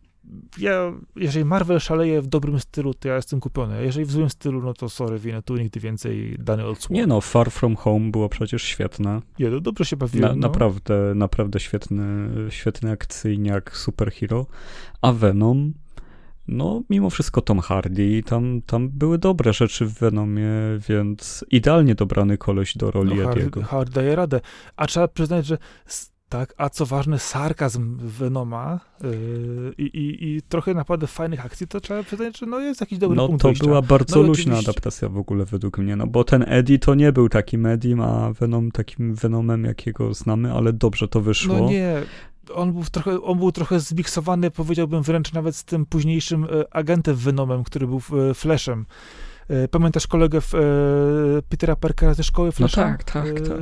Ja, 0.58 0.94
jeżeli 1.16 1.46
Marvel 1.46 1.80
szaleje 1.80 2.22
w 2.22 2.28
dobrym 2.28 2.60
stylu, 2.60 2.94
to 2.94 3.08
ja 3.08 3.16
jestem 3.16 3.40
kupiony. 3.40 3.84
Jeżeli 3.84 4.06
w 4.06 4.12
złym 4.12 4.30
stylu, 4.30 4.62
no 4.62 4.74
to 4.74 4.90
sorry, 4.90 5.20
winę 5.20 5.42
tu 5.42 5.58
nigdy 5.58 5.80
więcej 5.80 6.36
dane 6.40 6.66
odsłon. 6.66 6.96
Nie 6.96 7.08
no, 7.08 7.22
Far 7.22 7.52
From 7.52 7.76
Home 7.76 8.12
było 8.12 8.30
przecież 8.30 8.64
świetne. 8.64 9.22
Nie, 9.40 9.50
no 9.50 9.60
dobrze 9.60 9.86
się 9.86 9.98
bawiłem. 9.98 10.30
Na, 10.30 10.36
no. 10.36 10.48
Naprawdę, 10.48 11.14
naprawdę 11.16 11.60
świetny, 11.60 12.30
świetny 12.50 12.92
akcyjniak, 12.92 13.78
superhero. 13.78 14.46
A 15.02 15.12
Venom 15.14 15.74
no, 16.48 16.82
mimo 16.90 17.10
wszystko 17.10 17.42
Tom 17.42 17.60
Hardy, 17.60 18.24
tam, 18.26 18.62
tam 18.66 18.90
były 18.90 19.18
dobre 19.18 19.54
rzeczy 19.54 19.86
w 19.86 19.94
Venomie, 19.94 20.50
więc 20.90 21.46
idealnie 21.52 21.96
dobrany 21.96 22.38
koleś 22.38 22.78
do 22.78 22.92
roli 22.92 23.16
no, 23.16 23.32
Ediego. 23.32 23.64
Hardy 23.64 23.92
daje 23.92 24.16
radę. 24.16 24.42
A 24.76 24.88
trzeba 24.88 25.08
przyznać, 25.08 25.46
że 25.46 25.58
Tak, 26.30 26.54
a 26.58 26.70
co 26.70 26.86
ważne, 26.86 27.20
sarkazm 27.20 27.98
Venoma 28.02 28.80
yy, 29.04 29.74
i, 29.78 30.18
i 30.36 30.42
trochę 30.42 30.74
naprawdę 30.74 31.08
fajnych 31.08 31.46
akcji, 31.46 31.68
to 31.68 31.80
trzeba 31.80 32.04
przyznać, 32.04 32.38
że 32.40 32.46
no 32.46 32.60
jest 32.60 32.82
jakiś 32.82 32.98
dobry 33.00 33.18
no, 33.18 33.28
punkt 33.28 33.42
to 33.42 33.48
wyjścia. 33.48 33.66
była 33.66 33.82
bardzo 33.82 34.16
No 34.22 34.28
luźna 34.28 34.54
oczywiście- 34.54 34.70
adaptacja 34.72 35.10
w 35.10 35.18
ogóle 35.18 35.46
według 35.46 35.78
mnie, 35.78 35.96
no 35.96 36.08
bo 36.08 36.24
ten 36.24 36.46
Eddie 36.48 36.80
to 36.80 36.96
nie 36.96 37.12
był 37.12 37.30
takim 37.30 37.66
Eddiem, 37.66 38.02
a 38.02 38.34
Venom 38.34 38.72
takim 38.72 39.16
Venomem, 39.16 39.64
jakiego 39.64 40.14
znamy, 40.14 40.54
ale 40.54 40.74
dobrze 40.74 41.08
to 41.08 41.22
wyszło. 41.22 41.58
No 41.60 41.70
nie, 41.70 41.96
on 42.54 42.74
był 42.74 42.84
trochę, 42.84 43.22
on 43.22 43.38
był 43.38 43.52
trochę 43.52 43.80
zmiksowany, 43.80 44.52
powiedziałbym 44.52 45.04
wręcz 45.04 45.34
nawet 45.34 45.56
z 45.56 45.64
tym 45.64 45.86
późniejszym 45.86 46.44
e, 46.44 46.48
agentem 46.76 47.16
Venomem, 47.16 47.64
który 47.64 47.88
był 47.88 48.02
e, 48.30 48.34
Flashem. 48.34 48.86
E, 49.50 49.68
Pamiętasz 49.68 50.08
kolegę 50.08 50.42
w, 50.42 50.56
e, 50.56 50.60
Petera 51.50 51.76
Parkera 51.76 52.14
ze 52.14 52.24
szkoły 52.24 52.52
Flasha? 52.52 52.84
tak, 52.84 53.04
tak, 53.04 53.26
E, 53.28 53.34
tak. 53.34 53.58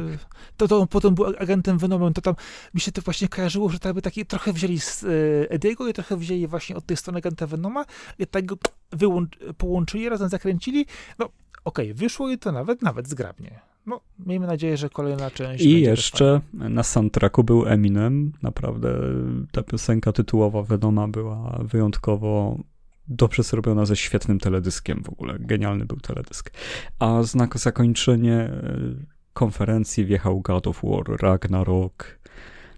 To, 0.58 0.68
to 0.68 0.80
on 0.80 0.88
potem 0.88 1.16
był 1.16 1.26
agentem 1.26 1.78
Venomem, 1.78 2.14
to 2.14 2.22
tam 2.22 2.36
mi 2.74 2.80
się 2.82 2.92
to 2.92 3.02
właśnie 3.02 3.28
kojarzyło, 3.28 3.70
że 3.70 3.80
tak 3.80 3.94
by 3.94 4.02
taki 4.02 4.26
trochę 4.26 4.54
wzięli 4.54 4.80
z 4.80 5.04
e, 5.04 5.08
Ediego 5.50 5.88
i 5.88 5.94
trochę 5.94 6.18
wzięli 6.18 6.48
właśnie 6.48 6.76
od 6.76 6.86
tej 6.86 6.98
strony 6.98 7.18
agenta 7.18 7.48
Venoma 7.48 7.86
i 8.20 8.28
tak 8.28 8.46
go 8.46 8.56
wyłącz, 8.92 9.38
połączyli, 9.58 10.10
razem 10.10 10.30
zakręcili. 10.30 10.86
No 11.20 11.30
okej, 11.66 11.94
wyszło 11.94 12.30
i 12.30 12.38
to 12.38 12.52
nawet, 12.52 12.82
nawet 12.82 13.08
zgrabnie. 13.08 13.60
No, 13.86 14.02
miejmy 14.26 14.48
nadzieję, 14.48 14.78
że 14.78 14.90
kolejna 14.90 15.32
część 15.32 15.64
I 15.66 15.82
jeszcze 15.82 16.42
na 16.54 16.84
soundtracku 16.84 17.44
był 17.44 17.68
Eminem. 17.68 18.32
Naprawdę 18.42 19.00
ta 19.52 19.64
piosenka 19.64 20.12
tytułowa 20.12 20.64
Venoma 20.64 21.08
była 21.08 21.60
wyjątkowo 21.64 22.60
dobrze 23.08 23.44
zrobiona 23.44 23.86
ze 23.86 23.96
świetnym 23.96 24.40
teledyskiem 24.40 25.04
w 25.04 25.10
ogóle. 25.10 25.36
Genialny 25.40 25.86
był 25.86 25.98
teledysk. 26.00 26.52
A 27.00 27.24
znak 27.24 27.58
zakończenie 27.58 28.34
e, 28.34 28.80
konferencji 29.34 30.06
wjechał 30.06 30.42
God 30.42 30.68
of 30.68 30.82
War, 30.84 31.22
Ragnarok, 31.22 32.20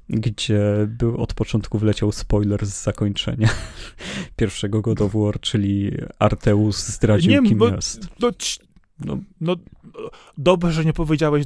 gdzie 0.09 0.61
był 0.87 1.21
od 1.21 1.33
początku 1.33 1.77
wleciał 1.77 2.11
spoiler 2.11 2.65
z 2.65 2.83
zakończenia 2.83 3.49
pierwszego 4.35 4.81
God 4.81 5.01
of 5.01 5.13
War, 5.13 5.39
czyli 5.39 5.91
Arteus 6.19 6.87
zdradził 6.87 7.31
Nie, 7.31 7.49
kim 7.49 7.57
bo- 7.57 7.69
jest. 7.69 8.07
Ć- 8.37 8.66
No, 9.05 9.17
no, 9.41 9.55
dobrze, 10.37 10.71
że 10.71 10.85
nie 10.85 10.93
powiedziałeś 10.93 11.45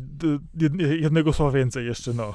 jed- 0.57 1.01
jednego 1.01 1.33
słowa 1.33 1.51
więcej 1.51 1.85
jeszcze, 1.85 2.13
no. 2.13 2.33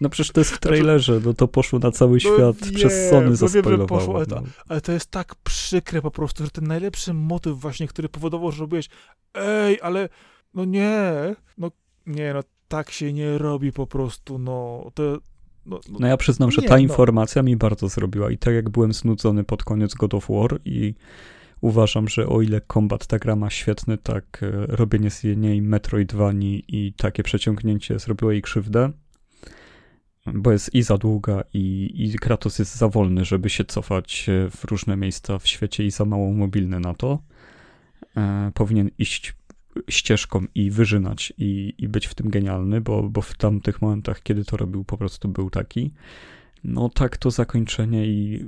no 0.00 0.08
przecież 0.08 0.32
to 0.32 0.40
jest 0.40 0.50
w 0.52 0.58
trailerze, 0.58 1.20
no 1.24 1.34
to 1.34 1.48
poszło 1.48 1.78
na 1.78 1.90
cały 1.90 2.20
świat, 2.20 2.56
wiem, 2.64 2.74
przez 2.74 3.10
Sony 3.10 3.20
no 3.20 3.26
wiem, 3.26 3.36
zaspoilowało. 3.36 3.86
poszło, 3.88 4.16
ale 4.16 4.26
to- 4.26 4.40
no. 4.40 4.46
Ale 4.68 4.80
to 4.80 4.92
jest 4.92 5.10
tak 5.10 5.34
przykre 5.34 6.02
po 6.02 6.10
prostu, 6.10 6.44
że 6.44 6.50
ten 6.50 6.66
najlepszy 6.66 7.14
motyw 7.14 7.56
właśnie, 7.60 7.88
który 7.88 8.08
powodował, 8.08 8.52
że 8.52 8.60
robiłeś 8.60 8.88
ej, 9.34 9.78
ale 9.82 10.08
no 10.54 10.64
nie, 10.64 11.12
no 11.58 11.70
nie, 12.06 12.34
no 12.34 12.40
tak 12.68 12.90
się 12.90 13.12
nie 13.12 13.38
robi 13.38 13.72
po 13.72 13.86
prostu, 13.86 14.38
no 14.38 14.90
to... 14.94 15.02
No, 15.66 15.80
no, 15.90 15.98
No 16.00 16.06
ja 16.06 16.16
przyznam, 16.16 16.50
że 16.50 16.62
Nie, 16.62 16.68
ta 16.68 16.74
no. 16.74 16.80
informacja 16.80 17.42
mi 17.42 17.56
bardzo 17.56 17.88
zrobiła 17.88 18.30
i 18.30 18.38
tak 18.38 18.54
jak 18.54 18.70
byłem 18.70 18.92
znudzony 18.92 19.44
pod 19.44 19.64
koniec 19.64 19.94
God 19.94 20.14
of 20.14 20.26
War 20.30 20.60
i 20.64 20.94
uważam, 21.60 22.08
że 22.08 22.26
o 22.26 22.42
ile 22.42 22.60
Combat 22.72 23.06
ta 23.06 23.18
gra 23.18 23.36
ma 23.36 23.50
świetny, 23.50 23.98
tak 23.98 24.42
e, 24.42 24.50
robienie 24.66 25.10
z 25.10 25.24
niej 25.24 25.62
Metroidvanii 25.62 26.64
i 26.68 26.92
takie 26.92 27.22
przeciągnięcie 27.22 27.98
zrobiło 27.98 28.32
jej 28.32 28.42
krzywdę, 28.42 28.92
bo 30.26 30.52
jest 30.52 30.74
i 30.74 30.82
za 30.82 30.98
długa 30.98 31.42
i, 31.54 31.90
i 31.94 32.18
Kratos 32.18 32.58
jest 32.58 32.76
za 32.76 32.88
wolny, 32.88 33.24
żeby 33.24 33.50
się 33.50 33.64
cofać 33.64 34.28
e, 34.28 34.50
w 34.50 34.64
różne 34.64 34.96
miejsca 34.96 35.38
w 35.38 35.46
świecie 35.46 35.84
i 35.84 35.90
za 35.90 36.04
mało 36.04 36.32
mobilny 36.32 36.80
na 36.80 36.94
to. 36.94 37.18
E, 38.16 38.50
powinien 38.54 38.90
iść 38.98 39.34
ścieżką 39.90 40.44
i 40.54 40.70
wyżynać 40.70 41.32
i, 41.38 41.74
i 41.78 41.88
być 41.88 42.06
w 42.06 42.14
tym 42.14 42.30
genialny, 42.30 42.80
bo, 42.80 43.02
bo 43.02 43.20
w 43.20 43.34
tamtych 43.34 43.82
momentach, 43.82 44.22
kiedy 44.22 44.44
to 44.44 44.56
robił, 44.56 44.84
po 44.84 44.98
prostu 44.98 45.28
był 45.28 45.50
taki. 45.50 45.92
No 46.64 46.88
tak 46.88 47.16
to 47.16 47.30
zakończenie 47.30 48.06
i 48.06 48.44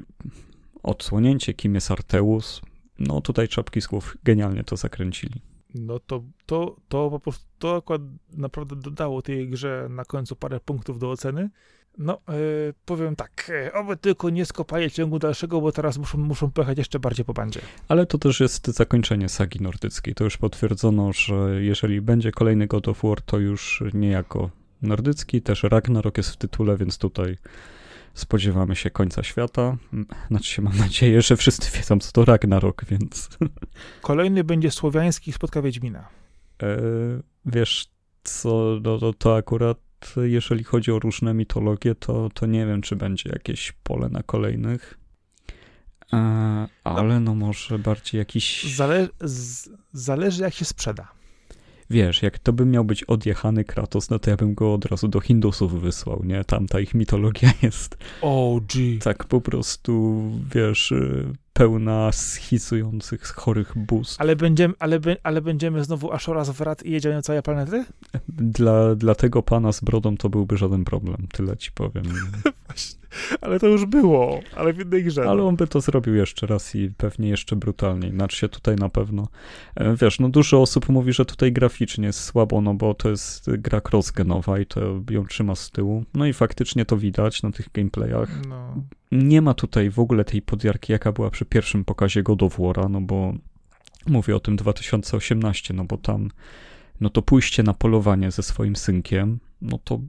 odsłonięcie, 0.82 1.54
kim 1.54 1.74
jest 1.74 1.90
Arteus, 1.90 2.62
no 3.00 3.20
tutaj 3.20 3.48
czapki 3.48 3.80
z 3.80 3.86
głów 3.86 4.16
genialnie 4.24 4.64
to 4.64 4.76
zakręcili. 4.76 5.40
no 5.74 5.98
to, 5.98 6.22
to, 6.46 6.76
to 6.88 7.10
po 7.10 7.20
prostu, 7.20 7.44
to 7.58 7.76
akurat 7.76 8.02
naprawdę 8.32 8.76
dodało 8.76 9.22
tej 9.22 9.48
grze 9.48 9.86
na 9.90 10.04
końcu 10.04 10.36
parę 10.36 10.60
punktów 10.60 10.98
do 10.98 11.10
oceny. 11.10 11.50
No, 11.98 12.20
e, 12.28 12.32
powiem 12.84 13.16
tak, 13.16 13.50
e, 13.66 13.72
oby 13.72 13.96
tylko 13.96 14.30
nie 14.30 14.46
skopali 14.46 14.90
ciągu 14.90 15.18
dalszego, 15.18 15.60
bo 15.60 15.72
teraz 15.72 15.98
muszą, 15.98 16.18
muszą 16.18 16.50
pojechać 16.50 16.78
jeszcze 16.78 16.98
bardziej 16.98 17.24
po 17.24 17.32
bandzie. 17.34 17.60
Ale 17.88 18.06
to 18.06 18.18
też 18.18 18.40
jest 18.40 18.66
zakończenie 18.66 19.28
sagi 19.28 19.60
nordyckiej. 19.62 20.14
To 20.14 20.24
już 20.24 20.36
potwierdzono, 20.36 21.12
że 21.12 21.62
jeżeli 21.62 22.00
będzie 22.00 22.32
kolejny 22.32 22.66
God 22.66 22.88
of 22.88 23.02
War, 23.02 23.20
to 23.22 23.38
już 23.38 23.82
nie 23.94 24.08
jako 24.08 24.50
nordycki, 24.82 25.42
też 25.42 25.62
Ragnarok 25.62 26.16
jest 26.16 26.30
w 26.30 26.36
tytule, 26.36 26.76
więc 26.76 26.98
tutaj 26.98 27.36
spodziewamy 28.14 28.76
się 28.76 28.90
końca 28.90 29.22
świata. 29.22 29.76
Znaczy 30.28 30.50
się 30.50 30.62
mam 30.62 30.78
nadzieję, 30.78 31.22
że 31.22 31.36
wszyscy 31.36 31.78
wiedzą, 31.78 31.98
co 31.98 32.12
to 32.12 32.24
Ragnarok, 32.24 32.84
więc 32.84 33.28
Kolejny 34.02 34.44
będzie 34.44 34.70
słowiański 34.70 35.32
spotka 35.32 35.62
Wiedźmina. 35.62 36.08
e, 36.62 36.76
wiesz 37.46 37.90
co, 38.24 38.80
no, 38.82 38.98
to, 38.98 39.12
to 39.12 39.36
akurat 39.36 39.78
jeżeli 40.16 40.64
chodzi 40.64 40.92
o 40.92 40.98
różne 40.98 41.34
mitologie, 41.34 41.94
to, 41.94 42.28
to 42.34 42.46
nie 42.46 42.66
wiem, 42.66 42.82
czy 42.82 42.96
będzie 42.96 43.30
jakieś 43.30 43.72
pole 43.72 44.08
na 44.08 44.22
kolejnych. 44.22 44.98
E, 46.12 46.68
ale 46.84 47.20
no 47.20 47.34
może 47.34 47.78
bardziej 47.78 48.18
jakiś... 48.18 48.74
Zale, 48.74 49.08
z, 49.20 49.68
zależy 49.92 50.42
jak 50.42 50.54
się 50.54 50.64
sprzeda. 50.64 51.19
Wiesz, 51.90 52.22
jak 52.22 52.38
to 52.38 52.52
by 52.52 52.66
miał 52.66 52.84
być 52.84 53.04
odjechany 53.04 53.64
Kratos, 53.64 54.10
no 54.10 54.18
to 54.18 54.30
ja 54.30 54.36
bym 54.36 54.54
go 54.54 54.74
od 54.74 54.84
razu 54.84 55.08
do 55.08 55.20
Hindusów 55.20 55.80
wysłał, 55.80 56.22
nie? 56.24 56.44
Tam 56.44 56.66
ta 56.66 56.80
ich 56.80 56.94
mitologia 56.94 57.52
jest 57.62 57.96
OG. 58.22 58.72
tak 59.02 59.24
po 59.24 59.40
prostu, 59.40 60.22
wiesz, 60.54 60.92
y, 60.92 61.32
pełna 61.52 62.12
schizujących, 62.12 63.22
chorych 63.22 63.72
bóstw. 63.76 64.20
Ale 64.20 64.36
będziemy, 64.36 64.74
ale, 64.78 65.00
ale 65.22 65.40
będziemy 65.40 65.84
znowu 65.84 66.12
Ashoras 66.12 66.50
wrat 66.50 66.82
i 66.82 66.90
jedziemy 66.90 67.14
na 67.14 67.22
całe 67.22 67.42
planety? 67.42 67.84
Dla, 68.28 68.94
dla 68.94 69.14
tego 69.14 69.42
pana 69.42 69.72
z 69.72 69.80
brodą 69.80 70.16
to 70.16 70.28
byłby 70.28 70.56
żaden 70.56 70.84
problem, 70.84 71.26
tyle 71.32 71.56
ci 71.56 71.72
powiem. 71.72 72.04
Ale 73.40 73.60
to 73.60 73.66
już 73.66 73.84
było, 73.84 74.40
ale 74.56 74.72
w 74.72 74.80
innej 74.80 75.04
grze. 75.04 75.22
Ale 75.22 75.42
no. 75.42 75.48
on 75.48 75.56
by 75.56 75.66
to 75.66 75.80
zrobił 75.80 76.14
jeszcze 76.14 76.46
raz 76.46 76.74
i 76.74 76.90
pewnie 76.96 77.28
jeszcze 77.28 77.56
brutalniej. 77.56 78.10
Znaczy 78.10 78.36
się 78.36 78.48
tutaj 78.48 78.76
na 78.76 78.88
pewno. 78.88 79.28
E, 79.74 79.96
Wiesz, 79.96 80.20
no 80.20 80.28
dużo 80.28 80.62
osób 80.62 80.88
mówi, 80.88 81.12
że 81.12 81.24
tutaj 81.24 81.52
graficznie 81.52 82.06
jest 82.06 82.24
słabo, 82.24 82.60
no 82.60 82.74
bo 82.74 82.94
to 82.94 83.10
jest 83.10 83.50
gra 83.50 83.80
crossgenowa 83.90 84.58
i 84.58 84.66
to 84.66 84.80
ją 85.10 85.26
trzyma 85.26 85.54
z 85.54 85.70
tyłu. 85.70 86.04
No 86.14 86.26
i 86.26 86.32
faktycznie 86.32 86.84
to 86.84 86.96
widać 86.96 87.42
na 87.42 87.50
tych 87.50 87.72
gameplayach. 87.72 88.46
No. 88.48 88.74
Nie 89.12 89.42
ma 89.42 89.54
tutaj 89.54 89.90
w 89.90 89.98
ogóle 89.98 90.24
tej 90.24 90.42
podjarki, 90.42 90.92
jaka 90.92 91.12
była 91.12 91.30
przy 91.30 91.44
pierwszym 91.44 91.84
pokazie 91.84 92.22
God 92.22 92.42
of 92.42 92.58
War'a, 92.58 92.90
no 92.90 93.00
bo 93.00 93.34
mówię 94.06 94.36
o 94.36 94.40
tym 94.40 94.56
2018, 94.56 95.74
no 95.74 95.84
bo 95.84 95.96
tam 95.96 96.30
no 97.00 97.10
to 97.10 97.22
pójście 97.22 97.62
na 97.62 97.74
polowanie 97.74 98.30
ze 98.30 98.42
swoim 98.42 98.76
synkiem, 98.76 99.38
no 99.62 99.78
to, 99.84 100.00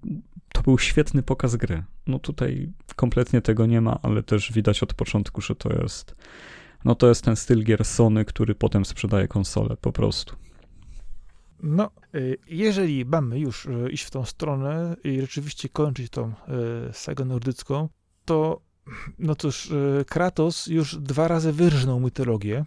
to 0.54 0.62
był 0.62 0.80
świetny 0.80 1.24
pokaz 1.24 1.56
gry. 1.56 1.84
No 2.08 2.20
tutaj 2.20 2.70
kompletnie 2.95 3.41
tego 3.41 3.66
nie 3.66 3.82
ma, 3.82 3.99
ale 4.02 4.24
też 4.24 4.52
widać 4.52 4.84
od 4.84 4.93
początku, 4.93 5.41
że 5.41 5.56
to 5.56 5.74
jest 5.74 6.16
no 6.86 6.95
to 6.95 7.08
jest 7.08 7.24
ten 7.24 7.36
styl 7.36 7.64
gier 7.64 7.86
Sony, 7.86 8.26
który 8.26 8.56
potem 8.56 8.86
sprzedaje 8.86 9.28
konsolę 9.28 9.78
po 9.82 9.91
prostu. 9.91 10.36
No, 11.64 11.91
y, 12.16 12.38
jeżeli 12.47 13.06
mamy 13.06 13.39
już 13.39 13.66
y, 13.66 13.89
iść 13.91 14.04
w 14.04 14.12
tą 14.12 14.26
stronę 14.26 14.95
i 15.04 15.22
rzeczywiście 15.22 15.70
kończyć 15.70 16.10
tą 16.10 16.30
y, 16.30 16.34
sagę 16.93 17.26
nordycką, 17.26 17.89
to 18.26 18.62
no 19.20 19.36
cóż, 19.36 19.74
Kratos 20.08 20.68
już 20.68 20.95
dwa 20.95 21.28
razy 21.28 21.54
wyrżnął 21.54 21.99
mitologię, 21.99 22.66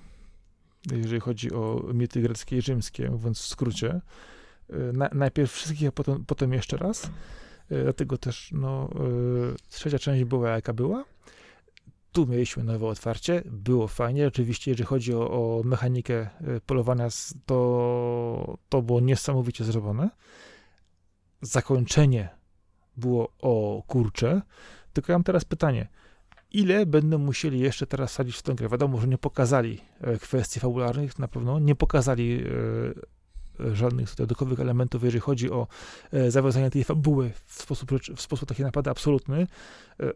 jeżeli 0.92 1.20
chodzi 1.20 1.52
o 1.52 1.90
mity 1.94 2.20
greckie 2.20 2.56
i 2.56 2.62
rzymskie, 2.62 3.10
mówiąc 3.10 3.38
w 3.38 3.46
skrócie. 3.46 4.00
Y, 4.70 4.92
Na, 4.92 5.08
najpierw 5.12 5.52
wszystkich, 5.52 5.88
a 5.88 5.92
potem, 5.92 6.24
potem 6.24 6.52
jeszcze 6.52 6.76
raz. 6.76 7.04
Y, 7.04 7.82
Dlatego 7.82 8.18
też 8.18 8.50
no, 8.52 8.90
y, 9.52 9.68
trzecia 9.68 9.98
część 9.98 10.24
była 10.24 10.50
jaka 10.50 10.72
była. 10.72 11.04
Tu 12.12 12.26
mieliśmy 12.26 12.64
nowe 12.64 12.86
otwarcie, 12.86 13.42
było 13.46 13.88
fajnie. 13.88 14.26
Oczywiście, 14.26 14.70
jeżeli 14.70 14.86
chodzi 14.86 15.14
o, 15.14 15.30
o 15.30 15.62
mechanikę 15.64 16.28
polowania, 16.66 17.08
to, 17.46 18.58
to 18.68 18.82
było 18.82 19.00
niesamowicie 19.00 19.64
zrobione. 19.64 20.10
Zakończenie 21.42 22.28
było 22.96 23.32
o 23.42 23.82
kurcze. 23.86 24.42
Tylko 24.92 25.12
ja 25.12 25.18
mam 25.18 25.24
teraz 25.24 25.44
pytanie. 25.44 25.88
Ile 26.50 26.86
będą 26.86 27.18
musieli 27.18 27.60
jeszcze 27.60 27.86
teraz 27.86 28.12
sadzić 28.12 28.36
w 28.36 28.42
tę 28.42 28.54
grę? 28.54 28.68
Wiadomo, 28.68 29.00
że 29.00 29.08
nie 29.08 29.18
pokazali 29.18 29.80
kwestii 30.20 30.60
fabularnych, 30.60 31.18
na 31.18 31.28
pewno 31.28 31.58
nie 31.58 31.74
pokazali 31.74 32.44
żadnych 33.72 34.14
dodatkowych 34.14 34.60
elementów, 34.60 35.04
jeżeli 35.04 35.20
chodzi 35.20 35.50
o 35.50 35.66
e, 36.12 36.30
zawiązanie 36.30 36.70
tej 36.70 36.84
fabuły 36.84 37.32
w 37.44 37.62
sposób, 37.62 37.90
w 38.16 38.20
sposób 38.20 38.48
taki 38.48 38.62
naprawdę 38.62 38.90
absolutny. 38.90 39.46
E, 40.00 40.12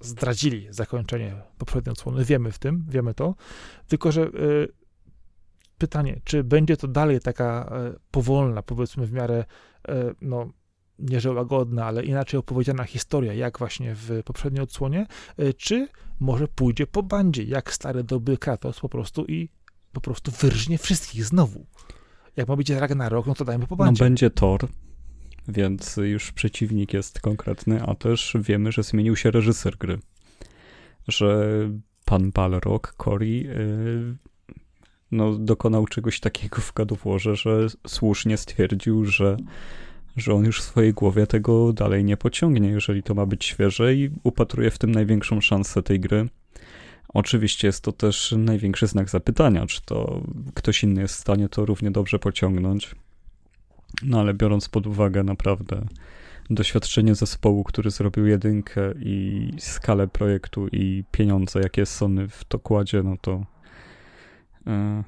zdradzili 0.00 0.66
zakończenie 0.70 1.42
poprzedniej 1.58 1.92
odsłony, 1.92 2.24
wiemy 2.24 2.52
w 2.52 2.58
tym, 2.58 2.84
wiemy 2.88 3.14
to, 3.14 3.34
tylko 3.88 4.12
że 4.12 4.22
e, 4.22 4.28
pytanie, 5.78 6.20
czy 6.24 6.44
będzie 6.44 6.76
to 6.76 6.88
dalej 6.88 7.20
taka 7.20 7.72
powolna, 8.10 8.62
powiedzmy 8.62 9.06
w 9.06 9.12
miarę 9.12 9.44
no, 10.20 10.50
nie 10.98 11.20
że 11.20 11.32
łagodna, 11.32 11.86
ale 11.86 12.04
inaczej 12.04 12.40
opowiedziana 12.40 12.84
historia, 12.84 13.34
jak 13.34 13.58
właśnie 13.58 13.94
w 13.94 14.22
poprzedniej 14.24 14.62
odsłonie, 14.62 15.06
czy 15.56 15.88
może 16.20 16.48
pójdzie 16.48 16.86
po 16.86 17.02
bandzie, 17.02 17.42
jak 17.42 17.72
stary 17.72 18.04
dobry 18.04 18.38
Kratos 18.38 18.80
po 18.80 18.88
prostu 18.88 19.24
i 19.24 19.48
po 19.92 20.00
prostu 20.00 20.30
wyrżnie 20.30 20.78
wszystkich 20.78 21.24
znowu. 21.24 21.66
Jak 22.36 22.48
ma 22.48 22.56
być 22.56 22.70
Ragnarok, 22.70 23.26
no 23.26 23.34
to 23.34 23.44
dajmy 23.44 23.66
po 23.66 23.76
No 23.76 23.84
bandzie. 23.84 24.04
będzie 24.04 24.30
Thor, 24.30 24.68
więc 25.48 25.96
już 25.96 26.32
przeciwnik 26.32 26.92
jest 26.92 27.20
konkretny, 27.20 27.82
a 27.82 27.94
też 27.94 28.36
wiemy, 28.40 28.72
że 28.72 28.82
zmienił 28.82 29.16
się 29.16 29.30
reżyser 29.30 29.76
gry. 29.76 29.98
Że 31.08 31.48
pan 32.04 32.30
Balrog, 32.30 32.94
Cory, 32.96 33.28
yy, 33.28 34.16
no, 35.10 35.38
dokonał 35.38 35.86
czegoś 35.86 36.20
takiego 36.20 36.56
w 36.60 36.72
Warze, 37.04 37.36
że 37.36 37.66
słusznie 37.86 38.36
stwierdził, 38.36 39.04
że, 39.04 39.36
że 40.16 40.34
on 40.34 40.44
już 40.44 40.60
w 40.60 40.64
swojej 40.64 40.92
głowie 40.92 41.26
tego 41.26 41.72
dalej 41.72 42.04
nie 42.04 42.16
pociągnie, 42.16 42.68
jeżeli 42.68 43.02
to 43.02 43.14
ma 43.14 43.26
być 43.26 43.44
świeże 43.44 43.94
i 43.94 44.10
upatruje 44.22 44.70
w 44.70 44.78
tym 44.78 44.90
największą 44.92 45.40
szansę 45.40 45.82
tej 45.82 46.00
gry. 46.00 46.28
Oczywiście 47.14 47.68
jest 47.68 47.84
to 47.84 47.92
też 47.92 48.34
największy 48.38 48.86
znak 48.86 49.10
zapytania, 49.10 49.66
czy 49.66 49.82
to 49.84 50.22
ktoś 50.54 50.82
inny 50.84 51.00
jest 51.00 51.14
w 51.14 51.20
stanie 51.20 51.48
to 51.48 51.64
równie 51.64 51.90
dobrze 51.90 52.18
pociągnąć. 52.18 52.94
No 54.02 54.20
ale 54.20 54.34
biorąc 54.34 54.68
pod 54.68 54.86
uwagę 54.86 55.22
naprawdę 55.22 55.86
doświadczenie 56.50 57.14
zespołu, 57.14 57.64
który 57.64 57.90
zrobił 57.90 58.26
jedynkę 58.26 58.92
i 59.00 59.48
skalę 59.58 60.08
projektu 60.08 60.68
i 60.68 61.04
pieniądze, 61.10 61.60
jakie 61.60 61.86
Sony 61.86 62.28
w 62.28 62.44
to 62.44 62.58
kładzie, 62.58 63.02
no 63.02 63.16
to 63.20 63.46
e, 64.66 65.04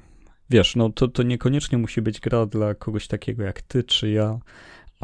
wiesz, 0.49 0.75
no 0.75 0.89
to, 0.89 1.07
to 1.07 1.23
niekoniecznie 1.23 1.77
musi 1.77 2.01
być 2.01 2.19
gra 2.19 2.45
dla 2.45 2.73
kogoś 2.73 3.07
takiego 3.07 3.43
jak 3.43 3.61
ty 3.61 3.83
czy 3.83 4.09
ja, 4.09 4.39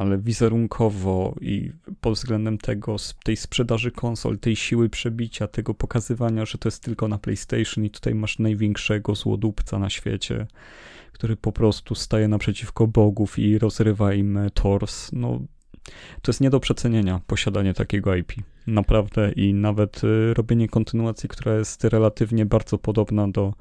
ale 0.01 0.17
wizerunkowo 0.17 1.35
i 1.41 1.71
pod 2.01 2.13
względem 2.13 2.57
tego, 2.57 2.95
tej 3.23 3.37
sprzedaży 3.37 3.91
konsol, 3.91 4.39
tej 4.39 4.55
siły 4.55 4.89
przebicia, 4.89 5.47
tego 5.47 5.73
pokazywania, 5.73 6.45
że 6.45 6.57
to 6.57 6.67
jest 6.67 6.83
tylko 6.83 7.07
na 7.07 7.17
PlayStation 7.17 7.85
i 7.85 7.89
tutaj 7.89 8.15
masz 8.15 8.39
największego 8.39 9.15
złodupca 9.15 9.79
na 9.79 9.89
świecie, 9.89 10.47
który 11.11 11.35
po 11.35 11.51
prostu 11.51 11.95
staje 11.95 12.27
naprzeciwko 12.27 12.87
bogów 12.87 13.39
i 13.39 13.59
rozrywa 13.59 14.13
im 14.13 14.39
tors, 14.53 15.09
no 15.13 15.39
to 16.21 16.31
jest 16.31 16.41
nie 16.41 16.49
do 16.49 16.59
przecenienia 16.59 17.21
posiadanie 17.27 17.73
takiego 17.73 18.15
IP. 18.15 18.33
Naprawdę 18.67 19.31
i 19.31 19.53
nawet 19.53 20.03
y, 20.03 20.33
robienie 20.33 20.69
kontynuacji, 20.69 21.29
która 21.29 21.55
jest 21.55 21.83
relatywnie 21.83 22.45
bardzo 22.45 22.77
podobna 22.77 23.27
do 23.27 23.53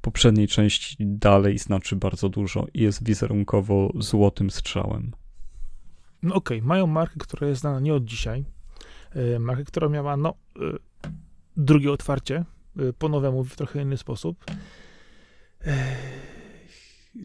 poprzedniej 0.00 0.48
części, 0.48 0.96
dalej 1.00 1.58
znaczy 1.58 1.96
bardzo 1.96 2.28
dużo 2.28 2.66
i 2.74 2.82
jest 2.82 3.04
wizerunkowo 3.04 3.92
złotym 3.94 4.50
strzałem. 4.50 5.12
No 6.22 6.34
okej, 6.34 6.58
okay. 6.58 6.68
mają 6.68 6.86
markę, 6.86 7.14
która 7.18 7.48
jest 7.48 7.60
znana 7.60 7.80
nie 7.80 7.94
od 7.94 8.04
dzisiaj. 8.04 8.44
Yy, 9.14 9.38
markę, 9.38 9.64
która 9.64 9.88
miała, 9.88 10.16
no, 10.16 10.34
yy, 10.56 10.78
drugie 11.56 11.92
otwarcie, 11.92 12.44
yy, 12.76 12.92
po 12.92 13.08
nowemu 13.08 13.44
w 13.44 13.56
trochę 13.56 13.82
inny 13.82 13.96
sposób. 13.96 14.44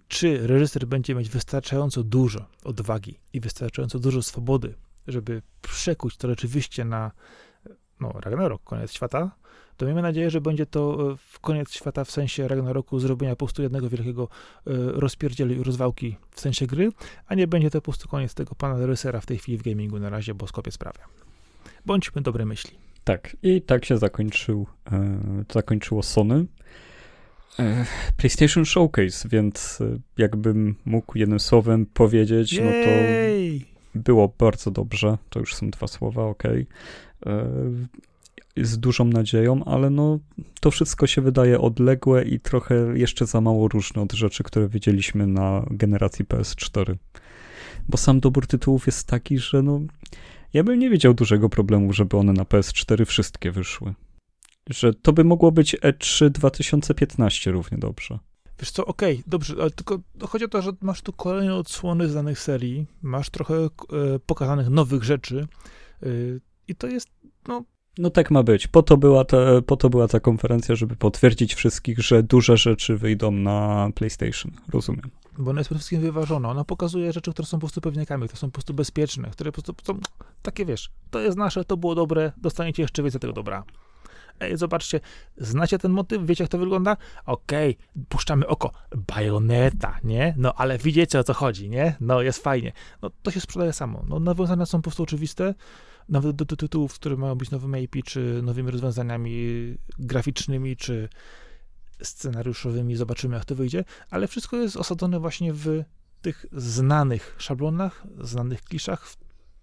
Czy 0.08 0.48
reżyser 0.48 0.88
będzie 0.88 1.16
mieć 1.16 1.30
wystarczająco 1.30 2.04
dużo 2.04 2.46
odwagi 2.64 3.20
i 3.34 3.40
wystarczająco 3.40 4.00
dużo 4.00 4.22
swobody, 4.22 4.76
żeby 5.08 5.42
przekuć 5.62 6.18
to 6.18 6.28
rzeczywiście 6.28 6.86
na 6.86 7.12
no, 8.00 8.12
Ragnarok, 8.12 8.64
koniec 8.64 8.94
świata, 8.94 9.32
to 9.78 9.86
miejmy 9.86 10.02
nadzieję, 10.02 10.30
że 10.30 10.42
będzie 10.42 10.66
to 10.66 11.16
w 11.18 11.40
koniec 11.40 11.72
świata 11.72 12.04
w 12.04 12.12
sensie 12.12 12.48
Ragnaroku 12.48 13.00
zrobienia 13.00 13.36
po 13.36 13.46
prostu 13.46 13.62
jednego 13.62 13.90
wielkiego 13.90 14.24
y, 14.24 14.72
rozpierdzielu 14.76 15.54
i 15.54 15.64
rozwałki 15.64 16.16
w 16.32 16.42
sensie 16.42 16.68
gry, 16.68 16.92
a 17.28 17.36
nie 17.36 17.48
będzie 17.48 17.70
to 17.70 17.82
po 17.82 17.84
prostu 17.84 18.08
koniec 18.08 18.34
tego 18.34 18.56
pana 18.56 18.86
reżysera 18.86 19.22
w 19.22 19.26
tej 19.26 19.38
chwili 19.38 19.58
w 19.58 19.64
gamingu 19.64 20.00
na 20.00 20.10
razie, 20.10 20.34
bo 20.34 20.48
skopie 20.48 20.72
sprawia. 20.72 21.04
Bądźmy 21.86 22.22
dobre 22.22 22.46
myśli. 22.46 22.72
Tak, 23.04 23.38
i 23.44 23.62
tak 23.62 23.86
się 23.86 23.98
zakończył, 23.98 24.68
e, 24.92 25.20
zakończyło 25.54 26.04
Sony. 26.04 26.46
E, 27.60 27.86
PlayStation 28.18 28.66
Showcase, 28.66 29.30
więc 29.30 29.82
e, 29.82 30.00
jakbym 30.18 30.76
mógł 30.86 31.18
jednym 31.18 31.40
słowem 31.40 31.86
powiedzieć, 31.86 32.54
Jej! 32.54 32.66
no 32.66 32.72
to 32.72 34.00
było 34.00 34.34
bardzo 34.40 34.72
dobrze. 34.72 35.18
To 35.30 35.40
już 35.40 35.56
są 35.56 35.70
dwa 35.70 35.88
słowa, 35.88 36.24
ok. 36.24 36.44
Z 38.62 38.78
dużą 38.78 39.06
nadzieją, 39.06 39.64
ale 39.64 39.90
no 39.90 40.20
to 40.62 40.72
wszystko 40.72 41.08
się 41.08 41.22
wydaje 41.22 41.62
odległe 41.62 42.24
i 42.24 42.40
trochę 42.40 42.76
jeszcze 42.94 43.26
za 43.26 43.42
mało 43.42 43.68
różne 43.68 44.02
od 44.02 44.14
rzeczy, 44.14 44.44
które 44.44 44.70
widzieliśmy 44.70 45.28
na 45.28 45.66
generacji 45.72 46.26
PS4. 46.26 46.96
Bo 47.90 47.98
sam 47.98 48.20
dobór 48.20 48.48
tytułów 48.48 48.86
jest 48.86 49.08
taki, 49.08 49.38
że 49.40 49.62
no 49.62 49.82
ja 50.54 50.64
bym 50.64 50.80
nie 50.80 50.90
widział 50.90 51.14
dużego 51.14 51.50
problemu, 51.50 51.94
żeby 51.94 52.18
one 52.18 52.34
na 52.34 52.44
PS4 52.44 53.06
wszystkie 53.06 53.52
wyszły. 53.52 53.94
Że 54.70 54.94
to 54.94 55.14
by 55.14 55.24
mogło 55.24 55.52
być 55.52 55.76
E3 55.76 56.30
2015 56.30 57.52
równie 57.52 57.78
dobrze. 57.78 58.20
Wiesz 58.60 58.72
co, 58.72 58.86
okej, 58.86 59.14
okay, 59.14 59.24
dobrze, 59.28 59.56
ale 59.62 59.72
tylko 59.72 60.00
chodzi 60.22 60.46
o 60.46 60.48
to, 60.48 60.62
że 60.62 60.72
masz 60.82 61.02
tu 61.02 61.14
kolejne 61.14 61.56
odsłony 61.56 62.10
z 62.10 62.14
danych 62.14 62.40
serii, 62.40 62.86
masz 63.02 63.30
trochę 63.30 63.56
e, 63.56 63.70
pokazanych 64.26 64.70
nowych 64.70 65.04
rzeczy 65.04 65.48
e, 66.04 66.08
i 66.68 66.76
to 66.76 66.88
jest, 66.88 67.10
no... 67.48 67.64
No 67.98 68.10
tak 68.10 68.32
ma 68.32 68.44
być. 68.44 68.68
Po 68.68 68.84
to, 68.84 68.98
była 68.98 69.26
ta, 69.26 69.38
po 69.66 69.78
to 69.78 69.90
była 69.90 70.08
ta 70.08 70.20
konferencja, 70.20 70.76
żeby 70.76 70.96
potwierdzić 70.96 71.56
wszystkich, 71.56 72.00
że 72.00 72.24
duże 72.24 72.58
rzeczy 72.58 72.98
wyjdą 72.98 73.32
na 73.32 73.90
PlayStation. 73.96 74.52
Rozumiem. 74.74 75.10
Bo 75.38 75.52
ona 75.52 75.60
jest 75.60 75.68
przede 75.68 75.80
wszystkim 75.80 76.02
wyważona. 76.02 76.50
Ona 76.50 76.64
pokazuje 76.64 77.14
rzeczy, 77.14 77.32
które 77.32 77.46
są 77.46 77.58
po 77.58 77.62
prostu 77.62 77.82
pewniakami, 77.82 78.28
które 78.28 78.40
są 78.40 78.48
po 78.48 78.54
prostu 78.54 78.74
bezpieczne, 78.74 79.30
które 79.30 79.52
po 79.52 79.62
prostu 79.62 79.86
są 79.86 80.00
takie, 80.42 80.66
wiesz, 80.66 80.92
to 81.12 81.20
jest 81.20 81.38
nasze, 81.38 81.66
to 81.66 81.78
było 81.78 81.96
dobre, 81.96 82.32
dostaniecie 82.38 82.82
jeszcze 82.82 83.04
więcej 83.04 83.22
tego 83.22 83.34
dobra. 83.34 83.64
Ej, 84.40 84.58
zobaczcie, 84.58 85.00
znacie 85.38 85.80
ten 85.80 85.92
motyw, 85.92 86.26
wiecie 86.26 86.44
jak 86.44 86.52
to 86.52 86.58
wygląda? 86.58 86.98
Okej, 87.26 87.78
okay, 87.78 88.06
puszczamy 88.10 88.48
oko, 88.48 88.72
bajoneta, 89.08 90.00
nie? 90.04 90.34
No 90.38 90.54
ale 90.54 90.78
widzicie 90.78 91.20
o 91.20 91.24
co 91.24 91.34
chodzi, 91.34 91.70
nie? 91.70 91.96
No 92.00 92.22
jest 92.22 92.44
fajnie. 92.44 92.72
No 93.02 93.10
to 93.24 93.32
się 93.32 93.42
sprzedaje 93.42 93.74
samo. 93.74 94.04
No 94.10 94.20
nawiązania 94.20 94.66
są 94.66 94.78
po 94.78 94.84
prostu 94.84 95.04
oczywiste, 95.04 95.54
nawet 96.10 96.36
do, 96.36 96.46
do 96.46 96.56
tytułów, 96.56 96.94
które 96.94 97.18
mają 97.18 97.36
być 97.36 97.52
nowymi 97.52 97.84
IP, 97.84 97.96
czy 98.06 98.42
nowymi 98.44 98.72
rozwiązaniami 98.72 99.76
graficznymi, 100.00 100.76
czy 100.76 101.10
scenariuszowymi, 102.02 102.96
zobaczymy 102.96 103.36
jak 103.36 103.46
to 103.46 103.56
wyjdzie, 103.56 103.84
ale 104.10 104.28
wszystko 104.28 104.58
jest 104.58 104.78
osadzone 104.78 105.20
właśnie 105.20 105.54
w 105.54 105.84
tych 106.22 106.46
znanych 106.52 107.36
szablonach, 107.38 108.04
znanych 108.22 108.62
kliszach 108.62 109.14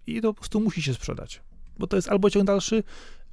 i 0.07 0.21
to 0.21 0.33
po 0.33 0.39
prostu 0.39 0.59
musi 0.59 0.81
się 0.81 0.93
sprzedać. 0.93 1.41
Bo 1.79 1.87
to 1.87 1.95
jest 1.95 2.09
albo 2.09 2.29
ciąg 2.29 2.45
dalszy, 2.45 2.83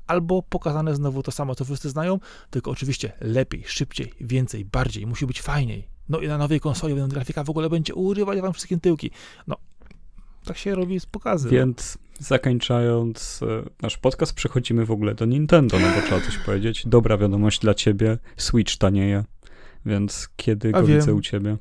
albo 0.07 0.43
pokazane 0.43 0.95
znowu 0.95 1.23
to 1.23 1.31
samo, 1.31 1.55
co 1.55 1.65
wszyscy 1.65 1.91
znają, 1.91 2.21
tylko 2.51 2.71
oczywiście 2.71 3.13
lepiej, 3.21 3.65
szybciej, 3.67 4.13
więcej, 4.21 4.65
bardziej, 4.65 5.07
musi 5.07 5.27
być 5.27 5.43
fajniej. 5.43 5.89
No 6.09 6.21
i 6.21 6.29
na 6.29 6.39
nowej 6.39 6.61
konsoli 6.61 7.09
grafika 7.09 7.45
w 7.45 7.51
ogóle 7.51 7.71
będzie 7.71 7.95
urywać 7.95 8.41
wam 8.41 8.53
wszystkie 8.53 8.79
tyłki. 8.79 9.11
No, 9.47 9.57
tak 10.45 10.59
się 10.59 10.75
robi 10.75 11.01
z 11.01 11.07
pokazy. 11.07 11.49
Więc 11.49 11.99
zakończając 12.23 13.41
e, 13.43 13.71
nasz 13.83 13.99
podcast, 13.99 14.35
przechodzimy 14.35 14.87
w 14.87 14.91
ogóle 14.91 15.15
do 15.15 15.25
Nintendo, 15.25 15.79
no 15.79 15.87
bo 15.97 16.07
trzeba 16.07 16.21
coś 16.21 16.39
powiedzieć. 16.39 16.83
Dobra 16.87 17.19
wiadomość 17.19 17.61
dla 17.61 17.75
ciebie, 17.75 18.19
Switch 18.37 18.77
tanieje, 18.77 19.25
więc 19.87 20.29
kiedy 20.37 20.69
A 20.69 20.81
go 20.81 20.87
wiem. 20.87 20.99
widzę 20.99 21.15
u 21.15 21.21
ciebie? 21.21 21.57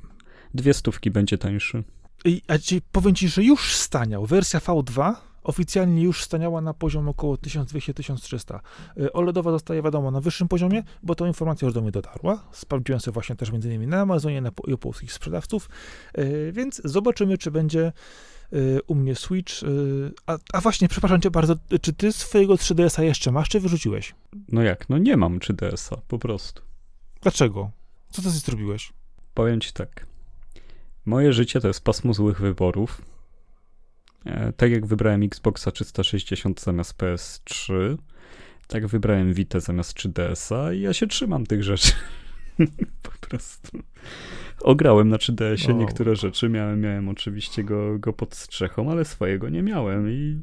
Dwie 0.53 0.73
stówki 0.73 1.11
będzie 1.11 1.37
tańszy. 1.37 1.83
I, 2.25 2.41
a 2.47 2.57
ci, 2.57 2.81
powiem 2.91 3.15
ci, 3.15 3.27
że 3.27 3.43
już 3.43 3.75
staniał. 3.75 4.25
Wersja 4.25 4.59
V2 4.59 5.13
oficjalnie 5.43 6.01
już 6.01 6.23
staniała 6.23 6.61
na 6.61 6.73
poziom 6.73 7.09
około 7.09 7.35
1200-1300. 7.35 8.59
Y, 8.97 9.13
OLEDowa 9.13 9.51
zostaje, 9.51 9.81
wiadomo, 9.81 10.11
na 10.11 10.21
wyższym 10.21 10.47
poziomie, 10.47 10.83
bo 11.03 11.15
ta 11.15 11.27
informacja 11.27 11.65
już 11.65 11.73
do 11.75 11.81
mnie 11.81 11.91
dotarła. 11.91 12.43
Sprawdziłem 12.51 12.99
sobie 12.99 13.13
właśnie 13.13 13.35
też 13.35 13.51
między 13.51 13.67
innymi 13.67 13.87
na 13.87 14.01
Amazonie 14.01 14.41
na, 14.41 14.51
i 14.67 14.73
u 14.73 14.77
polskich 14.77 15.13
sprzedawców, 15.13 15.69
y, 16.17 16.51
więc 16.55 16.81
zobaczymy, 16.85 17.37
czy 17.37 17.51
będzie 17.51 17.91
u 18.87 18.95
mnie 18.95 19.15
Switch. 19.15 19.53
A, 20.25 20.37
a, 20.53 20.61
właśnie, 20.61 20.87
przepraszam 20.87 21.21
cię 21.21 21.31
bardzo, 21.31 21.55
czy 21.81 21.93
ty 21.93 22.11
swojego 22.11 22.55
3DS-a 22.55 23.03
jeszcze 23.03 23.31
masz, 23.31 23.49
czy 23.49 23.59
wyrzuciłeś? 23.59 24.15
No 24.47 24.61
jak? 24.61 24.89
No 24.89 24.97
nie 24.97 25.17
mam 25.17 25.39
3DS-a, 25.39 25.97
po 26.07 26.19
prostu. 26.19 26.61
Dlaczego? 27.21 27.71
Co 28.09 28.21
ty 28.21 28.29
zrobiłeś? 28.29 28.93
Powiem 29.33 29.61
ci 29.61 29.73
tak. 29.73 30.05
Moje 31.05 31.33
życie 31.33 31.61
to 31.61 31.67
jest 31.67 31.83
pasmo 31.83 32.13
złych 32.13 32.41
wyborów 32.41 33.01
E, 34.25 34.53
tak 34.53 34.71
jak 34.71 34.85
wybrałem 34.85 35.23
Xboxa 35.23 35.71
360 35.71 36.61
zamiast 36.61 36.97
PS3, 36.97 37.97
tak 38.67 38.87
wybrałem 38.87 39.33
Vita 39.33 39.59
zamiast 39.59 39.97
3DS-a 39.97 40.73
i 40.73 40.81
ja 40.81 40.93
się 40.93 41.07
trzymam 41.07 41.45
tych 41.45 41.63
rzeczy. 41.63 41.91
po 43.11 43.27
prostu. 43.27 43.79
Ograłem 44.61 45.09
na 45.09 45.17
3DS-ie 45.17 45.73
niektóre 45.73 46.15
rzeczy, 46.15 46.49
miałem, 46.49 46.81
miałem 46.81 47.09
oczywiście 47.09 47.63
go, 47.63 47.99
go 47.99 48.13
pod 48.13 48.35
strzechą, 48.35 48.91
ale 48.91 49.05
swojego 49.05 49.49
nie 49.49 49.63
miałem 49.63 50.09
i, 50.09 50.41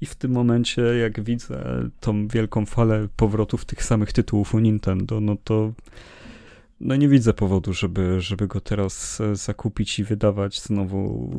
i 0.00 0.06
w 0.06 0.14
tym 0.14 0.32
momencie 0.32 0.82
jak 0.82 1.20
widzę 1.20 1.90
tą 2.00 2.28
wielką 2.28 2.66
falę 2.66 3.08
powrotów 3.16 3.64
tych 3.64 3.84
samych 3.84 4.12
tytułów 4.12 4.54
u 4.54 4.58
Nintendo, 4.58 5.20
no 5.20 5.36
to 5.44 5.72
no 6.80 6.96
nie 6.96 7.08
widzę 7.08 7.34
powodu, 7.34 7.72
żeby, 7.72 8.20
żeby 8.20 8.46
go 8.46 8.60
teraz 8.60 9.22
zakupić 9.32 9.98
i 9.98 10.04
wydawać 10.04 10.62
znowu 10.62 11.30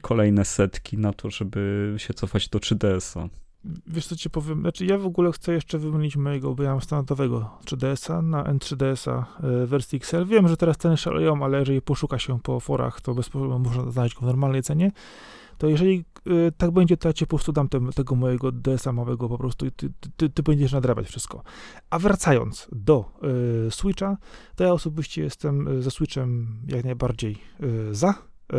kolejne 0.00 0.44
setki 0.44 0.98
na 0.98 1.12
to, 1.12 1.30
żeby 1.30 1.94
się 1.98 2.14
cofać 2.14 2.48
do 2.48 2.58
3DS-a. 2.58 3.41
Wiesz 3.86 4.06
co 4.06 4.16
ci 4.16 4.30
powiem? 4.30 4.60
Znaczy 4.60 4.86
ja 4.86 4.98
w 4.98 5.06
ogóle 5.06 5.32
chcę 5.32 5.52
jeszcze 5.52 5.78
wymienić 5.78 6.16
mojego, 6.16 6.54
bo 6.54 6.62
ja 6.62 6.70
mam 6.70 6.80
standardowego 6.80 7.50
3DS-a 7.64 8.22
na 8.22 8.44
N3DS-a 8.44 9.26
e, 9.46 9.66
wersji 9.66 9.96
XL. 9.96 10.26
Wiem, 10.26 10.48
że 10.48 10.56
teraz 10.56 10.76
ceny 10.76 10.96
szaleją, 10.96 11.44
ale 11.44 11.58
jeżeli 11.58 11.82
poszuka 11.82 12.18
się 12.18 12.40
po 12.40 12.60
forach, 12.60 13.00
to 13.00 13.14
bez 13.14 13.28
problemu 13.28 13.58
można 13.58 13.90
znaleźć 13.90 14.14
go 14.14 14.20
w 14.20 14.24
normalnej 14.24 14.62
cenie. 14.62 14.92
To 15.58 15.68
jeżeli 15.68 16.04
y, 16.26 16.52
tak 16.56 16.70
będzie, 16.70 16.96
to 16.96 17.08
ja 17.08 17.12
ci 17.12 17.26
po 17.26 17.36
prostu 17.36 17.52
dam 17.52 17.68
tego 17.94 18.14
mojego 18.14 18.52
DS-a 18.52 18.92
małego 18.92 19.28
po 19.28 19.38
prostu 19.38 19.66
i 19.66 19.72
ty, 19.72 19.92
ty, 20.16 20.30
ty, 20.30 20.42
będziesz 20.42 20.72
nadrabiać 20.72 21.06
wszystko. 21.06 21.42
A 21.90 21.98
wracając 21.98 22.68
do 22.72 23.04
y, 23.66 23.70
Switcha, 23.70 24.16
to 24.56 24.64
ja 24.64 24.72
osobiście 24.72 25.22
jestem 25.22 25.82
ze 25.82 25.90
Switchem 25.90 26.56
jak 26.66 26.84
najbardziej 26.84 27.38
y, 27.62 27.94
za, 27.94 28.14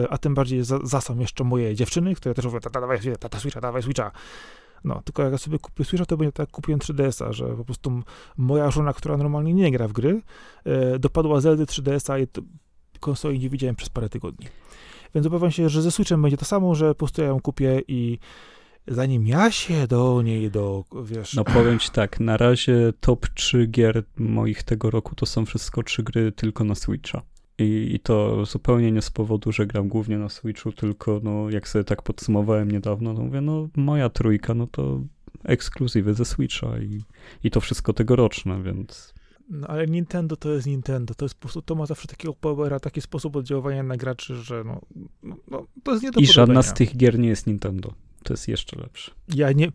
a 0.09 0.17
tym 0.17 0.33
bardziej 0.33 0.63
za, 0.63 0.79
za 0.83 1.01
są 1.01 1.19
jeszcze 1.19 1.43
moje 1.43 1.75
dziewczyny, 1.75 2.15
które 2.15 2.35
też 2.35 2.45
mówią, 2.45 2.59
tata, 2.59 2.81
dawaj, 2.81 2.99
Switcha, 3.39 3.61
dawaj 3.61 3.83
Switcha. 3.83 4.11
No, 4.83 5.01
tylko 5.05 5.23
jak 5.23 5.31
ja 5.31 5.37
sobie 5.37 5.59
kupię 5.59 5.83
Switcha, 5.83 6.05
to 6.05 6.17
będzie 6.17 6.31
tak, 6.31 6.51
kupiłem 6.51 6.79
3DS-a, 6.79 7.33
że 7.33 7.47
po 7.47 7.65
prostu 7.65 8.01
moja 8.37 8.71
żona, 8.71 8.93
która 8.93 9.17
normalnie 9.17 9.53
nie 9.53 9.71
gra 9.71 9.87
w 9.87 9.93
gry, 9.93 10.21
e, 10.65 10.99
dopadła 10.99 11.41
Zeldy 11.41 11.65
3DS-a 11.65 12.19
i 12.19 12.27
konsoli 12.99 13.39
nie 13.39 13.49
widziałem 13.49 13.75
przez 13.75 13.89
parę 13.89 14.09
tygodni. 14.09 14.47
Więc 15.15 15.27
obawiam 15.27 15.51
się, 15.51 15.69
że 15.69 15.81
ze 15.81 15.91
Switchem 15.91 16.21
będzie 16.21 16.37
to 16.37 16.45
samo, 16.45 16.75
że 16.75 16.89
po 16.89 16.95
prostu 16.95 17.21
ja 17.21 17.27
ją 17.27 17.41
kupię 17.41 17.81
i 17.87 18.19
zanim 18.87 19.27
ja 19.27 19.51
się 19.51 19.87
do 19.87 20.21
niej, 20.21 20.51
do, 20.51 20.83
wiesz... 21.03 21.33
No 21.33 21.43
powiem 21.43 21.79
ci 21.79 21.89
tak, 21.89 22.19
na 22.19 22.37
razie 22.37 22.93
top 22.99 23.27
3 23.27 23.67
gier 23.67 24.03
moich 24.17 24.63
tego 24.63 24.89
roku 24.89 25.15
to 25.15 25.25
są 25.25 25.45
wszystko 25.45 25.83
trzy 25.83 26.03
gry 26.03 26.31
tylko 26.31 26.63
na 26.63 26.75
Switcha. 26.75 27.21
I, 27.57 27.89
I, 27.95 27.99
to 27.99 28.45
zupełnie 28.45 28.91
nie 28.91 29.01
z 29.01 29.09
powodu, 29.09 29.51
że 29.51 29.67
gram 29.67 29.87
głównie 29.87 30.17
na 30.17 30.29
Switchu, 30.29 30.71
tylko 30.71 31.19
no, 31.23 31.49
jak 31.49 31.67
sobie 31.67 31.83
tak 31.83 32.01
podsumowałem 32.01 32.71
niedawno, 32.71 33.13
to 33.13 33.21
mówię, 33.21 33.41
no 33.41 33.67
moja 33.75 34.09
trójka, 34.09 34.53
no 34.53 34.67
to 34.67 35.01
ekskluzywy 35.43 36.13
ze 36.13 36.25
Switcha 36.25 36.79
i, 36.79 37.01
i 37.43 37.51
to 37.51 37.61
wszystko 37.61 37.93
tegoroczne, 37.93 38.63
więc... 38.63 39.13
No 39.49 39.67
ale 39.67 39.87
Nintendo 39.87 40.35
to 40.35 40.51
jest 40.51 40.67
Nintendo, 40.67 41.13
to 41.15 41.25
jest 41.25 41.35
po 41.35 41.41
prostu, 41.41 41.61
to 41.61 41.75
ma 41.75 41.85
zawsze 41.85 42.07
takiego 42.07 42.33
powera, 42.33 42.79
taki 42.79 43.01
sposób 43.01 43.35
oddziaływania 43.35 43.83
na 43.83 43.97
graczy, 43.97 44.35
że 44.35 44.63
no, 44.63 44.81
no, 45.23 45.35
no 45.51 45.65
to 45.83 45.91
jest 45.91 46.03
nie 46.03 46.11
do 46.11 46.19
I 46.19 46.27
żadna 46.27 46.61
z 46.61 46.73
tych 46.73 46.97
gier 46.97 47.19
nie 47.19 47.29
jest 47.29 47.47
Nintendo. 47.47 47.93
To 48.23 48.33
jest 48.33 48.47
jeszcze 48.47 48.79
lepsze. 48.79 49.11
Ja 49.35 49.51
nie. 49.51 49.67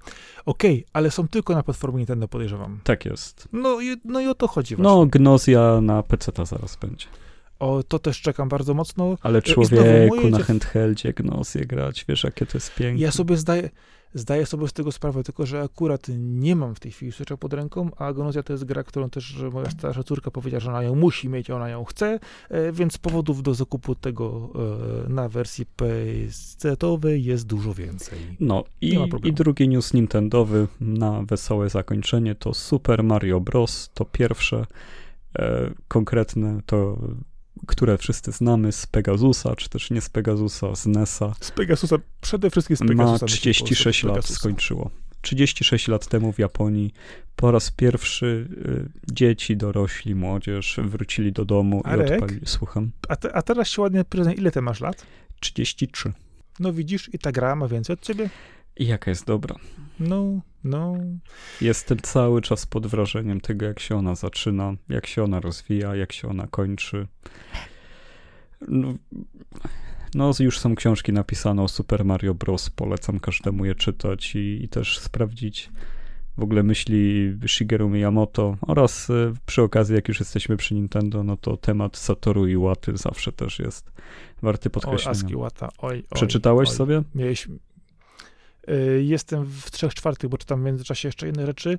Okej, 0.47 0.77
okay, 0.77 0.85
ale 0.93 1.11
są 1.11 1.29
tylko 1.29 1.55
na 1.55 1.63
platformie 1.63 1.99
Nintendo, 1.99 2.29
podejrzewam. 2.29 2.81
Tak 2.85 3.05
jest. 3.05 3.49
No 3.53 3.81
i, 3.81 3.97
no 4.05 4.21
i 4.21 4.27
o 4.27 4.35
to 4.35 4.49
chodzi. 4.49 4.75
No, 4.75 4.83
właśnie. 4.83 5.01
No, 5.01 5.07
Gnozja 5.07 5.81
na 5.81 6.03
PC 6.03 6.33
ta 6.33 6.45
zaraz 6.45 6.77
będzie. 6.77 7.07
O, 7.59 7.83
to 7.83 7.99
też 7.99 8.21
czekam 8.21 8.49
bardzo 8.49 8.75
mocno. 8.75 9.17
Ale 9.23 9.43
człowieku 9.43 10.31
na 10.31 10.39
handheldzie 10.39 11.13
Gnosję 11.13 11.67
grać, 11.67 12.05
wiesz, 12.09 12.25
jakie 12.25 12.47
to 12.47 12.59
jest 12.59 12.75
piękne. 12.75 13.05
Ja 13.05 13.13
sobie 13.13 13.37
zdaję, 13.37 13.71
zdaję 14.15 14.47
sobie 14.47 14.69
z 14.69 14.73
tego 14.73 14.93
sprawę, 14.93 15.23
tylko 15.23 15.47
że 15.47 15.63
akurat 15.63 16.07
nie 16.19 16.57
mam 16.57 16.75
w 16.75 16.81
tej 16.81 16.93
chwili 16.93 17.13
Switcha 17.13 17.37
pod 17.37 17.53
ręką, 17.53 17.91
a 17.97 18.13
Gnozja 18.13 18.43
to 18.43 18.53
jest 18.53 18.65
gra, 18.65 18.83
którą 18.83 19.11
też 19.11 19.37
moja 19.53 19.71
starsza 19.71 20.03
córka 20.03 20.31
powiedziała, 20.31 20.61
że 20.61 20.71
ona 20.71 20.83
ją 20.83 20.95
musi 20.95 21.29
mieć, 21.29 21.51
ona 21.51 21.69
ją 21.69 21.85
chce, 21.85 22.21
e, 22.49 22.73
więc 22.73 22.99
powodów 22.99 23.43
do 23.43 23.55
zakupu 23.55 23.95
tego 23.95 24.51
e, 25.07 25.09
na 25.09 25.29
wersji 25.29 25.67
PC-owej 25.77 27.25
jest 27.25 27.47
dużo 27.47 27.75
więcej. 27.75 28.19
No 28.41 28.65
i, 28.81 28.99
i 29.25 29.33
drugi 29.33 29.69
news 29.69 29.95
Nintendowy 29.95 30.69
na 30.81 31.23
wesołe 31.23 31.71
zakończenie 31.71 32.35
to 32.35 32.55
Super 32.55 33.05
Mario 33.05 33.41
Bros. 33.41 33.91
To 33.95 34.05
pierwsze 34.05 34.67
e, 35.39 35.71
konkretne, 35.89 36.61
to 36.67 36.99
które 37.67 37.99
wszyscy 37.99 38.33
znamy 38.33 38.73
z 38.73 38.87
Pegasusa, 38.87 39.57
czy 39.57 39.69
też 39.69 39.91
nie 39.91 40.01
z 40.01 40.09
Pegasusa, 40.09 40.77
z 40.77 40.87
NESa. 40.87 41.35
Z 41.41 41.51
Pegasusa, 41.51 41.97
przede 42.21 42.51
wszystkim 42.51 42.77
z 42.77 42.81
Pegasusa. 42.81 43.25
Ma 43.25 43.29
36 43.29 44.05
lat 44.05 44.27
skończyło. 44.27 44.91
36 45.21 45.89
lat 45.89 46.07
temu 46.07 46.33
w 46.33 46.39
Japonii 46.39 46.93
po 47.37 47.51
raz 47.51 47.71
pierwszy 47.71 48.49
y, 49.07 49.13
dzieci, 49.13 49.57
dorośli, 49.57 50.15
młodzież 50.15 50.81
wrócili 50.85 51.33
do 51.33 51.45
domu 51.45 51.83
Arek, 51.85 52.11
i 52.11 52.15
odpalili. 52.15 52.47
Słucham. 52.47 52.91
A, 53.09 53.17
te, 53.17 53.37
a 53.37 53.43
teraz 53.43 53.69
się 53.69 53.83
ładnie 53.83 54.05
prezent. 54.05 54.39
Ile 54.39 54.51
ty 54.51 54.63
masz 54.63 54.81
lat? 54.81 55.07
33. 55.41 56.13
No 56.61 56.73
widzisz, 56.73 57.11
i 57.15 57.19
ta 57.19 57.33
gra 57.33 57.57
ma 57.57 57.69
więcej 57.69 57.95
od 57.95 58.01
ciebie. 58.01 58.31
I 58.79 58.87
jaka 58.87 59.11
jest 59.11 59.27
dobra. 59.27 59.57
No, 60.01 60.41
no. 60.65 60.97
Jestem 61.61 61.99
cały 61.99 62.43
czas 62.43 62.67
pod 62.67 62.87
wrażeniem 62.87 63.41
tego, 63.41 63.67
jak 63.67 63.81
się 63.81 63.97
ona 63.97 64.15
zaczyna, 64.15 64.75
jak 64.89 65.07
się 65.07 65.25
ona 65.25 65.41
rozwija, 65.41 65.97
jak 65.97 66.13
się 66.13 66.29
ona 66.29 66.47
kończy. 66.47 67.07
No, 68.69 68.95
no 70.15 70.33
już 70.41 70.59
są 70.59 70.75
książki 70.75 71.13
napisane 71.13 71.63
o 71.63 71.69
Super 71.69 72.05
Mario 72.05 72.35
Bros. 72.35 72.71
Polecam 72.71 73.21
każdemu 73.21 73.65
je 73.65 73.75
czytać 73.75 74.35
i, 74.35 74.65
i 74.65 74.69
też 74.69 74.99
sprawdzić 74.99 75.71
w 76.39 76.43
ogóle 76.43 76.63
myśli 76.63 77.33
Shigeru 77.47 77.89
Miyamoto 77.89 78.57
oraz 78.61 79.11
y, 79.11 79.33
przy 79.47 79.63
okazji, 79.63 79.95
jak 79.95 80.09
już 80.09 80.21
jesteśmy 80.21 80.57
przy 80.57 80.75
Nintendo, 80.75 81.23
no 81.23 81.37
to 81.37 81.57
temat 81.57 81.97
Satoru 81.97 82.47
i 82.47 82.57
Łaty 82.57 82.97
zawsze 82.97 83.33
też 83.33 83.59
jest 83.59 83.93
warty 84.43 84.71
podkreślenia. 84.71 85.19
Oj, 85.19 85.25
Aski 85.25 85.37
Łata, 85.37 85.69
oj, 85.79 85.97
oj 85.97 86.03
Przeczytałeś 86.15 86.69
oj. 86.69 86.75
sobie? 86.75 87.03
Mieliśmy, 87.15 87.59
jestem 89.01 89.45
w 89.45 89.71
trzech 89.71 89.95
czwartych, 89.95 90.31
bo 90.31 90.39
czytam 90.39 90.61
w 90.61 90.65
międzyczasie 90.65 91.09
jeszcze 91.09 91.29
inne 91.29 91.47
rzeczy, 91.47 91.79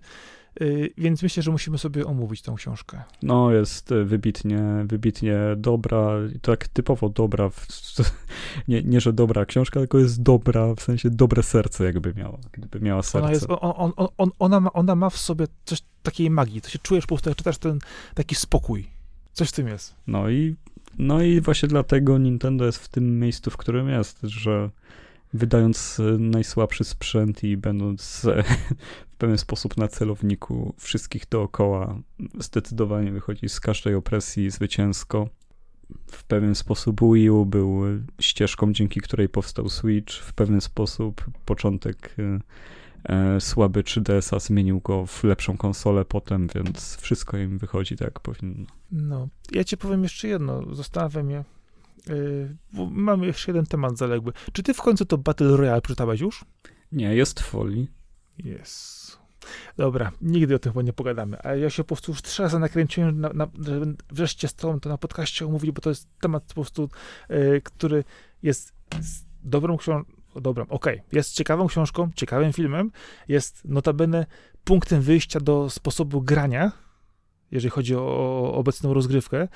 y, 0.62 0.94
więc 0.98 1.24
myślę, 1.24 1.44
że 1.44 1.52
musimy 1.52 1.78
sobie 1.78 2.06
omówić 2.06 2.42
tę 2.42 2.54
książkę. 2.58 3.04
No, 3.24 3.52
jest 3.52 3.90
wybitnie, 4.06 4.64
wybitnie 4.86 5.38
dobra, 5.58 6.12
tak 6.42 6.68
typowo 6.68 7.10
dobra, 7.10 7.50
w, 7.50 7.68
nie, 8.68 8.84
nie, 8.84 9.02
że 9.02 9.14
dobra 9.14 9.46
książka, 9.46 9.80
tylko 9.80 9.98
jest 9.98 10.24
dobra, 10.24 10.76
w 10.76 10.82
sensie 10.82 11.10
dobre 11.10 11.44
serce 11.44 11.86
jakby 11.86 12.14
miała, 12.14 12.38
gdyby 12.52 12.80
miała 12.80 13.02
serce. 13.02 13.20
Ona, 13.20 13.32
jest, 13.32 13.46
on, 13.50 13.92
on, 13.96 14.08
on, 14.18 14.30
ona, 14.40 14.60
ma, 14.60 14.74
ona 14.74 14.96
ma 14.96 15.10
w 15.10 15.18
sobie 15.18 15.46
coś 15.66 15.82
takiej 16.04 16.30
magii, 16.30 16.62
to 16.62 16.70
się 16.70 16.80
czujesz 16.80 17.06
po 17.06 17.08
prostu, 17.08 17.30
jak 17.30 17.38
czytasz 17.38 17.58
ten 17.58 17.80
taki 18.14 18.36
spokój. 18.36 18.88
Coś 19.34 19.50
w 19.50 19.52
tym 19.52 19.68
jest. 19.68 19.96
No 20.08 20.30
i, 20.30 20.56
no 20.98 21.22
i 21.22 21.42
właśnie 21.42 21.70
dlatego 21.70 22.18
Nintendo 22.18 22.66
jest 22.66 22.80
w 22.80 22.88
tym 22.88 23.20
miejscu, 23.20 23.52
w 23.52 23.58
którym 23.58 23.90
jest, 23.90 24.20
że 24.24 24.70
wydając 25.34 26.00
e, 26.00 26.04
najsłabszy 26.18 26.84
sprzęt 26.84 27.44
i 27.44 27.58
będąc 27.58 28.26
e, 28.26 28.44
w 29.12 29.16
pewien 29.18 29.38
sposób 29.38 29.78
na 29.78 29.88
celowniku 29.88 30.74
wszystkich 30.78 31.30
dookoła, 31.30 32.00
zdecydowanie 32.40 33.12
wychodzi 33.12 33.50
z 33.50 33.60
każdej 33.60 33.96
opresji 33.96 34.52
zwycięsko. 34.52 35.30
W 36.12 36.24
pewien 36.24 36.56
sposób 36.56 37.02
Wii 37.02 37.30
U 37.30 37.46
był 37.46 37.82
ścieżką, 38.20 38.74
dzięki 38.74 39.02
której 39.02 39.30
powstał 39.30 39.70
Switch. 39.70 40.14
W 40.14 40.34
pewien 40.34 40.62
sposób 40.62 41.26
początek 41.46 42.16
e, 43.04 43.42
słaby 43.42 43.84
3DS-a 43.84 44.40
zmienił 44.40 44.80
go 44.80 45.06
w 45.06 45.24
lepszą 45.24 45.58
konsolę 45.58 46.06
potem, 46.06 46.48
więc 46.56 46.98
wszystko 46.98 47.38
im 47.38 47.58
wychodzi 47.58 47.96
tak 47.98 48.06
jak 48.06 48.20
powinno. 48.20 48.66
No, 48.92 49.28
ja 49.52 49.64
ci 49.64 49.78
powiem 49.78 50.04
jeszcze 50.04 50.28
jedno. 50.28 50.76
Zastanawiam 50.76 51.26
mnie, 51.26 51.44
mamy 52.92 53.26
jeszcze 53.26 53.52
jeden 53.52 53.66
temat 53.66 53.98
zaległy. 53.98 54.34
Czy 54.54 54.64
ty 54.64 54.74
w 54.74 54.82
końcu 54.82 55.06
to 55.06 55.18
Battle 55.18 55.58
Royale 55.58 55.82
przeczytałeś 55.82 56.22
już? 56.22 56.46
Nie, 56.92 57.16
jest 57.16 57.40
w 57.40 57.44
folii. 57.44 57.88
Jest. 58.38 59.20
Dobra, 59.78 60.12
nigdy 60.22 60.56
o 60.56 60.60
tym 60.60 60.72
chyba 60.72 60.82
nie 60.82 60.94
pogadamy, 60.94 61.42
ale 61.42 61.60
ja 61.60 61.70
się 61.70 61.84
po 61.84 61.88
prostu 61.88 62.12
już 62.12 62.22
trzy 62.22 62.44
razy 62.44 62.60
nakręciłem, 62.60 63.22
na, 63.22 63.30
na, 63.34 63.48
żeby 63.60 63.96
wreszcie 64.12 64.48
z 64.48 64.54
tobą 64.54 64.80
to 64.80 64.90
na 64.90 64.98
podcaście 64.98 65.46
omówić, 65.46 65.72
bo 65.72 65.82
to 65.82 65.90
jest 65.90 66.08
temat 66.22 66.44
po 66.44 66.54
prostu, 66.54 66.90
yy, 67.30 67.62
który 67.64 68.04
jest 68.44 68.74
dobrą 69.44 69.78
książką, 69.78 70.12
dobrą, 70.36 70.64
okej, 70.64 70.96
okay. 70.96 71.10
jest 71.12 71.34
ciekawą 71.34 71.68
książką, 71.68 72.10
ciekawym 72.16 72.54
filmem, 72.54 72.92
jest 73.28 73.66
notabene 73.66 74.26
punktem 74.64 75.02
wyjścia 75.02 75.40
do 75.40 75.70
sposobu 75.70 76.22
grania, 76.22 76.72
jeżeli 77.52 77.70
chodzi 77.70 77.96
o, 77.96 78.02
o 78.02 78.54
obecną 78.54 78.94
rozgrywkę, 78.94 79.48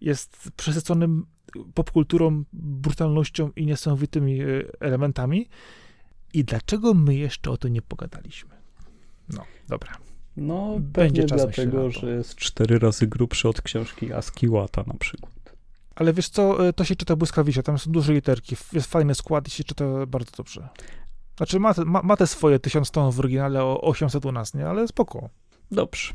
jest 0.00 0.50
przesyconym 0.56 1.26
popkulturą, 1.74 2.44
brutalnością 2.52 3.50
i 3.56 3.66
niesamowitymi 3.66 4.40
e, 4.40 4.46
elementami. 4.80 5.48
I 6.34 6.44
dlaczego 6.44 6.94
my 6.94 7.14
jeszcze 7.14 7.50
o 7.50 7.56
to 7.56 7.68
nie 7.68 7.82
pogadaliśmy? 7.82 8.50
No, 9.28 9.44
dobra. 9.68 9.92
No, 10.36 10.76
będzie 10.80 11.24
czas 11.24 11.42
dlatego, 11.42 11.90
że 11.90 12.10
jest 12.10 12.34
cztery 12.34 12.78
razy 12.78 13.06
grubszy 13.06 13.48
od 13.48 13.62
książki 13.62 14.12
Aski 14.12 14.48
Łata 14.48 14.84
na 14.86 14.94
przykład. 14.94 15.54
Ale 15.94 16.12
wiesz 16.12 16.28
co, 16.28 16.68
e, 16.68 16.72
to 16.72 16.84
się 16.84 16.96
czyta 16.96 17.16
błyskawicznie, 17.16 17.62
tam 17.62 17.78
są 17.78 17.92
duże 17.92 18.12
literki, 18.12 18.56
jest 18.72 18.90
fajny 18.90 19.14
skład 19.14 19.48
i 19.48 19.50
się 19.50 19.64
czyta 19.64 20.06
bardzo 20.06 20.30
dobrze. 20.36 20.68
Znaczy 21.36 21.60
ma, 21.60 21.74
ma, 21.86 22.02
ma 22.02 22.16
te 22.16 22.26
swoje 22.26 22.58
1000 22.58 22.90
ton 22.90 23.12
w 23.12 23.18
oryginale, 23.18 23.64
o 23.64 23.80
800 23.80 24.24
u 24.26 24.32
nas, 24.32 24.54
nie? 24.54 24.66
Ale 24.68 24.88
spoko. 24.88 25.28
Dobrze. 25.70 26.12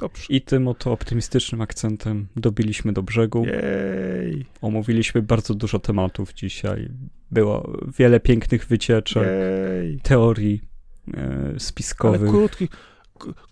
Dobrze. 0.00 0.24
I 0.28 0.40
tym 0.40 0.68
oto 0.68 0.92
optymistycznym 0.92 1.60
akcentem 1.60 2.26
dobiliśmy 2.36 2.92
do 2.92 3.02
brzegu. 3.02 3.44
Jej. 3.44 4.46
Omówiliśmy 4.60 5.22
bardzo 5.22 5.54
dużo 5.54 5.78
tematów 5.78 6.32
dzisiaj. 6.32 6.88
Było 7.30 7.72
wiele 7.98 8.20
pięknych 8.20 8.66
wycieczek, 8.66 9.28
Jej. 9.82 10.00
teorii 10.00 10.60
e, 11.14 11.54
spiskowych. 11.60 12.20
Ale 12.20 12.30
krótki, 12.30 12.68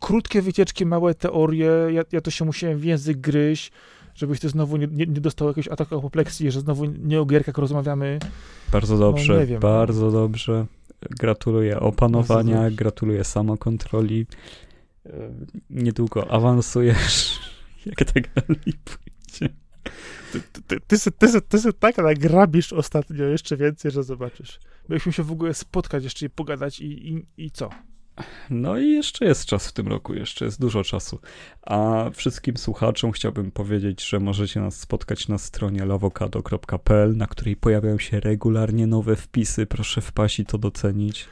krótkie 0.00 0.42
wycieczki, 0.42 0.86
małe 0.86 1.14
teorie. 1.14 1.70
Ja, 1.90 2.02
ja 2.12 2.20
to 2.20 2.30
się 2.30 2.44
musiałem 2.44 2.78
w 2.78 2.84
język 2.84 3.20
gryźć. 3.20 3.72
Żebyś 4.14 4.40
ty 4.40 4.48
znowu 4.48 4.76
nie, 4.76 4.86
nie, 4.86 5.06
nie 5.06 5.20
dostał 5.20 5.48
jakiegoś 5.48 5.68
ataku 5.68 5.98
apopleksji, 5.98 6.50
że 6.50 6.60
znowu 6.60 6.84
nie 6.84 7.20
o 7.20 7.26
gierkach 7.26 7.58
rozmawiamy. 7.58 8.18
Bardzo 8.72 8.98
dobrze, 8.98 9.46
no, 9.50 9.58
bardzo 9.58 10.06
no. 10.06 10.12
dobrze. 10.12 10.66
Gratuluję 11.10 11.80
opanowania, 11.80 12.70
gratuluję 12.70 13.24
samokontroli. 13.24 14.26
Niedługo 15.70 16.31
awansujesz, 16.31 17.40
jak 17.86 18.12
tak 18.12 18.35
dalej 18.35 18.74
pójdzie. 18.85 19.55
Ty, 20.32 20.40
ty, 20.52 20.62
ty, 20.62 20.81
ty, 20.81 21.40
ty, 21.40 21.62
ty 21.62 21.72
tak 21.72 21.97
nagrabisz 21.97 22.72
ostatnio 22.72 23.24
jeszcze 23.24 23.56
więcej, 23.56 23.90
że 23.90 24.02
zobaczysz. 24.02 24.60
Mieliśmy 24.89 25.12
się 25.12 25.22
w 25.22 25.32
ogóle 25.32 25.55
spotkać 25.55 26.05
jeszcze 26.05 26.26
i 26.26 26.31
pogadać 26.31 26.81
i, 26.81 27.12
i, 27.12 27.26
i 27.36 27.51
co? 27.51 27.70
No 28.51 28.78
i 28.78 28.90
jeszcze 28.90 29.24
jest 29.24 29.47
czas 29.47 29.68
w 29.68 29.72
tym 29.72 29.89
roku, 29.89 30.14
jeszcze 30.14 30.44
jest 30.44 30.60
dużo 30.60 30.85
czasu. 30.85 31.20
A 31.62 32.10
wszystkim 32.14 32.56
słuchaczom 32.56 33.12
chciałbym 33.12 33.51
powiedzieć, 33.51 34.09
że 34.09 34.20
możecie 34.20 34.60
nas 34.60 34.81
spotkać 34.81 35.28
na 35.28 35.39
stronie 35.39 35.85
lawokado.pl, 35.85 37.16
na 37.16 37.26
której 37.26 37.56
pojawiają 37.56 37.98
się 37.98 38.20
regularnie 38.20 38.86
nowe 38.86 39.16
wpisy. 39.16 39.66
Proszę 39.66 40.01
wpaść 40.01 40.39
i 40.39 40.47
to 40.47 40.59
docenić. 40.59 41.28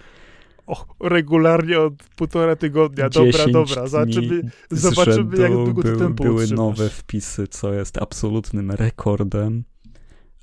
O, 0.67 0.87
regularnie 1.01 1.81
od 1.81 1.95
półtora 2.17 2.57
tygodnia. 2.57 3.09
Dobra, 3.09 3.47
dobra. 3.53 3.87
Zobaczymy, 3.87 4.43
zobaczymy 4.71 5.39
jak 5.39 5.53
długo 5.53 5.83
był, 5.83 5.99
ten 5.99 6.15
Były 6.15 6.47
nowe 6.47 6.89
wpisy, 6.89 7.49
co 7.49 7.73
jest 7.73 7.99
absolutnym 7.99 8.71
rekordem. 8.71 9.65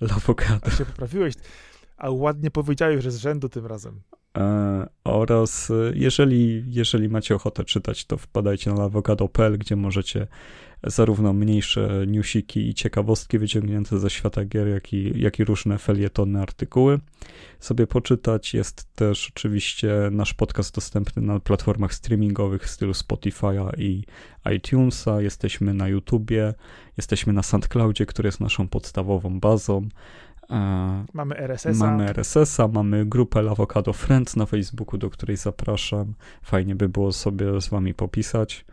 Lawokado. 0.02 0.68
A 0.68 0.70
się 0.70 0.86
poprawiłeś. 0.86 1.34
A 2.00 2.10
ładnie 2.10 2.52
powiedziałeś, 2.52 3.04
że 3.04 3.12
z 3.12 3.18
rzędu 3.18 3.50
tym 3.50 3.66
razem. 3.66 4.02
E, 4.38 4.88
oraz 5.04 5.72
e, 5.72 5.74
jeżeli, 5.96 6.64
jeżeli 6.68 7.10
macie 7.10 7.36
ochotę 7.36 7.64
czytać, 7.64 8.06
to 8.06 8.18
wpadajcie 8.18 8.74
na 8.74 8.84
awokado.pl, 8.84 9.58
gdzie 9.58 9.76
możecie 9.76 10.28
zarówno 10.84 11.34
mniejsze 11.34 12.06
newsiki 12.08 12.70
i 12.70 12.74
ciekawostki 12.74 13.40
wyciągnięte 13.40 14.00
ze 14.00 14.10
świata 14.10 14.46
gier, 14.46 14.68
jak 14.68 14.94
i, 14.94 15.22
jak 15.22 15.40
i 15.40 15.44
różne 15.44 15.78
felietony, 15.78 16.42
artykuły 16.42 17.00
sobie 17.60 17.88
poczytać. 17.88 18.54
Jest 18.54 18.96
też 18.96 19.32
oczywiście 19.36 19.94
nasz 20.12 20.34
podcast 20.34 20.76
dostępny 20.76 21.22
na 21.22 21.40
platformach 21.40 21.94
streamingowych 21.94 22.64
w 22.64 22.70
stylu 22.70 22.92
Spotify'a 22.92 23.72
i 23.78 24.04
iTunesa. 24.56 25.22
Jesteśmy 25.22 25.74
na 25.74 25.88
YouTubie, 25.88 26.54
jesteśmy 26.98 27.34
na 27.34 27.44
SoundCloudzie, 27.44 28.06
który 28.06 28.28
jest 28.28 28.40
naszą 28.40 28.68
podstawową 28.68 29.40
bazą. 29.40 29.88
Mamy 31.14 31.38
RSS-a. 31.38 31.86
Mamy 31.86 32.10
RSS-a, 32.10 32.68
mamy 32.68 33.06
grupę 33.06 33.40
Avocado 33.40 33.94
Friends 33.94 34.36
na 34.36 34.46
Facebooku, 34.46 34.98
do 34.98 35.10
której 35.10 35.38
zapraszam. 35.38 36.14
Fajnie 36.42 36.76
by 36.76 36.90
było 36.90 37.12
sobie 37.12 37.62
z 37.62 37.70
wami 37.70 37.94
popisać. 37.94 38.66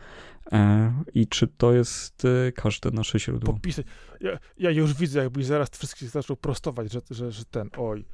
E, 0.52 0.92
I 1.14 1.26
czy 1.26 1.46
to 1.46 1.72
jest 1.72 2.24
e, 2.24 2.52
każde 2.52 2.90
nasze 2.90 3.18
źródło? 3.18 3.54
Popisać. 3.54 3.86
Ja, 4.20 4.38
ja 4.58 4.70
już 4.70 4.94
widzę, 4.94 5.22
jakbyś 5.22 5.46
zaraz 5.46 5.70
wszystkich 5.70 6.08
zaczął 6.08 6.36
prostować, 6.36 6.92
że, 6.92 7.00
że, 7.10 7.32
że 7.32 7.44
ten, 7.44 7.70
oj. 7.76 8.04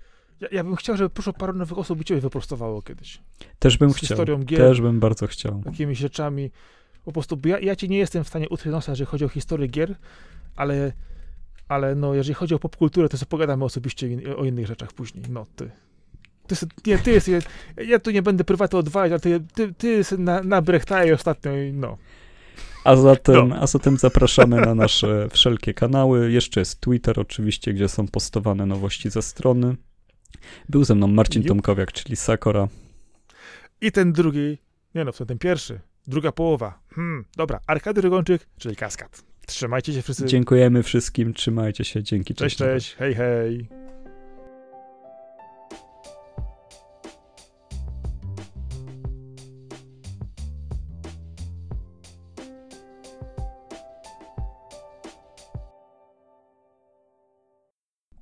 Ja, 0.41 0.49
ja 0.53 0.65
bym 0.65 0.77
chciał, 0.77 0.97
żeby 0.97 1.11
proszę 1.11 1.33
parę 1.33 1.53
nowych 1.53 1.79
osób 1.79 2.01
i 2.01 2.05
ciebie 2.05 2.21
wyprostowało 2.21 2.83
kiedyś. 2.83 3.23
Też 3.59 3.79
bym 3.79 3.91
Z 3.93 3.97
chciał. 3.97 4.39
Gier, 4.45 4.59
też 4.59 4.81
bym 4.81 5.01
bardzo 5.01 5.27
chciał. 5.27 5.63
Takimi 5.65 5.95
rzeczami. 5.95 6.51
Po 7.05 7.13
prostu, 7.13 7.39
ja, 7.45 7.59
ja 7.59 7.77
ci 7.77 7.89
nie 7.89 7.99
jestem 7.99 8.25
w 8.25 8.29
stanie 8.29 8.49
utrzymać 8.49 8.75
nosa, 8.75 8.93
jeżeli 8.93 9.07
chodzi 9.07 9.25
o 9.25 9.29
historię 9.29 9.69
gier, 9.69 9.97
ale 10.57 10.93
ale 11.73 11.95
no, 11.95 12.15
jeżeli 12.15 12.35
chodzi 12.35 12.55
o 12.55 12.59
popkulturę, 12.59 13.09
to 13.09 13.19
sobie 13.19 13.29
pogadamy 13.29 13.65
osobiście 13.65 14.09
in, 14.09 14.21
o 14.37 14.45
innych 14.45 14.67
rzeczach 14.67 14.93
później. 14.93 15.25
No, 15.29 15.47
ty. 15.57 15.71
Ty, 16.47 16.57
nie, 16.87 16.99
ty 16.99 17.11
jest, 17.11 17.31
ja, 17.77 17.99
tu 17.99 18.11
nie 18.11 18.23
będę 18.23 18.45
prywatnie 18.45 18.79
odwalać, 18.79 19.13
ale 19.13 19.21
ty, 19.21 19.41
ty, 19.55 19.75
ty 19.75 20.19
na, 20.19 20.43
na 20.43 20.63
brechtaj 20.63 21.13
ostatnio 21.13 21.57
i 21.57 21.73
no. 21.73 21.99
A 22.85 22.97
zatem, 22.97 23.49
no. 23.49 23.57
a 23.57 23.67
zatem 23.67 23.97
zapraszamy 23.97 24.61
na 24.61 24.75
nasze 24.75 25.27
wszelkie 25.33 25.75
kanały. 25.75 26.33
Jeszcze 26.33 26.61
jest 26.61 26.81
Twitter 26.81 27.21
oczywiście, 27.21 27.73
gdzie 27.73 27.89
są 27.89 28.09
postowane 28.09 28.67
nowości 28.67 29.11
ze 29.11 29.23
strony. 29.23 29.77
Był 30.69 30.85
ze 30.85 30.95
mną 30.95 31.07
Marcin 31.07 31.43
Tomkowiak, 31.43 31.93
czyli 31.93 32.17
Sakora. 32.17 32.69
I 33.81 33.93
ten 33.93 34.13
drugi, 34.13 34.59
nie 34.95 35.05
no, 35.05 35.13
ten 35.13 35.39
pierwszy, 35.39 35.81
druga 36.07 36.33
połowa. 36.33 36.79
Hmm, 36.95 37.25
dobra, 37.37 37.61
Arkady 37.67 38.01
Rygończyk, 38.01 38.47
czyli 38.59 38.77
Kaskad. 38.77 39.32
Trzymajcie 39.47 39.93
się 39.93 40.03
wszyscy. 40.03 40.27
Dziękujemy 40.27 40.83
wszystkim, 40.83 41.35
trzymajcie 41.35 41.85
się, 41.85 42.03
dzięki. 42.03 42.35
Cześć, 42.35 42.57
cześć, 42.57 42.87
cześć. 42.87 42.97
hej, 42.97 43.15
hej. 43.15 43.69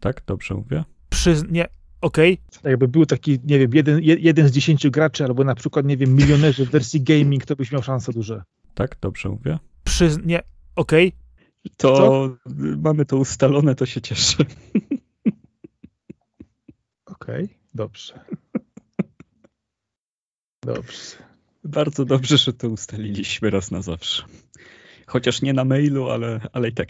Tak, 0.01 0.23
dobrze 0.27 0.55
mówię? 0.55 0.85
Przyz... 1.09 1.45
Nie, 1.51 1.67
okej. 2.01 2.33
Okay. 2.33 2.61
Tak 2.63 2.65
jakby 2.65 2.89
był 2.89 3.07
taki, 3.07 3.39
nie 3.45 3.59
wiem, 3.59 3.71
jeden, 3.75 4.01
jeden 4.03 4.49
z 4.49 4.51
dziesięciu 4.51 4.91
graczy, 4.91 5.25
albo 5.25 5.45
na 5.45 5.55
przykład, 5.55 5.87
nie 5.87 5.97
wiem, 5.97 6.15
milionerzy 6.15 6.67
w 6.67 6.71
wersji 6.71 7.03
gaming, 7.03 7.47
to 7.47 7.57
byś 7.57 7.73
miał 7.73 7.83
szanse 7.83 8.13
duże. 8.13 8.43
Tak, 8.75 8.97
dobrze 9.01 9.29
mówię? 9.29 9.59
Przyz... 9.85 10.19
Nie, 10.25 10.41
okej. 10.77 11.09
Okay. 11.09 11.21
To 11.77 11.97
Co? 11.97 12.37
mamy 12.77 13.05
to 13.05 13.17
ustalone, 13.17 13.75
to 13.75 13.87
się 13.87 14.01
cieszę. 14.01 14.45
Okej, 17.07 17.45
okay, 17.45 17.49
dobrze. 17.75 18.25
Dobrze. 20.63 21.17
Bardzo 21.65 22.05
dobrze, 22.05 22.39
że 22.39 22.53
to 22.53 22.69
ustaliliśmy 22.69 23.51
raz 23.51 23.71
na 23.71 23.83
zawsze. 23.83 24.25
Chociaż 25.07 25.43
nie 25.43 25.53
na 25.53 25.65
mailu, 25.65 26.11
ale, 26.11 26.41
ale 26.53 26.69
i 26.69 26.73
tak. 26.73 26.89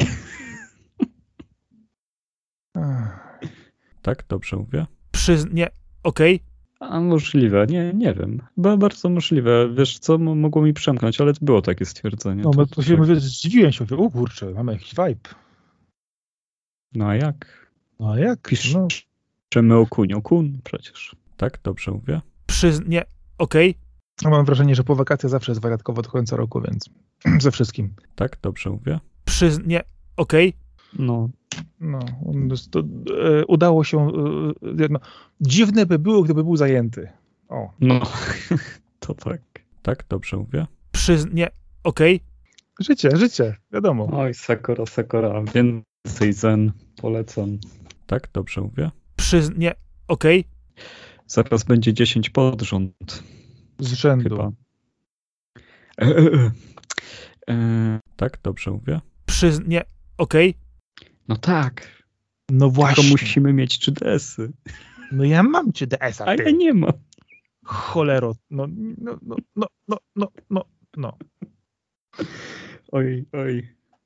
tak, 4.02 4.24
dobrze 4.28 4.56
mówię? 4.56 4.86
Przyz... 5.10 5.46
Nie, 5.52 5.70
okej. 6.02 6.34
Okay. 6.34 6.49
A 6.80 7.00
możliwe, 7.00 7.66
nie, 7.66 7.92
nie 7.94 8.14
wiem. 8.14 8.42
Chyba 8.54 8.76
bardzo 8.76 9.08
możliwe. 9.08 9.68
Wiesz 9.74 9.98
co, 9.98 10.18
mogło 10.18 10.62
mi 10.62 10.72
przemknąć, 10.72 11.20
ale 11.20 11.32
było 11.40 11.62
takie 11.62 11.84
stwierdzenie. 11.84 12.42
No, 12.42 12.50
to, 12.50 12.66
to 12.66 12.82
się 12.82 12.90
tak. 12.90 12.98
mówię, 12.98 13.16
zdziwiłem 13.16 13.72
się, 13.72 13.84
mówię, 13.84 14.04
o 14.04 14.10
kurczę, 14.10 14.50
mamy 14.50 14.72
jakiś 14.72 14.90
vibe. 14.90 15.30
No 16.94 17.06
a 17.08 17.14
jak? 17.14 17.70
No 18.00 18.12
a 18.12 18.18
jak? 18.18 18.48
Piszemy 18.48 18.88
no. 19.62 19.80
o 19.80 19.86
kun, 19.86 20.14
o 20.14 20.22
kun 20.22 20.58
przecież. 20.64 21.16
Tak, 21.36 21.58
dobrze 21.62 21.90
mówię? 21.90 22.20
Przyz... 22.46 22.80
Nie, 22.86 23.04
okej. 23.38 23.70
Okay. 23.70 23.82
No, 24.22 24.30
mam 24.30 24.44
wrażenie, 24.44 24.74
że 24.74 24.84
po 24.84 24.96
wakacjach 24.96 25.30
zawsze 25.30 25.52
jest 25.52 25.62
wariatkowo 25.62 26.02
do 26.02 26.10
końca 26.10 26.36
roku, 26.36 26.60
więc 26.60 26.90
ze 27.44 27.50
wszystkim. 27.50 27.94
Tak, 28.14 28.38
dobrze 28.42 28.70
mówię? 28.70 29.00
Przyz... 29.24 29.58
Nie, 29.66 29.82
okej. 30.16 30.48
Okay. 30.48 30.59
No, 30.98 31.28
no, 31.80 31.98
to, 32.70 32.80
e, 32.80 33.46
udało 33.46 33.84
się. 33.84 34.08
E, 34.08 34.88
no, 34.90 35.00
dziwne 35.40 35.86
by 35.86 35.98
było, 35.98 36.22
gdyby 36.22 36.44
był 36.44 36.56
zajęty. 36.56 37.08
O. 37.48 37.72
No, 37.80 38.00
to 39.00 39.14
tak. 39.14 39.40
Tak, 39.82 40.04
dobrze 40.08 40.36
mówię? 40.36 40.66
Przyz... 40.92 41.26
Nie, 41.32 41.50
okej. 41.84 42.16
Okay. 42.16 42.30
Życie, 42.80 43.16
życie, 43.16 43.56
wiadomo. 43.72 44.08
Oj, 44.12 44.34
Sakura, 44.34 44.86
Sakura, 44.86 45.42
więcej 45.54 46.32
zen, 46.32 46.72
polecam. 46.96 47.58
Tak, 48.06 48.28
dobrze 48.32 48.60
mówię? 48.60 48.90
Przyz... 49.16 49.50
Nie, 49.56 49.74
okej. 50.08 50.40
Okay. 50.40 50.84
Zaraz 51.26 51.64
będzie 51.64 51.94
10 51.94 52.30
pod 52.30 52.62
rząd. 52.62 53.22
Z 53.78 53.92
rzędu. 53.92 54.28
Chyba. 54.28 54.50
E, 56.02 56.16
e, 56.16 56.50
e. 57.50 58.00
tak, 58.16 58.38
dobrze 58.42 58.70
mówię? 58.70 59.00
Przyz... 59.26 59.60
Nie, 59.66 59.84
okej. 60.18 60.50
Okay. 60.50 60.69
No 61.30 61.36
tak. 61.36 62.04
No 62.50 62.70
właśnie. 62.70 63.02
Tylko 63.02 63.10
musimy 63.10 63.52
mieć 63.52 63.78
3DS-y. 63.78 64.52
No 65.12 65.24
ja 65.24 65.42
mam 65.42 65.70
3DS-a. 65.70 66.26
A 66.26 66.34
ja 66.34 66.50
nie 66.50 66.74
mam. 66.74 66.92
Cholero. 67.64 68.34
No, 68.50 68.66
no, 68.98 69.18
no, 69.22 69.36
no, 69.56 69.66
no, 70.16 70.28
no, 70.50 70.64
no. 70.96 71.18
Oj, 72.92 73.24
oj. 73.32 73.68